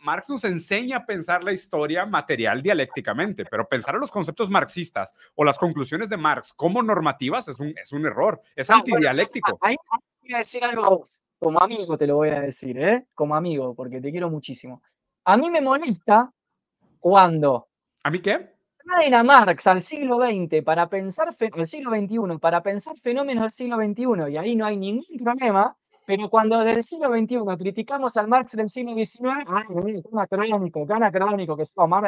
Marx 0.00 0.30
nos 0.30 0.42
enseña 0.44 0.96
a 0.96 1.04
pensar 1.04 1.44
la 1.44 1.52
historia 1.52 2.06
material 2.06 2.62
dialécticamente, 2.62 3.44
pero 3.44 3.68
pensar 3.68 3.94
a 3.94 3.98
los 3.98 4.10
conceptos 4.10 4.48
marxistas 4.48 5.12
o 5.34 5.44
las 5.44 5.58
conclusiones 5.58 6.08
de 6.08 6.16
Marx 6.16 6.54
como 6.54 6.82
normativas 6.82 7.46
es 7.46 7.60
un, 7.60 7.74
es 7.76 7.92
un 7.92 8.06
error, 8.06 8.40
es 8.56 8.70
antidialéctico. 8.70 9.58
Ahí 9.60 9.76
voy 10.22 10.32
a 10.32 10.38
decir 10.38 10.64
algo 10.64 11.04
como 11.38 11.60
amigo, 11.60 11.98
te 11.98 12.06
lo 12.06 12.16
voy 12.16 12.30
a 12.30 12.40
decir, 12.40 12.78
¿eh? 12.78 13.06
Como 13.12 13.36
amigo, 13.36 13.74
porque 13.74 14.00
te 14.00 14.10
quiero 14.10 14.30
muchísimo. 14.30 14.82
A 15.26 15.36
mí 15.36 15.50
me 15.50 15.60
molesta 15.60 16.32
cuando 17.02 17.68
¿A 18.04 18.10
mí 18.10 18.20
qué? 18.20 18.54
traen 18.84 19.14
a 19.14 19.22
Marx 19.24 19.66
al 19.66 19.80
siglo 19.80 20.16
XX 20.18 20.62
para 20.64 20.88
pensar, 20.88 21.34
el 21.38 21.66
siglo 21.66 21.90
XXI, 21.90 22.38
para 22.40 22.62
pensar 22.62 22.96
fenómenos 23.00 23.42
del 23.42 23.52
siglo 23.52 23.76
XXI, 23.76 24.32
y 24.32 24.36
ahí 24.36 24.54
no 24.54 24.64
hay 24.66 24.76
ningún 24.76 25.18
problema, 25.22 25.76
pero 26.06 26.30
cuando 26.30 26.58
desde 26.58 26.78
el 26.78 26.82
siglo 26.82 27.08
XXI 27.08 27.56
criticamos 27.58 28.16
al 28.16 28.28
Marx 28.28 28.52
del 28.52 28.70
siglo 28.70 28.94
XIX, 28.94 29.44
¡ay, 29.48 29.64
qué 29.68 30.02
anacrónico, 30.12 30.86
qué 30.86 30.92
anacrónico 30.92 31.56
que 31.56 31.66
somos! 31.66 32.02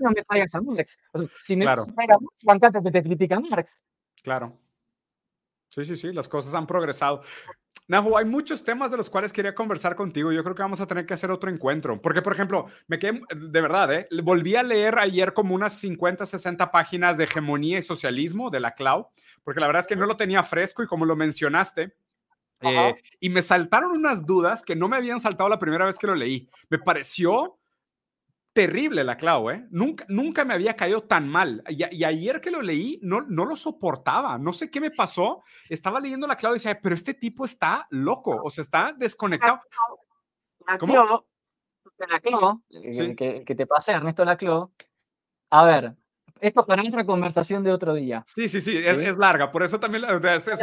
no 0.00 0.10
me 0.10 0.22
traigas 0.22 0.54
a 0.54 0.60
Marx. 0.62 0.98
si 1.40 1.56
me 1.56 1.64
claro. 1.64 1.82
a 1.82 2.18
Marx, 2.20 2.42
fantástico 2.44 2.84
que 2.84 2.90
te 2.90 3.02
critica 3.02 3.38
Marx. 3.40 3.82
Claro. 4.22 4.58
Sí, 5.76 5.84
sí, 5.84 5.96
sí, 5.96 6.12
las 6.12 6.28
cosas 6.28 6.54
han 6.54 6.66
progresado. 6.66 7.22
Nahu, 7.88 8.16
hay 8.16 8.24
muchos 8.24 8.64
temas 8.64 8.90
de 8.90 8.96
los 8.96 9.10
cuales 9.10 9.32
quería 9.32 9.54
conversar 9.54 9.94
contigo. 9.94 10.32
Yo 10.32 10.42
creo 10.42 10.56
que 10.56 10.62
vamos 10.62 10.80
a 10.80 10.86
tener 10.86 11.06
que 11.06 11.14
hacer 11.14 11.30
otro 11.30 11.50
encuentro. 11.50 12.00
Porque, 12.00 12.22
por 12.22 12.32
ejemplo, 12.32 12.66
me 12.88 12.98
quedé, 12.98 13.20
de 13.34 13.60
verdad, 13.60 13.92
¿eh? 13.92 14.08
volví 14.22 14.56
a 14.56 14.62
leer 14.62 14.98
ayer 14.98 15.34
como 15.34 15.54
unas 15.54 15.78
50, 15.78 16.24
60 16.24 16.70
páginas 16.72 17.16
de 17.16 17.24
hegemonía 17.24 17.78
y 17.78 17.82
socialismo 17.82 18.50
de 18.50 18.60
la 18.60 18.72
Clau, 18.72 19.08
porque 19.44 19.60
la 19.60 19.66
verdad 19.66 19.82
es 19.82 19.86
que 19.86 19.96
no 19.96 20.06
lo 20.06 20.16
tenía 20.16 20.42
fresco 20.42 20.82
y 20.82 20.86
como 20.86 21.04
lo 21.04 21.14
mencionaste, 21.14 21.94
eh, 22.62 22.94
y 23.20 23.28
me 23.28 23.42
saltaron 23.42 23.92
unas 23.92 24.24
dudas 24.24 24.62
que 24.62 24.74
no 24.74 24.88
me 24.88 24.96
habían 24.96 25.20
saltado 25.20 25.50
la 25.50 25.58
primera 25.58 25.84
vez 25.84 25.98
que 25.98 26.06
lo 26.06 26.14
leí. 26.14 26.48
Me 26.70 26.78
pareció 26.78 27.58
terrible 28.56 29.04
la 29.04 29.18
Clau, 29.18 29.50
¿eh? 29.50 29.66
Nunca, 29.70 30.06
nunca 30.08 30.42
me 30.42 30.54
había 30.54 30.74
caído 30.74 31.02
tan 31.02 31.28
mal. 31.28 31.62
Y, 31.68 32.02
ayer 32.04 32.40
que 32.40 32.50
lo 32.50 32.62
leí, 32.62 32.98
no, 33.02 33.20
no 33.20 33.44
lo 33.44 33.54
soportaba. 33.54 34.38
No 34.38 34.54
sé 34.54 34.70
qué 34.70 34.80
me 34.80 34.90
pasó. 34.90 35.42
Estaba 35.68 36.00
leyendo 36.00 36.26
la 36.26 36.36
Clau 36.36 36.54
y 36.54 36.56
decía, 36.56 36.80
pero 36.82 36.94
este 36.94 37.12
tipo 37.12 37.44
está 37.44 37.86
loco, 37.90 38.40
o 38.42 38.48
sea, 38.48 38.62
está 38.62 38.94
desconectado. 38.96 39.60
La 40.66 40.78
Clau, 40.78 41.26
la 42.08 42.20
Clau, 42.20 42.62
eh, 42.70 43.14
que, 43.14 43.44
que, 43.44 43.54
te 43.54 43.66
pasé, 43.66 43.92
Ernesto 43.92 44.24
la 44.24 44.38
Clau. 44.38 44.72
A 45.50 45.64
ver, 45.66 45.94
esto 46.40 46.64
para 46.64 46.82
otra 46.82 47.04
conversación 47.04 47.62
de 47.62 47.72
otro 47.72 47.92
día. 47.92 48.24
Sí, 48.26 48.48
sí, 48.48 48.62
sí, 48.62 48.74
es, 48.78 48.96
es 48.96 49.18
larga, 49.18 49.52
por 49.52 49.64
eso 49.64 49.78
también 49.78 50.04
es, 50.04 50.48
es 50.48 50.60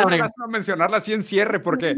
mencionarla 0.50 0.98
así 0.98 1.14
en 1.14 1.22
cierre, 1.22 1.60
porque... 1.60 1.96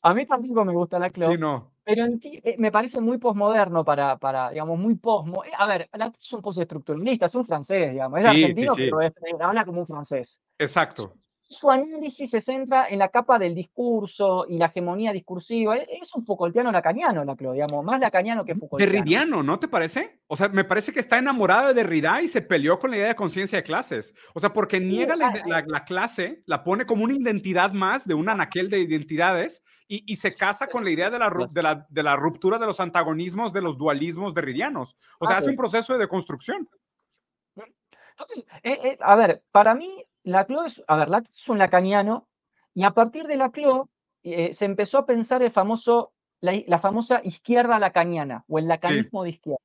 A 0.00 0.14
mí 0.14 0.26
tampoco 0.26 0.64
me 0.64 0.72
gusta 0.72 0.98
la 0.98 1.10
Clau. 1.10 1.32
Sí, 1.32 1.36
no. 1.38 1.75
Pero 1.86 2.04
en 2.04 2.18
ti, 2.18 2.40
eh, 2.42 2.56
me 2.58 2.72
parece 2.72 3.00
muy 3.00 3.16
posmoderno 3.16 3.84
para, 3.84 4.16
para, 4.16 4.50
digamos, 4.50 4.76
muy 4.76 4.96
posmo. 4.96 5.44
Eh, 5.44 5.52
a 5.56 5.68
ver, 5.68 5.88
es 6.18 6.32
un 6.32 6.42
postestructuralista, 6.42 7.26
es 7.26 7.34
un 7.36 7.44
francés, 7.44 7.92
digamos. 7.92 8.18
Es 8.18 8.26
argentino, 8.26 8.72
pero 8.74 9.02
eh, 9.02 9.12
habla 9.38 9.64
como 9.64 9.80
un 9.80 9.86
francés. 9.86 10.42
Exacto. 10.58 11.14
Su 11.48 11.70
análisis 11.70 12.28
se 12.28 12.40
centra 12.40 12.88
en 12.88 12.98
la 12.98 13.08
capa 13.08 13.38
del 13.38 13.54
discurso 13.54 14.46
y 14.48 14.58
la 14.58 14.66
hegemonía 14.66 15.12
discursiva. 15.12 15.76
E, 15.76 15.86
es 16.02 16.12
un 16.14 16.24
Foucaultiano 16.24 16.72
lacaniano, 16.72 17.24
la 17.24 17.34
digamos, 17.34 17.84
más 17.84 18.00
lacaniano 18.00 18.44
que 18.44 18.56
Foucaultiano. 18.56 18.92
Derridiano, 18.92 19.42
¿no 19.44 19.58
te 19.60 19.68
parece? 19.68 20.20
O 20.26 20.36
sea, 20.36 20.48
me 20.48 20.64
parece 20.64 20.92
que 20.92 20.98
está 20.98 21.18
enamorado 21.18 21.68
de 21.68 21.74
Derrida 21.74 22.20
y 22.20 22.28
se 22.28 22.42
peleó 22.42 22.80
con 22.80 22.90
la 22.90 22.96
idea 22.96 23.08
de 23.08 23.14
conciencia 23.14 23.58
de 23.58 23.62
clases. 23.62 24.12
O 24.34 24.40
sea, 24.40 24.50
porque 24.50 24.80
niega 24.80 25.14
la, 25.14 25.32
la, 25.46 25.64
la, 25.66 25.84
clase, 25.84 26.42
la 26.46 26.64
pone 26.64 26.84
como 26.84 27.04
una 27.04 27.14
identidad 27.14 27.72
más 27.72 28.06
de 28.06 28.14
un 28.14 28.28
anaquel 28.28 28.68
de 28.68 28.80
identidades 28.80 29.62
y, 29.88 30.16
se 30.16 30.34
casa 30.34 30.66
con 30.66 30.84
la 30.84 30.90
idea 30.90 31.10
de 31.10 31.18
la, 31.18 31.30
de, 31.50 31.62
la, 31.62 31.86
de 31.88 32.02
la, 32.02 32.16
ruptura 32.16 32.58
de 32.58 32.66
los 32.66 32.80
antagonismos, 32.80 33.52
de 33.52 33.62
los 33.62 33.78
dualismos 33.78 34.34
derridianos. 34.34 34.96
O 35.20 35.26
sea, 35.26 35.38
es 35.38 35.46
un 35.46 35.56
proceso 35.56 35.92
de 35.92 36.00
deconstrucción. 36.00 36.68
Eh, 38.62 38.78
eh, 38.82 38.98
a 39.00 39.14
ver, 39.14 39.44
para 39.52 39.74
mí, 39.74 40.04
Laclau 40.26 40.64
es, 40.64 40.82
a 40.88 40.96
ver, 40.96 41.08
es 41.28 41.48
un 41.48 41.58
lacaniano 41.58 42.28
y 42.74 42.84
a 42.84 42.90
partir 42.90 43.26
de 43.26 43.36
Laclau 43.36 43.88
eh, 44.22 44.52
se 44.52 44.64
empezó 44.64 44.98
a 44.98 45.06
pensar 45.06 45.42
el 45.42 45.50
famoso, 45.50 46.12
la, 46.40 46.78
famosa 46.78 47.20
izquierda 47.22 47.78
lacaniana 47.78 48.44
o 48.48 48.58
el 48.58 48.66
lacanismo 48.66 49.22
de 49.22 49.30
izquierda. 49.30 49.62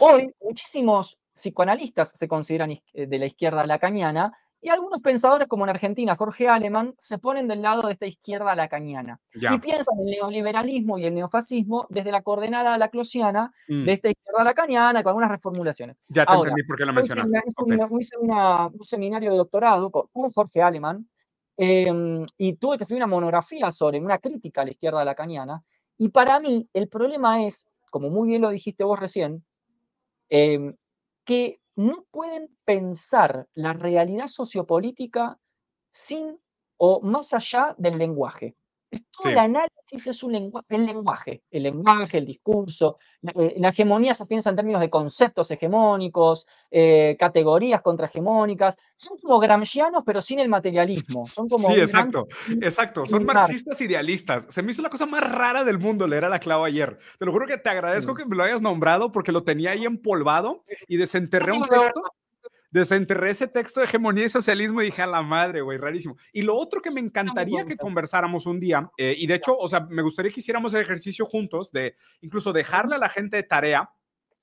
Hoy, 0.00 0.34
muchísimos 0.40 1.18
psicoanalistas 1.34 2.10
se 2.14 2.26
consideran 2.26 2.80
de 2.94 3.18
la 3.18 3.26
izquierda 3.26 3.64
lacaniana 3.66 4.36
y 4.66 4.68
algunos 4.68 5.00
pensadores, 5.00 5.46
como 5.46 5.62
en 5.62 5.70
Argentina, 5.70 6.16
Jorge 6.16 6.48
Aleman, 6.48 6.92
se 6.98 7.18
ponen 7.18 7.46
del 7.46 7.62
lado 7.62 7.86
de 7.86 7.92
esta 7.92 8.06
izquierda 8.06 8.52
lacaniana 8.56 9.20
y 9.32 9.58
piensan 9.60 9.94
el 10.00 10.06
neoliberalismo 10.06 10.98
y 10.98 11.04
el 11.04 11.14
neofascismo 11.14 11.86
desde 11.88 12.10
la 12.10 12.22
coordenada 12.22 12.76
laclosiana 12.76 13.54
mm. 13.68 13.84
de 13.84 13.92
esta 13.92 14.08
izquierda 14.08 14.42
lacaniana 14.42 15.04
con 15.04 15.10
algunas 15.10 15.30
reformulaciones. 15.30 15.96
Ya 16.08 16.26
te 16.26 16.34
entendí 16.34 16.64
por 16.64 16.76
qué 16.76 16.84
lo 16.84 16.92
mencionaste. 16.92 17.38
Hice, 18.00 18.16
un 18.16 18.82
seminario 18.82 19.30
de 19.30 19.36
doctorado 19.36 19.88
con, 19.88 20.30
Jorge 20.30 20.60
Aleman 20.60 21.08
em, 21.56 22.26
y 22.36 22.54
tuve 22.54 22.76
que 22.76 22.82
escribir 22.82 23.04
una 23.04 23.14
monografía 23.14 23.70
sobre 23.70 24.00
una 24.00 24.18
crítica 24.18 24.62
a 24.62 24.64
la 24.64 24.72
izquierda 24.72 25.04
lacaniana. 25.04 25.62
Y 25.96 26.08
para 26.08 26.40
mí, 26.40 26.68
el 26.74 26.88
problema 26.88 27.46
es, 27.46 27.66
como 27.88 28.10
muy 28.10 28.30
bien 28.30 28.42
lo 28.42 28.50
dijiste 28.50 28.82
vos 28.82 28.98
recién, 28.98 29.44
em, 30.28 30.74
que 31.24 31.60
no 31.76 32.04
pueden 32.10 32.56
pensar 32.64 33.48
la 33.54 33.72
realidad 33.74 34.28
sociopolítica 34.28 35.38
sin 35.92 36.40
o 36.78 37.00
más 37.02 37.32
allá 37.34 37.74
del 37.78 37.98
lenguaje. 37.98 38.56
Todo 39.10 39.30
el 39.30 39.38
análisis 39.38 40.06
es 40.06 40.22
un 40.22 40.32
lenguaje, 40.32 40.66
el 40.70 40.86
lenguaje, 40.86 41.42
el 41.50 41.62
lenguaje, 41.62 42.18
el 42.18 42.26
discurso. 42.26 42.98
La, 43.22 43.32
eh, 43.32 43.54
hegemonía 43.56 44.14
se 44.14 44.26
piensa 44.26 44.50
en 44.50 44.56
términos 44.56 44.80
de 44.80 44.90
conceptos 44.90 45.50
hegemónicos, 45.50 46.46
eh, 46.70 47.16
categorías 47.18 47.82
contrahegemónicas. 47.82 48.76
Son 48.96 49.18
como 49.18 49.38
gramscianos, 49.38 50.02
pero 50.04 50.20
sin 50.20 50.38
el 50.38 50.48
materialismo. 50.48 51.26
Son 51.34 51.48
como 51.48 51.70
sí, 51.70 51.80
exacto, 51.80 52.26
exacto. 52.60 53.06
Son 53.06 53.24
marxistas 53.24 53.80
idealistas. 53.80 54.46
Se 54.48 54.62
me 54.62 54.70
hizo 54.70 54.82
la 54.82 54.90
cosa 54.90 55.06
más 55.06 55.22
rara 55.22 55.64
del 55.64 55.78
mundo 55.78 56.06
leer 56.06 56.24
a 56.24 56.28
la 56.28 56.38
clava 56.38 56.66
ayer. 56.66 56.98
Te 57.18 57.26
lo 57.26 57.32
juro 57.32 57.46
que 57.46 57.58
te 57.58 57.68
agradezco 57.68 58.14
que 58.14 58.24
me 58.24 58.36
lo 58.36 58.42
hayas 58.42 58.62
nombrado 58.62 59.12
porque 59.12 59.32
lo 59.32 59.44
tenía 59.44 59.72
ahí 59.72 59.84
empolvado 59.84 60.64
y 60.88 60.96
desenterré 60.96 61.52
un 61.52 61.68
texto 61.68 62.02
desenterré 62.76 63.30
ese 63.30 63.48
texto 63.48 63.80
de 63.80 63.86
hegemonía 63.86 64.24
y 64.24 64.28
socialismo 64.28 64.82
y 64.82 64.86
dije 64.86 65.02
a 65.02 65.06
la 65.06 65.22
madre, 65.22 65.60
güey, 65.60 65.78
rarísimo. 65.78 66.16
Y 66.32 66.42
lo 66.42 66.56
otro 66.56 66.80
que 66.80 66.90
me 66.90 67.00
encantaría 67.00 67.64
que 67.64 67.76
conversáramos 67.76 68.46
un 68.46 68.60
día, 68.60 68.88
eh, 68.96 69.14
y 69.16 69.26
de 69.26 69.34
hecho, 69.34 69.56
o 69.56 69.68
sea, 69.68 69.80
me 69.80 70.02
gustaría 70.02 70.30
que 70.30 70.40
hiciéramos 70.40 70.74
el 70.74 70.82
ejercicio 70.82 71.26
juntos 71.26 71.72
de 71.72 71.96
incluso 72.20 72.52
dejarle 72.52 72.96
a 72.96 72.98
la 72.98 73.08
gente 73.08 73.36
de 73.36 73.42
tarea 73.42 73.90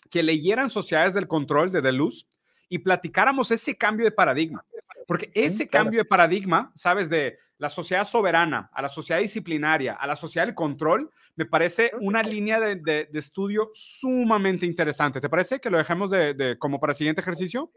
que 0.09 0.23
leyeran 0.23 0.69
Sociedades 0.69 1.13
del 1.13 1.27
Control 1.27 1.71
de 1.71 1.81
Deleuze 1.81 2.25
y 2.69 2.79
platicáramos 2.79 3.51
ese 3.51 3.77
cambio 3.77 4.05
de 4.05 4.11
paradigma. 4.11 4.65
Porque 5.07 5.31
ese 5.33 5.67
cambio 5.67 5.99
de 5.99 6.05
paradigma, 6.05 6.71
¿sabes? 6.75 7.09
De 7.09 7.37
la 7.57 7.69
sociedad 7.69 8.05
soberana 8.05 8.69
a 8.73 8.81
la 8.81 8.89
sociedad 8.89 9.21
disciplinaria, 9.21 9.93
a 9.93 10.07
la 10.07 10.15
sociedad 10.15 10.45
del 10.45 10.55
control, 10.55 11.11
me 11.35 11.45
parece 11.45 11.91
una 11.99 12.21
línea 12.21 12.59
de, 12.59 12.75
de, 12.75 13.07
estudio 13.13 13.69
sumamente 13.73 14.65
interesante. 14.65 15.21
¿Te 15.21 15.29
parece 15.29 15.59
que 15.59 15.69
lo 15.69 15.77
dejemos 15.77 16.11
de, 16.11 16.33
de, 16.33 16.57
como 16.57 16.79
para 16.79 16.91
el 16.91 16.97
siguiente 16.97 17.21
ejercicio? 17.21 17.71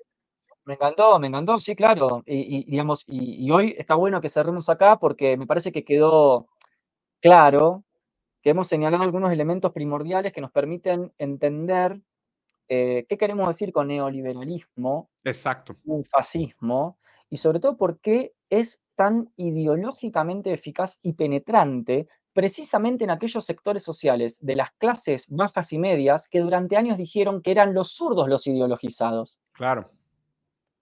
Me 0.67 0.75
encantó, 0.75 1.19
me 1.21 1.29
encantó, 1.29 1.61
sí, 1.61 1.77
claro. 1.77 2.25
Y, 2.27 2.65
digamos, 2.69 3.05
y, 3.07 3.49
hoy 3.53 3.77
está 3.79 3.95
bueno 3.95 4.21
que 4.21 4.29
cerremos 4.29 4.69
acá 4.69 4.99
porque 4.99 5.37
me 5.37 5.47
parece 5.47 5.71
que 5.71 5.85
quedó 5.85 6.49
claro 7.21 7.85
que 8.43 8.51
hemos 8.51 8.67
señalado 8.67 9.05
algunos 9.05 9.31
elementos 9.31 9.73
primordiales 9.73 10.33
que 10.33 10.41
nos 10.41 10.51
permiten 10.51 11.13
entender 11.19 12.01
eh, 12.69 13.07
qué 13.09 13.17
queremos 13.17 13.47
decir 13.47 13.73
con 13.73 13.87
neoliberalismo, 13.87 15.09
Exacto. 15.23 15.77
un 15.85 16.05
fascismo, 16.05 16.99
y 17.31 17.37
sobre 17.37 17.61
todo 17.61 17.77
por 17.77 18.01
qué 18.01 18.35
es 18.51 18.81
tan 18.97 19.33
ideológicamente 19.37 20.53
eficaz 20.53 20.99
y 21.01 21.13
penetrante 21.13 22.09
precisamente 22.33 23.05
en 23.05 23.11
aquellos 23.11 23.45
sectores 23.45 23.83
sociales 23.83 24.39
de 24.43 24.57
las 24.57 24.71
clases 24.73 25.27
bajas 25.29 25.73
y 25.73 25.79
medias 25.79 26.29
que 26.29 26.41
durante 26.41 26.77
años 26.77 26.99
dijeron 26.99 27.41
que 27.41 27.53
eran 27.53 27.73
los 27.73 27.93
zurdos 27.93 28.29
los 28.29 28.47
ideologizados. 28.47 29.39
Claro. 29.53 29.91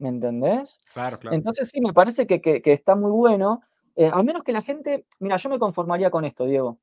¿Me 0.04 0.10
entendés? 0.10 0.82
Claro, 0.92 1.18
claro. 1.18 1.34
Entonces 1.34 1.70
sí, 1.70 1.80
me 1.80 1.94
parece 1.94 2.26
que, 2.26 2.60
está 2.66 2.94
muy 2.94 3.10
bueno. 3.10 3.62
Eh, 3.96 4.10
al 4.12 4.22
menos 4.22 4.44
que 4.44 4.52
la 4.52 4.60
gente, 4.60 5.06
mira, 5.18 5.38
yo 5.38 5.48
me 5.48 5.58
conformaría 5.58 6.10
con 6.10 6.26
esto, 6.26 6.44
Diego. 6.44 6.78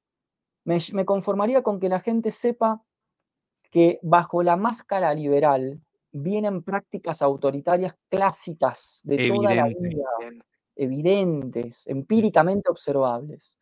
Me, 0.64 1.06
conformaría 1.06 1.62
con 1.62 1.80
que 1.80 1.88
la 1.88 2.00
gente 2.00 2.32
sepa 2.32 2.82
que 3.70 4.00
bajo 4.02 4.42
la 4.42 4.56
máscara 4.56 5.14
liberal 5.14 5.80
vienen 6.12 6.64
prácticas 6.64 7.22
autoritarias 7.22 7.94
clásicas 8.10 9.02
de 9.04 9.30
toda 9.30 9.54
la 9.54 9.68
vida, 9.68 10.04
evidentes, 10.76 11.86
empíricamente 11.86 12.72
observables. 12.72 13.60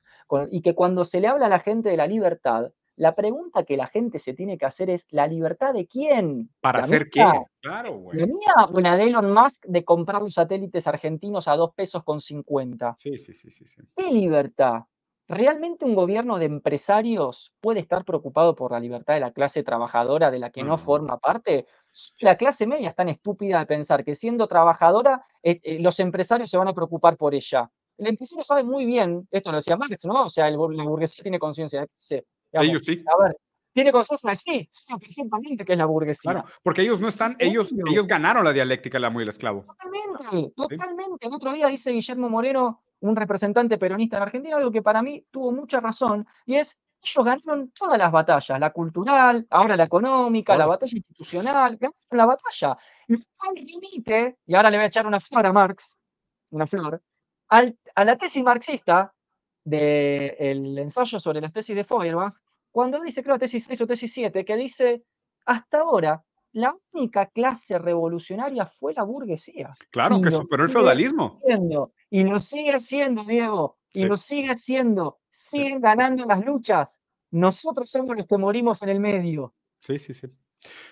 y 0.52 0.62
que 0.62 0.74
cuando 0.74 1.04
se 1.04 1.20
le 1.20 1.28
habla 1.28 1.48
a 1.48 1.50
la 1.50 1.60
gente 1.60 1.90
de 1.90 1.98
la 1.98 2.08
libertad, 2.08 2.72
La 3.00 3.16
pregunta 3.16 3.64
que 3.64 3.78
la 3.78 3.88
gente 3.88 4.20
se 4.20 4.34
tiene 4.34 4.58
que 4.58 4.66
hacer 4.66 4.90
es, 4.90 5.08
¿la 5.12 5.26
libertad 5.26 5.74
de 5.74 5.88
quién? 5.88 6.50
¿Para 6.60 6.82
hacer 6.82 7.10
qué? 7.10 7.26
Claro, 7.62 7.94
güey. 7.94 8.20
¿La 8.20 8.26
mía 8.26 8.54
o 8.74 8.80
la 8.82 8.98
de 8.98 9.04
Elon 9.04 9.34
Musk 9.34 9.66
de 9.68 9.86
comprar 9.86 10.22
los 10.22 10.34
satélites 10.34 10.86
argentinos 10.86 11.48
a 11.48 11.56
dos 11.56 11.74
pesos 11.74 12.04
con 12.04 12.20
50? 12.20 12.96
Sí, 12.98 13.18
sí, 13.18 13.34
sí, 13.34 13.50
sí. 13.52 13.66
sí. 13.66 13.82
¿Qué 13.96 14.12
libertad? 14.12 14.82
¿Realmente 15.30 15.86
un 15.86 15.96
gobierno 15.96 16.40
de 16.40 16.46
empresarios 16.48 17.54
puede 17.62 17.80
estar 17.80 18.04
preocupado 18.04 18.54
por 18.54 18.74
la 18.74 18.82
libertad 18.82 19.14
de 19.14 19.22
la 19.22 19.32
clase 19.32 19.64
trabajadora 19.64 20.30
de 20.30 20.40
la 20.40 20.50
que 20.50 20.64
no, 20.64 20.78
forma 20.78 21.20
parte? 21.20 21.68
La 22.20 22.36
clase 22.36 22.68
media 22.68 22.90
es 22.90 22.96
tan 22.96 23.08
estúpida 23.08 23.60
de 23.60 23.66
pensar 23.66 24.04
que 24.04 24.14
siendo 24.14 24.46
trabajadora 24.46 25.26
eh, 25.42 25.62
eh, 25.64 25.80
los 25.80 26.02
empresarios 26.02 26.50
se 26.50 26.58
van 26.58 26.68
a 26.68 26.74
preocupar 26.74 27.16
por 27.16 27.34
ella. 27.34 27.72
El 27.98 28.08
empresario 28.08 28.44
sabe 28.44 28.64
muy 28.64 28.86
bien, 28.86 29.26
esto 29.32 29.52
lo 29.52 29.58
decía 29.58 29.78
Marx, 29.78 30.04
¿no? 30.04 30.26
O 30.26 30.30
sea, 30.30 30.50
el, 30.50 30.58
la 30.58 30.84
burguesía 30.84 31.24
tiene 31.24 31.40
conciencia. 31.40 31.88
Ellos 32.52 32.84
sí. 32.84 33.04
A 33.06 33.24
ver, 33.24 33.38
tiene 33.74 33.92
conciencia 33.92 34.30
de 34.30 34.36
sí, 34.36 34.70
sabe 34.72 35.00
perfectamente 35.00 35.64
que 35.64 35.74
es 35.74 35.78
la 35.78 35.86
burguesía. 35.86 36.32
Claro, 36.32 36.48
porque 36.64 36.82
ellos 36.82 37.00
no 37.00 37.08
están, 37.08 37.36
ellos, 37.40 37.74
ellos 37.90 38.08
ganaron 38.08 38.44
la 38.44 38.52
dialéctica 38.52 39.00
la 39.00 39.10
muy 39.10 39.24
el 39.24 39.30
esclavo. 39.30 39.66
Totalmente, 39.66 40.54
totalmente. 40.56 41.28
El 41.28 41.34
otro 41.34 41.54
día 41.54 41.68
dice 41.68 41.92
Guillermo 41.92 42.30
Moreno, 42.30 42.84
un 43.02 43.16
representante 43.16 43.78
peronista 43.78 44.18
en 44.18 44.24
Argentina, 44.24 44.58
algo 44.58 44.72
que 44.72 44.82
para 44.82 45.02
mí 45.02 45.26
tuvo 45.32 45.52
mucha 45.52 45.80
razón, 45.80 46.28
y 46.46 46.56
es, 46.56 46.80
ellos 47.02 47.26
ganaron 47.26 47.72
todas 47.72 47.98
las 47.98 48.12
batallas, 48.12 48.60
la 48.60 48.72
cultural, 48.72 49.48
ahora 49.50 49.78
la 49.78 49.86
económica, 49.86 50.58
la 50.58 50.66
batalla 50.66 50.98
institucional, 50.98 51.78
ganaron 51.78 51.94
la 52.12 52.26
batalla. 52.26 52.78
Y 53.08 53.16
límite, 53.66 54.40
y 54.46 54.56
ahora 54.56 54.70
le 54.70 54.78
voy 54.78 54.84
a 54.84 54.88
echar 54.88 55.08
una 55.08 55.20
flor 55.20 55.46
a 55.46 55.54
Marx, 55.54 55.96
una 56.50 56.68
flor, 56.68 57.02
a 57.48 58.04
la 58.04 58.18
tesis 58.18 58.44
marxista 58.44 59.14
del 59.64 60.78
ensayo 60.78 61.20
sobre 61.20 61.42
las 61.42 61.54
tesis 61.54 61.76
de 61.76 61.84
Feuerbach, 61.84 62.34
cuando 62.72 63.02
dice, 63.02 63.24
creo, 63.24 63.38
tesis 63.40 63.66
6 63.66 63.82
o 63.82 63.88
tesis 63.88 64.14
7, 64.14 64.46
que 64.46 64.56
dice, 64.56 65.04
hasta 65.46 65.80
ahora, 65.80 66.24
la 66.52 66.76
única 66.94 67.28
clase 67.28 67.78
revolucionaria 67.78 68.66
fue 68.66 68.94
la 68.94 69.04
burguesía. 69.04 69.76
Claro, 69.92 70.22
que 70.22 70.32
superó 70.32 70.64
el 70.64 70.70
feudalismo. 70.70 71.40
y 72.10 72.24
lo 72.24 72.40
sigue 72.40 72.80
siendo, 72.80 73.24
Diego, 73.24 73.78
y 73.94 74.06
lo 74.06 74.18
sigue 74.18 74.56
siendo. 74.56 75.20
Siguen 75.32 75.80
ganando 75.80 76.26
las 76.26 76.44
luchas. 76.44 77.02
Nosotros 77.32 77.90
somos 77.90 78.18
los 78.18 78.26
que 78.26 78.38
morimos 78.38 78.82
en 78.82 78.90
el 78.90 79.00
medio. 79.00 79.54
Sí, 79.82 80.00
sí, 80.00 80.14
sí. 80.14 80.28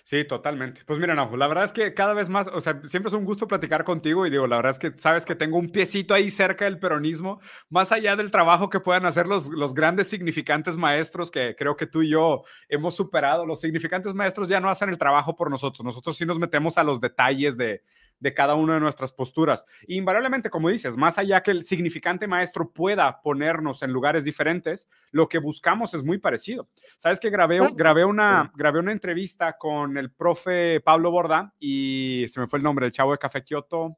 Sí, 0.04 0.24
totalmente. 0.26 0.84
Pues 0.86 1.00
mira, 1.00 1.14
no, 1.16 1.36
la 1.36 1.48
verdad 1.48 1.66
es 1.66 1.74
que 1.74 1.94
cada 1.94 2.14
vez 2.14 2.30
más, 2.30 2.48
o 2.48 2.62
sea, 2.62 2.80
siempre 2.86 3.10
es 3.10 3.14
un 3.14 3.26
gusto 3.26 3.48
platicar 3.48 3.84
contigo 3.84 4.26
y 4.26 4.30
digo, 4.30 4.48
la 4.48 4.56
verdad 4.58 4.72
es 4.72 4.80
que 4.80 4.98
sabes 4.98 5.26
que 5.26 5.36
tengo 5.36 5.58
un 5.58 5.70
piecito 5.70 6.14
ahí 6.14 6.32
cerca 6.32 6.66
del 6.66 6.80
peronismo, 6.80 7.42
más 7.70 7.92
allá 7.92 8.16
del 8.16 8.32
trabajo 8.32 8.70
que 8.70 8.80
puedan 8.80 9.06
hacer 9.06 9.28
los, 9.28 9.50
los 9.50 9.74
grandes 9.74 10.08
significantes 10.08 10.78
maestros 10.78 11.32
que 11.32 11.56
creo 11.58 11.76
que 11.76 11.88
tú 11.88 12.02
y 12.02 12.10
yo 12.10 12.44
hemos 12.70 12.96
superado. 12.96 13.46
Los 13.46 13.60
significantes 13.62 14.14
maestros 14.14 14.48
ya 14.48 14.60
no 14.62 14.70
hacen 14.70 14.90
el 14.90 14.98
trabajo 14.98 15.36
por 15.36 15.52
nosotros, 15.52 15.84
nosotros 15.84 16.16
sí 16.16 16.26
nos 16.26 16.40
metemos 16.40 16.78
a 16.78 16.84
los 16.84 17.02
detalles 17.02 17.58
de, 17.58 17.84
de 18.20 18.34
cada 18.34 18.56
una 18.56 18.76
de 18.76 18.80
nuestras 18.80 19.14
posturas. 19.14 19.66
invariablemente, 19.88 20.50
como 20.50 20.70
dices, 20.70 20.98
más 20.98 21.18
allá 21.18 21.42
que 21.42 21.52
el 21.52 21.66
significante 21.66 22.28
maestro 22.28 22.72
pueda 22.72 23.22
ponernos 23.22 23.84
en 23.84 23.92
lugares 23.92 24.24
diferentes, 24.24 24.90
lo 25.12 25.30
que 25.30 25.40
buscamos 25.40 25.94
es 25.94 26.04
muy 26.04 26.18
parecido. 26.18 26.68
Sabes 26.98 27.20
que 27.20 27.30
grabé, 27.30 27.60
grabé, 27.76 28.06
una, 28.06 28.52
grabé 28.56 28.80
una 28.80 28.92
entrevista 28.92 29.58
con 29.58 29.98
el 29.98 30.12
profe 30.12 30.82
Pablo 30.82 31.12
Borda 31.12 31.54
y 31.60 32.26
se 32.28 32.40
me 32.40 32.48
fue 32.48 32.60
el 32.60 32.64
nombre, 32.64 32.86
el 32.86 32.92
chavo 32.92 33.12
de 33.12 33.18
Café 33.18 33.44
Kioto. 33.44 33.98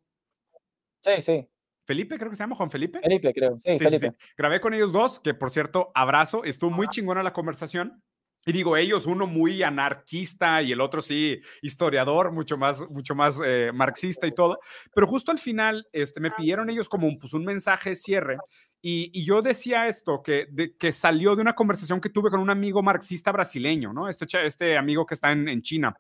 Sí, 1.02 1.22
sí. 1.22 1.48
Felipe, 1.86 2.20
creo 2.20 2.30
que 2.30 2.36
se 2.36 2.44
llama 2.44 2.56
Juan 2.56 2.70
Felipe. 2.70 3.00
Felipe, 3.00 3.34
creo. 3.34 3.58
Sí, 3.62 3.76
Felipe. 3.78 4.14
Grabé 4.38 4.62
con 4.62 4.76
ellos 4.76 4.92
dos, 4.92 5.20
que 5.20 5.34
por 5.34 5.50
cierto, 5.50 5.92
abrazo. 5.96 6.44
Estuvo 6.44 6.70
muy 6.70 6.88
chingona 6.88 7.24
la 7.24 7.34
conversación. 7.34 8.04
Y 8.50 8.52
digo, 8.52 8.76
ellos, 8.76 9.06
uno 9.06 9.28
muy 9.28 9.62
anarquista 9.62 10.64
y 10.64 10.72
el 10.72 10.82
otro 10.82 11.04
sí, 11.04 11.40
historiador, 11.62 12.32
mucho 12.32 12.58
más, 12.58 12.82
mucho 12.90 13.14
más 13.14 13.40
eh, 13.46 13.70
marxista 13.72 14.26
y 14.26 14.32
todo. 14.32 14.60
Pero 14.92 15.06
justo 15.06 15.30
al 15.30 15.38
final 15.38 15.88
este, 15.94 16.20
me 16.20 16.32
pidieron 16.32 16.68
ellos 16.68 16.90
como 16.90 17.06
un, 17.06 17.20
pues, 17.20 17.34
un 17.34 17.46
mensaje 17.46 17.92
de 17.92 17.96
cierre. 17.96 18.38
Y, 18.82 19.24
yo 19.24 19.44
decía 19.44 19.86
esto, 19.86 20.24
que, 20.24 20.48
que 20.80 20.92
salió 20.92 21.36
de 21.36 21.44
una 21.44 21.54
conversación 21.54 22.02
que 22.02 22.10
tuve 22.10 22.32
con 22.32 22.40
un 22.40 22.50
amigo 22.50 22.82
marxista 22.82 23.32
brasileño, 23.32 23.94
¿no? 23.94 24.10
Este, 24.10 24.26
este 24.44 24.80
amigo 24.80 25.06
que 25.06 25.14
está 25.14 25.32
en, 25.32 25.48
en 25.48 25.62
China. 25.62 25.96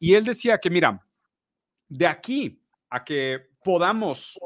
Y 0.00 0.14
él 0.14 0.24
decía 0.24 0.58
que, 0.58 0.70
mira, 0.70 1.00
de 1.88 2.08
aquí 2.08 2.60
a 2.90 3.04
que 3.04 3.46
podamos 3.62 4.36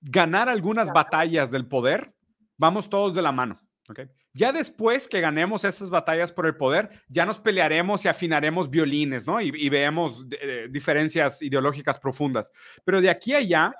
ganar 0.00 0.48
algunas 0.48 0.92
batallas 0.92 1.50
del 1.50 1.66
poder, 1.66 2.14
vamos 2.56 2.88
todos 2.88 3.12
de 3.12 3.22
la 3.22 3.32
mano. 3.32 3.60
¿okay? 3.88 4.06
Ya 4.36 4.52
después 4.52 5.08
que 5.08 5.22
ganemos 5.22 5.64
esas 5.64 5.88
batallas 5.88 6.30
por 6.30 6.46
el 6.46 6.56
poder, 6.56 6.90
ya 7.08 7.24
nos 7.24 7.38
pelearemos 7.38 8.04
y 8.04 8.08
afinaremos 8.08 8.68
violines, 8.68 9.26
¿no? 9.26 9.40
Y, 9.40 9.50
y 9.54 9.70
veamos 9.70 10.26
eh, 10.30 10.68
diferencias 10.70 11.40
ideológicas 11.40 11.98
profundas. 11.98 12.52
Pero 12.84 13.00
de 13.00 13.08
aquí 13.08 13.32
a 13.32 13.38
allá, 13.38 13.74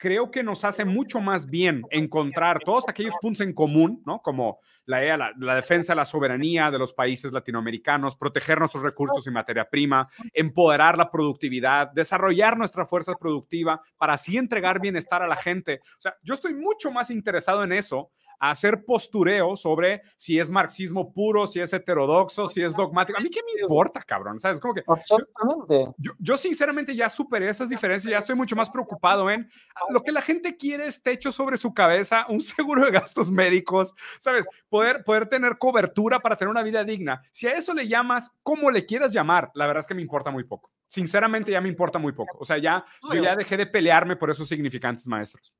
creo 0.00 0.30
que 0.30 0.42
nos 0.42 0.64
hace 0.64 0.84
mucho 0.84 1.20
más 1.20 1.48
bien 1.48 1.82
encontrar 1.90 2.58
todos 2.64 2.88
aquellos 2.88 3.14
puntos 3.20 3.42
en 3.42 3.52
común, 3.52 4.02
¿no? 4.04 4.20
Como 4.20 4.58
la, 4.86 5.16
la, 5.16 5.32
la, 5.38 5.54
defensa 5.54 5.92
de 5.92 5.98
la 5.98 6.04
soberanía 6.06 6.70
de 6.70 6.78
los 6.78 6.92
países 6.92 7.30
latinoamericanos, 7.32 8.16
proteger 8.16 8.58
nuestros 8.58 8.82
recursos 8.82 9.26
y 9.26 9.30
materia 9.30 9.68
prima, 9.68 10.08
empoderar 10.32 10.96
la 10.96 11.10
productividad, 11.10 11.92
desarrollar 11.92 12.56
nuestra 12.56 12.86
fuerza 12.86 13.14
productiva 13.14 13.80
para 13.96 14.14
así 14.14 14.38
entregar 14.38 14.80
bienestar 14.80 15.22
a 15.22 15.28
la 15.28 15.36
gente. 15.36 15.80
O 15.82 16.00
sea, 16.00 16.16
yo 16.22 16.34
estoy 16.34 16.54
mucho 16.54 16.90
más 16.90 17.10
interesado 17.10 17.62
en 17.62 17.72
eso 17.72 18.10
hacer 18.40 18.84
postureo 18.84 19.54
sobre 19.54 20.02
si 20.16 20.38
es 20.38 20.50
marxismo 20.50 21.12
puro, 21.12 21.46
si 21.46 21.60
es 21.60 21.72
heterodoxo, 21.72 22.48
si 22.48 22.62
es 22.62 22.74
dogmático. 22.74 23.18
A 23.18 23.22
mí 23.22 23.30
qué 23.30 23.40
me 23.44 23.60
importa, 23.60 24.02
cabrón, 24.02 24.38
¿sabes? 24.38 24.58
Como 24.58 24.74
que 24.74 24.82
Absolutamente. 24.86 25.94
Yo, 25.98 26.12
yo, 26.18 26.36
sinceramente 26.36 26.96
ya 26.96 27.10
superé 27.10 27.48
esas 27.48 27.68
diferencias, 27.68 28.10
ya 28.10 28.18
estoy 28.18 28.34
mucho 28.34 28.56
más 28.56 28.70
preocupado 28.70 29.30
en 29.30 29.48
lo 29.90 30.02
que 30.02 30.12
la 30.12 30.22
gente 30.22 30.56
quiere 30.56 30.86
es 30.86 31.02
techo 31.02 31.30
sobre 31.30 31.58
su 31.58 31.74
cabeza, 31.74 32.26
un 32.28 32.40
seguro 32.40 32.84
de 32.84 32.90
gastos 32.90 33.30
médicos, 33.30 33.94
¿sabes? 34.18 34.46
Poder, 34.68 35.04
poder 35.04 35.28
tener 35.28 35.58
cobertura 35.58 36.20
para 36.20 36.36
tener 36.36 36.50
una 36.50 36.62
vida 36.62 36.82
digna. 36.82 37.22
Si 37.30 37.46
a 37.46 37.52
eso 37.52 37.74
le 37.74 37.86
llamas, 37.86 38.34
como 38.42 38.70
le 38.70 38.86
quieras 38.86 39.12
llamar, 39.12 39.50
la 39.54 39.66
verdad 39.66 39.80
es 39.80 39.86
que 39.86 39.94
me 39.94 40.02
importa 40.02 40.30
muy 40.30 40.44
poco. 40.44 40.70
Sinceramente 40.88 41.52
ya 41.52 41.60
me 41.60 41.68
importa 41.68 41.98
muy 41.98 42.12
poco. 42.12 42.38
O 42.40 42.44
sea, 42.44 42.58
ya, 42.58 42.84
yo 43.12 43.22
ya 43.22 43.36
dejé 43.36 43.56
de 43.56 43.66
pelearme 43.66 44.16
por 44.16 44.30
esos 44.30 44.48
significantes 44.48 45.06
maestros. 45.06 45.54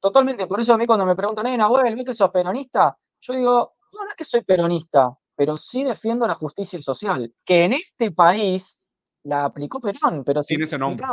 Totalmente, 0.00 0.46
por 0.46 0.60
eso 0.60 0.74
a 0.74 0.78
mí 0.78 0.86
cuando 0.86 1.04
me 1.04 1.14
preguntan, 1.14 1.46
eh, 1.46 1.58
Nahuel, 1.58 1.94
¿ves 1.94 2.06
que 2.06 2.14
sos 2.14 2.30
peronista? 2.30 2.96
Yo 3.20 3.34
digo, 3.34 3.74
no, 3.92 4.04
no 4.04 4.08
es 4.08 4.16
que 4.16 4.24
soy 4.24 4.42
peronista, 4.42 5.14
pero 5.36 5.56
sí 5.56 5.84
defiendo 5.84 6.26
la 6.26 6.34
justicia 6.34 6.80
social, 6.80 7.34
que 7.44 7.64
en 7.64 7.74
este 7.74 8.10
país 8.10 8.88
la 9.24 9.44
aplicó 9.44 9.80
Perón, 9.80 10.24
pero 10.24 10.42
si 10.42 10.54
ese 10.54 10.78
nombre. 10.78 11.06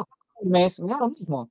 Mes, 0.44 0.80
me 0.80 0.94
da 0.94 1.00
lo 1.00 1.10
mismo. 1.10 1.50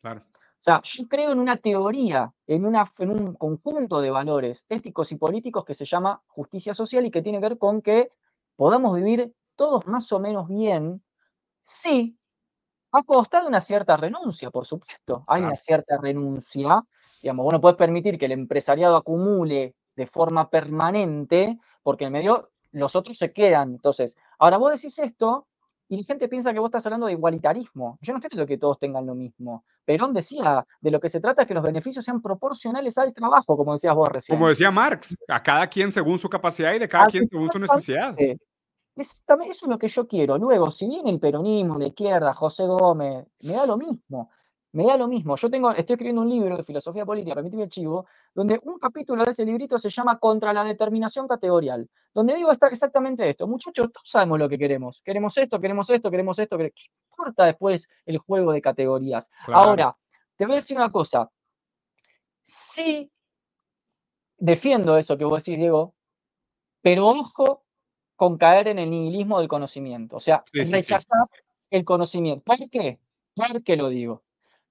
Claro. 0.00 0.22
O 0.32 0.64
sea, 0.64 0.80
yo 0.84 1.08
creo 1.08 1.32
en 1.32 1.38
una 1.38 1.56
teoría, 1.56 2.32
en, 2.46 2.64
una, 2.64 2.90
en 2.98 3.10
un 3.10 3.34
conjunto 3.34 4.00
de 4.00 4.10
valores 4.10 4.64
éticos 4.68 5.12
y 5.12 5.16
políticos 5.16 5.64
que 5.64 5.74
se 5.74 5.84
llama 5.84 6.22
justicia 6.28 6.74
social 6.74 7.04
y 7.04 7.10
que 7.10 7.20
tiene 7.20 7.38
que 7.38 7.48
ver 7.48 7.58
con 7.58 7.82
que 7.82 8.10
podamos 8.56 8.94
vivir 8.94 9.34
todos 9.56 9.86
más 9.86 10.10
o 10.12 10.20
menos 10.20 10.48
bien 10.48 11.02
si 11.60 12.16
ha 12.92 13.02
costado 13.02 13.48
una 13.48 13.60
cierta 13.60 13.96
renuncia, 13.96 14.50
por 14.50 14.66
supuesto. 14.66 15.24
Hay 15.26 15.42
una 15.42 15.56
cierta 15.56 15.96
renuncia. 15.96 16.82
Digamos, 17.22 17.44
bueno, 17.44 17.60
puedes 17.60 17.76
permitir 17.76 18.18
que 18.18 18.26
el 18.26 18.32
empresariado 18.32 18.96
acumule 18.96 19.74
de 19.96 20.06
forma 20.06 20.50
permanente, 20.50 21.58
porque 21.82 22.04
en 22.04 22.12
medio 22.12 22.50
los 22.72 22.94
otros 22.94 23.16
se 23.16 23.32
quedan. 23.32 23.72
Entonces, 23.72 24.16
ahora 24.38 24.58
vos 24.58 24.72
decís 24.72 24.98
esto 24.98 25.46
y 25.88 25.96
la 25.96 26.04
gente 26.04 26.28
piensa 26.28 26.52
que 26.52 26.58
vos 26.58 26.68
estás 26.68 26.86
hablando 26.86 27.06
de 27.06 27.12
igualitarismo. 27.12 27.98
Yo 28.00 28.12
no 28.12 28.18
estoy 28.18 28.28
diciendo 28.30 28.46
que 28.46 28.58
todos 28.58 28.78
tengan 28.78 29.06
lo 29.06 29.14
mismo. 29.14 29.64
Perón 29.84 30.14
decía, 30.14 30.64
de 30.80 30.90
lo 30.90 31.00
que 31.00 31.08
se 31.08 31.20
trata 31.20 31.42
es 31.42 31.48
que 31.48 31.54
los 31.54 31.62
beneficios 31.62 32.04
sean 32.04 32.22
proporcionales 32.22 32.96
al 32.98 33.12
trabajo, 33.12 33.56
como 33.56 33.72
decías 33.72 33.94
vos 33.94 34.08
recién. 34.08 34.38
Como 34.38 34.48
decía 34.48 34.70
Marx, 34.70 35.16
a 35.28 35.42
cada 35.42 35.66
quien 35.66 35.90
según 35.90 36.18
su 36.18 36.28
capacidad 36.28 36.72
y 36.72 36.78
de 36.78 36.88
cada 36.88 37.06
quien 37.06 37.28
según 37.28 37.50
su 37.50 37.58
necesidad. 37.58 38.16
Eso 38.94 39.22
es 39.48 39.62
lo 39.62 39.78
que 39.78 39.88
yo 39.88 40.06
quiero. 40.06 40.36
Luego, 40.36 40.70
si 40.70 40.86
viene 40.86 41.10
el 41.10 41.18
peronismo, 41.18 41.78
la 41.78 41.86
izquierda, 41.86 42.34
José 42.34 42.66
Gómez, 42.66 43.26
me 43.40 43.52
da 43.54 43.66
lo 43.66 43.76
mismo. 43.76 44.30
Me 44.72 44.84
da 44.84 44.96
lo 44.96 45.06
mismo. 45.06 45.36
Yo 45.36 45.50
tengo, 45.50 45.70
estoy 45.70 45.94
escribiendo 45.94 46.22
un 46.22 46.30
libro 46.30 46.56
de 46.56 46.62
filosofía 46.62 47.04
política, 47.04 47.34
permíteme 47.34 47.64
el 47.64 47.68
chivo, 47.68 48.06
donde 48.34 48.58
un 48.64 48.78
capítulo 48.78 49.22
de 49.24 49.30
ese 49.30 49.44
librito 49.44 49.78
se 49.78 49.90
llama 49.90 50.18
Contra 50.18 50.52
la 50.52 50.64
determinación 50.64 51.28
categorial, 51.28 51.88
donde 52.14 52.36
digo 52.36 52.50
exactamente 52.52 53.28
esto. 53.28 53.46
Muchachos, 53.46 53.92
todos 53.92 54.08
sabemos 54.08 54.38
lo 54.38 54.48
que 54.48 54.58
queremos. 54.58 55.02
Queremos 55.02 55.36
esto, 55.36 55.60
queremos 55.60 55.90
esto, 55.90 56.10
queremos 56.10 56.38
esto. 56.38 56.56
¿Qué 56.56 56.72
importa 57.10 57.44
después 57.44 57.88
el 58.06 58.16
juego 58.18 58.52
de 58.52 58.62
categorías? 58.62 59.30
Ahora, 59.46 59.94
te 60.36 60.46
voy 60.46 60.54
a 60.54 60.56
decir 60.56 60.76
una 60.76 60.90
cosa. 60.90 61.30
Sí 62.44 63.10
defiendo 64.38 64.96
eso 64.96 65.16
que 65.16 65.24
vos 65.24 65.44
decís, 65.44 65.58
Diego, 65.58 65.94
pero 66.80 67.06
ojo 67.06 67.61
con 68.22 68.38
caer 68.38 68.68
en 68.68 68.78
el 68.78 68.88
nihilismo 68.88 69.40
del 69.40 69.48
conocimiento, 69.48 70.14
o 70.14 70.20
sea, 70.20 70.44
rechazar 70.52 71.26
el 71.70 71.84
conocimiento. 71.84 72.44
¿Por 72.44 72.70
qué? 72.70 73.00
¿Por 73.34 73.64
qué 73.64 73.74
lo 73.74 73.88
digo? 73.88 74.22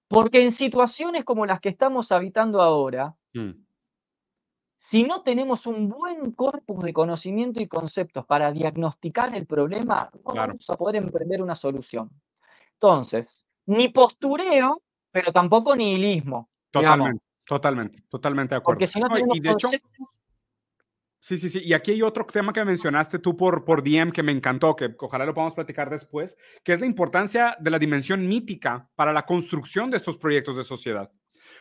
Porque 0.08 0.42
en 0.42 0.54
situaciones 0.54 1.26
como 1.26 1.46
las 1.46 1.60
que 1.60 1.68
estamos 1.68 2.14
habitando 2.14 2.62
ahora, 2.62 3.14
mm. 3.34 3.50
si 4.78 5.04
no 5.04 5.24
tenemos 5.24 5.66
un 5.66 5.90
buen 5.90 6.32
corpus 6.32 6.82
de 6.82 6.94
conocimiento 6.94 7.62
y 7.62 7.68
conceptos 7.68 8.26
para 8.26 8.54
diagnosticar 8.54 9.36
el 9.36 9.46
problema, 9.46 10.10
no 10.26 10.34
vamos 10.34 10.70
a 10.70 10.78
poder 10.78 10.96
emprender 10.96 11.42
una 11.42 11.56
solución. 11.56 12.10
Entonces, 12.76 13.44
ni 13.66 13.90
postureo, 13.90 14.82
pero 15.12 15.34
tampoco 15.34 15.76
nihilismo. 15.76 16.48
Totalmente, 16.72 17.22
totalmente, 17.44 18.02
totalmente 18.08 18.56
de 18.56 18.60
acuerdo. 18.60 18.78
Porque 18.78 18.88
si 18.88 19.02
no 19.02 19.10
tenemos 19.10 19.42
Sí, 21.24 21.38
sí, 21.38 21.50
sí. 21.50 21.62
Y 21.64 21.74
aquí 21.74 21.92
hay 21.92 22.02
otro 22.02 22.26
tema 22.26 22.52
que 22.52 22.66
mencionaste 22.66 23.20
tú 23.20 23.38
por, 23.38 23.64
por 23.64 23.84
DM 23.84 24.12
que 24.12 24.24
me 24.24 24.32
encantó, 24.32 24.76
que 24.76 24.96
ojalá 24.98 25.24
lo 25.24 25.36
podamos 25.36 25.54
platicar 25.54 25.88
después, 25.88 26.36
que 26.64 26.74
es 26.74 26.80
la 26.80 26.88
importancia 26.88 27.56
de 27.60 27.70
la 27.70 27.78
dimensión 27.78 28.28
mítica 28.28 28.90
para 28.96 29.14
la 29.14 29.24
construcción 29.24 29.92
de 29.92 29.98
estos 29.98 30.18
proyectos 30.18 30.58
de 30.58 30.64
sociedad. 30.64 31.12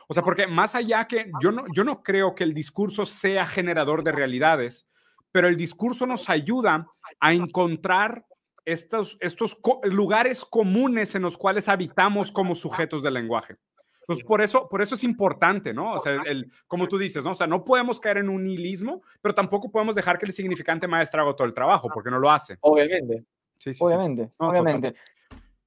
O 0.08 0.14
sea, 0.14 0.22
porque 0.22 0.46
más 0.46 0.74
allá 0.74 1.06
que 1.06 1.30
yo 1.42 1.52
no, 1.52 1.64
yo 1.74 1.84
no 1.84 2.02
creo 2.02 2.34
que 2.34 2.42
el 2.42 2.54
discurso 2.54 3.04
sea 3.04 3.44
generador 3.44 4.02
de 4.02 4.12
realidades, 4.12 4.88
pero 5.30 5.46
el 5.46 5.58
discurso 5.58 6.06
nos 6.06 6.30
ayuda 6.30 6.86
a 7.20 7.34
encontrar 7.34 8.24
estos, 8.64 9.18
estos 9.20 9.58
lugares 9.84 10.42
comunes 10.46 11.14
en 11.14 11.22
los 11.22 11.36
cuales 11.36 11.68
habitamos 11.68 12.32
como 12.32 12.54
sujetos 12.54 13.02
del 13.02 13.14
lenguaje. 13.14 13.56
Pues 14.06 14.22
por 14.24 14.40
eso, 14.40 14.68
por 14.68 14.82
eso 14.82 14.94
es 14.94 15.04
importante, 15.04 15.72
¿no? 15.72 15.94
O 15.94 15.98
sea, 15.98 16.20
el, 16.26 16.50
como 16.66 16.88
tú 16.88 16.98
dices, 16.98 17.24
¿no? 17.24 17.32
O 17.32 17.34
sea, 17.34 17.46
no 17.46 17.64
podemos 17.64 18.00
caer 18.00 18.18
en 18.18 18.28
un 18.28 18.44
nihilismo, 18.44 19.02
pero 19.20 19.34
tampoco 19.34 19.70
podemos 19.70 19.94
dejar 19.94 20.18
que 20.18 20.26
el 20.26 20.32
significante 20.32 20.88
maestro 20.88 21.22
haga 21.22 21.36
todo 21.36 21.46
el 21.46 21.54
trabajo, 21.54 21.88
porque 21.92 22.10
no 22.10 22.18
lo 22.18 22.30
hace. 22.30 22.56
Obviamente. 22.60 23.24
Sí, 23.58 23.74
sí, 23.74 23.84
obviamente, 23.84 24.30
obviamente. 24.38 24.94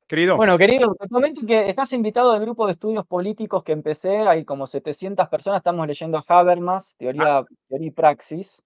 Querido. 0.08 0.36
Bueno, 0.36 0.58
querido, 0.58 0.94
te 0.96 1.08
comento 1.08 1.42
que 1.48 1.70
estás 1.70 1.94
invitado 1.94 2.32
al 2.34 2.42
grupo 2.42 2.66
de 2.66 2.74
estudios 2.74 3.06
políticos 3.06 3.64
que 3.64 3.72
empecé, 3.72 4.18
hay 4.18 4.44
como 4.44 4.68
700 4.68 5.30
personas, 5.30 5.60
estamos 5.60 5.88
leyendo 5.88 6.22
Habermas, 6.28 6.96
teoría, 6.98 7.38
ah. 7.38 7.46
teoría 7.70 7.88
y 7.88 7.92
praxis, 7.92 8.62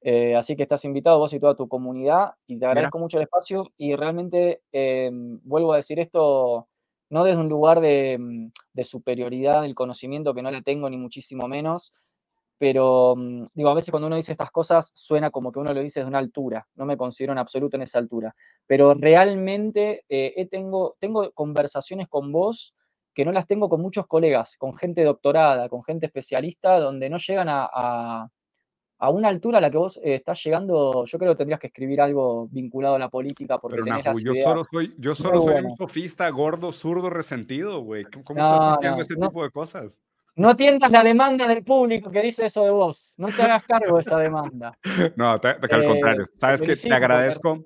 eh, 0.00 0.34
así 0.36 0.56
que 0.56 0.64
estás 0.64 0.84
invitado 0.84 1.18
vos 1.18 1.32
y 1.32 1.40
toda 1.40 1.54
tu 1.54 1.68
comunidad, 1.68 2.34
y 2.46 2.58
te 2.58 2.66
agradezco 2.66 2.98
mucho 2.98 3.18
el 3.18 3.22
espacio, 3.22 3.70
y 3.78 3.94
realmente, 3.94 4.62
em, 4.72 5.40
vuelvo 5.44 5.72
a 5.72 5.76
decir 5.76 6.00
esto, 6.00 6.68
no 7.10 7.24
desde 7.24 7.40
un 7.40 7.48
lugar 7.48 7.78
mm, 7.80 8.50
de, 8.72 8.84
superioridad 8.84 9.62
del 9.62 9.74
conocimiento 9.74 10.34
que 10.34 10.42
no 10.42 10.50
la 10.50 10.62
tengo 10.62 10.88
ni 10.90 10.96
muchísimo 10.96 11.48
menos, 11.48 11.92
pero 12.58 13.14
mm, 13.16 13.46
digo, 13.54 13.68
a 13.70 13.74
veces 13.74 13.90
cuando 13.90 14.06
uno 14.06 14.16
dice 14.16 14.32
estas 14.32 14.50
cosas 14.50 14.92
suena 14.94 15.30
como 15.30 15.52
que 15.52 15.58
uno 15.58 15.72
lo 15.72 15.80
dice 15.80 16.00
de 16.00 16.06
una 16.06 16.18
altura, 16.18 16.66
no 16.74 16.86
me 16.86 16.96
considero 16.96 17.32
en 17.32 17.38
absoluto 17.38 17.76
en 17.76 17.82
esa 17.82 17.98
altura, 17.98 18.34
pero 18.66 18.94
realmente 18.94 20.04
eh, 20.08 20.46
tengo, 20.50 20.96
tengo 20.98 21.30
conversaciones 21.32 22.08
con 22.08 22.32
vos 22.32 22.74
que 23.14 23.24
no 23.24 23.32
las 23.32 23.46
tengo 23.46 23.68
con 23.68 23.80
muchos 23.80 24.06
colegas, 24.06 24.56
con 24.56 24.74
gente 24.74 25.04
doctorada, 25.04 25.68
con 25.68 25.84
gente 25.84 26.06
especialista, 26.06 26.80
donde 26.80 27.08
no 27.08 27.18
llegan 27.18 27.48
a 27.48 28.28
una 29.00 29.28
altura 29.28 29.58
a 29.58 29.60
la 29.60 29.70
que 29.70 29.78
vos 29.78 29.98
eh, 29.98 30.14
estás 30.14 30.42
llegando, 30.42 31.04
yo 31.04 31.18
creo 31.18 31.32
que 31.32 31.38
tendrías 31.38 31.60
que 31.60 31.66
escribir 31.66 32.00
algo 32.00 32.48
vinculado 32.50 32.94
a 32.94 32.98
la 32.98 33.08
política. 33.08 33.58
Porque 33.58 33.80
yo 34.22 34.34
solo 34.42 34.64
soy, 34.64 34.94
yo 34.98 35.14
solo 35.14 35.40
soy 35.40 35.62
un 35.62 35.76
sofista 35.76 36.28
gordo, 36.30 36.72
zurdo, 36.72 37.10
resentido, 37.10 37.80
güey. 37.80 38.04
¿Cómo 38.04 38.42
estás 38.42 38.76
diciendo 38.78 39.02
este 39.02 39.14
tipo 39.16 39.42
de 39.42 39.50
cosas? 39.50 40.00
No 40.36 40.50
atiendas 40.50 40.90
la 40.90 41.04
demanda 41.04 41.46
del 41.46 41.62
público 41.62 42.10
que 42.10 42.20
dice 42.20 42.46
eso 42.46 42.64
de 42.64 42.70
vos. 42.70 43.14
No 43.18 43.28
te 43.28 43.42
hagas 43.42 43.64
cargo 43.64 43.94
de 43.94 44.00
esa 44.00 44.18
demanda. 44.18 44.76
no, 45.16 45.30
al 45.30 45.40
eh, 45.44 45.86
contrario. 45.86 46.24
Sabes 46.34 46.60
que 46.60 46.74
te 46.74 46.92
agradezco. 46.92 47.64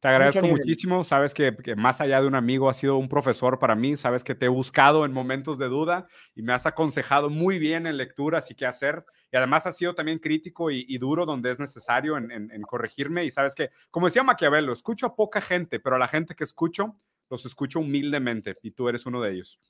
Te 0.00 0.08
agradezco 0.08 0.46
muchísimo. 0.46 1.04
Sabes 1.04 1.34
que, 1.34 1.54
que, 1.54 1.76
más 1.76 2.00
allá 2.00 2.22
de 2.22 2.26
un 2.26 2.34
amigo, 2.34 2.70
has 2.70 2.78
sido 2.78 2.96
un 2.96 3.08
profesor 3.08 3.58
para 3.58 3.74
mí. 3.74 3.98
Sabes 3.98 4.24
que 4.24 4.34
te 4.34 4.46
he 4.46 4.48
buscado 4.48 5.04
en 5.04 5.12
momentos 5.12 5.58
de 5.58 5.68
duda 5.68 6.06
y 6.34 6.42
me 6.42 6.54
has 6.54 6.64
aconsejado 6.64 7.28
muy 7.28 7.58
bien 7.58 7.86
en 7.86 7.98
lecturas 7.98 8.50
y 8.50 8.54
qué 8.54 8.64
hacer. 8.64 9.04
Y 9.32 9.36
además 9.36 9.66
has 9.66 9.76
sido 9.76 9.94
también 9.94 10.18
crítico 10.18 10.70
y, 10.70 10.98
duro 10.98 11.24
donde 11.24 11.50
es 11.50 11.60
necesario 11.60 12.16
en, 12.16 12.30
en, 12.30 12.62
corregirme. 12.62 13.24
Y 13.24 13.30
sabes 13.30 13.54
que, 13.54 13.70
como 13.90 14.06
decía 14.06 14.22
Maquiavelo, 14.22 14.72
escucho 14.72 15.06
a 15.06 15.14
poca 15.14 15.40
gente, 15.40 15.78
pero 15.80 15.96
a 15.96 15.98
la 15.98 16.08
gente 16.08 16.34
que 16.34 16.44
escucho, 16.44 16.96
los 17.30 17.46
escucho 17.46 17.80
humildemente 17.80 18.56
y 18.62 18.72
tú 18.72 18.88
eres 18.88 19.06
uno 19.06 19.20
de 19.20 19.32
ellos. 19.32 19.60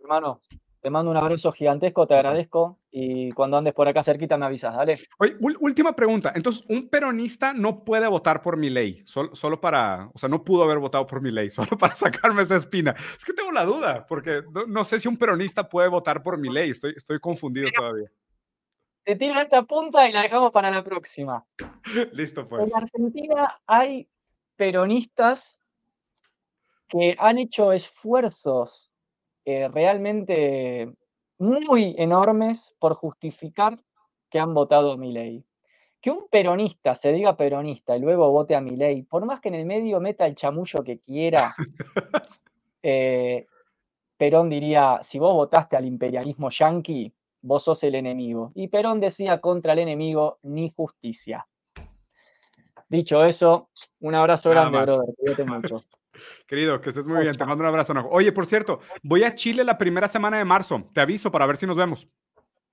Hermano, 0.00 0.40
te 0.82 0.90
mando 0.90 1.12
un 1.12 1.16
abrazo 1.16 1.52
gigantesco, 1.52 2.08
te 2.08 2.14
agradezco 2.14 2.80
y 2.90 3.30
cuando 3.30 3.56
andes 3.56 3.72
por 3.72 3.86
acá 3.86 4.02
cerquita 4.02 4.36
me 4.36 4.46
avisas, 4.46 4.74
dale. 4.74 4.98
Oye, 5.20 5.36
última 5.60 5.94
pregunta. 5.94 6.32
Entonces, 6.34 6.64
un 6.68 6.88
peronista 6.88 7.54
no 7.54 7.84
puede 7.84 8.08
votar 8.08 8.42
por 8.42 8.56
mi 8.56 8.68
ley, 8.68 9.00
solo, 9.06 9.34
solo, 9.34 9.60
para, 9.60 10.10
o 10.12 10.18
sea, 10.18 10.28
no 10.28 10.44
pudo 10.44 10.64
haber 10.64 10.80
votado 10.80 11.06
por 11.06 11.22
mi 11.22 11.30
ley, 11.30 11.50
solo 11.50 11.78
para 11.78 11.94
sacarme 11.94 12.42
esa 12.42 12.56
espina. 12.56 12.94
Es 13.16 13.24
que 13.24 13.32
tengo 13.32 13.52
la 13.52 13.64
duda, 13.64 14.06
porque 14.08 14.42
no, 14.66 14.84
sé 14.84 14.98
si 14.98 15.06
un 15.06 15.16
peronista 15.16 15.68
puede 15.68 15.88
votar 15.88 16.20
por 16.20 16.36
mi 16.36 16.50
ley, 16.50 16.70
estoy, 16.70 16.92
estoy 16.96 17.20
confundido 17.20 17.68
todavía. 17.76 18.10
Te 19.04 19.16
tiro 19.16 19.40
esta 19.40 19.62
punta 19.62 20.08
y 20.08 20.12
la 20.12 20.22
dejamos 20.22 20.52
para 20.52 20.70
la 20.70 20.84
próxima. 20.84 21.44
Listo, 22.12 22.48
pues. 22.48 22.68
En 22.68 22.76
Argentina 22.76 23.60
hay 23.66 24.08
peronistas 24.56 25.58
que 26.88 27.16
han 27.18 27.38
hecho 27.38 27.72
esfuerzos 27.72 28.92
eh, 29.44 29.68
realmente 29.68 30.92
muy 31.38 31.94
enormes 31.98 32.74
por 32.78 32.94
justificar 32.94 33.80
que 34.30 34.38
han 34.38 34.54
votado 34.54 34.92
a 34.92 34.96
mi 34.96 35.12
ley. 35.12 35.44
Que 36.00 36.10
un 36.10 36.28
peronista 36.30 36.94
se 36.94 37.12
diga 37.12 37.36
peronista 37.36 37.96
y 37.96 38.00
luego 38.00 38.30
vote 38.30 38.54
a 38.54 38.60
mi 38.60 38.76
ley, 38.76 39.02
por 39.02 39.24
más 39.24 39.40
que 39.40 39.48
en 39.48 39.54
el 39.54 39.66
medio 39.66 40.00
meta 40.00 40.26
el 40.26 40.34
chamullo 40.34 40.84
que 40.84 40.98
quiera, 40.98 41.54
eh, 42.82 43.46
Perón 44.16 44.48
diría, 44.50 45.00
si 45.02 45.18
vos 45.18 45.34
votaste 45.34 45.76
al 45.76 45.84
imperialismo 45.84 46.48
yanqui, 46.50 47.12
vos 47.42 47.64
sos 47.64 47.82
el 47.84 47.94
enemigo. 47.94 48.52
Y 48.54 48.68
Perón 48.68 49.00
decía 49.00 49.40
contra 49.40 49.74
el 49.74 49.80
enemigo, 49.80 50.38
ni 50.42 50.72
justicia. 50.74 51.46
Dicho 52.88 53.24
eso, 53.24 53.70
un 54.00 54.14
abrazo 54.14 54.50
grande, 54.50 54.82
brother. 54.82 55.14
Cuídate 55.16 55.44
mucho. 55.44 55.80
Querido, 56.46 56.80
que 56.80 56.90
estés 56.90 57.06
muy 57.06 57.22
bien. 57.22 57.36
Te 57.36 57.44
mando 57.44 57.62
un 57.62 57.68
abrazo. 57.68 57.94
Oye, 58.10 58.32
por 58.32 58.46
cierto, 58.46 58.80
voy 59.02 59.24
a 59.24 59.34
Chile 59.34 59.64
la 59.64 59.78
primera 59.78 60.08
semana 60.08 60.38
de 60.38 60.44
marzo. 60.44 60.88
Te 60.92 61.00
aviso 61.00 61.30
para 61.32 61.46
ver 61.46 61.56
si 61.56 61.66
nos 61.66 61.76
vemos. 61.76 62.08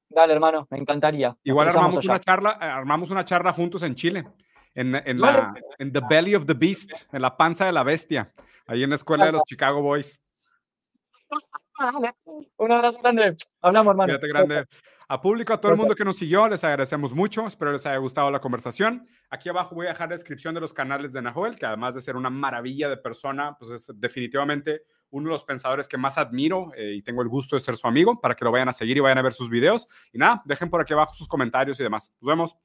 Dale, 0.10 0.34
hermano, 0.34 0.68
me 0.70 0.78
encantaría. 0.78 1.38
Igual 1.44 1.70
armamos 1.70 2.04
una 2.04 2.20
charla, 2.20 2.58
eh, 2.62 2.66
armamos 2.66 3.12
una 3.12 3.24
charla 3.24 3.54
juntos 3.54 3.84
en 3.84 3.96
Chile, 3.96 4.26
en, 4.74 4.96
en 4.96 5.20
la 5.22 5.54
en 5.78 5.94
The 5.94 6.02
Belly 6.10 6.36
of 6.36 6.48
the 6.48 6.56
Beast, 6.56 6.92
en 7.14 7.22
la 7.22 7.38
panza 7.38 7.66
de 7.66 7.72
la 7.72 7.84
bestia, 7.84 8.34
ahí 8.66 8.84
en 8.84 8.90
la 8.90 8.96
escuela 8.96 9.28
de 9.28 9.34
los 9.34 9.44
Chicago 9.44 9.82
Boys. 9.84 10.22
Un 12.58 12.72
abrazo 12.72 13.00
grande. 13.02 13.38
Hablamos, 13.62 13.92
hermano. 13.92 14.14
Fíjate 14.14 14.28
grande. 14.28 14.66
A 15.12 15.20
público, 15.20 15.54
a 15.54 15.60
todo 15.60 15.72
el 15.72 15.78
mundo 15.78 15.96
que 15.96 16.06
nos 16.06 16.18
siguió, 16.18 16.48
les 16.48 16.64
agradecemos 16.64 17.14
mucho. 17.14 17.48
Espero 17.48 17.72
les 17.72 17.84
haya 17.88 17.98
gustado 17.98 18.30
la 18.30 18.40
conversación. 18.40 19.08
Aquí 19.32 19.50
abajo 19.50 19.74
voy 19.74 19.88
a 19.88 19.90
dejar 19.90 20.10
la 20.10 20.16
descripción 20.16 20.54
de 20.54 20.62
los 20.62 20.72
canales 20.72 21.14
de 21.14 21.22
Nahuel, 21.24 21.56
que 21.56 21.66
además 21.66 21.96
de 21.96 22.02
ser 22.02 22.16
una 22.16 22.30
maravilla 22.30 22.90
de 22.90 22.98
persona, 22.98 23.56
pues 23.58 23.72
es 23.72 23.92
definitivamente 23.96 24.84
uno 25.10 25.30
de 25.30 25.32
los 25.32 25.44
pensadores 25.44 25.88
que 25.88 25.98
más 25.98 26.20
admiro 26.20 26.72
eh, 26.76 26.94
y 26.94 27.02
tengo 27.02 27.24
el 27.24 27.28
gusto 27.28 27.56
de 27.56 27.60
ser 27.60 27.76
su 27.76 27.88
amigo 27.88 28.22
para 28.22 28.36
que 28.36 28.46
lo 28.46 28.52
vayan 28.52 28.70
a 28.70 28.74
seguir 28.74 28.98
y 28.98 29.00
vayan 29.00 29.18
a 29.18 29.24
ver 29.24 29.34
sus 29.34 29.50
videos. 29.50 29.88
Y 30.14 30.20
nada, 30.20 30.44
dejen 30.46 30.70
por 30.70 30.80
aquí 30.80 30.94
abajo 30.94 31.16
sus 31.16 31.28
comentarios 31.28 31.80
y 31.80 31.84
demás. 31.84 32.14
Nos 32.22 32.28
vemos. 32.28 32.56